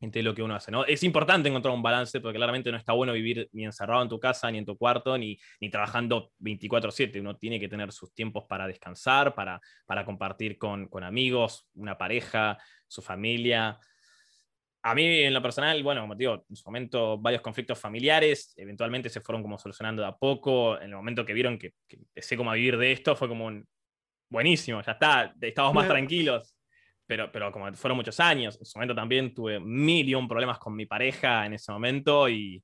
entre 0.00 0.22
lo 0.22 0.34
que 0.34 0.42
uno 0.42 0.54
hace. 0.54 0.70
¿no? 0.70 0.86
Es 0.86 1.02
importante 1.02 1.50
encontrar 1.50 1.74
un 1.74 1.82
balance 1.82 2.20
porque 2.20 2.38
claramente 2.38 2.72
no 2.72 2.78
está 2.78 2.94
bueno 2.94 3.12
vivir 3.12 3.50
ni 3.52 3.66
encerrado 3.66 4.02
en 4.02 4.08
tu 4.08 4.18
casa, 4.18 4.50
ni 4.50 4.56
en 4.56 4.64
tu 4.64 4.78
cuarto, 4.78 5.18
ni, 5.18 5.38
ni 5.60 5.68
trabajando 5.68 6.32
24/7. 6.40 7.20
Uno 7.20 7.36
tiene 7.36 7.60
que 7.60 7.68
tener 7.68 7.92
sus 7.92 8.14
tiempos 8.14 8.44
para 8.48 8.66
descansar, 8.66 9.34
para, 9.34 9.60
para 9.84 10.06
compartir 10.06 10.56
con, 10.56 10.88
con 10.88 11.04
amigos, 11.04 11.68
una 11.74 11.98
pareja, 11.98 12.56
su 12.86 13.02
familia 13.02 13.78
a 14.82 14.94
mí, 14.94 15.22
en 15.22 15.34
lo 15.34 15.42
personal, 15.42 15.82
bueno, 15.82 16.02
como 16.02 16.16
te 16.16 16.20
digo, 16.20 16.44
en 16.48 16.56
su 16.56 16.64
momento 16.64 17.18
varios 17.18 17.42
conflictos 17.42 17.78
familiares, 17.78 18.54
eventualmente 18.56 19.08
se 19.08 19.20
fueron 19.20 19.42
como 19.42 19.58
solucionando 19.58 20.02
de 20.02 20.08
a 20.08 20.16
poco. 20.16 20.76
En 20.76 20.90
el 20.90 20.96
momento 20.96 21.24
que 21.24 21.32
vieron 21.32 21.58
que, 21.58 21.74
empecé 21.88 22.36
como 22.36 22.50
a 22.50 22.54
vivir 22.54 22.78
de 22.78 22.92
esto, 22.92 23.16
fue 23.16 23.28
como 23.28 23.46
un 23.46 23.66
buenísimo, 24.30 24.80
ya 24.82 24.92
está, 24.92 25.34
estamos 25.40 25.74
más 25.74 25.88
tranquilos. 25.88 26.54
Pero, 27.06 27.32
pero 27.32 27.50
como 27.50 27.72
fueron 27.72 27.96
muchos 27.96 28.20
años, 28.20 28.58
en 28.58 28.66
su 28.66 28.78
momento 28.78 28.94
también 28.94 29.32
tuve 29.34 29.58
mil 29.58 30.06
y 30.06 30.14
un 30.14 30.28
problemas 30.28 30.58
con 30.58 30.76
mi 30.76 30.84
pareja 30.84 31.46
en 31.46 31.54
ese 31.54 31.72
momento 31.72 32.28
y, 32.28 32.62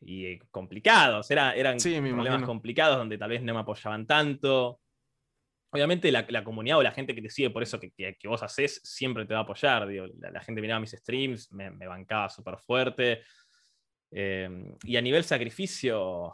y 0.00 0.38
complicados. 0.50 1.30
Era, 1.30 1.54
eran 1.54 1.76
problemas 1.78 2.42
complicados 2.44 2.96
donde 2.96 3.18
tal 3.18 3.28
vez 3.28 3.42
no 3.42 3.52
me 3.52 3.60
apoyaban 3.60 4.06
tanto 4.06 4.80
obviamente 5.76 6.10
la, 6.10 6.44
comunidad 6.44 6.78
o 6.78 6.82
la 6.82 6.92
gente 6.92 7.14
que 7.14 7.22
te 7.22 7.30
sigue 7.30 7.50
por 7.50 7.62
eso 7.62 7.78
que, 7.78 8.16
vos 8.24 8.42
haces 8.42 8.80
siempre 8.82 9.24
te 9.26 9.34
va 9.34 9.40
a 9.40 9.42
apoyar. 9.44 9.86
la, 9.86 10.40
gente 10.40 10.60
miraba 10.60 10.80
mis 10.80 10.92
streams, 10.92 11.52
me, 11.52 11.70
bancaba 11.86 12.28
súper 12.28 12.58
fuerte. 12.58 13.22
Eh, 14.10 14.48
y 14.84 14.96
a 14.96 15.02
nivel 15.02 15.24
sacrificio, 15.24 16.32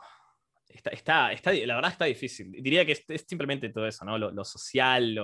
está, 0.69 1.33
está, 1.33 1.53
la 1.53 1.75
verdad 1.75 1.93
está 1.93 2.05
difícil. 2.05 2.51
Diría 2.51 2.85
que 2.85 2.93
es, 2.93 3.25
simplemente 3.27 3.69
todo 3.71 3.87
eso, 3.87 4.05
¿no? 4.05 4.19
Lo, 4.19 4.45
social, 4.45 5.15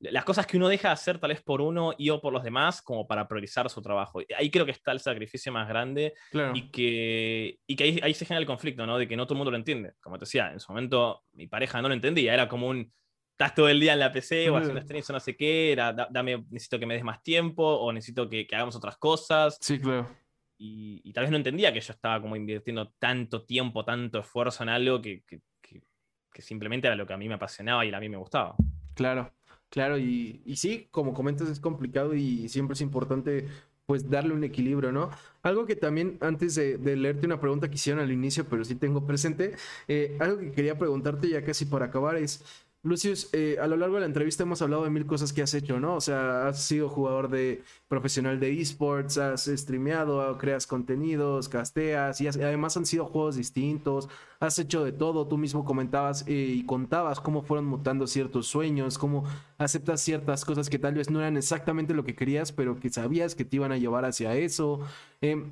las 0.00 0.24
cosas 0.24 0.46
que 0.46 0.56
uno 0.56 0.68
deja 0.68 0.88
de 0.88 0.94
hacer 0.94 1.18
tal 1.18 1.30
vez 1.30 1.42
por 1.42 1.60
uno 1.60 1.94
y 1.96 2.10
o 2.10 2.20
por 2.20 2.32
los 2.32 2.42
demás 2.42 2.82
como 2.82 3.06
para 3.06 3.26
priorizar 3.26 3.68
su 3.70 3.80
trabajo. 3.82 4.20
Ahí 4.36 4.50
creo 4.50 4.66
que 4.66 4.72
está 4.72 4.92
el 4.92 5.00
sacrificio 5.00 5.52
más 5.52 5.68
grande 5.68 6.14
y 6.54 6.70
que, 6.70 7.58
y 7.66 7.76
que 7.76 7.84
ahí, 7.84 8.00
ahí, 8.02 8.14
se 8.14 8.24
genera 8.24 8.40
el 8.40 8.46
conflicto, 8.46 8.86
¿no? 8.86 8.98
De 8.98 9.08
que 9.08 9.16
no 9.16 9.26
todo 9.26 9.34
el 9.34 9.38
mundo 9.38 9.50
lo 9.50 9.56
entiende. 9.56 9.92
Como 10.00 10.18
te 10.18 10.24
decía, 10.24 10.52
en 10.52 10.60
su 10.60 10.72
momento 10.72 11.22
mi 11.32 11.46
pareja 11.46 11.80
no 11.80 11.88
lo 11.88 11.94
entendía, 11.94 12.34
era 12.34 12.48
como 12.48 12.68
un 12.68 12.92
estás 13.36 13.54
todo 13.54 13.68
el 13.68 13.78
día 13.78 13.92
en 13.92 13.98
la 13.98 14.10
PC 14.10 14.48
o 14.48 14.56
haciendo 14.56 14.80
streams 14.80 15.10
o 15.10 15.12
no 15.12 15.20
sé 15.20 15.36
qué, 15.36 15.70
era, 15.70 15.92
dame, 15.92 16.46
necesito 16.48 16.78
que 16.78 16.86
me 16.86 16.94
des 16.94 17.04
más 17.04 17.22
tiempo 17.22 17.62
o 17.62 17.92
necesito 17.92 18.30
que, 18.30 18.46
hagamos 18.50 18.74
otras 18.76 18.96
cosas. 18.96 19.58
Sí, 19.60 19.78
claro. 19.78 20.08
Y, 20.56 21.12
tal 21.12 21.24
vez 21.24 21.30
no 21.30 21.36
entendía 21.36 21.70
que 21.70 21.80
yo 21.80 21.92
estaba 21.92 22.18
como 22.22 22.34
invirtiendo 22.34 22.94
tanto 22.98 23.44
tiempo, 23.44 23.84
tanto 23.84 24.20
esfuerzo 24.20 24.62
en 24.62 24.70
algo 24.70 25.02
que, 25.02 25.22
que, 25.26 26.42
simplemente 26.42 26.86
era 26.86 26.96
lo 26.96 27.06
que 27.06 27.12
a 27.12 27.16
mí 27.16 27.28
me 27.28 27.34
apasionaba 27.34 27.84
y 27.84 27.92
a 27.92 28.00
mí 28.00 28.08
me 28.08 28.16
gustaba. 28.16 28.56
Claro, 28.94 29.32
claro, 29.68 29.98
y, 29.98 30.42
y 30.46 30.56
sí, 30.56 30.88
como 30.90 31.12
comentas 31.12 31.48
es 31.48 31.60
complicado 31.60 32.14
y 32.14 32.48
siempre 32.48 32.72
es 32.72 32.80
importante 32.80 33.48
pues 33.86 34.10
darle 34.10 34.34
un 34.34 34.42
equilibrio, 34.42 34.90
¿no? 34.90 35.10
Algo 35.42 35.64
que 35.64 35.76
también 35.76 36.18
antes 36.20 36.56
de, 36.56 36.76
leerte 36.96 37.26
una 37.26 37.40
pregunta 37.40 37.68
que 37.68 37.76
hicieron 37.76 38.02
al 38.02 38.10
inicio, 38.10 38.44
pero 38.44 38.64
sí 38.64 38.74
tengo 38.74 39.06
presente, 39.06 39.54
eh, 39.86 40.16
algo 40.20 40.38
que 40.38 40.50
quería 40.50 40.76
preguntarte 40.76 41.28
ya 41.28 41.44
casi 41.44 41.66
para 41.66 41.86
acabar 41.86 42.16
es, 42.16 42.44
Lucius, 42.82 43.28
eh, 43.32 43.56
a 43.60 43.66
lo 43.66 43.76
largo 43.76 43.96
de 43.96 44.02
la 44.02 44.06
entrevista 44.06 44.44
hemos 44.44 44.62
hablado 44.62 44.84
de 44.84 44.90
mil 44.90 45.06
cosas 45.06 45.32
que 45.32 45.42
has 45.42 45.52
hecho, 45.54 45.80
¿no? 45.80 45.96
O 45.96 46.00
sea, 46.00 46.46
has 46.46 46.62
sido 46.62 46.88
jugador 46.88 47.28
de 47.28 47.62
profesional 47.88 48.38
de 48.38 48.60
esports, 48.60 49.18
has 49.18 49.46
streameado, 49.46 50.38
creas 50.38 50.68
contenidos, 50.68 51.48
casteas, 51.48 52.20
y 52.20 52.28
además 52.28 52.76
han 52.76 52.86
sido 52.86 53.04
juegos 53.06 53.34
distintos, 53.34 54.08
has 54.38 54.58
hecho 54.60 54.84
de 54.84 54.92
todo, 54.92 55.26
tú 55.26 55.36
mismo 55.36 55.64
comentabas 55.64 56.24
eh, 56.28 56.32
y 56.32 56.64
contabas 56.64 57.20
cómo 57.20 57.42
fueron 57.42 57.66
mutando 57.66 58.06
ciertos 58.06 58.46
sueños, 58.46 58.98
cómo 58.98 59.24
aceptas 59.58 60.00
ciertas 60.00 60.44
cosas 60.44 60.70
que 60.70 60.78
tal 60.78 60.94
vez 60.94 61.10
no 61.10 61.18
eran 61.18 61.36
exactamente 61.36 61.92
lo 61.92 62.04
que 62.04 62.14
querías, 62.14 62.52
pero 62.52 62.78
que 62.78 62.90
sabías 62.90 63.34
que 63.34 63.44
te 63.44 63.56
iban 63.56 63.72
a 63.72 63.78
llevar 63.78 64.04
hacia 64.04 64.36
eso. 64.36 64.78
Em, 65.20 65.50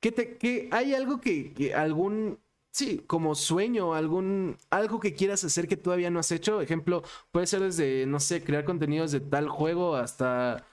¿qué 0.00 0.10
te, 0.10 0.36
qué, 0.36 0.68
¿Hay 0.72 0.94
algo 0.94 1.20
que 1.20 1.72
algún 1.76 2.38
Sí, 2.76 2.98
como 3.06 3.34
sueño, 3.34 3.94
algún 3.94 4.58
algo 4.68 5.00
que 5.00 5.14
quieras 5.14 5.42
hacer 5.44 5.66
que 5.66 5.78
todavía 5.78 6.10
no 6.10 6.18
has 6.20 6.30
hecho. 6.30 6.60
Ejemplo, 6.60 7.02
puede 7.32 7.46
ser 7.46 7.60
desde, 7.60 8.04
no 8.04 8.20
sé, 8.20 8.44
crear 8.44 8.64
contenidos 8.66 9.12
de 9.12 9.20
tal 9.20 9.48
juego 9.48 9.96
hasta, 9.96 10.66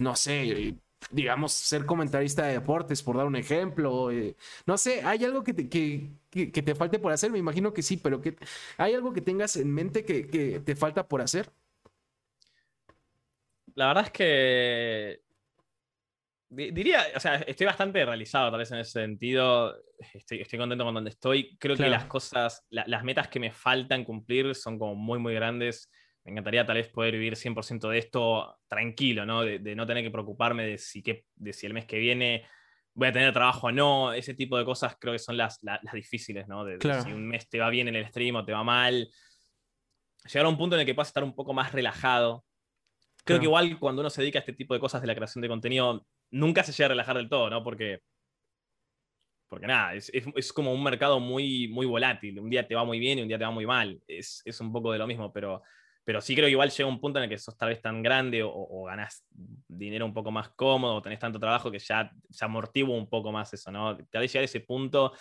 no 0.00 0.16
sé, 0.16 0.76
digamos, 1.12 1.52
ser 1.52 1.86
comentarista 1.86 2.44
de 2.46 2.54
deportes, 2.54 3.04
por 3.04 3.16
dar 3.16 3.26
un 3.26 3.36
ejemplo. 3.36 4.10
Eh, 4.10 4.36
no 4.66 4.76
sé, 4.76 5.02
¿hay 5.04 5.24
algo 5.24 5.44
que 5.44 5.54
te, 5.54 5.68
que, 5.68 6.10
que, 6.30 6.48
te 6.48 6.74
falte 6.74 6.98
por 6.98 7.12
hacer? 7.12 7.30
Me 7.30 7.38
imagino 7.38 7.72
que 7.72 7.82
sí, 7.82 7.98
pero 7.98 8.20
que, 8.20 8.36
¿hay 8.76 8.94
algo 8.94 9.12
que 9.12 9.20
tengas 9.20 9.54
en 9.56 9.72
mente 9.72 10.04
que, 10.04 10.26
que 10.26 10.58
te 10.60 10.74
falta 10.74 11.06
por 11.06 11.20
hacer? 11.22 11.52
La 13.74 13.88
verdad 13.88 14.04
es 14.06 14.10
que 14.12 15.23
Diría, 16.54 17.06
o 17.14 17.20
sea, 17.20 17.36
estoy 17.36 17.66
bastante 17.66 18.04
realizado 18.04 18.50
tal 18.50 18.58
vez 18.58 18.70
en 18.70 18.78
ese 18.78 18.92
sentido. 18.92 19.76
Estoy, 20.12 20.40
estoy 20.40 20.58
contento 20.58 20.84
con 20.84 20.94
donde 20.94 21.10
estoy. 21.10 21.56
Creo 21.58 21.76
que 21.76 21.88
las 21.88 22.04
cosas, 22.06 22.66
las 22.70 23.04
metas 23.04 23.28
que 23.28 23.40
me 23.40 23.52
faltan 23.52 24.04
cumplir 24.04 24.54
son 24.54 24.78
como 24.78 24.94
muy, 24.94 25.18
muy 25.18 25.34
grandes. 25.34 25.90
Me 26.24 26.32
encantaría 26.32 26.64
tal 26.64 26.76
vez 26.76 26.88
poder 26.88 27.12
vivir 27.12 27.36
100% 27.36 27.88
de 27.88 27.98
esto 27.98 28.58
tranquilo, 28.68 29.26
¿no? 29.26 29.42
De, 29.42 29.74
no 29.74 29.86
tener 29.86 30.02
que 30.02 30.10
preocuparme 30.10 30.66
de 30.66 30.78
si, 30.78 31.02
que, 31.02 31.26
de 31.34 31.52
si 31.52 31.66
el 31.66 31.74
mes 31.74 31.84
que 31.84 31.98
viene 31.98 32.46
voy 32.94 33.08
a 33.08 33.12
tener 33.12 33.32
trabajo 33.32 33.66
o 33.66 33.72
no. 33.72 34.12
Ese 34.12 34.34
tipo 34.34 34.56
de 34.56 34.64
cosas 34.64 34.96
creo 34.98 35.12
que 35.12 35.18
son 35.18 35.36
las, 35.36 35.58
las, 35.62 35.80
difíciles, 35.92 36.48
¿no? 36.48 36.64
De, 36.64 36.78
si 37.02 37.12
un 37.12 37.26
mes 37.26 37.48
te 37.48 37.58
va 37.58 37.68
bien 37.68 37.88
en 37.88 37.96
el 37.96 38.06
stream 38.08 38.36
o 38.36 38.44
te 38.44 38.52
va 38.52 38.64
mal. 38.64 39.08
llegar 40.24 40.46
a 40.46 40.48
un 40.48 40.56
punto 40.56 40.76
en 40.76 40.80
el 40.80 40.86
que 40.86 40.94
puedas 40.94 41.08
estar 41.08 41.24
un 41.24 41.34
poco 41.34 41.52
más 41.52 41.72
relajado. 41.72 42.44
Creo 43.24 43.38
que 43.38 43.46
igual 43.46 43.78
cuando 43.78 44.00
uno 44.00 44.10
se 44.10 44.20
dedica 44.20 44.38
a 44.38 44.40
este 44.40 44.52
tipo 44.52 44.74
de 44.74 44.80
cosas 44.80 45.00
de 45.00 45.06
la 45.06 45.14
creación 45.14 45.40
de 45.40 45.48
contenido, 45.48 46.06
nunca 46.30 46.62
se 46.62 46.72
llega 46.72 46.86
a 46.86 46.88
relajar 46.88 47.16
del 47.16 47.28
todo, 47.28 47.50
¿no? 47.50 47.62
Porque, 47.62 48.00
porque 49.48 49.66
nada, 49.66 49.94
es, 49.94 50.10
es, 50.12 50.52
como 50.52 50.72
un 50.72 50.82
mercado 50.82 51.20
muy, 51.20 51.68
muy 51.68 51.86
volátil. 51.86 52.40
Un 52.40 52.50
día 52.50 52.66
te 52.66 52.74
va 52.74 52.84
muy 52.84 52.98
bien 52.98 53.18
y 53.18 53.22
un 53.22 53.28
día 53.28 53.38
te 53.38 53.44
va 53.44 53.50
muy 53.50 53.66
mal. 53.66 54.00
Es, 54.06 54.42
es 54.44 54.60
un 54.60 54.72
poco 54.72 54.92
de 54.92 54.98
lo 54.98 55.06
mismo, 55.06 55.32
pero, 55.32 55.62
pero 56.04 56.20
sí 56.20 56.34
creo 56.34 56.46
que 56.46 56.52
igual 56.52 56.70
llega 56.70 56.88
un 56.88 57.00
punto 57.00 57.18
en 57.18 57.24
el 57.24 57.30
que 57.30 57.38
sos 57.38 57.56
tal 57.56 57.68
vez 57.68 57.80
tan 57.80 58.02
grande 58.02 58.42
o, 58.42 58.50
o 58.50 58.84
ganás 58.84 59.24
dinero 59.68 60.06
un 60.06 60.14
poco 60.14 60.30
más 60.30 60.48
cómodo 60.50 60.96
o 60.96 61.02
tenés 61.02 61.18
tanto 61.18 61.38
trabajo 61.38 61.70
que 61.70 61.78
ya 61.78 62.10
se 62.30 62.44
amortigua 62.44 62.96
un 62.96 63.08
poco 63.08 63.30
más 63.30 63.52
eso, 63.52 63.70
¿no? 63.70 63.96
Tal 64.10 64.22
vez 64.22 64.32
llegar 64.32 64.42
a 64.42 64.46
ese 64.46 64.60
punto 64.60 65.12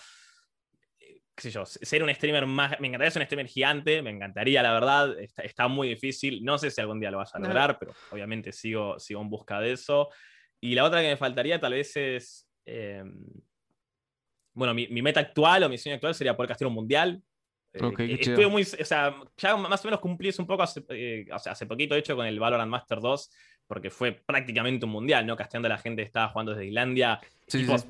qué 1.35 1.41
sé 1.41 1.51
yo, 1.51 1.65
ser 1.65 2.03
un 2.03 2.13
streamer 2.13 2.45
más, 2.45 2.79
me 2.79 2.87
encantaría 2.87 3.11
ser 3.11 3.21
un 3.21 3.25
streamer 3.25 3.47
gigante, 3.47 4.01
me 4.01 4.11
encantaría, 4.11 4.61
la 4.61 4.73
verdad, 4.73 5.15
está, 5.19 5.67
muy 5.67 5.89
difícil, 5.89 6.43
no 6.43 6.57
sé 6.57 6.69
si 6.69 6.79
algún 6.79 6.99
día 6.99 7.09
lo 7.09 7.17
vas 7.17 7.33
a 7.33 7.39
lograr, 7.39 7.77
pero 7.79 7.93
obviamente 8.11 8.51
sigo, 8.51 8.99
sigo 8.99 9.21
en 9.21 9.29
busca 9.29 9.59
de 9.59 9.73
eso. 9.73 10.09
Y 10.63 10.75
la 10.75 10.85
otra 10.85 11.01
que 11.01 11.09
me 11.09 11.17
faltaría 11.17 11.59
tal 11.59 11.73
vez 11.73 11.93
es, 11.97 12.47
em, 12.65 13.21
bueno, 14.53 14.73
mi, 14.73 14.87
meta 15.01 15.19
actual 15.19 15.63
o 15.63 15.69
mi 15.69 15.77
sueño 15.77 15.95
actual 15.95 16.15
sería 16.15 16.37
poder 16.37 16.47
castear 16.47 16.69
un 16.69 16.75
mundial. 16.75 17.21
Eh, 17.73 18.17
estuve 18.17 18.47
muy, 18.47 18.61
o 18.61 18.85
sea, 18.85 19.13
ya 19.35 19.57
más 19.57 19.83
o 19.83 19.87
menos 19.89 19.99
cumplí 19.99 20.29
eso 20.29 20.41
un 20.41 20.47
poco 20.47 20.63
hace, 20.63 20.81
eh, 20.87 21.27
o 21.33 21.37
sea, 21.37 21.51
hace 21.51 21.65
poquito, 21.65 21.95
hecho, 21.95 22.15
con 22.15 22.25
el 22.25 22.39
Valorant 22.39 22.71
Master 22.71 23.01
2, 23.01 23.29
porque 23.67 23.89
fue 23.89 24.13
prácticamente 24.13 24.85
un 24.85 24.93
mundial, 24.93 25.25
¿no? 25.25 25.35
Casteando 25.35 25.65
a 25.65 25.69
la 25.69 25.77
gente 25.79 26.01
que 26.01 26.07
estaba 26.07 26.29
jugando 26.29 26.53
desde 26.53 26.67
Islandia, 26.67 27.19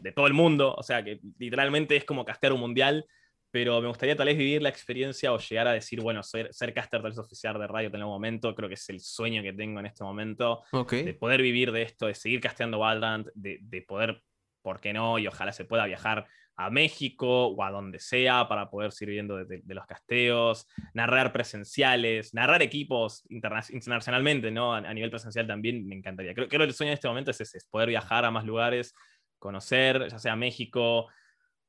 de 0.02 0.12
todo 0.12 0.26
el 0.26 0.34
mundo, 0.34 0.74
o 0.74 0.82
sea, 0.82 1.04
que 1.04 1.20
literalmente 1.38 1.96
es 1.96 2.06
como 2.06 2.26
castear 2.26 2.54
un 2.54 2.62
mundial 2.62 3.06
pero 3.54 3.80
me 3.82 3.88
gustaría 3.88 4.16
tal 4.16 4.26
vez 4.26 4.36
vivir 4.36 4.64
la 4.64 4.70
experiencia 4.70 5.32
o 5.32 5.38
llegar 5.38 5.68
a 5.68 5.74
decir, 5.74 6.02
bueno, 6.02 6.24
ser, 6.24 6.52
ser 6.52 6.74
caster 6.74 7.04
tal 7.04 7.12
vez 7.12 7.20
oficial 7.20 7.60
de 7.60 7.68
radio 7.68 7.88
en 7.90 7.98
algún 7.98 8.14
momento, 8.14 8.56
creo 8.56 8.68
que 8.68 8.74
es 8.74 8.90
el 8.90 9.00
sueño 9.00 9.44
que 9.44 9.54
tengo 9.54 9.80
en 9.80 9.86
este 9.86 10.04
momento, 10.04 10.64
de 10.90 11.14
poder 11.14 11.44
vivir 11.44 11.72
de 11.72 11.84
esto, 11.84 12.08
de 12.08 12.16
seguir 12.16 12.42
casteando 12.42 12.80
Valorant, 12.80 13.28
de, 13.36 13.60
de, 13.62 13.84
poder, 13.84 14.24
¿por 14.64 14.82
qué 14.82 14.92
no? 14.92 15.20
Y 15.20 15.28
ojalá 15.28 15.54
se 15.54 15.66
pueda 15.66 15.86
viajar 15.86 16.26
a 16.56 16.72
México 16.72 17.50
o 17.50 17.64
a 17.64 17.70
donde 17.70 18.00
sea 18.00 18.48
para 18.48 18.72
poder 18.72 18.92
seguir 18.92 19.10
viviendo 19.10 19.46
de, 19.46 19.62
los 19.68 19.86
casteos, 19.86 20.66
narrar 20.96 21.32
presenciales, 21.32 22.34
narrar 22.34 22.64
equipos 22.64 23.24
internacionalmente, 23.30 24.50
¿no? 24.50 24.74
A, 24.74 24.94
nivel 24.96 25.12
presencial 25.12 25.46
también 25.46 25.86
me 25.86 25.94
encantaría. 25.94 26.34
Creo, 26.34 26.50
que 26.50 26.56
el 26.56 26.74
sueño 26.74 26.90
en 26.90 26.96
este 26.96 27.08
momento 27.08 27.30
es, 27.30 27.40
es 27.40 27.68
poder 27.70 27.90
viajar 27.90 28.26
a 28.26 28.32
más 28.32 28.46
lugares, 28.46 28.96
conocer, 29.38 30.08
ya 30.10 30.18
sea 30.18 30.36
México, 30.36 31.08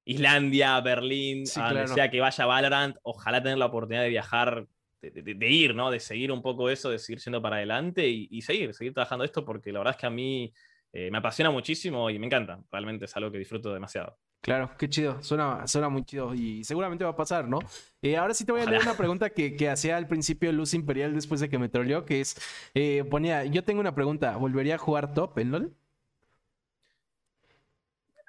Islandia, 0.04 0.80
Berlín, 0.80 1.44
a 1.56 1.72
donde 1.72 1.88
sea 1.88 2.10
que 2.10 2.20
vaya 2.20 2.46
Valorant, 2.46 2.96
ojalá 3.02 3.42
tener 3.42 3.58
la 3.58 3.66
oportunidad 3.66 4.02
de 4.02 4.10
viajar, 4.10 4.66
de, 5.00 5.50
ir, 5.50 5.74
¿no? 5.74 5.90
De 5.90 6.00
seguir 6.00 6.30
un 6.30 6.42
poco 6.42 6.68
eso, 6.70 6.90
de 6.90 6.98
seguir 6.98 7.20
yendo 7.20 7.40
para 7.40 7.56
adelante 7.56 8.08
y, 8.08 8.42
seguir, 8.42 8.74
seguir 8.74 8.92
trabajando 8.92 9.24
esto, 9.24 9.44
porque 9.44 9.72
la 9.72 9.80
verdad 9.80 9.94
es 9.94 10.00
que 10.00 10.06
a 10.06 10.10
mí 10.10 10.52
eh, 10.92 11.10
me 11.10 11.18
apasiona 11.18 11.50
muchísimo 11.50 12.10
y 12.10 12.18
me 12.18 12.26
encanta. 12.26 12.60
Realmente 12.70 13.06
es 13.06 13.16
algo 13.16 13.30
que 13.30 13.38
disfruto 13.38 13.72
demasiado. 13.72 14.18
Claro, 14.44 14.72
qué 14.78 14.90
chido, 14.90 15.22
suena, 15.22 15.66
suena 15.66 15.88
muy 15.88 16.04
chido 16.04 16.34
y 16.34 16.64
seguramente 16.64 17.02
va 17.02 17.12
a 17.12 17.16
pasar, 17.16 17.48
¿no? 17.48 17.60
Eh, 18.02 18.18
ahora 18.18 18.34
sí 18.34 18.44
te 18.44 18.52
voy 18.52 18.60
a 18.60 18.66
leer 18.66 18.82
una 18.82 18.94
pregunta 18.94 19.30
que, 19.30 19.56
que, 19.56 19.70
hacía 19.70 19.96
al 19.96 20.06
principio 20.06 20.52
Luz 20.52 20.74
Imperial 20.74 21.14
después 21.14 21.40
de 21.40 21.48
que 21.48 21.58
me 21.58 21.70
troleó, 21.70 22.04
que 22.04 22.20
es, 22.20 22.36
eh, 22.74 23.04
ponía, 23.08 23.46
yo 23.46 23.64
tengo 23.64 23.80
una 23.80 23.94
pregunta, 23.94 24.36
¿volvería 24.36 24.74
a 24.74 24.78
jugar 24.78 25.14
top 25.14 25.38
en 25.38 25.50
LOL? 25.50 25.74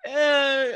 Eh, 0.05 0.75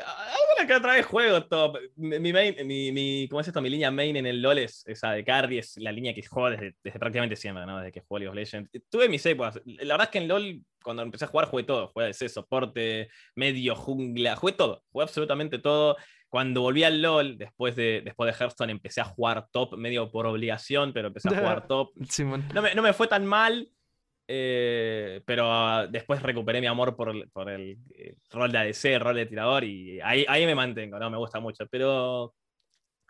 que 0.69 0.75
otra 0.75 0.93
vez 0.93 1.05
juego 1.05 1.43
top. 1.45 1.79
Mi, 1.95 2.31
main, 2.31 2.55
mi, 2.63 2.91
mi, 2.91 3.27
¿cómo 3.27 3.41
es 3.41 3.47
esto? 3.47 3.59
Mi 3.59 3.71
línea 3.71 3.89
main 3.89 4.15
en 4.15 4.27
el 4.27 4.39
LoL 4.39 4.59
es 4.59 4.83
esa 4.85 5.11
de 5.13 5.23
carry, 5.23 5.57
es 5.57 5.75
la 5.77 5.91
línea 5.91 6.13
que 6.13 6.21
juego 6.23 6.51
desde, 6.51 6.75
desde 6.83 6.99
prácticamente 6.99 7.35
siempre, 7.35 7.65
¿no? 7.65 7.79
Desde 7.79 7.91
que 7.91 8.01
juego 8.01 8.19
League 8.19 8.29
of 8.29 8.35
Legends. 8.35 8.69
Tuve 8.87 9.09
mis 9.09 9.25
épocas. 9.25 9.59
La 9.65 9.95
verdad 9.95 10.03
es 10.03 10.09
que 10.11 10.19
en 10.19 10.27
LoL, 10.27 10.61
cuando 10.83 11.01
empecé 11.01 11.25
a 11.25 11.29
jugar, 11.29 11.47
jugué 11.47 11.63
todo. 11.63 11.87
Jugué 11.87 12.09
ese 12.09 12.29
soporte, 12.29 13.09
medio, 13.35 13.75
jungla, 13.75 14.35
jugué 14.35 14.53
todo. 14.53 14.83
Jugué 14.91 15.03
absolutamente 15.03 15.57
todo. 15.57 15.97
Cuando 16.29 16.61
volví 16.61 16.83
al 16.83 17.01
LoL, 17.01 17.39
después 17.39 17.75
de, 17.75 18.03
después 18.05 18.31
de 18.31 18.37
Hearthstone, 18.37 18.71
empecé 18.71 19.01
a 19.01 19.05
jugar 19.05 19.47
top 19.51 19.75
medio 19.75 20.11
por 20.11 20.27
obligación, 20.27 20.93
pero 20.93 21.07
empecé 21.07 21.29
a 21.29 21.39
jugar 21.39 21.65
top. 21.67 21.93
no, 22.53 22.61
me, 22.61 22.75
no 22.75 22.83
me 22.83 22.93
fue 22.93 23.07
tan 23.07 23.25
mal 23.25 23.71
eh, 24.31 25.23
pero 25.25 25.87
después 25.87 26.21
recuperé 26.21 26.61
mi 26.61 26.67
amor 26.67 26.95
por, 26.95 27.27
por 27.31 27.49
el, 27.49 27.79
rol 28.29 28.51
de 28.51 28.59
ADC, 28.59 28.85
el 28.85 28.99
rol 28.99 29.15
de 29.15 29.25
tirador, 29.25 29.63
y 29.63 29.99
ahí, 30.01 30.23
ahí 30.29 30.45
me 30.45 30.53
mantengo, 30.53 30.99
¿no? 30.99 31.09
Me 31.09 31.17
gusta 31.17 31.39
mucho. 31.39 31.65
Pero 31.71 32.35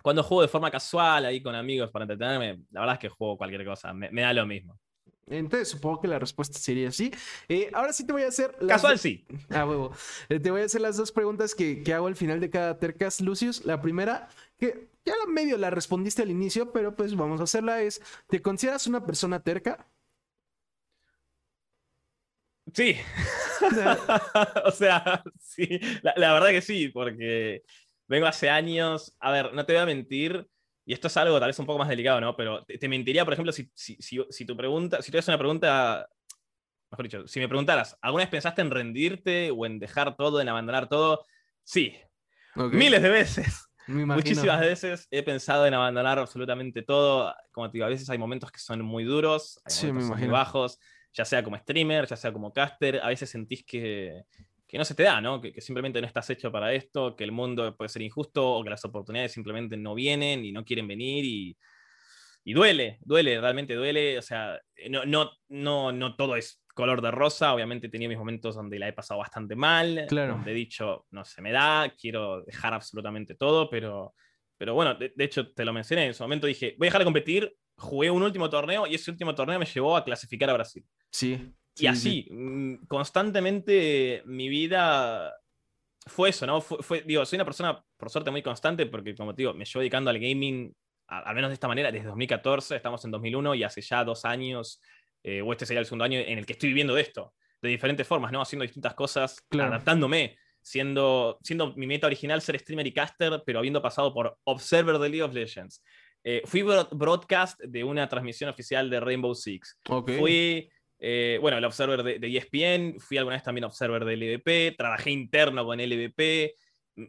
cuando 0.02 0.24
juego 0.24 0.44
de 0.44 0.48
forma 0.48 0.72
casual, 0.72 1.26
ahí 1.26 1.42
con 1.42 1.54
amigos 1.56 1.92
para 1.92 2.04
entretenerme, 2.04 2.64
la 2.72 2.80
verdad 2.80 2.96
es 2.96 3.00
que 3.02 3.10
juego 3.10 3.38
cualquier 3.38 3.66
cosa, 3.66 3.94
me, 3.94 4.22
da 4.22 4.32
lo 4.32 4.46
mismo. 4.46 4.80
Entonces 5.28 5.68
supongo 5.68 6.00
que 6.00 6.08
la 6.08 6.20
respuesta 6.20 6.58
sería 6.58 6.90
sí. 6.90 7.12
Eh, 7.50 7.70
ahora 7.74 7.92
sí 7.92 8.08
te 8.08 8.14
voy 8.14 8.24
a 8.24 8.30
hacer... 8.30 8.56
Casual 8.66 8.98
sí. 8.98 9.28
Ah, 9.50 9.66
huevo. 9.66 9.92
Eh, 10.30 10.40
te 10.40 10.52
voy 10.52 10.62
a 10.62 10.66
hacer 10.66 10.80
las 10.80 10.96
dos 10.96 11.12
preguntas 11.12 11.54
que, 11.54 11.84
que 11.84 11.94
hago 11.94 12.08
al 12.08 12.16
final 12.16 12.40
de 12.40 12.50
cada 12.50 12.80
Tercas, 12.80 13.20
Lucius. 13.20 13.66
La 13.66 13.82
primera, 13.82 14.30
que 14.58 14.88
ya 15.04 15.14
medio 15.28 15.58
la 15.58 15.70
respondiste 15.70 16.22
al 16.22 16.32
inicio, 16.32 16.72
pero 16.72 16.96
pues 16.96 17.14
vamos 17.14 17.42
a 17.42 17.44
hacerla, 17.44 17.82
es, 17.82 18.02
¿te 18.28 18.42
consideras 18.42 18.88
una 18.88 19.06
persona 19.06 19.44
terca? 19.44 19.86
Sí. 22.74 22.98
o 24.66 24.72
sea, 24.72 25.24
sí. 25.40 25.80
La, 26.04 26.34
verdad 26.34 26.50
que 26.50 26.62
sí, 26.62 26.90
porque 26.90 27.64
vengo 28.08 28.28
hace 28.28 28.50
años. 28.50 29.16
A 29.20 29.32
ver, 29.32 29.54
no 29.54 29.66
te 29.66 29.74
voy 29.74 29.82
a 29.82 29.86
mentir. 29.86 30.48
Y 30.86 30.94
esto 30.94 31.08
es 31.08 31.18
algo 31.18 31.40
tal 31.40 31.50
vez 31.50 31.60
un 31.60 31.66
poco 31.66 31.80
más 31.80 31.90
delicado, 31.90 32.20
¿no? 32.20 32.36
Pero 32.36 32.66
te, 32.66 32.88
mentiría, 32.88 33.24
por 33.24 33.34
ejemplo, 33.34 33.52
si, 33.52 33.70
si, 33.76 33.98
si, 34.00 34.46
tu 34.46 34.58
pregunta, 34.58 35.02
si 35.02 35.12
tú 35.12 35.20
haces 35.20 35.28
una 35.28 35.38
pregunta, 35.38 36.10
mejor 36.90 37.06
dicho, 37.06 37.28
si 37.28 37.40
me 37.40 37.48
preguntaras, 37.48 37.96
¿alguna 38.02 38.24
vez 38.24 38.32
pensaste 38.32 38.62
en 38.62 38.72
rendirte 38.72 39.52
o 39.52 39.68
en 39.68 39.78
dejar 39.78 40.16
todo, 40.16 40.42
en 40.42 40.50
abandonar 40.50 40.90
todo? 40.90 41.26
Sí. 41.64 41.96
Miles 42.56 43.04
de 43.04 43.10
veces. 43.10 43.68
Muchísimas 43.86 44.60
veces 44.62 45.08
he 45.12 45.22
pensado 45.22 45.68
en 45.68 45.76
abandonar 45.76 46.18
absolutamente 46.18 46.82
todo. 46.82 47.36
Como 47.52 47.70
te 47.70 47.78
digo, 47.78 47.86
a 47.86 47.90
veces 47.90 48.10
hay 48.10 48.18
momentos 48.18 48.52
que 48.52 48.60
son 48.60 48.82
muy 48.82 49.04
duros, 49.04 49.62
hay 49.66 49.92
momentos 49.92 50.18
muy 50.18 50.28
bajos 50.28 50.80
ya 51.14 51.26
sea 51.26 51.44
como 51.44 51.58
streamer, 51.58 52.06
ya 52.08 52.16
sea 52.16 52.32
como 52.32 52.54
caster, 52.54 53.00
a 53.02 53.08
veces 53.08 53.30
sentís 53.30 53.64
que, 53.66 54.24
no 54.74 54.86
se 54.86 54.96
te 54.96 55.04
da, 55.04 55.20
¿no? 55.20 55.42
Que, 55.42 55.60
simplemente 55.62 56.00
no 56.00 56.08
estás 56.08 56.30
hecho 56.30 56.52
para 56.52 56.74
esto, 56.74 57.16
que 57.16 57.24
el 57.24 57.32
mundo 57.32 57.76
puede 57.76 57.90
ser 57.90 58.02
injusto 58.02 58.48
o 58.48 58.64
que 58.64 58.70
las 58.70 58.86
oportunidades 58.86 59.32
simplemente 59.32 59.78
no 59.78 59.96
vienen 59.96 60.46
y 60.46 60.52
no 60.52 60.64
quieren 60.64 60.88
venir 60.88 61.26
y, 61.26 61.58
duele, 62.46 62.98
duele, 63.02 63.40
realmente 63.40 63.76
duele. 63.76 64.18
O 64.18 64.22
sea, 64.22 64.60
no, 64.90 65.06
no, 65.06 65.32
no, 65.50 65.92
no 65.92 66.16
todo 66.16 66.36
es 66.36 66.64
color 66.74 67.02
de 67.02 67.12
rosa. 67.12 67.54
Obviamente 67.54 67.88
he 67.88 67.90
tenido 67.90 68.10
mis 68.10 68.18
momentos 68.18 68.56
donde 68.56 68.80
la 68.80 68.88
he 68.88 68.94
pasado 68.94 69.20
bastante 69.20 69.56
mal, 69.56 70.06
claro. 70.08 70.34
donde 70.34 70.52
he 70.52 70.56
dicho, 70.56 71.06
no 71.12 71.26
se 71.26 71.42
me 71.42 71.52
da, 71.52 71.94
quiero 72.00 72.44
dejar 72.44 72.74
absolutamente 72.74 73.36
todo, 73.36 73.70
pero, 73.70 74.16
pero 74.58 74.74
bueno, 74.74 74.96
de, 74.96 75.12
de 75.16 75.24
hecho 75.24 75.52
te 75.52 75.66
lo 75.66 75.74
mencioné, 75.74 76.08
en 76.08 76.14
su 76.14 76.24
momento 76.24 76.48
dije, 76.48 76.76
voy 76.80 76.88
a 76.88 76.90
dejar 76.90 77.02
de 77.02 77.06
competir, 77.06 77.56
jugué 77.80 78.12
un 78.12 78.22
último 78.22 78.50
torneo 78.50 78.86
y 78.86 78.96
ese 78.96 79.10
último 79.10 79.34
torneo 79.34 79.58
me 79.58 79.66
llevó 79.66 79.96
a 79.96 80.04
clasificar 80.04 80.50
a 80.50 80.54
Brasil. 80.54 80.86
Sí. 81.12 81.52
y 81.76 81.88
así, 81.88 82.28
mm, 82.30 82.86
constantemente 82.88 84.22
mi 84.26 84.50
vida 84.50 85.34
fue 86.06 86.30
eso, 86.30 86.46
¿no? 86.46 86.60
Fue, 86.62 87.02
digo, 87.02 87.26
soy 87.26 87.38
una 87.38 87.46
persona, 87.46 87.82
por 87.98 88.10
suerte, 88.10 88.32
muy 88.32 88.42
constante 88.42 88.86
porque, 88.86 89.16
como 89.16 89.34
te 89.34 89.44
digo, 89.44 89.54
me 89.54 89.64
llevo 89.64 89.80
dedicando 89.80 90.10
al 90.10 90.20
gaming, 90.20 90.76
al 91.08 91.36
menos 91.36 91.50
de 91.50 91.54
esta 91.54 91.68
manera, 91.68 91.92
desde 91.92 92.08
2014, 92.08 92.76
estamos 92.76 93.04
en 93.06 93.12
2001 93.12 93.56
y 93.56 93.64
hace 93.64 93.82
ya 93.82 94.04
dos 94.04 94.26
años, 94.26 94.82
eh, 95.24 95.42
o 95.42 95.52
este 95.52 95.66
sería 95.66 95.80
el 95.80 95.86
segundo 95.86 96.06
año 96.06 96.20
en 96.20 96.38
el 96.38 96.46
que 96.46 96.54
estoy 96.54 96.70
viviendo 96.70 96.94
de 96.94 97.02
esto, 97.02 97.34
de 97.62 97.70
diferentes 97.70 98.06
formas, 98.06 98.32
¿no? 98.32 98.42
Haciendo 98.42 98.64
distintas 98.64 98.94
cosas, 98.94 99.38
adaptándome. 99.52 100.38
Siendo, 100.62 101.40
siendo 101.42 101.74
mi 101.76 101.88
meta 101.88 102.06
original 102.06 102.42
ser 102.42 102.60
streamer 102.60 102.86
y 102.86 102.92
caster, 102.92 103.42
pero 103.46 103.60
habiendo 103.60 103.82
pasado 103.82 104.14
por 104.14 104.38
Observer 104.44 105.00
de 105.00 105.08
League 105.08 105.24
of 105.24 105.34
Legends, 105.34 105.82
eh, 106.24 106.42
fui 106.46 106.64
broadcast 106.64 107.60
de 107.62 107.84
una 107.84 108.08
transmisión 108.10 108.50
oficial 108.50 108.90
de 108.90 109.00
Rainbow 109.00 109.34
Six. 109.34 109.80
Fui, 110.18 110.70
eh, 111.00 111.38
bueno, 111.42 111.58
el 111.58 111.66
observer 111.66 112.04
de, 112.04 112.38
ESPN, 112.38 112.96
e 112.96 113.00
fui 113.00 113.18
alguna 113.18 113.36
vez 113.36 113.44
también 113.44 113.64
observer 113.64 114.04
de 114.04 114.18
LVP, 114.18 114.76
trabajé 114.78 115.12
interno 115.12 115.66
con 115.66 115.80
LVP, 115.80 116.56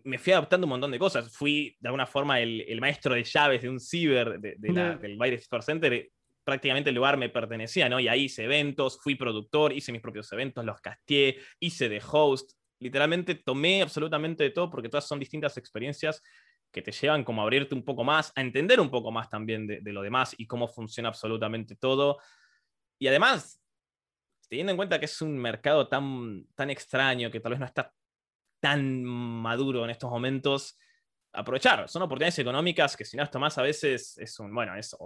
me 0.05 0.19
fui 0.19 0.33
adaptando 0.33 0.67
un 0.67 0.71
montón 0.71 0.93
de 0.93 0.99
cosas. 0.99 1.35
Fui, 1.37 1.77
de 1.81 1.89
alguna 1.89 2.07
forma, 2.07 2.41
el, 2.41 2.81
maestro 2.81 3.15
de 3.15 3.25
llaves 3.25 3.63
de 3.63 3.69
un 3.69 3.81
ciber 3.81 4.39
de, 4.39 4.55
del 4.59 5.19
Virus 5.19 5.41
Store 5.41 5.63
Center. 5.63 6.09
Prácticamente 6.45 6.91
el 6.91 6.97
lugar 6.97 7.17
me 7.17 7.29
pertenecía, 7.29 7.89
¿no? 7.89 7.99
Y 8.01 8.09
ahí 8.09 8.25
hice 8.25 8.45
eventos, 8.45 9.01
fui 9.03 9.15
productor, 9.17 9.73
hice 9.73 9.93
mis 9.93 10.01
propios 10.01 10.33
eventos, 10.33 10.65
los 10.65 10.81
casteé, 10.81 11.39
hice 11.59 11.89
de 11.89 12.01
host. 12.11 12.53
Literalmente 12.79 13.35
tomé 13.35 13.83
absolutamente 13.83 14.45
de 14.45 14.51
todo 14.51 14.71
porque 14.71 14.89
todas 14.89 15.07
son 15.07 15.19
distintas 15.19 15.57
experiencias 15.59 16.23
que 16.73 16.83
te 16.83 16.93
llevan 16.93 17.25
como 17.25 17.41
a 17.41 17.45
abrirte 17.45 17.75
un 17.75 17.85
poco 17.85 18.05
más, 18.05 18.33
a 18.37 18.41
entender 18.41 18.81
un 18.81 18.91
poco 18.91 19.11
más 19.11 19.29
también 19.29 19.67
de, 19.67 19.81
lo 19.93 20.03
demás 20.03 20.35
y 20.39 20.47
cómo 20.47 20.69
funciona 20.69 21.09
absolutamente 21.09 21.75
todo. 21.77 22.19
Y 22.99 23.09
además, 23.09 23.61
teniendo 24.49 24.71
en 24.73 24.77
cuenta 24.77 24.99
que 24.99 25.07
es 25.07 25.23
un 25.23 25.37
mercado 25.37 25.89
tan, 25.89 26.47
tan 26.55 26.71
extraño, 26.71 27.31
que 27.31 27.41
tal 27.41 27.51
vez 27.51 27.61
no 27.61 27.67
está 27.67 27.93
tan 28.61 29.03
maduro 29.05 29.85
en 29.85 29.91
estos 29.91 30.11
momentos, 30.11 30.79
aprovechar. 31.33 31.89
Son 31.89 32.03
oportunidades 32.03 32.39
económicas 32.39 32.97
que 32.97 33.05
si 33.05 33.17
no 33.17 33.23
las 33.23 33.31
tomás 33.31 33.57
a 33.59 33.63
veces 33.63 34.17
es 34.19 34.39
un, 34.39 34.55
bueno, 34.55 34.77
es, 34.77 34.97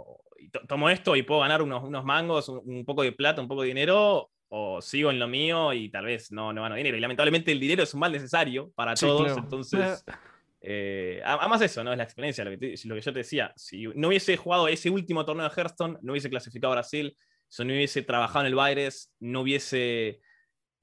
tomo 0.69 0.91
esto 0.91 1.17
y 1.17 1.23
puedo 1.23 1.41
ganar 1.41 1.63
unos, 1.63 1.85
unos 1.85 2.05
mangos, 2.05 2.49
un, 2.49 2.85
poco 2.85 3.03
de 3.03 3.13
plata, 3.13 3.41
un 3.41 3.49
poco 3.49 3.63
de 3.63 3.69
dinero, 3.69 4.31
o 4.49 4.81
sigo 4.83 5.11
en 5.11 5.19
lo 5.19 5.29
mío 5.29 5.73
y 5.73 5.89
tal 5.89 6.05
vez 6.07 6.31
no, 6.31 6.53
no 6.53 6.63
gano 6.63 6.75
dinero. 6.75 6.97
Y 6.97 7.01
lamentablemente 7.01 7.53
el 7.53 7.61
dinero 7.61 7.83
es 7.83 7.95
un 7.95 8.01
mal 8.01 8.13
necesario 8.13 8.71
para 8.75 8.95
todos, 8.95 9.37
entonces... 9.37 10.05
Eh, 10.67 11.21
además 11.23 11.61
eso, 11.61 11.85
¿no? 11.85 11.93
Es 11.93 11.99
la 11.99 12.05
experiencia, 12.05 12.43
lo 12.43 12.59
que, 12.59 12.77
yo 12.77 13.13
te 13.13 13.19
decía. 13.19 13.53
Si 13.55 13.87
no 13.95 14.09
hubiese 14.09 14.37
jugado 14.39 14.67
ese 14.67 14.89
último 14.89 15.25
torneo 15.27 15.47
de 15.47 15.55
Hearthstone, 15.55 15.99
no 16.01 16.13
hubiese 16.13 16.31
clasificado 16.31 16.73
a 16.73 16.77
Brasil, 16.77 17.17
si 17.49 17.65
no 17.65 17.75
hubiese 17.75 18.03
trabajado 18.03 18.41
en 18.41 18.47
el 18.47 18.55
Baires, 18.55 19.13
no 19.21 19.43
hubiese... 19.43 20.21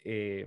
Eh, 0.04 0.46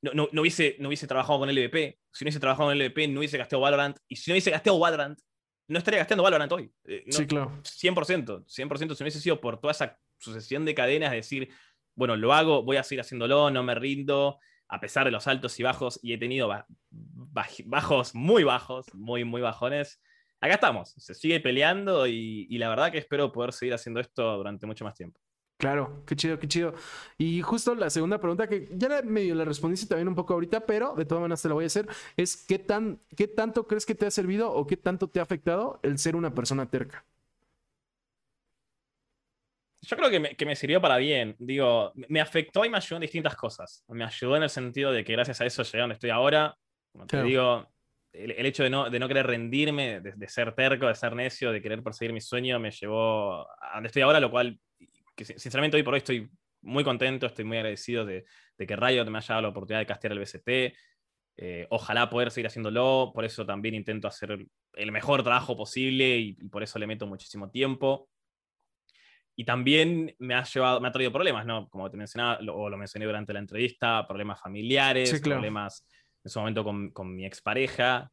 no, 0.00 0.28
hubiese, 0.40 0.76
no 0.78 0.86
hubiese 0.88 1.08
trabajado 1.08 1.40
con 1.40 1.50
el 1.50 1.56
LVP. 1.56 1.98
Si 2.12 2.24
no 2.24 2.28
hubiese 2.28 2.38
trabajado 2.38 2.68
con 2.68 2.80
el 2.80 2.86
LVP, 2.86 3.08
no 3.08 3.18
hubiese 3.18 3.38
gastado 3.38 3.60
Valorant. 3.60 3.98
Y 4.06 4.14
si 4.14 4.30
no 4.30 4.34
hubiese 4.34 4.52
gastado 4.52 4.78
Valorant, 4.78 5.18
no 5.66 5.78
estaría 5.78 5.98
gastando 5.98 6.22
Valorant 6.22 6.52
hoy. 6.52 6.72
Eh, 6.84 7.04
sí, 7.08 7.26
claro. 7.26 7.60
100%. 7.64 8.46
100% 8.46 8.46
si 8.46 8.64
no 8.64 9.04
hubiese 9.04 9.20
sido 9.20 9.40
por 9.40 9.60
toda 9.60 9.72
esa 9.72 9.98
sucesión 10.16 10.64
de 10.64 10.74
cadenas, 10.76 11.10
decir, 11.10 11.48
bueno, 11.96 12.14
lo 12.14 12.32
hago, 12.32 12.62
voy 12.62 12.76
a 12.76 12.84
seguir 12.84 13.00
haciéndolo, 13.00 13.50
no 13.50 13.64
me 13.64 13.74
rindo, 13.74 14.38
a 14.68 14.80
pesar 14.80 15.04
de 15.04 15.10
los 15.10 15.26
altos 15.26 15.58
y 15.58 15.62
bajos, 15.62 15.98
y 16.02 16.12
he 16.12 16.18
tenido 16.18 16.48
bajos 17.30 18.14
muy 18.14 18.44
bajos, 18.44 18.86
muy, 18.94 19.24
muy 19.24 19.40
bajones. 19.40 20.00
Acá 20.40 20.54
estamos, 20.54 20.90
se 20.96 21.14
sigue 21.14 21.40
peleando 21.40 22.06
y 22.06 22.56
la 22.58 22.68
verdad 22.68 22.92
que 22.92 22.98
espero 22.98 23.32
poder 23.32 23.52
seguir 23.52 23.74
haciendo 23.74 24.00
esto 24.00 24.36
durante 24.36 24.66
mucho 24.66 24.84
más 24.84 24.94
tiempo. 24.94 25.20
Claro, 25.58 26.04
qué 26.06 26.14
chido, 26.14 26.38
qué 26.38 26.46
chido. 26.46 26.72
Y 27.18 27.42
justo 27.42 27.74
la 27.74 27.90
segunda 27.90 28.20
pregunta 28.20 28.46
que 28.46 28.68
ya 28.70 29.02
medio 29.02 29.34
la 29.34 29.44
respondiste 29.44 29.88
también 29.88 30.06
un 30.06 30.14
poco 30.14 30.34
ahorita, 30.34 30.60
pero 30.60 30.94
de 30.94 31.04
todas 31.04 31.20
maneras 31.20 31.42
te 31.42 31.48
la 31.48 31.54
voy 31.54 31.64
a 31.64 31.66
hacer, 31.66 31.88
es 32.16 32.36
¿qué, 32.46 32.60
tan, 32.60 33.00
qué 33.16 33.26
tanto 33.26 33.66
crees 33.66 33.84
que 33.84 33.96
te 33.96 34.06
ha 34.06 34.10
servido 34.12 34.52
o 34.52 34.68
qué 34.68 34.76
tanto 34.76 35.08
te 35.08 35.18
ha 35.18 35.24
afectado 35.24 35.80
el 35.82 35.98
ser 35.98 36.14
una 36.14 36.32
persona 36.32 36.70
terca? 36.70 37.04
Yo 39.80 39.96
creo 39.96 40.10
que 40.10 40.20
me, 40.20 40.34
que 40.34 40.46
me 40.46 40.56
sirvió 40.56 40.80
para 40.80 40.96
bien. 40.96 41.36
Digo, 41.38 41.92
me 42.08 42.20
afectó 42.20 42.64
y 42.64 42.68
me 42.68 42.78
ayudó 42.78 42.96
en 42.96 43.02
distintas 43.02 43.36
cosas. 43.36 43.84
Me 43.88 44.04
ayudó 44.04 44.36
en 44.36 44.42
el 44.42 44.50
sentido 44.50 44.92
de 44.92 45.04
que 45.04 45.12
gracias 45.12 45.40
a 45.40 45.46
eso 45.46 45.62
llegué 45.62 45.78
a 45.78 45.82
donde 45.82 45.94
estoy 45.94 46.10
ahora. 46.10 46.56
Como 46.92 47.06
te 47.06 47.22
digo, 47.22 47.68
el, 48.12 48.46
hecho 48.46 48.64
de 48.64 48.70
no, 48.70 48.90
de 48.90 48.98
no 48.98 49.06
querer 49.06 49.26
rendirme, 49.26 50.00
de, 50.00 50.12
de, 50.16 50.28
ser 50.28 50.54
terco, 50.54 50.86
de 50.86 50.94
ser 50.94 51.14
necio, 51.14 51.52
de 51.52 51.62
querer 51.62 51.82
perseguir 51.82 52.12
mi 52.12 52.20
sueño, 52.20 52.58
me 52.58 52.70
llevó 52.70 53.46
a 53.60 53.74
donde 53.74 53.88
estoy 53.88 54.02
ahora, 54.02 54.18
lo 54.18 54.30
cual 54.30 54.58
que 55.14 55.24
sinceramente 55.24 55.76
hoy 55.76 55.82
por 55.82 55.94
hoy 55.94 55.98
estoy 55.98 56.30
muy 56.62 56.84
contento, 56.84 57.26
estoy 57.26 57.44
muy 57.44 57.56
agradecido 57.58 58.04
de, 58.04 58.24
que 58.56 58.76
Riot 58.76 59.06
me 59.06 59.18
haya 59.18 59.34
dado 59.34 59.42
la 59.42 59.48
oportunidad 59.48 59.80
de 59.80 59.86
castear 59.86 60.12
el 60.12 60.20
BST. 60.20 60.48
Eh, 61.40 61.66
ojalá 61.70 62.10
poder 62.10 62.30
seguir 62.30 62.46
haciéndolo, 62.46 63.12
por 63.14 63.24
eso 63.24 63.46
también 63.46 63.74
intento 63.74 64.08
hacer 64.08 64.46
el 64.74 64.92
mejor 64.92 65.22
trabajo 65.22 65.56
posible 65.56 66.16
y, 66.18 66.34
por 66.48 66.62
eso 66.62 66.78
le 66.78 66.86
meto 66.86 67.06
muchísimo 67.06 67.50
tiempo. 67.50 68.08
Y 69.40 69.44
también 69.44 70.16
me 70.18 70.34
ha, 70.34 70.42
llevado, 70.42 70.80
me 70.80 70.88
ha 70.88 70.90
traído 70.90 71.12
problemas, 71.12 71.46
¿no? 71.46 71.68
Como 71.68 71.88
te 71.88 71.96
mencionaba, 71.96 72.40
o 72.52 72.68
lo 72.68 72.76
mencioné 72.76 73.06
durante 73.06 73.32
la 73.32 73.38
entrevista, 73.38 74.04
problemas 74.04 74.40
familiares, 74.40 75.20
problemas 75.20 75.86
en 76.24 76.28
su 76.28 76.40
momento 76.40 76.64
con, 76.64 76.90
con 76.90 77.14
mi 77.14 77.24
expareja, 77.24 78.10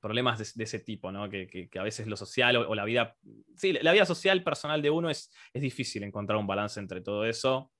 problemas 0.00 0.56
de, 0.56 0.64
ese 0.64 0.80
tipo, 0.80 1.12
¿no? 1.12 1.30
Que, 1.30 1.70
a 1.78 1.84
veces 1.84 2.08
lo 2.08 2.16
social 2.16 2.56
o, 2.56 2.74
la 2.74 2.84
vida, 2.84 3.16
sí, 3.54 3.74
la 3.74 3.92
vida 3.92 4.04
social 4.06 4.42
personal 4.42 4.82
de 4.82 4.90
uno 4.90 5.08
es, 5.08 5.32
es 5.52 5.62
difícil 5.62 6.02
encontrar 6.02 6.36
un 6.36 6.48
balance 6.48 6.80
entre 6.80 7.00
todo 7.00 7.24
eso, 7.24 7.70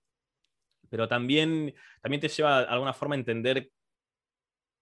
pero 0.88 1.08
también, 1.08 1.74
también 2.00 2.20
te 2.20 2.28
lleva 2.28 2.60
de 2.60 2.66
alguna 2.68 2.94
forma 2.94 3.16
a 3.16 3.18
entender 3.18 3.68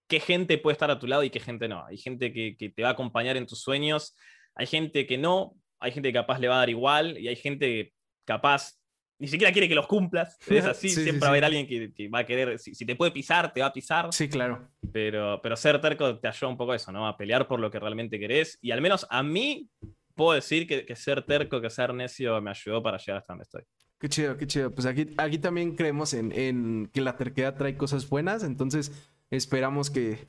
qué 0.07 0.19
gente 0.19 0.59
puede 0.59 0.73
estar 0.73 0.91
a 0.91 0.99
tu 0.99 1.07
lado 1.07 1.23
y 1.23 1.31
qué 1.31 1.39
gente 1.39 1.67
no. 1.67 1.83
Hay 1.87 1.97
gente 1.97 2.31
que, 2.31 2.55
que 2.55 2.69
te 2.69 2.83
va 2.83 2.89
a 2.89 2.91
acompañar 2.91 3.35
en 3.35 3.47
tus 3.47 3.61
sueños, 3.61 4.15
hay 4.53 4.67
gente 4.67 5.07
que 5.07 5.17
no, 5.17 5.55
hay 5.79 5.91
gente 5.91 6.09
que 6.09 6.13
capaz 6.13 6.39
le 6.39 6.47
va 6.47 6.55
a 6.55 6.59
dar 6.59 6.69
igual 6.69 7.17
y 7.17 7.27
hay 7.27 7.35
gente 7.35 7.65
que 7.65 7.93
capaz 8.25 8.77
ni 9.19 9.27
siquiera 9.27 9.51
quiere 9.51 9.67
que 9.67 9.75
los 9.75 9.87
cumplas. 9.87 10.37
Es 10.49 10.65
así, 10.65 10.89
siempre 10.89 11.19
va 11.19 11.27
a 11.27 11.29
haber 11.29 11.45
alguien 11.45 11.67
que, 11.67 12.09
va 12.09 12.19
a 12.19 12.25
querer, 12.25 12.59
si, 12.59 12.85
te 12.85 12.95
puede 12.95 13.11
pisar, 13.11 13.51
te 13.53 13.61
va 13.61 13.67
a 13.67 13.73
pisar. 13.73 14.09
Sí, 14.11 14.29
claro. 14.29 14.69
Pero, 14.91 15.39
pero 15.41 15.55
ser 15.55 15.81
terco 15.81 16.19
te 16.19 16.27
ayuda 16.27 16.49
un 16.49 16.57
poco 16.57 16.73
a 16.73 16.75
eso, 16.75 16.91
¿no? 16.91 17.07
A 17.07 17.17
pelear 17.17 17.47
por 17.47 17.59
lo 17.59 17.71
que 17.71 17.79
realmente 17.79 18.19
querés. 18.19 18.57
Y 18.61 18.71
al 18.71 18.81
menos 18.81 19.07
a 19.09 19.23
mí 19.23 19.69
puedo 20.15 20.33
decir 20.33 20.67
que, 20.67 20.95
ser 20.95 21.23
terco, 21.23 21.61
que 21.61 21.69
ser 21.69 21.93
necio 21.93 22.41
me 22.41 22.51
ayudó 22.51 22.81
para 22.81 22.97
llegar 22.97 23.17
hasta 23.17 23.33
donde 23.33 23.43
estoy. 23.43 23.63
Qué 23.99 24.09
chido, 24.09 24.37
qué 24.37 24.45
chido. 24.45 24.71
Pues 24.73 24.85
aquí, 24.85 25.07
aquí 25.17 25.39
también 25.39 25.75
creemos 25.75 26.13
en, 26.13 26.31
en 26.31 26.89
que 26.93 27.01
la 27.01 27.15
terquedad 27.15 27.55
trae 27.55 27.75
cosas 27.75 28.07
buenas, 28.07 28.43
entonces 28.43 28.91
esperamos 29.31 29.89
que, 29.89 30.27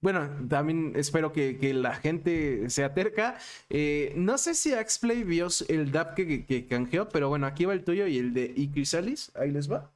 bueno, 0.00 0.30
también 0.48 0.92
espero 0.96 1.32
que, 1.32 1.58
la 1.74 1.94
gente 1.94 2.70
sea 2.70 2.94
terca. 2.94 3.38
Eh, 3.68 4.12
no 4.16 4.38
sé 4.38 4.54
si 4.54 4.72
Axplay 4.72 5.24
vio 5.24 5.48
el 5.68 5.90
DAP 5.90 6.14
que, 6.14 6.46
que, 6.46 6.66
canjeó, 6.66 7.08
pero 7.08 7.28
bueno, 7.28 7.46
aquí 7.46 7.64
va 7.64 7.74
el 7.74 7.84
tuyo 7.84 8.06
y 8.06 8.18
el 8.18 8.32
de 8.32 8.52
Icrisalis. 8.56 9.32
Ahí 9.34 9.50
les 9.50 9.70
va. 9.70 9.92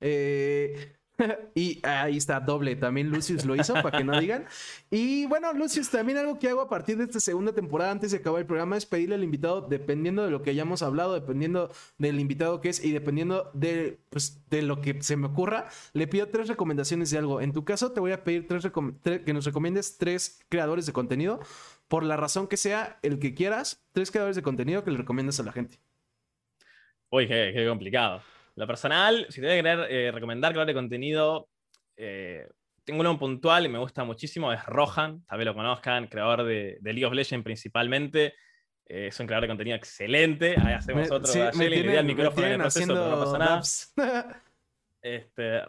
Eh, 0.00 0.96
y 1.54 1.80
ahí 1.84 2.16
está, 2.16 2.40
doble. 2.40 2.76
También 2.76 3.10
Lucius 3.10 3.44
lo 3.44 3.54
hizo, 3.54 3.74
para 3.74 3.98
que 3.98 4.04
no 4.04 4.18
digan. 4.18 4.46
Y 4.90 5.26
bueno, 5.26 5.52
Lucius, 5.52 5.90
también 5.90 6.18
algo 6.18 6.38
que 6.38 6.48
hago 6.48 6.60
a 6.60 6.68
partir 6.68 6.96
de 6.96 7.04
esta 7.04 7.20
segunda 7.20 7.52
temporada, 7.52 7.90
antes 7.90 8.10
de 8.10 8.18
acabar 8.18 8.40
el 8.40 8.46
programa, 8.46 8.76
es 8.76 8.86
pedirle 8.86 9.14
al 9.14 9.24
invitado, 9.24 9.62
dependiendo 9.62 10.24
de 10.24 10.30
lo 10.30 10.42
que 10.42 10.50
hayamos 10.50 10.82
hablado, 10.82 11.14
dependiendo 11.14 11.70
del 11.98 12.18
invitado 12.18 12.60
que 12.60 12.70
es 12.70 12.84
y 12.84 12.92
dependiendo 12.92 13.50
de, 13.54 14.00
pues, 14.10 14.42
de 14.50 14.62
lo 14.62 14.80
que 14.80 15.02
se 15.02 15.16
me 15.16 15.26
ocurra, 15.26 15.68
le 15.92 16.06
pido 16.06 16.28
tres 16.28 16.48
recomendaciones 16.48 17.10
de 17.10 17.18
algo. 17.18 17.40
En 17.40 17.52
tu 17.52 17.64
caso, 17.64 17.92
te 17.92 18.00
voy 18.00 18.12
a 18.12 18.24
pedir 18.24 18.46
tres, 18.46 18.66
que 19.24 19.32
nos 19.32 19.44
recomiendes 19.44 19.98
tres 19.98 20.40
creadores 20.48 20.86
de 20.86 20.92
contenido, 20.92 21.40
por 21.88 22.02
la 22.02 22.16
razón 22.16 22.48
que 22.48 22.56
sea, 22.56 22.98
el 23.02 23.18
que 23.18 23.34
quieras, 23.34 23.84
tres 23.92 24.10
creadores 24.10 24.36
de 24.36 24.42
contenido 24.42 24.84
que 24.84 24.90
le 24.90 24.98
recomiendas 24.98 25.38
a 25.38 25.44
la 25.44 25.52
gente. 25.52 25.78
Uy, 27.10 27.28
qué 27.28 27.66
complicado. 27.68 28.22
Lo 28.56 28.66
personal, 28.66 29.26
si 29.30 29.40
te 29.40 29.46
voy 29.46 29.58
a 29.58 29.62
querer 29.62 29.86
eh, 29.90 30.12
recomendar 30.12 30.52
crear 30.52 30.66
de 30.66 30.74
contenido, 30.74 31.48
eh, 31.96 32.46
tengo 32.84 33.00
uno 33.00 33.18
puntual 33.18 33.66
y 33.66 33.68
me 33.68 33.78
gusta 33.78 34.04
muchísimo, 34.04 34.52
es 34.52 34.64
Rohan, 34.66 35.24
tal 35.26 35.38
vez 35.38 35.46
lo 35.46 35.54
conozcan, 35.54 36.06
creador 36.06 36.44
de, 36.44 36.78
League 36.82 37.04
of 37.04 37.14
Legends 37.14 37.44
principalmente. 37.44 38.34
Eh, 38.86 39.06
es 39.08 39.18
un 39.18 39.26
creador 39.26 39.44
de 39.44 39.48
contenido 39.48 39.76
excelente. 39.76 40.56
Ahí 40.58 40.74
hacemos 40.74 41.10
otro 41.10 41.26
sí, 41.26 41.40
me 41.56 41.68
tienen, 41.68 41.96
el 41.96 42.04
micrófono 42.04 42.46
en 42.46 42.52
el 42.52 42.60
proceso, 42.60 42.86
pero 42.86 43.08
no 43.08 43.24
pasa 43.24 43.38
nada. 43.38 44.42
este, 45.02 45.62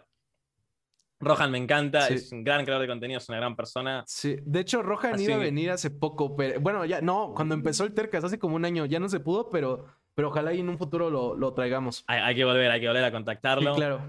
Rohan 1.18 1.50
me 1.50 1.58
encanta, 1.58 2.08
es 2.08 2.30
un 2.30 2.44
gran 2.44 2.64
creador 2.64 2.82
de 2.82 2.88
contenido, 2.88 3.18
es 3.18 3.28
una 3.28 3.38
gran 3.38 3.56
persona. 3.56 4.04
Sí, 4.06 4.36
de 4.42 4.60
hecho, 4.60 4.82
Rohan 4.82 5.18
iba 5.18 5.36
a 5.36 5.38
venir 5.38 5.70
hace 5.70 5.90
poco, 5.90 6.36
pero 6.36 6.60
bueno, 6.60 6.84
ya 6.84 7.00
no, 7.00 7.32
cuando 7.34 7.54
empezó 7.54 7.84
el 7.84 7.94
Tercas 7.94 8.22
hace 8.22 8.38
como 8.38 8.56
un 8.56 8.66
año, 8.66 8.84
ya 8.84 9.00
no 9.00 9.08
se 9.08 9.20
pudo, 9.20 9.48
pero 9.48 9.86
pero 10.16 10.28
ojalá 10.28 10.54
y 10.54 10.60
en 10.60 10.68
un 10.70 10.78
futuro 10.78 11.10
lo, 11.10 11.52
traigamos. 11.52 12.02
Hay, 12.06 12.34
que 12.34 12.44
volver, 12.44 12.70
hay 12.70 12.80
que 12.80 12.88
volver 12.88 13.04
a 13.04 13.12
contactarlo. 13.12 13.74
Sí, 13.74 13.80
claro. 13.80 14.00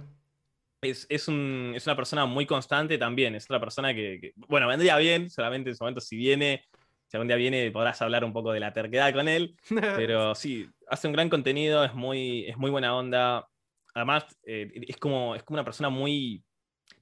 Es, 0.81 1.05
es, 1.09 1.27
una 1.27 1.95
persona 1.97 2.25
muy 2.25 2.45
constante 2.45 2.97
también. 2.97 3.35
Es 3.35 3.49
una 3.49 3.59
persona 3.59 3.93
que, 3.93 4.31
bueno, 4.47 4.69
vendría 4.69 4.95
bien, 4.95 5.29
solamente 5.29 5.69
en 5.69 5.75
su 5.75 5.83
momento 5.83 5.99
si 5.99 6.15
viene, 6.15 6.63
si 7.07 7.17
algún 7.17 7.27
día 7.27 7.35
viene 7.35 7.69
podrás 7.71 8.01
hablar 8.01 8.23
un 8.23 8.31
poco 8.31 8.53
de 8.53 8.61
la 8.61 8.71
terquedad 8.71 9.13
con 9.13 9.27
él. 9.27 9.57
pero 9.97 10.33
sí, 10.33 10.69
hace 10.89 11.07
un 11.07 11.13
gran 11.13 11.29
contenido, 11.29 11.83
es 11.83 11.93
muy, 11.93 12.45
es 12.47 12.55
muy 12.55 12.71
buena 12.71 12.95
onda. 12.95 13.45
Además, 13.93 14.25
eh, 14.43 14.71
es, 14.87 14.95
como, 14.95 15.35
es 15.35 15.43
como 15.43 15.55
una 15.55 15.65
persona 15.65 15.89
muy... 15.89 16.41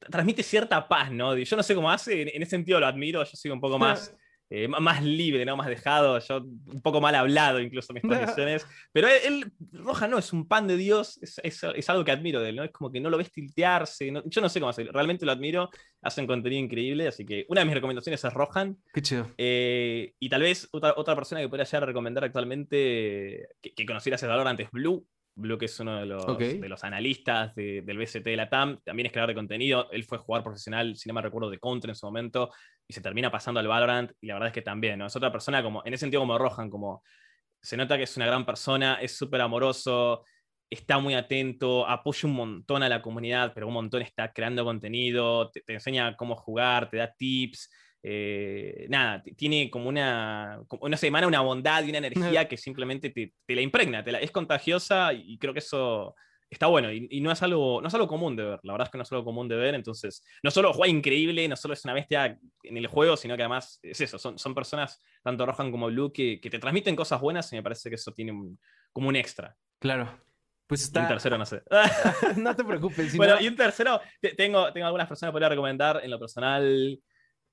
Transmite 0.09 0.41
cierta 0.41 0.87
paz, 0.87 1.11
¿no? 1.11 1.37
Yo 1.37 1.55
no 1.55 1.61
sé 1.61 1.75
cómo 1.75 1.91
hace, 1.91 2.23
en, 2.23 2.41
ese 2.41 2.49
sentido 2.49 2.79
lo 2.79 2.87
admiro, 2.87 3.23
yo 3.23 3.37
sigo 3.37 3.53
un 3.53 3.61
poco 3.61 3.77
más... 3.79 4.17
Eh, 4.49 4.67
más 4.67 5.03
libre, 5.03 5.43
¿no? 5.43 5.57
Más 5.57 5.67
dejado, 5.67 6.19
yo 6.19 6.37
un 6.37 6.81
poco 6.83 7.01
mal 7.01 7.15
hablado 7.15 7.59
incluso 7.59 7.91
en 7.91 7.95
mis 7.95 8.03
transmisiones. 8.03 8.67
Pero 8.91 9.07
él, 9.07 9.51
Roja 9.71 10.07
no, 10.07 10.19
es 10.19 10.31
un 10.33 10.47
pan 10.47 10.67
de 10.67 10.77
Dios, 10.77 11.17
es, 11.21 11.39
es, 11.43 11.89
algo 11.89 12.05
que 12.05 12.11
admiro 12.11 12.39
de 12.41 12.49
él, 12.49 12.55
¿no? 12.55 12.63
Es 12.63 12.71
como 12.71 12.91
que 12.91 12.99
no 12.99 13.09
lo 13.09 13.17
ves 13.17 13.31
tiltearse, 13.31 14.13
yo 14.25 14.41
no 14.41 14.49
sé 14.49 14.59
cómo 14.59 14.69
hacer, 14.69 14.91
realmente 14.91 15.25
lo 15.25 15.31
admiro, 15.31 15.71
hacen 16.03 16.27
contenido 16.27 16.63
increíble, 16.63 17.07
así 17.07 17.25
que 17.25 17.45
una 17.49 17.61
de 17.61 17.65
mis 17.65 17.73
recomendaciones 17.73 18.23
es 18.23 18.33
Rohan. 18.33 18.77
Qué 18.93 19.01
chido. 19.01 19.31
Eh, 19.37 20.13
y 20.19 20.29
tal 20.29 20.41
vez 20.41 20.67
otra, 20.71 20.93
otra 20.95 21.15
persona 21.15 21.41
que 21.41 21.49
podría 21.49 21.65
llegar 21.65 21.83
a 21.83 21.87
recomendar 21.87 22.23
actualmente, 22.23 23.47
que, 23.61 23.73
que 23.75 23.85
conociera 23.85 24.15
ese 24.15 24.27
valor 24.27 24.47
antes, 24.47 24.69
Blue, 24.71 25.07
Blue, 25.35 25.57
que 25.57 25.65
es 25.65 25.79
uno 25.79 25.99
de 25.99 26.05
los, 26.05 26.37
de 26.37 26.69
los 26.69 26.83
analistas 26.83 27.53
del 27.55 27.97
BCT 27.97 28.23
de 28.23 28.37
la 28.37 28.49
TAM, 28.49 28.79
también 28.83 29.07
es 29.07 29.11
creador 29.11 29.29
de 29.29 29.35
contenido. 29.35 29.89
Él 29.91 30.03
fue 30.05 30.17
jugador 30.17 30.43
profesional, 30.43 30.95
si 30.95 31.09
no 31.09 31.13
me 31.13 31.21
recuerdo, 31.21 31.49
de 31.49 31.59
Contra 31.59 31.91
en 31.91 31.95
su 31.95 32.05
momento, 32.05 32.51
y 32.87 32.93
se 32.93 33.01
termina 33.01 33.29
pasando 33.29 33.59
al 33.59 33.67
Valorant, 33.67 34.11
y 34.21 34.27
la 34.27 34.35
verdad 34.35 34.47
es 34.47 34.53
que 34.53 34.61
también, 34.61 34.99
¿no? 34.99 35.07
Es 35.07 35.15
otra 35.15 35.31
persona 35.31 35.61
como, 35.61 35.81
en 35.85 35.93
ese 35.93 36.01
sentido 36.01 36.21
como 36.21 36.37
Rohan, 36.37 36.69
como 36.69 37.03
se 37.61 37.75
nota 37.75 37.97
que 37.97 38.03
es 38.03 38.15
una 38.15 38.27
gran 38.27 38.45
persona, 38.45 38.95
es 39.01 39.17
súper 39.17 39.41
amoroso, 39.41 40.23
está 40.69 40.99
muy 40.99 41.15
atento, 41.15 41.87
apoya 41.87 42.29
un 42.29 42.35
montón 42.35 42.83
a 42.83 42.89
la 42.89 43.01
comunidad, 43.01 43.51
pero 43.53 43.67
un 43.67 43.73
montón 43.73 44.01
está 44.01 44.31
creando 44.31 44.63
contenido, 44.63 45.51
te 45.51 45.73
enseña 45.73 46.15
cómo 46.15 46.35
jugar, 46.35 46.89
te 46.89 46.97
da 46.97 47.13
tips. 47.13 47.69
Eh, 48.07 48.85
nada, 48.87 49.23
tiene 49.35 49.71
como 49.71 49.89
una, 49.89 50.61
una 50.79 50.95
semana, 50.95 51.25
emana 51.25 51.27
una 51.27 51.41
bondad 51.41 51.83
y 51.83 51.89
una 51.89 51.97
energía 52.05 52.47
que 52.47 52.55
simplemente 52.55 53.09
te, 53.09 53.33
la 53.47 53.61
impregna, 53.61 54.03
te 54.03 54.11
la, 54.11 54.19
es 54.19 54.29
contagiosa 54.29 55.11
y 55.11 55.39
creo 55.39 55.53
que 55.53 55.59
eso 55.59 56.13
está 56.47 56.67
bueno 56.67 56.91
y, 56.93 57.19
no, 57.19 57.31
es 57.31 57.41
algo, 57.41 57.81
no 57.81 57.87
es 57.87 57.93
algo 57.95 58.07
común 58.07 58.35
de 58.35 58.43
ver, 58.43 58.59
la 58.61 58.73
verdad 58.73 58.87
es 58.87 58.91
que 58.91 58.99
no 58.99 59.03
es 59.03 59.11
algo 59.11 59.25
común 59.25 59.47
de 59.47 59.55
ver, 59.55 59.73
entonces 59.73 60.23
no 60.43 60.51
solo 60.51 60.71
juega 60.71 60.93
increíble, 60.93 61.47
no 61.47 61.55
solo 61.55 61.73
es 61.73 61.83
una 61.83 61.95
bestia 61.95 62.37
en 62.61 62.77
el 62.77 62.85
juego, 62.85 63.17
sino 63.17 63.35
que 63.35 63.41
además 63.41 63.79
es 63.81 63.99
eso, 63.99 64.19
son, 64.19 64.37
son 64.37 64.53
personas, 64.53 65.01
tanto 65.23 65.43
Rohan 65.43 65.71
como 65.71 65.87
Blue, 65.87 66.13
que, 66.13 66.39
que 66.39 66.51
te 66.51 66.59
transmiten 66.59 66.95
cosas 66.95 67.19
buenas 67.19 67.51
y 67.53 67.55
me 67.55 67.63
parece 67.63 67.89
que 67.89 67.95
eso 67.95 68.11
tiene 68.11 68.33
como 68.93 69.09
un 69.09 69.15
extra. 69.15 69.55
Claro. 69.79 70.15
Pues 70.67 70.83
está. 70.83 70.99
Y 71.01 71.03
un 71.03 71.09
tercero, 71.09 71.37
no 71.39 71.45
sé. 71.45 71.63
no 72.37 72.55
te 72.55 72.63
preocupes. 72.63 73.17
bueno, 73.17 73.41
y 73.41 73.47
un 73.47 73.55
tercero, 73.55 73.99
tengo, 74.37 74.71
tengo 74.71 74.85
algunas 74.85 75.07
personas 75.07 75.31
que 75.31 75.33
podría 75.33 75.49
recomendar 75.49 76.01
en 76.03 76.11
lo 76.11 76.19
personal. 76.19 76.99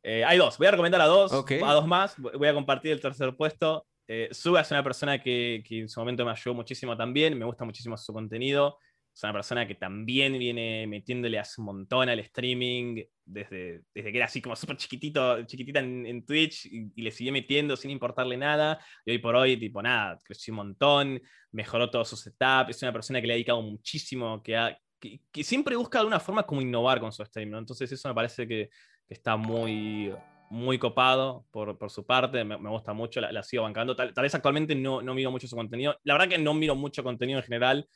Eh, 0.03 0.25
hay 0.25 0.39
dos, 0.39 0.59
voy 0.59 0.67
a 0.67 0.73
recomendar 0.73 1.01
a 1.01 1.07
dos, 1.07 1.33
a 1.33 1.73
dos 1.73 1.87
más. 1.87 2.17
Voy 2.19 2.49
a 2.49 2.55
compartir 2.55 2.93
el 2.93 3.01
tercer 3.01 3.37
puesto. 3.37 3.87
Eh, 4.09 4.29
Suga 4.33 4.61
es 4.61 4.71
una 4.71 4.83
persona 4.83 5.23
que, 5.23 5.63
que, 5.67 5.81
en 5.81 5.89
su 5.89 6.01
momento 6.01 6.25
me 6.25 6.33
ayudó 6.33 6.55
muchísimo 6.55 6.97
también, 6.97 7.39
me 7.39 7.45
gusta 7.45 7.65
muchísimo 7.65 7.97
su 7.97 8.13
contenido. 8.13 8.79
Es 9.15 9.23
una 9.25 9.35
persona 9.35 9.67
que 9.67 9.75
también 9.75 10.39
viene 10.39 10.87
metiéndole 10.87 11.39
hace 11.39 11.61
un 11.61 11.67
montón 11.67 12.09
al 12.09 12.19
streaming, 12.21 13.05
desde, 13.27 13.83
desde 13.95 14.11
que 14.11 14.17
era 14.17 14.25
así 14.25 14.41
como 14.41 14.57
súper 14.57 14.79
chiquitito, 14.79 15.45
chiquitita 15.45 15.81
en, 15.81 16.25
Twitch, 16.25 16.65
y, 16.67 17.03
le 17.03 17.11
sigue 17.11 17.31
metiendo 17.31 17.77
sin 17.77 17.91
importarle 17.91 18.39
nada. 18.39 18.81
Y 19.05 19.13
hoy 19.13 19.19
por 19.19 19.37
hoy, 19.37 19.59
tipo, 19.59 19.83
nada, 19.83 20.19
creció 20.25 20.53
un 20.53 20.57
montón, 20.57 21.23
mejoró 21.51 21.91
todo 21.91 22.07
su 22.07 22.17
setup. 22.17 22.71
Es 22.71 22.83
una 22.83 22.93
persona 22.93 23.21
que 23.21 23.27
le 23.27 23.35
ha 23.35 23.37
dedicado 23.37 23.61
muchísimo, 23.61 24.43
que, 24.43 24.77
que, 24.99 25.45
siempre 25.45 25.77
busca 25.77 25.99
de 25.99 26.01
alguna 26.01 26.21
forma 26.21 26.45
como 26.45 26.63
innovar 26.63 26.99
con 26.99 27.13
su 27.13 27.23
stream, 27.23 27.51
¿no? 27.51 27.59
Entonces 27.59 27.93
eso 27.93 28.09
me 28.09 28.15
parece 28.15 28.49
que, 28.49 28.71
que 28.71 28.71
está 29.13 29.37
muy, 29.37 30.13
muy 30.51 30.79
copado 30.79 31.47
por, 31.51 31.79
por 31.79 31.91
su 31.91 32.05
parte, 32.05 32.45
me, 32.45 32.57
gusta 32.57 32.93
mucho, 32.93 33.21
la, 33.21 33.43
sigo 33.43 33.63
bancando. 33.63 33.97
Tal, 33.97 34.13
vez 34.15 34.35
actualmente 34.35 34.75
no, 34.75 35.01
no 35.01 35.15
miro 35.15 35.31
mucho 35.31 35.49
su 35.49 35.57
contenido. 35.57 35.97
La 36.05 36.15
verdad 36.15 36.29
que 36.29 36.39
no 36.39 36.53
miro 36.53 36.75
mucho 36.75 37.03
contenido 37.03 37.39
en 37.39 37.45
general. 37.45 37.89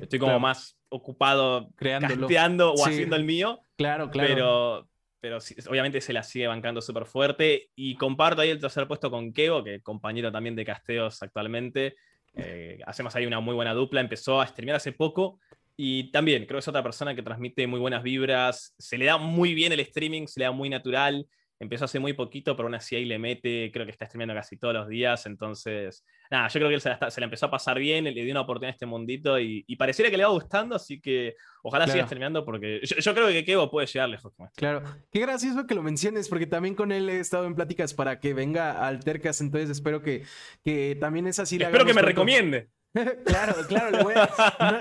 Estoy 0.00 0.18
como 0.18 0.38
más 0.38 0.78
ocupado 0.88 1.70
creando 1.76 2.72
o 2.72 2.86
haciendo 2.86 3.16
el 3.16 3.24
mío. 3.24 3.60
Claro, 3.76 4.10
claro. 4.10 4.28
Pero, 4.28 4.88
pero 5.20 5.38
obviamente 5.68 6.00
se 6.00 6.12
la 6.12 6.22
sigue 6.22 6.46
bancando 6.46 6.80
súper 6.80 7.06
fuerte. 7.06 7.70
Y 7.74 7.96
comparto 7.96 8.42
ahí 8.42 8.50
el 8.50 8.60
tercer 8.60 8.86
puesto 8.86 9.10
con 9.10 9.32
Kevo, 9.32 9.64
que 9.64 9.76
es 9.76 9.82
compañero 9.82 10.30
también 10.30 10.54
de 10.54 10.64
Casteos 10.64 11.20
actualmente. 11.20 11.96
Eh, 12.36 12.78
hacemos 12.86 13.14
ahí 13.16 13.26
una 13.26 13.40
muy 13.40 13.54
buena 13.54 13.74
dupla. 13.74 14.00
Empezó 14.00 14.40
a 14.40 14.46
streamear 14.46 14.76
hace 14.76 14.92
poco. 14.92 15.40
Y 15.76 16.10
también 16.12 16.46
creo 16.46 16.58
que 16.58 16.60
es 16.60 16.68
otra 16.68 16.82
persona 16.82 17.14
que 17.14 17.22
transmite 17.22 17.66
muy 17.66 17.80
buenas 17.80 18.02
vibras. 18.02 18.74
Se 18.78 18.96
le 18.98 19.06
da 19.06 19.18
muy 19.18 19.54
bien 19.54 19.72
el 19.72 19.80
streaming, 19.80 20.26
se 20.26 20.40
le 20.40 20.46
da 20.46 20.52
muy 20.52 20.68
natural 20.68 21.26
empezó 21.64 21.84
hace 21.84 21.98
muy 21.98 22.12
poquito, 22.12 22.56
pero 22.56 22.66
aún 22.66 22.74
así 22.74 22.96
ahí 22.96 23.04
le 23.04 23.18
mete, 23.18 23.70
creo 23.72 23.84
que 23.84 23.92
está 23.92 24.06
streamando 24.06 24.34
casi 24.34 24.56
todos 24.56 24.74
los 24.74 24.88
días, 24.88 25.26
entonces, 25.26 26.04
nada, 26.30 26.48
yo 26.48 26.60
creo 26.60 26.68
que 26.68 26.74
él 26.76 26.80
se 26.80 26.90
la, 26.90 27.26
empezó 27.26 27.46
a 27.46 27.50
pasar 27.50 27.78
bien, 27.78 28.04
le 28.04 28.12
dio 28.12 28.30
una 28.30 28.42
oportunidad 28.42 28.70
a 28.70 28.74
este 28.74 28.86
mundito 28.86 29.38
y, 29.38 29.64
pareciera 29.76 30.10
que 30.10 30.16
le 30.16 30.24
va 30.24 30.30
gustando, 30.30 30.76
así 30.76 31.00
que 31.00 31.34
ojalá 31.62 31.86
siga 31.88 32.06
streamando 32.06 32.44
porque 32.44 32.80
yo, 32.82 33.14
creo 33.14 33.28
que 33.28 33.44
Kevo 33.44 33.70
puede 33.70 33.86
llegar 33.86 34.08
lejos 34.08 34.32
con 34.36 34.46
esto. 34.46 34.58
Claro, 34.58 34.82
qué 35.10 35.20
gracioso 35.20 35.66
que 35.66 35.74
lo 35.74 35.82
menciones, 35.82 36.28
porque 36.28 36.46
también 36.46 36.74
con 36.74 36.92
él 36.92 37.08
he 37.08 37.18
estado 37.18 37.46
en 37.46 37.54
pláticas 37.54 37.92
para 37.94 38.20
que 38.20 38.34
venga 38.34 38.86
al 38.86 39.02
Tercas, 39.02 39.40
entonces 39.40 39.70
espero 39.70 40.02
que, 40.02 40.24
que 40.64 40.96
también 41.00 41.26
es 41.26 41.38
así. 41.38 41.56
Espero 41.56 41.84
que 41.84 41.94
me 41.94 42.02
recomiende. 42.02 42.68
claro, 43.24 43.54
claro, 43.66 43.90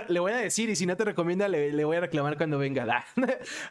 le 0.08 0.20
voy, 0.20 0.32
a, 0.32 0.38
decir 0.38 0.70
y 0.70 0.76
si 0.76 0.86
no 0.86 0.96
te 0.96 1.04
recomienda 1.04 1.48
le, 1.48 1.84
voy 1.84 1.98
a 1.98 2.02
reclamar 2.02 2.38
cuando 2.38 2.60
venga. 2.60 2.84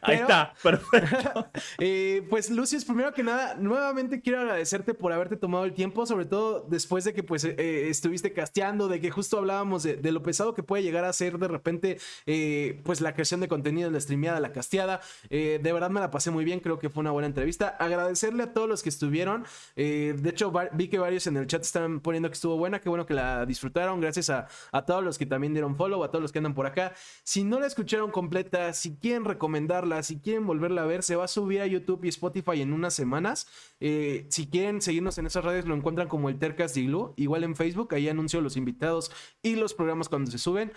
Ahí 0.02 0.16
está, 0.16 0.54
perfecto. 0.62 1.48
Eh, 1.78 2.26
pues 2.28 2.50
Lucius, 2.50 2.84
primero 2.84 3.12
que 3.12 3.22
nada, 3.22 3.54
nuevamente 3.54 4.20
quiero 4.20 4.40
agradecerte 4.40 4.94
por 4.94 5.12
haberte 5.12 5.36
tomado 5.36 5.64
el 5.64 5.72
tiempo, 5.72 6.06
sobre 6.06 6.26
todo 6.26 6.66
después 6.68 7.04
de 7.04 7.12
que 7.12 7.22
pues 7.22 7.44
eh, 7.44 7.88
estuviste 7.88 8.32
casteando, 8.32 8.88
de 8.88 9.00
que 9.00 9.10
justo 9.10 9.38
hablábamos 9.38 9.82
de, 9.82 10.12
lo 10.12 10.22
pesado 10.22 10.54
que 10.54 10.62
puede 10.62 10.82
llegar 10.82 11.04
a 11.04 11.12
ser 11.12 11.38
de 11.38 11.48
repente 11.48 11.98
eh, 12.26 12.80
pues 12.84 13.00
la 13.00 13.14
creación 13.14 13.40
de 13.40 13.48
contenido, 13.48 13.90
la 13.90 14.00
streameada, 14.00 14.40
la 14.40 14.52
casteada. 14.52 15.00
de 15.30 15.72
verdad 15.72 15.90
me 15.90 16.00
la 16.00 16.10
pasé 16.10 16.30
muy 16.30 16.44
bien, 16.44 16.60
creo 16.60 16.78
que 16.78 16.90
fue 16.90 17.00
una 17.00 17.10
buena 17.10 17.26
entrevista. 17.26 17.68
Agradecerle 17.68 18.44
a 18.44 18.52
todos 18.52 18.68
los 18.68 18.82
que 18.82 18.88
estuvieron. 18.88 19.44
de 19.76 20.22
hecho, 20.26 20.52
vi 20.72 20.88
que 20.88 20.98
varios 20.98 21.26
en 21.26 21.36
el 21.36 21.46
chat 21.46 21.62
están 21.62 22.00
poniendo 22.00 22.28
que 22.28 22.34
estuvo 22.34 22.56
buena, 22.56 22.80
qué 22.80 22.88
bueno 22.88 23.06
que 23.06 23.14
la 23.14 23.46
disfrutaron. 23.46 24.00
Gracias 24.00 24.30
a 24.30 24.31
a, 24.32 24.84
todos 24.84 25.04
los 25.04 25.18
que 25.18 25.26
también 25.26 25.52
dieron 25.54 25.76
follow, 25.76 26.02
a 26.02 26.10
todos 26.10 26.22
los 26.22 26.32
que 26.32 26.38
andan 26.38 26.54
por 26.54 26.66
acá. 26.66 26.94
Si 27.24 27.44
no 27.44 27.60
la 27.60 27.66
escucharon 27.66 28.10
completa, 28.10 28.72
si 28.72 28.96
quieren 28.96 29.24
recomendarla, 29.24 30.02
si 30.02 30.20
quieren 30.20 30.46
volverla 30.46 30.82
a 30.82 30.86
ver, 30.86 31.02
se 31.02 31.16
va 31.16 31.24
a 31.24 31.28
subir 31.28 31.60
a 31.60 31.66
YouTube 31.66 32.04
y 32.04 32.08
Spotify 32.08 32.62
en 32.62 32.72
unas 32.72 32.94
semanas. 32.94 33.46
Eh, 33.80 34.26
si 34.30 34.48
quieren 34.48 34.80
seguirnos 34.80 35.18
en 35.18 35.26
esas 35.26 35.44
redes, 35.44 35.66
lo 35.66 35.74
encuentran 35.74 36.08
como 36.08 36.28
el 36.28 36.38
Tercas 36.38 36.74
Diglu. 36.74 37.14
Igual 37.16 37.44
en 37.44 37.56
Facebook, 37.56 37.94
ahí 37.94 38.08
anuncio 38.08 38.40
los 38.40 38.56
invitados 38.56 39.12
y 39.42 39.56
los 39.56 39.74
programas 39.74 40.08
cuando 40.08 40.30
se 40.30 40.38
suben. 40.38 40.72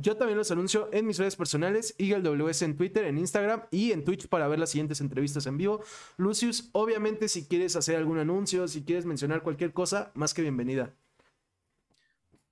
Yo 0.00 0.16
también 0.16 0.38
los 0.38 0.50
anuncio 0.50 0.88
en 0.92 1.06
mis 1.06 1.18
redes 1.18 1.34
personales, 1.34 1.94
EagleWS 1.98 2.62
en 2.62 2.76
Twitter, 2.76 3.04
en 3.04 3.18
Instagram 3.18 3.62
y 3.72 3.90
en 3.90 4.04
Twitch 4.04 4.28
para 4.28 4.46
ver 4.46 4.58
las 4.58 4.70
siguientes 4.70 5.00
entrevistas 5.00 5.46
en 5.46 5.58
vivo. 5.58 5.82
Lucius, 6.16 6.70
obviamente 6.72 7.28
si 7.28 7.46
quieres 7.46 7.74
hacer 7.74 7.96
algún 7.96 8.18
anuncio, 8.18 8.68
si 8.68 8.84
quieres 8.84 9.06
mencionar 9.06 9.42
cualquier 9.42 9.72
cosa, 9.72 10.12
más 10.14 10.34
que 10.34 10.42
bienvenida. 10.42 10.94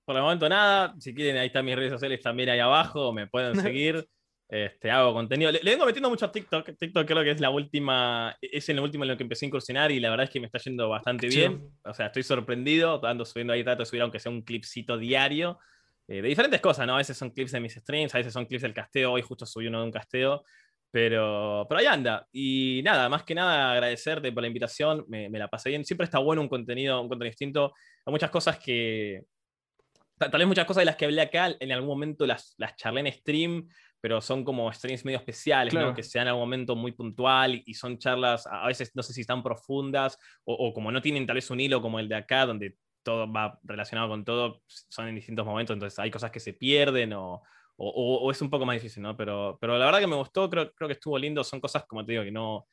Por 0.07 0.17
el 0.17 0.23
momento 0.23 0.49
nada. 0.49 0.95
Si 1.01 1.13
quieren, 1.13 1.37
ahí 1.37 1.49
están 1.49 1.65
mis 1.65 1.75
redes 1.75 1.91
sociales 1.91 2.23
también 2.23 2.49
ahí 2.49 2.61
abajo. 2.61 3.13
Me 3.13 3.27
pueden 3.27 3.55
seguir. 3.61 4.07
Este, 4.49 4.89
hago 4.93 5.13
contenido. 5.13 5.51
Le, 5.51 5.59
vengo 5.65 5.85
metiendo 5.85 6.09
mucho 6.09 6.27
a 6.27 6.33
TikTok. 6.33 6.71
TikTok 6.79 7.07
creo 7.07 7.25
que 7.25 7.33
es 7.33 7.41
la 7.41 7.51
última, 7.51 8.37
es 8.41 8.69
en 8.69 8.77
lo 8.77 8.85
último 8.85 9.03
en 9.03 9.11
lo 9.11 9.17
que 9.17 9.25
empecé 9.25 9.45
a 9.45 9.49
incursionar 9.49 9.91
y 9.91 9.99
la 9.99 10.11
verdad 10.11 10.25
es 10.25 10.31
que 10.31 10.39
me 10.39 10.47
está 10.47 10.59
yendo 10.59 10.89
bastante 10.89 11.27
bien. 11.27 11.69
O 11.85 11.93
sea, 11.93 12.07
estoy 12.07 12.23
sorprendido. 12.23 13.05
Ando 13.05 13.25
subiendo 13.25 13.53
ahí, 13.53 13.65
trato 13.65 13.81
de 13.81 13.87
subir 13.87 14.03
aunque 14.03 14.21
sea 14.21 14.31
un 14.31 14.43
clipcito 14.43 14.97
diario. 14.97 15.59
Eh, 16.07 16.23
de 16.23 16.29
diferentes 16.29 16.61
cosas, 16.61 16.87
¿no? 16.87 16.95
A 16.95 16.99
veces 16.99 17.17
son 17.17 17.31
clips 17.31 17.51
de 17.51 17.59
mis 17.59 17.75
streams, 17.75 18.15
a 18.15 18.19
veces 18.19 18.33
son 18.33 18.47
clips 18.47 18.63
del 18.63 18.75
casteo. 18.75 19.13
Hoy 19.13 19.23
justo 19.23 19.45
subí 19.45 19.67
uno 19.67 19.81
de 19.81 19.87
un 19.87 19.93
casteo. 19.93 20.45
Pero, 20.93 21.67
pero 21.69 21.81
ahí 21.81 21.87
anda. 21.87 22.29
Y 22.33 22.81
nada, 22.85 23.09
más 23.09 23.25
que 23.25 23.35
nada 23.35 23.73
agradecerte 23.73 24.31
por 24.31 24.43
la 24.43 24.47
invitación. 24.47 25.05
Me, 25.09 25.29
me 25.29 25.41
la 25.41 25.49
pasé 25.49 25.71
bien. 25.71 25.85
Siempre 25.85 26.05
está 26.05 26.21
bueno 26.21 26.41
un 26.41 26.49
contenido, 26.49 27.01
un 27.03 27.09
contenido 27.09 27.33
distinto. 27.33 27.75
Hay 28.07 28.13
muchas 28.13 28.31
cosas 28.31 28.61
que, 28.61 29.25
Tal 30.19 30.31
vez 30.31 30.47
muchas 30.47 30.65
cosas 30.65 30.83
de 30.83 30.87
las 30.87 30.97
que 30.97 31.05
hablé 31.05 31.21
acá, 31.21 31.55
en 31.61 31.73
algún 31.73 31.89
momento 31.89 32.27
las, 32.27 32.55
las 32.57 32.75
charlé 32.77 33.01
en 33.01 33.13
stream, 33.13 33.69
pero 34.01 34.21
son 34.21 34.45
como 34.45 34.73
streams 34.73 35.05
medio 35.05 35.19
especiales, 35.19 35.75
que 35.95 36.03
se 36.03 36.19
dan 36.19 36.27
en 36.27 36.29
algún 36.29 36.45
momento 36.45 36.75
muy 36.75 36.93
puntual 36.93 37.63
y 37.67 37.75
son 37.75 37.99
charlas, 37.99 38.47
a 38.47 38.67
veces 38.67 38.93
no 38.95 39.03
sé 39.03 39.13
si 39.13 39.23
están 39.23 39.43
profundas 39.43 40.19
o, 40.45 40.73
como 40.73 40.91
no 40.91 41.03
tienen 41.03 41.27
tal 41.27 41.35
vez 41.35 41.51
un 41.51 41.61
hilo 41.61 41.83
como 41.83 41.99
el 41.99 42.09
de 42.09 42.15
acá, 42.15 42.47
donde 42.47 42.77
todo 43.03 43.31
va 43.31 43.59
relacionado 43.63 44.09
con 44.09 44.25
todo, 44.25 44.63
son 44.67 45.09
en 45.09 45.17
distintos 45.17 45.45
momentos, 45.45 45.75
entonces 45.75 45.99
hay 45.99 46.11
cosas 46.11 46.31
que 46.31 46.41
se 46.41 46.55
pierden 46.55 47.13
o, 47.13 47.43
o, 47.77 48.31
es 48.31 48.41
un 48.41 48.49
poco 48.49 48.65
más 48.65 48.77
difícil, 48.77 49.03
¿no? 49.03 49.17
Pero, 49.17 49.59
pero 49.61 49.77
la 49.77 49.85
verdad 49.85 50.01
que 50.01 50.07
me 50.07 50.17
gustó, 50.17 50.49
creo, 50.49 50.73
creo 50.73 50.89
que 50.89 50.95
estuvo 50.95 51.19
lindo, 51.19 51.45
son 51.45 51.61
cosas, 51.61 51.85
como 51.85 52.05
te 52.05 52.13
digo, 52.13 52.25
que 52.25 52.33
no, 52.33 52.67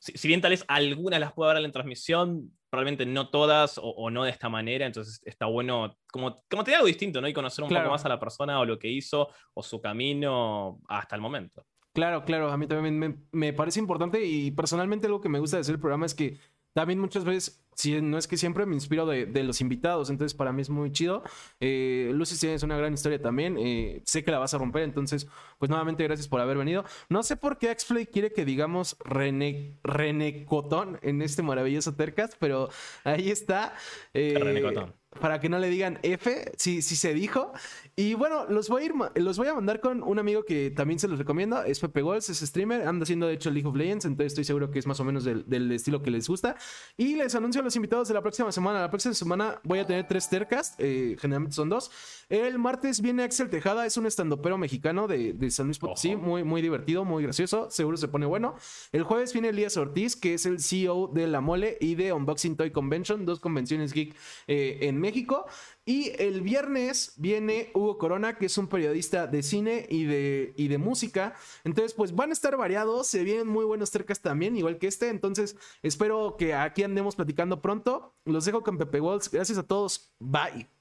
si, 0.00 0.28
bien 0.28 0.40
tal 0.40 0.50
vez 0.50 0.64
algunas 0.66 1.20
las 1.20 1.32
puedo 1.32 1.52
ver 1.52 1.62
en 1.62 1.72
transmisión, 1.72 2.50
probablemente 2.70 3.04
no 3.04 3.28
todas 3.28 3.80
o, 3.82 4.10
no 4.10 4.24
de 4.24 4.30
esta 4.30 4.48
manera, 4.48 4.86
entonces 4.86 5.20
está 5.24 5.46
bueno, 5.46 5.96
como, 6.10 6.42
como 6.48 6.64
te 6.64 6.74
algo 6.74 6.86
distinto, 6.86 7.20
¿no? 7.20 7.28
Y 7.28 7.32
conocer 7.32 7.64
un 7.64 7.70
poco 7.70 7.90
más 7.90 8.04
a 8.04 8.08
la 8.08 8.20
persona 8.20 8.60
o 8.60 8.64
lo 8.64 8.78
que 8.78 8.88
hizo 8.88 9.28
o 9.54 9.62
su 9.62 9.80
camino 9.80 10.80
hasta 10.88 11.16
el 11.16 11.22
momento. 11.22 11.66
Claro, 11.92 12.24
claro, 12.24 12.50
a 12.50 12.56
mí 12.56 12.68
también 12.68 12.98
me, 12.98 13.16
me 13.32 13.52
parece 13.52 13.80
importante 13.80 14.24
y 14.24 14.52
personalmente 14.52 15.08
algo 15.08 15.20
que 15.20 15.28
me 15.28 15.40
gusta 15.40 15.56
de 15.56 15.62
hacer 15.62 15.74
el 15.74 15.80
programa 15.80 16.06
es 16.06 16.14
que 16.14 16.38
también 16.72 16.98
muchas 16.98 17.24
veces 17.24 17.60
si 17.80 18.00
no 18.02 18.18
es 18.18 18.28
que 18.28 18.36
siempre 18.36 18.66
me 18.66 18.74
inspiro 18.74 19.06
de, 19.06 19.42
los 19.42 19.60
invitados, 19.60 20.10
entonces 20.10 20.36
para 20.36 20.52
mí 20.52 20.60
es 20.60 20.68
muy 20.68 20.92
chido. 20.92 21.22
Eh, 21.60 22.10
Lucy 22.12 22.38
tienes 22.38 22.62
una 22.62 22.76
gran 22.76 22.92
historia 22.92 23.20
también, 23.20 23.56
eh, 23.58 24.02
sé 24.04 24.22
que 24.22 24.30
la 24.30 24.38
vas 24.38 24.52
a 24.52 24.58
romper, 24.58 24.82
entonces 24.82 25.26
pues 25.58 25.70
nuevamente 25.70 26.04
gracias 26.04 26.28
por 26.28 26.40
haber 26.40 26.58
venido. 26.58 26.84
No 27.08 27.22
sé 27.22 27.36
por 27.36 27.56
qué 27.58 27.74
Xplay 27.76 28.06
quiere 28.06 28.32
que 28.32 28.44
digamos 28.44 28.96
René, 29.02 29.78
René 29.82 30.44
Cotón 30.44 30.98
en 31.02 31.22
este 31.22 31.42
maravilloso 31.42 31.94
Tercas, 31.94 32.36
pero 32.38 32.68
ahí 33.04 33.30
está. 33.30 33.74
Eh, 34.12 34.92
para 35.18 35.40
que 35.40 35.48
no 35.48 35.58
le 35.58 35.68
digan 35.68 35.98
F, 36.02 36.52
si, 36.56 36.82
si 36.82 36.94
se 36.94 37.14
dijo. 37.14 37.52
Y 37.96 38.14
bueno, 38.14 38.46
los 38.48 38.68
voy, 38.68 38.82
a 38.82 38.86
ir, 38.86 38.92
los 39.16 39.36
voy 39.36 39.48
a 39.48 39.54
mandar 39.54 39.80
con 39.80 40.02
un 40.02 40.18
amigo 40.18 40.44
que 40.44 40.70
también 40.70 41.00
se 41.00 41.08
los 41.08 41.18
recomiendo. 41.18 41.62
Es 41.64 41.80
Pepe 41.80 42.02
Gols, 42.02 42.30
es 42.30 42.38
streamer, 42.38 42.86
anda 42.86 43.02
haciendo 43.02 43.26
de 43.26 43.34
hecho 43.34 43.50
League 43.50 43.68
of 43.68 43.74
Legends, 43.74 44.04
entonces 44.04 44.32
estoy 44.32 44.44
seguro 44.44 44.70
que 44.70 44.78
es 44.78 44.86
más 44.86 45.00
o 45.00 45.04
menos 45.04 45.24
del, 45.24 45.44
del 45.48 45.72
estilo 45.72 46.00
que 46.00 46.10
les 46.10 46.28
gusta. 46.28 46.56
Y 46.96 47.16
les 47.16 47.34
anuncio 47.34 47.60
a 47.60 47.64
los 47.64 47.74
invitados 47.74 48.06
de 48.08 48.14
la 48.14 48.22
próxima 48.22 48.52
semana. 48.52 48.80
La 48.80 48.90
próxima 48.90 49.14
semana 49.14 49.60
voy 49.64 49.80
a 49.80 49.86
tener 49.86 50.06
tres 50.06 50.28
Tercast, 50.28 50.76
eh, 50.78 51.16
generalmente 51.18 51.56
son 51.56 51.68
dos. 51.68 51.90
El 52.28 52.58
martes 52.60 53.00
viene 53.00 53.24
Axel 53.24 53.50
Tejada, 53.50 53.86
es 53.86 53.96
un 53.96 54.06
estandopero 54.06 54.56
mexicano 54.58 55.08
de, 55.08 55.32
de 55.32 55.50
San 55.50 55.66
Luis 55.66 55.80
Potosí, 55.80 56.14
muy, 56.14 56.44
muy 56.44 56.62
divertido, 56.62 57.04
muy 57.04 57.24
gracioso, 57.24 57.68
seguro 57.70 57.96
se 57.96 58.06
pone 58.06 58.26
bueno. 58.26 58.54
El 58.92 59.02
jueves 59.02 59.32
viene 59.32 59.48
Elías 59.48 59.76
Ortiz, 59.76 60.14
que 60.14 60.34
es 60.34 60.46
el 60.46 60.60
CEO 60.60 61.08
de 61.08 61.26
La 61.26 61.40
Mole 61.40 61.76
y 61.80 61.96
de 61.96 62.12
Unboxing 62.12 62.56
Toy 62.56 62.70
Convention, 62.70 63.26
dos 63.26 63.40
convenciones 63.40 63.92
geek 63.92 64.14
eh, 64.46 64.78
México. 65.00 65.46
Y 65.84 66.12
el 66.18 66.42
viernes 66.42 67.14
viene 67.16 67.70
Hugo 67.74 67.98
Corona, 67.98 68.38
que 68.38 68.46
es 68.46 68.58
un 68.58 68.68
periodista 68.68 69.26
de 69.26 69.42
cine 69.42 69.86
y 69.88 70.04
de, 70.04 70.54
y 70.56 70.68
de 70.68 70.78
música. 70.78 71.34
Entonces, 71.64 71.94
pues 71.94 72.14
van 72.14 72.30
a 72.30 72.32
estar 72.32 72.56
variados, 72.56 73.06
se 73.06 73.24
vienen 73.24 73.48
muy 73.48 73.64
buenos 73.64 73.90
cercas 73.90 74.20
también, 74.20 74.56
igual 74.56 74.78
que 74.78 74.86
este. 74.86 75.08
Entonces, 75.08 75.56
espero 75.82 76.36
que 76.38 76.54
aquí 76.54 76.82
andemos 76.82 77.16
platicando 77.16 77.60
pronto. 77.60 78.14
Los 78.24 78.44
dejo 78.44 78.62
con 78.62 78.78
Pepe 78.78 79.00
Walls. 79.00 79.30
Gracias 79.30 79.58
a 79.58 79.62
todos. 79.62 80.12
Bye. 80.18 80.79